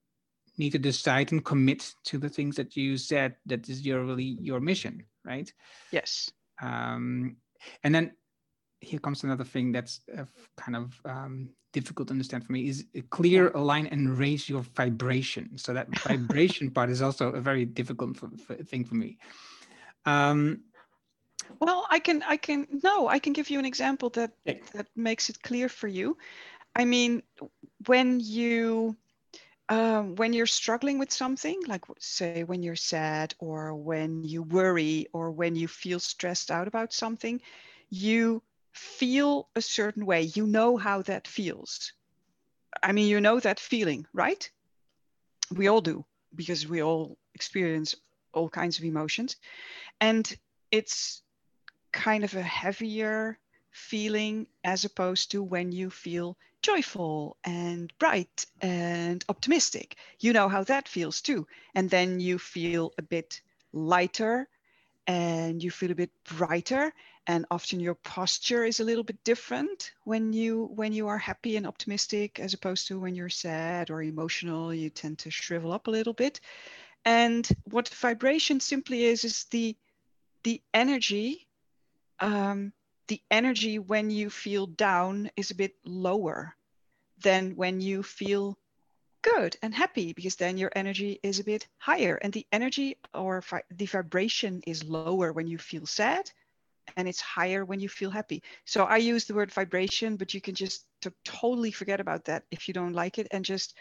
need 0.57 0.73
to 0.73 0.79
decide 0.79 1.33
and 1.33 1.45
commit 1.45 1.93
to 2.05 2.19
the 2.19 2.29
things 2.29 2.57
that 2.57 2.77
you 2.77 2.97
said 2.97 3.37
that 3.47 3.69
is 3.69 3.87
your 3.87 4.05
really 4.05 4.39
your 4.41 4.61
mission, 4.61 5.05
right? 5.25 5.53
Yes. 5.93 6.31
Um, 6.61 7.37
and 7.85 7.95
then 7.95 8.13
here 8.81 9.01
comes 9.01 9.25
another 9.25 9.45
thing 9.45 9.73
that's 9.73 10.01
uh, 10.17 10.25
kind 10.57 10.77
of 10.77 11.01
um, 11.05 11.51
difficult 11.73 12.09
to 12.09 12.13
understand 12.13 12.45
for 12.45 12.53
me 12.53 12.69
is 12.69 12.87
clear, 13.11 13.51
align, 13.51 13.87
and 13.89 14.19
raise 14.19 14.49
your 14.49 14.63
vibration. 14.77 15.59
So 15.59 15.75
that 15.75 15.89
vibration 16.09 16.71
part 16.71 16.91
is 16.91 17.03
also 17.03 17.31
a 17.33 17.41
very 17.41 17.65
difficult 17.65 18.17
for, 18.17 18.31
for 18.47 18.55
thing 18.55 18.85
for 18.85 18.95
me. 18.95 19.19
Um, 20.09 20.61
well, 21.61 21.87
I 21.91 21.99
can, 21.99 22.23
I 22.23 22.37
can, 22.37 22.67
no, 22.83 23.09
I 23.09 23.19
can 23.19 23.33
give 23.33 23.51
you 23.51 23.59
an 23.59 23.65
example 23.65 24.11
that 24.11 24.33
yeah. 24.45 24.55
that 24.75 24.87
makes 24.97 25.29
it 25.31 25.43
clear 25.43 25.69
for 25.69 25.89
you. 25.89 26.17
I 26.77 26.85
mean, 26.85 27.23
when 27.87 28.21
you 28.21 28.97
um, 29.69 30.15
when 30.17 30.33
you're 30.33 30.47
struggling 30.47 30.99
with 30.99 31.13
something, 31.13 31.61
like 31.67 31.85
say 31.99 32.45
when 32.45 32.63
you're 32.63 32.77
sad 32.77 33.35
or 33.39 33.75
when 33.75 34.25
you 34.25 34.43
worry 34.43 35.07
or 35.13 35.31
when 35.31 35.57
you 35.57 35.69
feel 35.69 36.01
stressed 36.01 36.51
out 36.51 36.69
about 36.69 36.93
something, 36.93 37.41
you 37.91 38.43
feel 38.73 39.49
a 39.57 39.61
certain 39.61 40.07
way. 40.07 40.23
You 40.23 40.47
know 40.47 40.77
how 40.77 41.03
that 41.03 41.29
feels. 41.29 41.93
I 42.83 42.93
mean, 42.93 43.09
you 43.09 43.21
know 43.21 43.41
that 43.41 43.61
feeling, 43.61 44.07
right? 44.13 44.51
We 45.51 45.69
all 45.69 45.81
do 45.81 46.05
because 46.35 46.67
we 46.67 46.83
all 46.83 47.19
experience 47.35 47.97
all 48.33 48.49
kinds 48.49 48.79
of 48.79 48.85
emotions. 48.85 49.37
And 50.01 50.37
it's 50.71 51.23
kind 51.93 52.25
of 52.25 52.35
a 52.35 52.43
heavier 52.43 53.39
feeling 53.71 54.47
as 54.65 54.85
opposed 54.85 55.31
to 55.31 55.43
when 55.43 55.73
you 55.73 55.91
feel 55.91 56.37
joyful 56.63 57.37
and 57.45 57.93
bright 57.99 58.47
and 58.61 59.25
optimistic. 59.29 59.97
You 60.21 60.33
know 60.33 60.49
how 60.49 60.65
that 60.65 60.89
feels 60.89 61.21
too. 61.21 61.47
And 61.75 61.89
then 61.89 62.21
you 62.21 62.39
feel 62.39 62.93
a 62.99 63.03
bit 63.03 63.41
lighter 63.73 64.49
and 65.07 65.63
you 65.63 65.71
feel 65.71 65.91
a 65.91 65.95
bit 65.95 66.11
brighter 66.25 66.93
and 67.27 67.47
often 67.51 67.81
your 67.81 67.95
posture 67.95 68.65
is 68.65 68.81
a 68.81 68.85
little 68.85 69.05
bit 69.05 69.23
different 69.25 69.93
when 70.05 70.33
you 70.33 70.71
when 70.75 70.93
you 70.93 71.09
are 71.09 71.19
happy 71.19 71.57
and 71.57 71.67
optimistic 71.67 72.41
as 72.41 72.53
opposed 72.55 72.89
to 72.89 72.99
when 72.99 73.15
you're 73.15 73.29
sad 73.29 73.91
or 73.91 74.03
emotional 74.03 74.73
you 74.73 74.91
tend 74.91 75.19
to 75.19 75.31
shrivel 75.31 75.73
up 75.73 75.87
a 75.87 75.91
little 75.91 76.13
bit 76.13 76.41
and 77.05 77.49
what 77.65 77.89
vibration 77.89 78.61
simply 78.61 79.05
is, 79.05 79.25
is 79.25 79.45
the, 79.51 79.77
the 80.49 80.63
energy, 80.73 81.47
um, 82.21 82.73
the 83.09 83.21
energy 83.31 83.79
when 83.79 84.09
you 84.09 84.31
feel 84.31 84.67
down 84.67 85.31
is 85.37 85.51
a 85.51 85.55
bit 85.55 85.75
lower 85.85 86.57
than 87.23 87.55
when 87.55 87.83
you 87.83 88.03
feel 88.03 88.57
good 89.21 89.59
and 89.61 89.75
happy 89.75 90.15
because 90.15 90.37
then 90.37 90.57
your 90.57 90.73
energy 90.75 91.21
is 91.23 91.39
a 91.39 91.45
bit 91.45 91.69
higher 91.77 92.15
and 92.23 92.33
the 92.33 92.47
energy 92.51 92.97
or 93.13 93.45
the 93.71 93.85
vibration 93.85 94.63
is 94.67 94.83
lower 94.85 95.35
when 95.35 95.47
you 95.47 95.59
feel 95.59 95.85
sad 95.85 96.31
and 96.97 97.07
it's 97.07 97.21
higher 97.21 97.63
when 97.67 97.79
you 97.79 97.91
feel 97.91 98.11
happy. 98.11 98.43
So 98.65 98.85
i 98.85 98.97
use 98.97 99.27
the 99.27 99.35
word 99.35 99.53
vibration 99.53 100.17
but 100.17 100.33
you 100.33 100.41
can 100.41 100.55
just 100.55 100.87
to 101.03 101.13
totally 101.27 101.73
forget 101.73 102.01
about 102.01 102.25
that 102.25 102.45
if 102.51 102.69
you 102.69 102.73
don't 102.73 102.95
like 102.95 103.19
it 103.19 103.29
and 103.33 103.45
just 103.45 103.75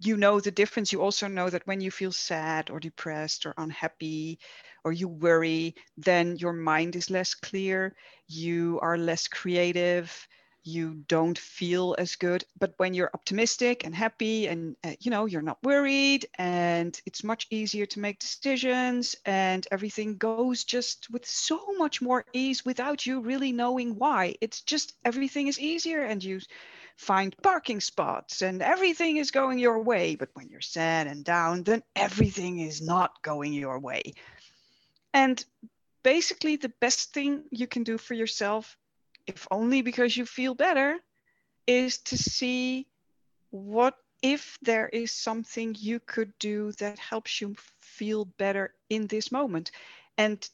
you 0.00 0.16
know 0.16 0.40
the 0.40 0.50
difference. 0.50 0.92
You 0.92 1.02
also 1.02 1.28
know 1.28 1.50
that 1.50 1.66
when 1.66 1.80
you 1.80 1.90
feel 1.90 2.12
sad 2.12 2.70
or 2.70 2.80
depressed 2.80 3.46
or 3.46 3.54
unhappy 3.58 4.38
or 4.84 4.92
you 4.92 5.08
worry, 5.08 5.74
then 5.96 6.36
your 6.36 6.52
mind 6.52 6.96
is 6.96 7.10
less 7.10 7.34
clear, 7.34 7.94
you 8.28 8.78
are 8.82 8.98
less 8.98 9.28
creative, 9.28 10.26
you 10.64 10.94
don't 11.08 11.38
feel 11.38 11.94
as 11.98 12.16
good. 12.16 12.44
But 12.58 12.74
when 12.76 12.94
you're 12.94 13.10
optimistic 13.14 13.84
and 13.84 13.94
happy 13.94 14.46
and 14.46 14.76
uh, 14.84 14.92
you 15.00 15.10
know 15.10 15.26
you're 15.26 15.42
not 15.42 15.62
worried 15.62 16.26
and 16.36 17.00
it's 17.06 17.24
much 17.24 17.46
easier 17.50 17.86
to 17.86 18.00
make 18.00 18.18
decisions 18.18 19.16
and 19.24 19.66
everything 19.70 20.16
goes 20.16 20.64
just 20.64 21.08
with 21.10 21.26
so 21.26 21.60
much 21.78 22.02
more 22.02 22.24
ease 22.32 22.64
without 22.64 23.06
you 23.06 23.20
really 23.20 23.52
knowing 23.52 23.96
why. 23.96 24.34
It's 24.40 24.60
just 24.62 24.94
everything 25.04 25.48
is 25.48 25.58
easier 25.58 26.02
and 26.02 26.22
you 26.22 26.40
find 26.96 27.34
parking 27.42 27.80
spots 27.80 28.42
and 28.42 28.60
everything 28.60 29.16
is 29.16 29.30
going 29.30 29.58
your 29.58 29.82
way. 29.82 30.16
But 30.16 30.28
when 30.34 30.48
you're 30.48 30.60
sad 30.60 31.06
and 31.06 31.24
down, 31.24 31.62
then 31.62 31.82
everything 31.96 32.60
is 32.60 32.82
not 32.82 33.22
going 33.22 33.52
your 33.54 33.78
way. 33.78 34.14
And 35.14 35.42
basically, 36.02 36.56
the 36.56 36.72
best 36.80 37.12
thing 37.12 37.44
you 37.50 37.66
can 37.66 37.84
do 37.84 37.98
for 37.98 38.14
yourself, 38.14 38.76
if 39.30 39.46
only 39.50 39.82
because 39.82 40.16
you 40.16 40.26
feel 40.26 40.54
better, 40.54 40.98
is 41.66 41.98
to 41.98 42.16
see 42.16 42.86
what 43.50 43.94
if 44.22 44.58
there 44.62 44.88
is 44.88 45.12
something 45.12 45.74
you 45.78 46.00
could 46.00 46.32
do 46.38 46.72
that 46.72 46.98
helps 46.98 47.40
you 47.40 47.54
feel 47.80 48.24
better 48.24 48.74
in 48.88 49.06
this 49.06 49.32
moment. 49.32 49.70
And 50.18 50.48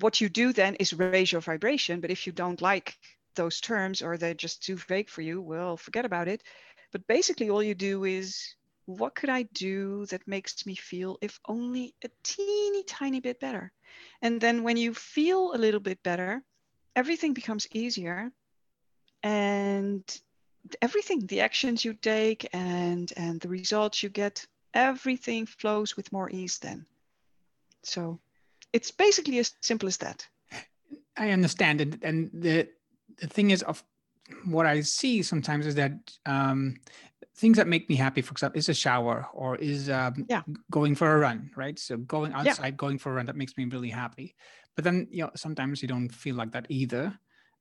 what 0.00 0.20
you 0.20 0.28
do 0.28 0.52
then 0.52 0.74
is 0.76 0.92
raise 0.92 1.32
your 1.32 1.40
vibration. 1.40 2.00
But 2.00 2.10
if 2.10 2.26
you 2.26 2.32
don't 2.32 2.62
like 2.62 2.98
those 3.34 3.60
terms 3.60 4.02
or 4.02 4.16
they're 4.16 4.34
just 4.34 4.62
too 4.62 4.76
vague 4.76 5.08
for 5.08 5.22
you, 5.22 5.40
well, 5.40 5.76
forget 5.76 6.04
about 6.04 6.28
it. 6.28 6.42
But 6.92 7.06
basically, 7.06 7.50
all 7.50 7.62
you 7.62 7.74
do 7.74 8.04
is 8.04 8.54
what 8.86 9.14
could 9.14 9.30
I 9.30 9.42
do 9.54 10.06
that 10.06 10.26
makes 10.28 10.66
me 10.66 10.74
feel, 10.74 11.18
if 11.20 11.40
only 11.48 11.94
a 12.04 12.10
teeny 12.22 12.84
tiny 12.84 13.20
bit 13.20 13.40
better? 13.40 13.72
And 14.20 14.40
then 14.40 14.62
when 14.62 14.76
you 14.76 14.94
feel 14.94 15.52
a 15.54 15.58
little 15.58 15.80
bit 15.80 16.02
better, 16.02 16.42
everything 16.96 17.32
becomes 17.32 17.66
easier. 17.72 18.32
And 19.22 20.02
everything, 20.80 21.26
the 21.26 21.40
actions 21.40 21.84
you 21.84 21.94
take 21.94 22.48
and 22.52 23.12
and 23.16 23.40
the 23.40 23.48
results 23.48 24.02
you 24.02 24.08
get, 24.08 24.46
everything 24.74 25.46
flows 25.46 25.96
with 25.96 26.12
more 26.12 26.30
ease 26.30 26.58
then. 26.58 26.86
So 27.84 28.20
it's 28.72 28.90
basically 28.90 29.38
as 29.38 29.54
simple 29.62 29.88
as 29.88 29.96
that. 29.98 30.26
I 31.16 31.30
understand, 31.30 31.80
and 31.80 31.98
and 32.02 32.30
the 32.32 32.68
the 33.18 33.28
thing 33.28 33.50
is 33.50 33.62
of 33.62 33.84
what 34.44 34.66
I 34.66 34.80
see 34.80 35.22
sometimes 35.22 35.66
is 35.66 35.74
that 35.74 35.92
um, 36.26 36.76
things 37.36 37.56
that 37.56 37.68
make 37.68 37.88
me 37.88 37.96
happy, 37.96 38.22
for 38.22 38.32
example, 38.32 38.58
is 38.58 38.68
a 38.68 38.74
shower 38.74 39.26
or 39.32 39.56
is 39.56 39.90
um, 39.90 40.26
Yeah. 40.28 40.42
going 40.70 40.94
for 40.94 41.14
a 41.14 41.18
run, 41.18 41.50
right? 41.56 41.78
So 41.78 41.96
going 41.96 42.32
Yeah. 42.32 42.38
outside, 42.40 42.76
going 42.76 42.98
for 42.98 43.12
a 43.12 43.14
run, 43.14 43.26
that 43.26 43.36
makes 43.36 43.56
me 43.56 43.64
really 43.66 43.90
happy. 43.90 44.34
But 44.74 44.84
then, 44.84 45.08
you 45.10 45.24
know, 45.24 45.30
sometimes 45.36 45.82
you 45.82 45.88
don't 45.88 46.08
feel 46.08 46.36
like 46.36 46.52
that 46.52 46.66
either. 46.68 47.18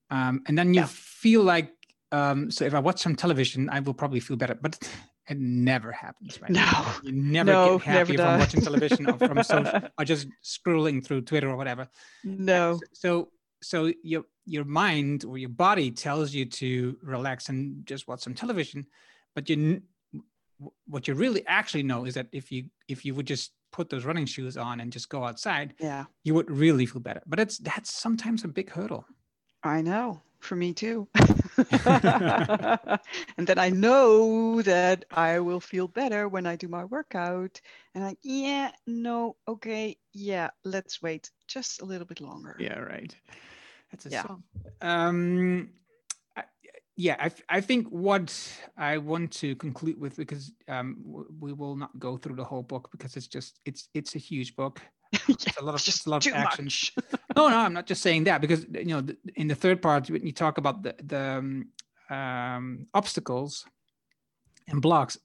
Um, 0.09 0.41
and 0.47 0.57
then 0.57 0.73
you 0.73 0.81
Yeah. 0.81 0.87
feel 0.87 1.43
like, 1.43 1.73
um, 2.11 2.51
so 2.51 2.65
if 2.65 2.73
I 2.73 2.79
watch 2.79 2.99
some 2.99 3.15
television, 3.15 3.69
I 3.69 3.79
will 3.79 3.93
probably 3.93 4.19
feel 4.19 4.37
better. 4.37 4.55
But 4.55 4.77
it 5.27 5.37
never 5.37 5.91
happens, 5.91 6.41
right? 6.41 6.51
No. 6.51 6.85
You 7.03 7.13
never 7.13 7.53
No, 7.53 7.77
get 7.77 7.87
never 7.87 7.99
happy 7.99 8.17
from 8.17 8.25
does. 8.25 8.39
watching 8.39 8.61
television 8.61 9.07
or 9.07 9.17
from 9.19 9.43
social, 9.43 9.81
or 9.97 10.05
just 10.05 10.27
scrolling 10.43 11.03
through 11.05 11.21
Twitter 11.21 11.49
or 11.49 11.55
whatever. 11.55 11.87
No. 12.23 12.79
So 12.93 13.29
so 13.61 13.93
your 14.03 14.23
your 14.45 14.65
mind 14.65 15.23
or 15.23 15.37
your 15.37 15.49
body 15.49 15.91
tells 15.91 16.33
you 16.33 16.45
to 16.45 16.97
relax 17.03 17.49
and 17.49 17.85
just 17.85 18.07
watch 18.07 18.21
some 18.21 18.33
television, 18.33 18.87
but 19.35 19.47
you 19.49 19.81
what 20.87 21.07
you 21.07 21.13
really 21.13 21.45
actually 21.47 21.83
know 21.83 22.05
is 22.05 22.13
that 22.15 22.27
if 22.31 22.51
you 22.51 22.65
if 22.87 23.05
you 23.05 23.15
would 23.15 23.27
just 23.27 23.51
put 23.71 23.89
those 23.89 24.05
running 24.05 24.25
shoes 24.25 24.57
on 24.57 24.79
and 24.79 24.91
just 24.91 25.09
go 25.09 25.23
outside, 25.25 25.73
Yeah. 25.79 26.05
you 26.23 26.33
would 26.33 26.49
really 26.51 26.85
feel 26.85 27.01
better. 27.01 27.21
But 27.25 27.39
it's 27.39 27.57
that's 27.57 27.91
sometimes 27.93 28.43
a 28.43 28.47
big 28.47 28.69
hurdle. 28.71 29.05
I 29.63 29.81
know. 29.81 30.21
For 30.39 30.55
me 30.55 30.73
too. 30.73 31.07
and 31.85 33.45
then 33.47 33.59
I 33.59 33.69
know 33.69 34.61
that 34.63 35.05
I 35.11 35.39
will 35.39 35.59
feel 35.59 35.87
better 35.87 36.27
when 36.27 36.47
I 36.47 36.55
do 36.55 36.67
my 36.67 36.83
workout. 36.85 37.61
And 37.93 38.03
like, 38.03 38.17
yeah, 38.23 38.71
no, 38.87 39.35
okay, 39.47 39.97
yeah, 40.13 40.49
let's 40.63 41.01
wait 41.01 41.29
just 41.47 41.81
a 41.81 41.85
little 41.85 42.07
bit 42.07 42.21
longer. 42.21 42.55
Yeah, 42.59 42.79
right. 42.79 43.15
That's 43.91 44.05
a 44.07 44.09
Yeah. 44.09 44.23
song. 44.23 44.43
Um, 44.81 45.69
I, 45.69 45.80
yeah, 47.01 47.29
I 47.49 47.61
think 47.61 47.87
what 47.87 48.31
I 48.77 48.99
want 48.99 49.31
to 49.33 49.55
conclude 49.55 49.99
with 49.99 50.17
because 50.17 50.53
um, 50.67 50.97
we 51.39 51.51
will 51.51 51.75
not 51.75 51.97
go 51.97 52.15
through 52.15 52.35
the 52.35 52.43
whole 52.43 52.61
book 52.61 52.89
because 52.91 53.17
it's 53.17 53.27
just 53.27 53.59
it's 53.65 53.89
it's 53.95 54.15
a 54.15 54.19
huge 54.19 54.55
book. 54.55 54.79
It's 55.27 55.57
a 55.57 55.65
lot 55.65 55.75
of 55.75 55.81
just 55.81 56.05
a 56.05 56.09
lot 56.09 56.25
of 56.25 56.33
action. 56.33 56.67
no, 57.35 57.49
no, 57.49 57.57
I'm 57.57 57.73
not 57.73 57.87
just 57.87 58.03
saying 58.03 58.25
that 58.25 58.39
because 58.39 58.65
you 58.71 58.93
know 58.93 59.03
in 59.35 59.47
the 59.47 59.55
third 59.55 59.81
part 59.81 60.09
when 60.11 60.25
you 60.25 60.31
talk 60.31 60.59
about 60.59 60.83
the 60.83 60.93
the 61.03 61.23
um, 61.39 61.69
um, 62.15 62.87
obstacles 62.93 63.65
and 64.67 64.79
blocks, 64.79 65.17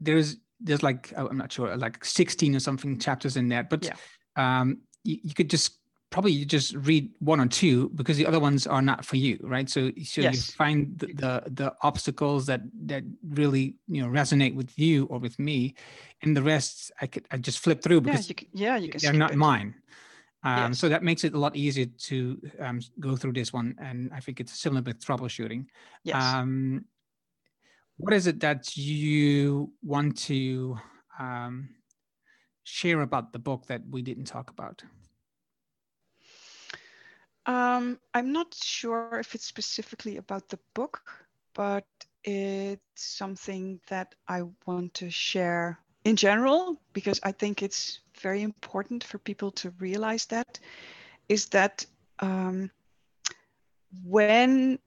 there's 0.00 0.36
there's 0.60 0.82
like 0.84 1.12
I'm 1.16 1.36
not 1.36 1.50
sure 1.50 1.76
like 1.76 2.04
16 2.04 2.54
or 2.54 2.60
something 2.60 3.00
chapters 3.00 3.36
in 3.36 3.48
that, 3.48 3.68
but 3.68 3.84
Yeah. 3.84 3.96
um, 4.36 4.82
you, 5.02 5.18
you 5.24 5.34
could 5.34 5.50
just 5.50 5.81
probably 6.12 6.32
you 6.32 6.44
just 6.44 6.74
read 6.76 7.10
one 7.18 7.40
or 7.40 7.46
two 7.46 7.88
because 7.96 8.16
the 8.16 8.26
other 8.26 8.38
ones 8.38 8.66
are 8.66 8.82
not 8.82 9.04
for 9.04 9.16
you, 9.16 9.38
right? 9.42 9.68
So 9.68 9.90
so 10.04 10.20
you 10.20 10.38
Yes. 10.38 10.50
find 10.52 10.96
the, 10.98 11.06
the 11.06 11.42
the 11.50 11.74
obstacles 11.82 12.46
that 12.46 12.60
that 12.86 13.02
really 13.30 13.76
you 13.88 14.02
know 14.02 14.08
resonate 14.08 14.54
with 14.54 14.78
you 14.78 15.06
or 15.06 15.18
with 15.18 15.38
me, 15.38 15.74
and 16.22 16.36
the 16.36 16.42
rest 16.42 16.92
I 17.00 17.06
could 17.08 17.26
I 17.32 17.38
just 17.38 17.58
flip 17.58 17.82
through 17.82 18.02
yeah, 18.02 18.12
because 18.12 18.28
you 18.28 18.34
can, 18.36 18.48
yeah, 18.52 18.76
you 18.76 18.88
can 18.90 19.00
they're 19.00 19.12
not 19.14 19.32
it. 19.32 19.36
mine. 19.38 19.74
Um, 20.44 20.72
Yes. 20.72 20.78
So 20.78 20.88
that 20.88 21.02
makes 21.02 21.24
it 21.24 21.34
a 21.34 21.38
lot 21.38 21.56
easier 21.56 21.86
to 21.86 22.40
um, 22.60 22.80
go 23.00 23.16
through 23.16 23.32
this 23.32 23.52
one, 23.52 23.74
and 23.78 24.10
I 24.12 24.20
think 24.20 24.40
it's 24.40 24.58
similar 24.58 24.82
with 24.82 24.98
troubleshooting. 25.00 25.66
Yes. 26.04 26.16
Um, 26.16 26.84
what 27.96 28.12
is 28.12 28.26
it 28.26 28.40
that 28.40 28.76
you 28.76 29.72
want 29.82 30.18
to 30.26 30.76
um, 31.18 31.68
share 32.64 33.02
about 33.02 33.32
the 33.32 33.38
book 33.38 33.66
that 33.66 33.82
we 33.88 34.02
didn't 34.02 34.24
talk 34.24 34.50
about? 34.50 34.82
Um, 37.46 37.98
I'm 38.14 38.32
not 38.32 38.54
sure 38.54 39.18
if 39.18 39.34
it's 39.34 39.46
specifically 39.46 40.16
about 40.16 40.48
the 40.48 40.58
book, 40.74 41.00
but 41.54 41.84
it's 42.24 42.80
something 42.94 43.80
that 43.88 44.14
I 44.28 44.42
want 44.66 44.94
to 44.94 45.10
share 45.10 45.78
in 46.04 46.16
general 46.16 46.80
because 46.92 47.20
I 47.22 47.32
think 47.32 47.62
it's 47.62 48.00
very 48.20 48.42
important 48.42 49.04
for 49.04 49.18
people 49.18 49.50
to 49.52 49.70
realize 49.78 50.26
that 50.26 50.58
is 51.28 51.46
that 51.46 51.84
um, 52.20 52.70
when 54.04 54.78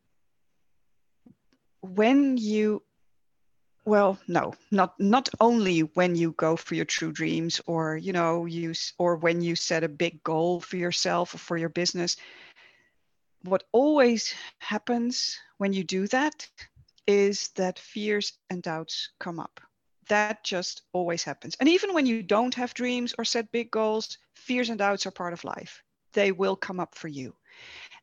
when 1.82 2.38
you 2.38 2.82
well 3.86 4.18
no 4.28 4.54
not 4.72 5.00
not 5.00 5.30
only 5.40 5.82
when 5.82 6.16
you 6.16 6.32
go 6.32 6.56
for 6.56 6.76
your 6.76 6.86
true 6.86 7.12
dreams 7.12 7.62
or 7.68 7.98
you 7.98 8.14
know 8.14 8.46
you 8.46 8.74
or 8.98 9.16
when 9.18 9.42
you 9.42 9.56
set 9.56 9.84
a 9.84 9.90
big 9.90 10.24
goal 10.24 10.60
for 10.60 10.78
yourself 10.78 11.36
or 11.36 11.38
for 11.38 11.58
your 11.58 11.70
business 11.70 12.18
what 13.48 13.64
always 13.72 14.34
happens 14.60 15.38
when 15.58 15.74
you 15.74 15.84
do 15.84 16.08
that 16.08 16.48
is 17.08 17.50
that 17.56 17.80
fears 17.80 18.34
and 18.50 18.64
doubts 18.64 19.10
come 19.20 19.40
up 19.40 19.60
that 20.08 20.44
just 20.44 20.84
always 20.94 21.24
happens 21.24 21.56
and 21.60 21.70
even 21.70 21.94
when 21.94 22.06
you 22.06 22.22
don't 22.22 22.54
have 22.56 22.74
dreams 22.74 23.14
or 23.18 23.26
set 23.26 23.52
big 23.52 23.72
goals 23.72 24.18
fears 24.36 24.70
and 24.70 24.80
doubts 24.80 25.06
are 25.06 25.12
part 25.12 25.34
of 25.34 25.44
life 25.44 25.84
they 26.14 26.32
will 26.32 26.56
come 26.56 26.80
up 26.80 26.96
for 26.96 27.08
you 27.08 27.36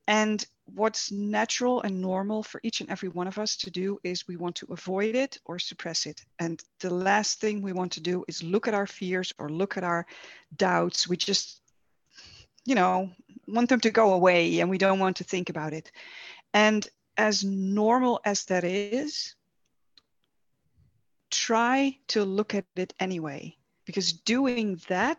and 0.09 0.45
what's 0.75 1.13
natural 1.13 1.83
and 1.83 2.01
normal 2.01 2.43
for 2.43 2.61
each 2.63 2.81
and 2.81 2.91
every 2.91 3.09
one 3.09 3.27
of 3.27 3.39
us 3.39 3.57
to 3.57 3.71
do 3.71 3.99
is 4.03 4.27
we 4.27 4.37
want 4.37 4.57
to 4.57 4.67
avoid 4.71 5.15
it 5.15 5.39
or 5.45 5.59
suppress 5.59 6.07
it. 6.07 6.25
And 6.39 6.63
the 6.81 6.93
last 6.93 7.41
thing 7.41 7.63
we 7.63 7.73
want 7.73 7.93
to 7.93 8.01
do 8.01 8.25
is 8.29 8.43
look 8.43 8.69
at 8.69 8.75
our 8.75 8.87
fears 8.87 9.33
or 9.39 9.49
look 9.49 9.77
at 9.77 9.85
our 9.85 10.07
doubts. 10.57 11.09
We 11.09 11.17
just, 11.17 11.61
you 12.65 12.75
know, 12.75 13.11
want 13.47 13.69
them 13.69 13.81
to 13.81 13.91
go 13.91 14.13
away 14.13 14.61
and 14.61 14.71
we 14.71 14.79
don't 14.79 14.99
want 14.99 15.17
to 15.17 15.25
think 15.25 15.51
about 15.51 15.73
it. 15.73 15.91
And 16.55 16.87
as 17.17 17.45
normal 17.45 18.21
as 18.25 18.45
that 18.47 18.65
is, 18.65 19.35
try 21.31 21.99
to 22.09 22.25
look 22.25 22.55
at 22.55 22.65
it 22.77 22.95
anyway, 23.01 23.57
because 23.87 24.13
doing 24.13 24.81
that 24.89 25.19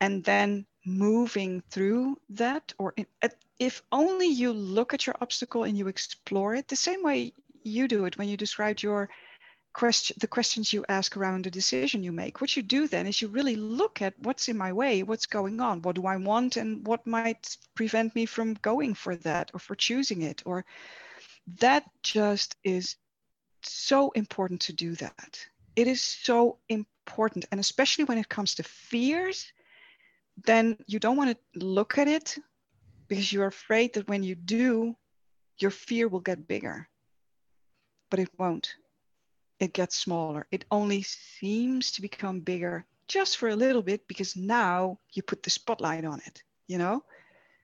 and 0.00 0.22
then 0.24 0.66
moving 0.86 1.62
through 1.70 2.18
that 2.28 2.74
or 2.78 2.94
if 3.58 3.82
only 3.90 4.26
you 4.26 4.52
look 4.52 4.92
at 4.92 5.06
your 5.06 5.16
obstacle 5.20 5.64
and 5.64 5.78
you 5.78 5.88
explore 5.88 6.54
it 6.54 6.68
the 6.68 6.76
same 6.76 7.02
way 7.02 7.32
you 7.62 7.88
do 7.88 8.04
it 8.04 8.18
when 8.18 8.28
you 8.28 8.36
described 8.36 8.82
your 8.82 9.08
question 9.74 10.16
the 10.20 10.26
questions 10.26 10.72
you 10.72 10.84
ask 10.88 11.16
around 11.16 11.44
the 11.44 11.50
decision 11.50 12.02
you 12.02 12.12
make 12.12 12.40
what 12.40 12.56
you 12.56 12.62
do 12.62 12.88
then 12.88 13.06
is 13.06 13.20
you 13.20 13.28
really 13.28 13.56
look 13.56 14.00
at 14.00 14.14
what's 14.20 14.48
in 14.48 14.56
my 14.56 14.72
way 14.72 15.02
what's 15.02 15.26
going 15.26 15.60
on 15.60 15.82
what 15.82 15.96
do 15.96 16.06
i 16.06 16.16
want 16.16 16.56
and 16.56 16.86
what 16.86 17.06
might 17.06 17.56
prevent 17.74 18.14
me 18.14 18.24
from 18.24 18.54
going 18.62 18.94
for 18.94 19.16
that 19.16 19.50
or 19.52 19.60
for 19.60 19.74
choosing 19.74 20.22
it 20.22 20.42
or 20.46 20.64
that 21.60 21.84
just 22.02 22.56
is 22.64 22.96
so 23.62 24.10
important 24.12 24.60
to 24.60 24.72
do 24.72 24.94
that 24.94 25.38
it 25.76 25.86
is 25.86 26.00
so 26.00 26.58
important 26.68 27.44
and 27.50 27.60
especially 27.60 28.04
when 28.04 28.18
it 28.18 28.28
comes 28.28 28.54
to 28.54 28.62
fears 28.62 29.52
then 30.44 30.76
you 30.86 30.98
don't 30.98 31.16
want 31.16 31.30
to 31.30 31.58
look 31.58 31.98
at 31.98 32.08
it 32.08 32.38
because 33.08 33.32
you're 33.32 33.46
afraid 33.46 33.94
that 33.94 34.08
when 34.08 34.22
you 34.22 34.34
do, 34.34 34.96
your 35.58 35.70
fear 35.70 36.08
will 36.08 36.20
get 36.20 36.48
bigger. 36.48 36.88
But 38.10 38.20
it 38.20 38.30
won't. 38.38 38.74
It 39.64 39.72
gets 39.72 39.96
smaller. 39.96 40.46
It 40.50 40.66
only 40.70 41.00
seems 41.00 41.90
to 41.92 42.02
become 42.02 42.40
bigger 42.40 42.84
just 43.08 43.38
for 43.38 43.48
a 43.48 43.56
little 43.56 43.80
bit 43.80 44.06
because 44.06 44.36
now 44.36 44.98
you 45.14 45.22
put 45.22 45.42
the 45.42 45.48
spotlight 45.48 46.04
on 46.04 46.20
it, 46.26 46.42
you 46.66 46.76
know? 46.76 47.02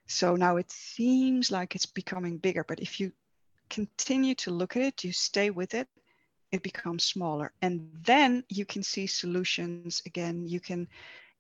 So 0.07 0.35
now 0.35 0.57
it 0.57 0.71
seems 0.71 1.51
like 1.51 1.75
it's 1.75 1.85
becoming 1.85 2.39
bigger. 2.39 2.65
But 2.67 2.81
if 2.81 3.01
you 3.01 3.13
continue 3.69 4.35
to 4.37 4.51
look 4.51 4.77
at 4.77 4.83
it, 4.83 5.05
you 5.05 5.13
stay 5.13 5.51
with 5.51 5.75
it, 5.75 5.89
it 6.51 6.63
becomes 6.63 7.05
smaller. 7.05 7.53
And 7.61 7.91
then 8.03 8.45
you 8.49 8.65
can 8.65 8.83
see 8.83 9.07
solutions 9.07 10.01
again. 10.07 10.49
You 10.49 10.59
can 10.59 10.89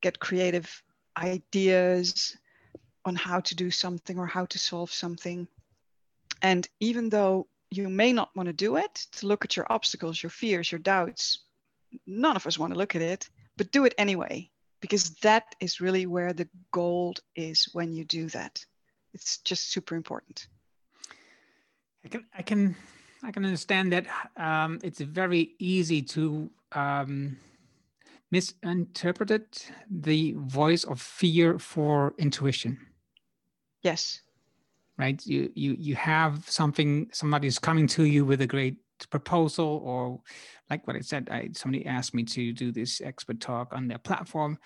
get 0.02 0.20
creative 0.20 0.82
ideas 1.16 2.36
on 3.06 3.14
how 3.16 3.40
to 3.40 3.54
do 3.54 3.70
something 3.70 4.18
or 4.18 4.26
how 4.26 4.44
to 4.44 4.58
solve 4.58 4.92
something. 4.92 5.48
And 6.42 6.68
even 6.80 7.08
though 7.08 7.46
you 7.70 7.88
may 7.88 8.12
not 8.12 8.30
want 8.34 8.48
to 8.48 8.52
do 8.52 8.76
it, 8.76 8.94
to 9.12 9.26
look 9.26 9.44
at 9.44 9.56
your 9.56 9.66
obstacles, 9.70 10.22
your 10.22 10.30
fears, 10.30 10.70
your 10.70 10.80
doubts, 10.80 11.44
none 12.06 12.36
of 12.36 12.46
us 12.46 12.58
want 12.58 12.72
to 12.72 12.78
look 12.78 12.96
at 12.96 13.02
it, 13.02 13.28
but 13.56 13.70
do 13.70 13.84
it 13.84 13.94
anyway, 13.98 14.50
because 14.80 15.10
that 15.22 15.54
is 15.60 15.80
really 15.80 16.06
where 16.06 16.32
the 16.32 16.48
gold 16.72 17.20
is 17.36 17.68
when 17.72 17.92
you 17.92 18.04
do 18.04 18.28
that. 18.28 18.64
It's 19.14 19.38
just 19.38 19.72
super 19.72 19.96
important. 19.96 20.46
I 22.04 22.08
can 22.08 22.24
I 22.36 22.42
can 22.42 22.76
I 23.22 23.30
can 23.30 23.44
understand 23.44 23.92
that 23.92 24.06
um, 24.36 24.78
it's 24.82 25.00
very 25.00 25.50
easy 25.58 26.00
to 26.02 26.50
um, 26.72 27.36
misinterpret 28.30 29.70
the 29.90 30.34
voice 30.38 30.84
of 30.84 31.00
fear 31.00 31.58
for 31.58 32.14
intuition. 32.18 32.78
Yes. 33.82 34.22
Right 35.00 35.24
you 35.26 35.50
you 35.54 35.76
you 35.78 35.94
have 35.96 36.48
something 36.48 37.08
somebody's 37.12 37.58
coming 37.58 37.86
to 37.86 38.04
you 38.04 38.24
with 38.24 38.40
a 38.42 38.46
great 38.46 38.76
proposal 39.10 39.80
or 39.84 40.20
like 40.70 40.86
what 40.86 40.96
i 40.96 41.00
said 41.00 41.28
i 41.30 41.48
somebody 41.54 41.86
asked 41.86 42.14
me 42.14 42.22
to 42.24 42.52
do 42.52 42.70
this 42.70 43.00
expert 43.00 43.40
talk 43.40 43.72
on 43.72 43.88
their 43.88 43.98
platform 43.98 44.58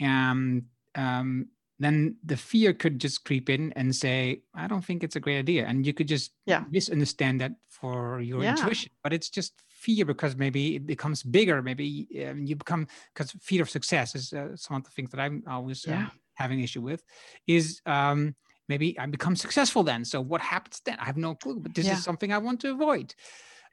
and 0.00 0.64
um 0.94 1.48
then 1.78 2.16
the 2.24 2.36
fear 2.36 2.72
could 2.72 2.98
just 2.98 3.26
creep 3.26 3.50
in 3.50 3.70
and 3.74 3.94
say, 3.94 4.40
I 4.54 4.66
don't 4.66 4.82
think 4.82 5.04
it's 5.04 5.16
a 5.16 5.20
great 5.20 5.38
idea. 5.38 5.66
And 5.66 5.84
you 5.86 5.92
could 5.92 6.08
just 6.08 6.32
Yeah. 6.46 6.64
misunderstand 6.70 7.42
that 7.42 7.52
for 7.68 8.22
your 8.22 8.42
Yeah. 8.42 8.52
intuition. 8.52 8.90
But 9.02 9.12
it's 9.12 9.28
just 9.28 9.52
fear 9.68 10.06
because 10.06 10.36
maybe 10.36 10.76
it 10.76 10.86
becomes 10.86 11.22
bigger. 11.22 11.60
Maybe 11.62 12.08
um, 12.26 12.46
you 12.46 12.56
become, 12.56 12.88
because 13.12 13.32
fear 13.42 13.60
of 13.60 13.68
success 13.68 14.14
is 14.14 14.32
uh, 14.32 14.56
some 14.56 14.76
of 14.78 14.84
the 14.84 14.90
things 14.90 15.10
that 15.10 15.20
I'm 15.20 15.44
always 15.46 15.86
um, 15.86 15.92
Yeah. 15.92 16.08
having 16.32 16.60
issue 16.60 16.80
with, 16.80 17.02
is 17.46 17.82
um, 17.84 18.34
maybe 18.68 18.98
I 18.98 19.06
become 19.06 19.36
successful 19.36 19.82
then. 19.82 20.04
So 20.04 20.20
what 20.20 20.40
happens 20.40 20.80
then? 20.84 20.98
I 21.00 21.04
have 21.04 21.16
no 21.16 21.34
clue, 21.34 21.58
but 21.60 21.74
this 21.74 21.86
Yeah. 21.86 21.94
is 21.94 22.04
something 22.04 22.32
I 22.32 22.38
want 22.38 22.60
to 22.60 22.70
avoid. 22.72 23.14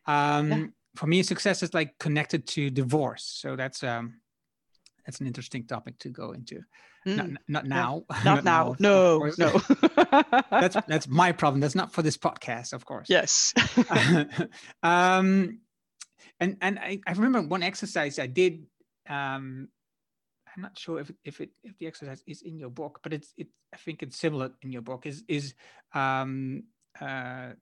Um, 0.05 0.51
Yeah. 0.51 0.65
For 0.95 1.07
me, 1.07 1.23
success 1.23 1.63
is 1.63 1.73
like 1.73 1.97
connected 1.99 2.45
to 2.49 2.69
divorce. 2.69 3.23
So 3.23 3.55
that's 3.55 3.81
um, 3.83 4.21
that's 5.05 5.19
an 5.21 5.27
interesting 5.27 5.65
topic 5.65 5.97
to 5.99 6.09
go 6.09 6.31
into. 6.33 6.61
Not, 7.05 7.25
Mm, 7.27 7.35
not 7.47 7.63
yeah. 7.65 7.69
now. 7.69 8.03
Not 8.23 8.43
now. 8.45 8.67
of 8.71 8.79
No, 8.79 9.31
no. 9.37 9.51
that's 10.61 10.77
that's 10.87 11.07
my 11.07 11.31
problem. 11.33 11.59
That's 11.61 11.75
not 11.75 11.91
for 11.91 12.01
this 12.03 12.15
podcast, 12.17 12.71
of 12.73 12.85
course. 12.85 13.07
yes. 13.09 13.53
um, 14.83 15.59
and 16.39 16.57
and 16.61 16.79
I, 16.79 16.99
I 17.07 17.11
remember 17.13 17.41
one 17.41 17.63
exercise 17.63 18.19
I 18.19 18.27
did. 18.27 18.65
Um, 19.09 19.67
I'm 20.55 20.61
not 20.61 20.77
sure 20.77 20.99
if 20.99 21.11
if 21.23 21.41
it 21.41 21.49
if 21.63 21.77
the 21.77 21.87
exercise 21.87 22.23
is 22.27 22.41
in 22.41 22.57
your 22.59 22.69
book, 22.69 22.99
but 23.03 23.13
it's 23.13 23.33
it. 23.37 23.47
I 23.73 23.77
think 23.77 24.03
it's 24.03 24.17
similar 24.17 24.51
in 24.61 24.71
your 24.71 24.81
book. 24.81 25.05
Is 25.05 25.23
is 25.27 25.53
um, 25.93 26.63
uh, 27.01 27.53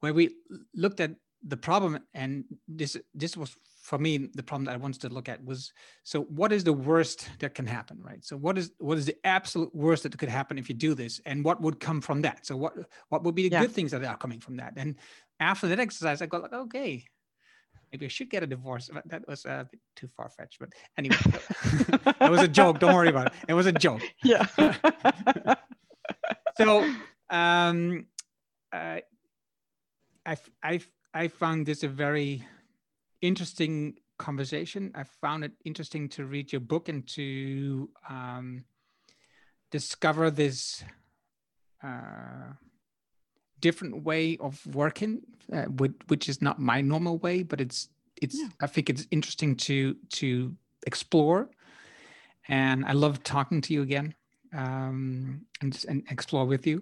where 0.00 0.14
we 0.14 0.36
looked 0.74 1.00
at 1.00 1.16
the 1.46 1.56
problem, 1.56 1.98
and 2.14 2.44
this 2.68 2.96
this 3.14 3.36
was 3.36 3.56
for 3.82 3.98
me 3.98 4.30
the 4.34 4.42
problem 4.42 4.64
that 4.64 4.74
I 4.74 4.78
wanted 4.78 5.02
to 5.02 5.08
look 5.10 5.28
at 5.28 5.44
was 5.44 5.72
so 6.04 6.22
what 6.22 6.52
is 6.52 6.64
the 6.64 6.72
worst 6.72 7.28
that 7.40 7.54
can 7.54 7.66
happen, 7.66 8.00
right? 8.00 8.24
So 8.24 8.36
what 8.36 8.56
is 8.56 8.72
what 8.78 8.96
is 8.96 9.06
the 9.06 9.16
absolute 9.24 9.74
worst 9.74 10.04
that 10.04 10.16
could 10.16 10.28
happen 10.30 10.58
if 10.58 10.68
you 10.68 10.74
do 10.74 10.94
this, 10.94 11.20
and 11.26 11.44
what 11.44 11.60
would 11.60 11.80
come 11.80 12.00
from 12.00 12.22
that? 12.22 12.46
So 12.46 12.56
what 12.56 12.74
what 13.08 13.24
would 13.24 13.34
be 13.34 13.48
the 13.48 13.50
Yeah. 13.50 13.62
good 13.62 13.72
things 13.72 13.90
that 13.90 14.04
are 14.04 14.16
coming 14.16 14.40
from 14.40 14.56
that? 14.56 14.74
And 14.76 14.96
after 15.40 15.68
that 15.68 15.80
exercise, 15.80 16.22
I 16.22 16.26
got 16.26 16.42
like, 16.42 16.52
okay, 16.52 17.04
maybe 17.94 18.06
I 18.06 18.08
should 18.08 18.28
get 18.28 18.42
a 18.42 18.46
divorce. 18.46 18.90
But 18.92 19.08
That 19.08 19.22
was 19.28 19.44
a 19.44 19.68
bit 19.70 19.80
too 19.94 20.08
far 20.16 20.28
fetched, 20.28 20.58
but 20.58 20.70
anyway, 20.98 21.16
it 22.20 22.30
was 22.30 22.42
a 22.42 22.48
joke. 22.48 22.80
Don't 22.80 22.92
worry 22.92 23.08
about 23.08 23.28
it. 23.28 23.32
It 23.46 23.54
was 23.54 23.66
a 23.66 23.72
joke. 23.72 24.02
yeah. 24.24 24.46
So 26.56 26.88
um, 27.30 28.06
uh, 28.72 29.00
I 30.24 30.36
I 30.62 30.80
I 31.12 31.28
found 31.28 31.66
this 31.66 31.82
a 31.82 31.88
very 31.88 32.46
interesting 33.20 33.96
conversation. 34.18 34.92
I 34.94 35.02
found 35.02 35.42
it 35.42 35.52
interesting 35.64 36.08
to 36.10 36.24
read 36.26 36.52
your 36.52 36.60
book 36.60 36.88
and 36.88 37.08
to 37.08 37.90
um, 38.08 38.64
discover 39.72 40.30
this 40.30 40.84
uh, 41.82 42.54
different 43.66 44.04
way 44.04 44.36
of 44.46 44.52
working, 44.82 45.12
uh, 45.56 45.66
which, 45.80 45.96
which 46.10 46.28
is 46.28 46.38
not 46.46 46.56
my 46.58 46.78
normal 46.92 47.16
way, 47.26 47.42
but 47.42 47.58
it's 47.64 47.88
it's. 48.24 48.36
Yeah. 48.40 48.48
I 48.66 48.68
think 48.72 48.90
it's 48.90 49.06
interesting 49.10 49.56
to 49.68 49.76
to 50.20 50.26
explore, 50.86 51.48
and 52.48 52.84
I 52.84 52.92
love 52.92 53.14
talking 53.22 53.60
to 53.66 53.72
you 53.74 53.82
again. 53.82 54.14
Um, 54.64 55.40
and, 55.62 55.84
and 55.88 56.04
explore 56.10 56.46
with 56.46 56.64
you. 56.64 56.76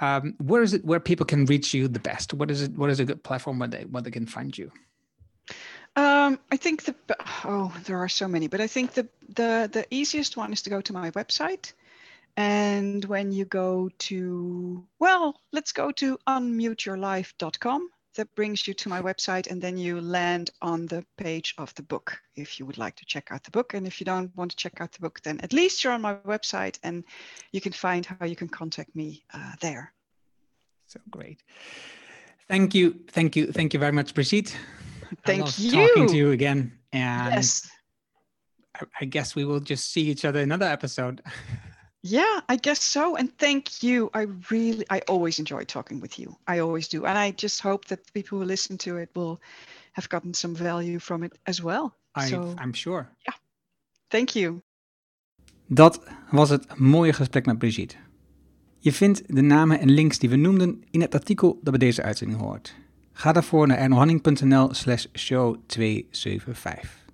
Um, 0.00 0.34
where 0.50 0.62
is 0.62 0.72
it 0.72 0.82
where 0.90 1.00
people 1.10 1.26
can 1.26 1.44
reach 1.44 1.74
you 1.74 1.86
the 1.86 2.04
best? 2.10 2.32
What 2.32 2.50
is 2.50 2.62
it? 2.62 2.72
What 2.80 2.90
is 2.90 3.00
a 3.00 3.04
good 3.04 3.22
platform 3.22 3.58
where 3.58 3.68
they 3.68 3.84
where 3.92 4.02
they 4.02 4.10
can 4.18 4.26
find 4.26 4.56
you? 4.56 4.72
Um, 5.96 6.38
I 6.54 6.56
think 6.56 6.84
the 6.84 6.94
oh, 7.44 7.70
there 7.84 7.98
are 7.98 8.08
so 8.08 8.28
many, 8.28 8.48
but 8.48 8.60
I 8.60 8.68
think 8.68 8.92
the 8.92 9.06
the 9.34 9.68
the 9.76 9.84
easiest 9.90 10.36
one 10.36 10.52
is 10.52 10.62
to 10.62 10.70
go 10.70 10.80
to 10.80 10.92
my 10.92 11.10
website, 11.10 11.74
and 12.38 13.04
when 13.06 13.32
you 13.32 13.44
go 13.44 13.90
to 13.98 14.86
well, 15.00 15.40
let's 15.52 15.72
go 15.72 15.90
to 15.90 16.16
unmuteyourlife.com. 16.28 17.90
That 18.14 18.34
brings 18.34 18.66
you 18.66 18.74
to 18.74 18.88
my 18.88 19.02
website, 19.02 19.50
and 19.50 19.60
then 19.60 19.76
you 19.76 20.00
land 20.00 20.50
on 20.62 20.86
the 20.86 21.04
page 21.16 21.54
of 21.58 21.74
the 21.74 21.82
book 21.82 22.16
if 22.36 22.58
you 22.58 22.66
would 22.66 22.78
like 22.78 22.96
to 22.96 23.04
check 23.04 23.28
out 23.30 23.44
the 23.44 23.50
book. 23.50 23.74
And 23.74 23.86
if 23.86 24.00
you 24.00 24.04
don't 24.04 24.34
want 24.36 24.52
to 24.52 24.56
check 24.56 24.80
out 24.80 24.92
the 24.92 25.00
book, 25.00 25.20
then 25.22 25.40
at 25.40 25.52
least 25.52 25.82
you're 25.82 25.92
on 25.92 26.00
my 26.00 26.14
website, 26.14 26.78
and 26.84 27.04
you 27.52 27.60
can 27.60 27.72
find 27.72 28.06
how 28.06 28.24
you 28.24 28.36
can 28.36 28.48
contact 28.48 28.94
me 28.94 29.24
uh, 29.34 29.52
there. 29.60 29.92
So 30.86 31.00
great. 31.10 31.42
Thank 32.48 32.74
you, 32.74 33.00
thank 33.10 33.36
you, 33.36 33.52
thank 33.52 33.74
you 33.74 33.80
very 33.80 33.92
much, 33.92 34.14
Brigitte. 34.14 34.56
Thank 35.26 35.42
love 35.42 35.58
you. 35.58 35.70
Talking 35.72 36.08
to 36.08 36.16
you 36.16 36.30
again, 36.30 36.72
and 36.92 37.34
yes. 37.34 37.68
I, 38.76 38.84
I 39.00 39.04
guess 39.06 39.34
we 39.34 39.44
will 39.44 39.60
just 39.60 39.92
see 39.92 40.02
each 40.02 40.24
other 40.24 40.38
in 40.38 40.44
another 40.44 40.66
episode. 40.66 41.20
Yeah, 42.02 42.40
I 42.48 42.56
guess 42.56 42.82
so. 42.82 43.16
And 43.16 43.36
thank 43.38 43.82
you. 43.82 44.10
I 44.14 44.26
really, 44.50 44.84
I 44.88 45.00
always 45.08 45.38
enjoy 45.38 45.64
talking 45.64 46.00
with 46.00 46.18
you. 46.18 46.36
I 46.46 46.60
always 46.60 46.88
do. 46.88 47.04
And 47.04 47.18
I 47.18 47.32
just 47.36 47.60
hope 47.60 47.86
that 47.86 48.04
the 48.04 48.12
people 48.12 48.38
who 48.38 48.44
listen 48.44 48.76
to 48.76 48.96
it 48.96 49.08
will 49.14 49.40
have 49.92 50.08
gotten 50.08 50.34
some 50.34 50.54
value 50.54 50.98
from 50.98 51.22
it 51.22 51.38
as 51.44 51.60
well. 51.60 51.96
I, 52.14 52.28
so 52.28 52.54
I'm 52.58 52.72
sure. 52.72 53.08
thank 54.08 54.34
you. 54.34 54.62
Dat 55.66 56.00
was 56.30 56.48
het 56.48 56.78
mooie 56.78 57.12
gesprek 57.12 57.46
met 57.46 57.58
Brigitte. 57.58 57.96
Je 58.78 58.92
vindt 58.92 59.22
de 59.26 59.40
namen 59.40 59.80
en 59.80 59.90
links 59.90 60.18
die 60.18 60.28
we 60.28 60.36
noemden 60.36 60.82
in 60.90 61.00
het 61.00 61.14
artikel 61.14 61.58
dat 61.62 61.78
bij 61.78 61.88
deze 61.88 62.02
uitzending 62.02 62.40
hoort. 62.40 62.74
Ga 63.12 63.32
daarvoor 63.32 63.66
naar 63.66 63.78
ernohanning.nl 63.78 64.74
slash 64.74 65.06
show 65.12 65.56
275. 65.66 67.07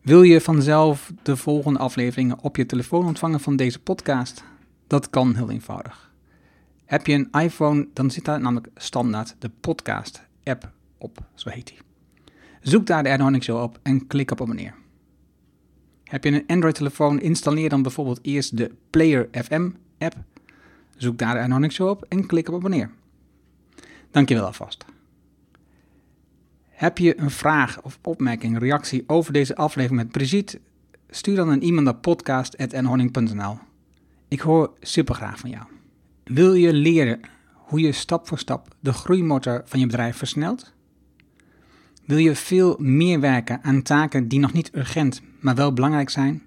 Wil 0.00 0.22
je 0.22 0.40
vanzelf 0.40 1.12
de 1.22 1.36
volgende 1.36 1.78
afleveringen 1.78 2.38
op 2.42 2.56
je 2.56 2.66
telefoon 2.66 3.06
ontvangen 3.06 3.40
van 3.40 3.56
deze 3.56 3.80
podcast? 3.80 4.44
Dat 4.86 5.10
kan 5.10 5.34
heel 5.34 5.50
eenvoudig. 5.50 6.12
Heb 6.84 7.06
je 7.06 7.12
een 7.14 7.40
iPhone, 7.40 7.88
dan 7.92 8.10
zit 8.10 8.24
daar 8.24 8.40
namelijk 8.40 8.68
standaard 8.76 9.36
de 9.38 9.50
podcast-app 9.60 10.70
op, 10.98 11.18
zo 11.34 11.48
heet 11.48 11.66
die. 11.66 11.78
Zoek 12.60 12.86
daar 12.86 13.02
de 13.02 13.08
Erno 13.08 13.40
Show 13.40 13.62
op 13.62 13.78
en 13.82 14.06
klik 14.06 14.30
op 14.30 14.40
abonneer. 14.40 14.74
Heb 16.04 16.24
je 16.24 16.30
een 16.30 16.46
Android-telefoon, 16.46 17.20
installeer 17.20 17.68
dan 17.68 17.82
bijvoorbeeld 17.82 18.18
eerst 18.22 18.56
de 18.56 18.74
Player 18.90 19.28
FM-app. 19.32 20.14
Zoek 20.96 21.18
daar 21.18 21.34
de 21.34 21.40
Erno 21.40 21.68
Show 21.68 21.88
op 21.88 22.04
en 22.08 22.26
klik 22.26 22.48
op 22.48 22.54
abonneer. 22.54 22.90
Dankjewel 24.10 24.44
alvast. 24.44 24.84
Heb 26.80 26.98
je 26.98 27.20
een 27.20 27.30
vraag 27.30 27.82
of 27.82 27.98
opmerking, 28.02 28.58
reactie 28.58 29.04
over 29.06 29.32
deze 29.32 29.56
aflevering 29.56 30.00
met 30.02 30.12
Brigitte? 30.12 30.60
Stuur 31.08 31.36
dan 31.36 31.48
een 31.48 31.62
e-mail 31.62 31.82
naar 31.82 31.94
podcast.nhorning.nl. 31.94 33.58
Ik 34.28 34.40
hoor 34.40 34.72
supergraag 34.80 35.38
van 35.38 35.50
jou. 35.50 35.64
Wil 36.24 36.54
je 36.54 36.72
leren 36.72 37.20
hoe 37.54 37.80
je 37.80 37.92
stap 37.92 38.28
voor 38.28 38.38
stap 38.38 38.74
de 38.80 38.92
groeimotor 38.92 39.62
van 39.64 39.80
je 39.80 39.86
bedrijf 39.86 40.16
versnelt? 40.16 40.72
Wil 42.04 42.18
je 42.18 42.34
veel 42.34 42.76
meer 42.78 43.20
werken 43.20 43.62
aan 43.62 43.82
taken 43.82 44.28
die 44.28 44.40
nog 44.40 44.52
niet 44.52 44.70
urgent, 44.74 45.22
maar 45.40 45.54
wel 45.54 45.72
belangrijk 45.72 46.10
zijn? 46.10 46.42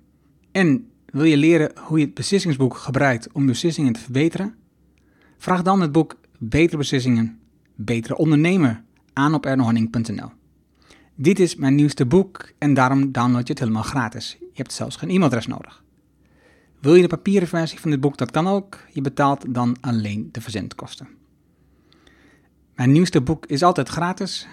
En 0.51 0.89
wil 1.05 1.23
je 1.23 1.37
leren 1.37 1.71
hoe 1.79 1.99
je 1.99 2.05
het 2.05 2.13
beslissingsboek 2.13 2.77
gebruikt 2.77 3.31
om 3.31 3.45
beslissingen 3.45 3.93
te 3.93 3.99
verbeteren? 3.99 4.55
Vraag 5.37 5.61
dan 5.61 5.81
het 5.81 5.91
boek 5.91 6.19
Betere 6.37 6.77
Beslissingen, 6.77 7.39
Betere 7.75 8.17
Ondernemer 8.17 8.83
aan 9.13 9.33
op 9.33 9.45
ernohanning.nl. 9.45 10.31
Dit 11.15 11.39
is 11.39 11.55
mijn 11.55 11.75
nieuwste 11.75 12.05
boek 12.05 12.51
en 12.57 12.73
daarom 12.73 13.11
download 13.11 13.47
je 13.47 13.53
het 13.53 13.59
helemaal 13.59 13.83
gratis. 13.83 14.37
Je 14.39 14.47
hebt 14.53 14.73
zelfs 14.73 14.95
geen 14.95 15.09
e-mailadres 15.09 15.47
nodig. 15.47 15.83
Wil 16.79 16.95
je 16.95 17.01
de 17.01 17.07
papieren 17.07 17.47
versie 17.47 17.79
van 17.79 17.91
dit 17.91 17.99
boek? 17.99 18.17
Dat 18.17 18.31
kan 18.31 18.47
ook. 18.47 18.79
Je 18.91 19.01
betaalt 19.01 19.53
dan 19.53 19.75
alleen 19.81 20.29
de 20.31 20.41
verzendkosten. 20.41 21.07
Mijn 22.75 22.91
nieuwste 22.91 23.21
boek 23.21 23.45
is 23.45 23.63
altijd 23.63 23.89
gratis. 23.89 24.47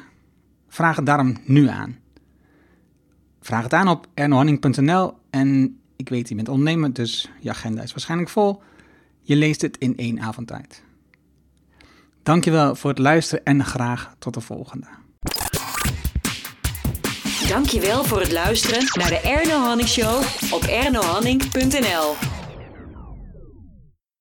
Vraag 0.69 0.97
het 0.97 1.07
daarom 1.07 1.37
nu 1.45 1.67
aan. 1.69 1.99
Vraag 3.41 3.63
het 3.63 3.73
aan 3.73 3.89
op 3.89 4.07
ernohanning.nl 4.15 5.13
en 5.31 5.79
ik 5.97 6.09
weet, 6.09 6.29
je 6.29 6.35
bent 6.35 6.49
ondernemer, 6.49 6.93
dus 6.93 7.31
je 7.41 7.51
agenda 7.51 7.83
is 7.83 7.93
waarschijnlijk 7.93 8.31
vol. 8.31 8.63
Je 9.21 9.37
leest 9.37 9.63
het 9.63 9.79
in 9.79 9.97
één 9.97 10.21
avond 10.21 10.47
tijd. 10.47 10.83
Dankjewel 12.23 12.75
voor 12.75 12.91
het 12.91 12.99
luisteren 12.99 13.45
en 13.45 13.65
graag 13.65 14.15
tot 14.19 14.35
de 14.35 14.41
volgende. 14.41 14.87
Dankjewel 17.49 18.05
voor 18.05 18.21
het 18.21 18.33
luisteren 18.33 18.85
naar 18.93 19.09
de 19.09 19.21
Erno 19.21 19.59
Hanning 19.59 19.89
Show 19.89 20.23
op 20.51 20.63
ernohanning.nl. 20.63 22.40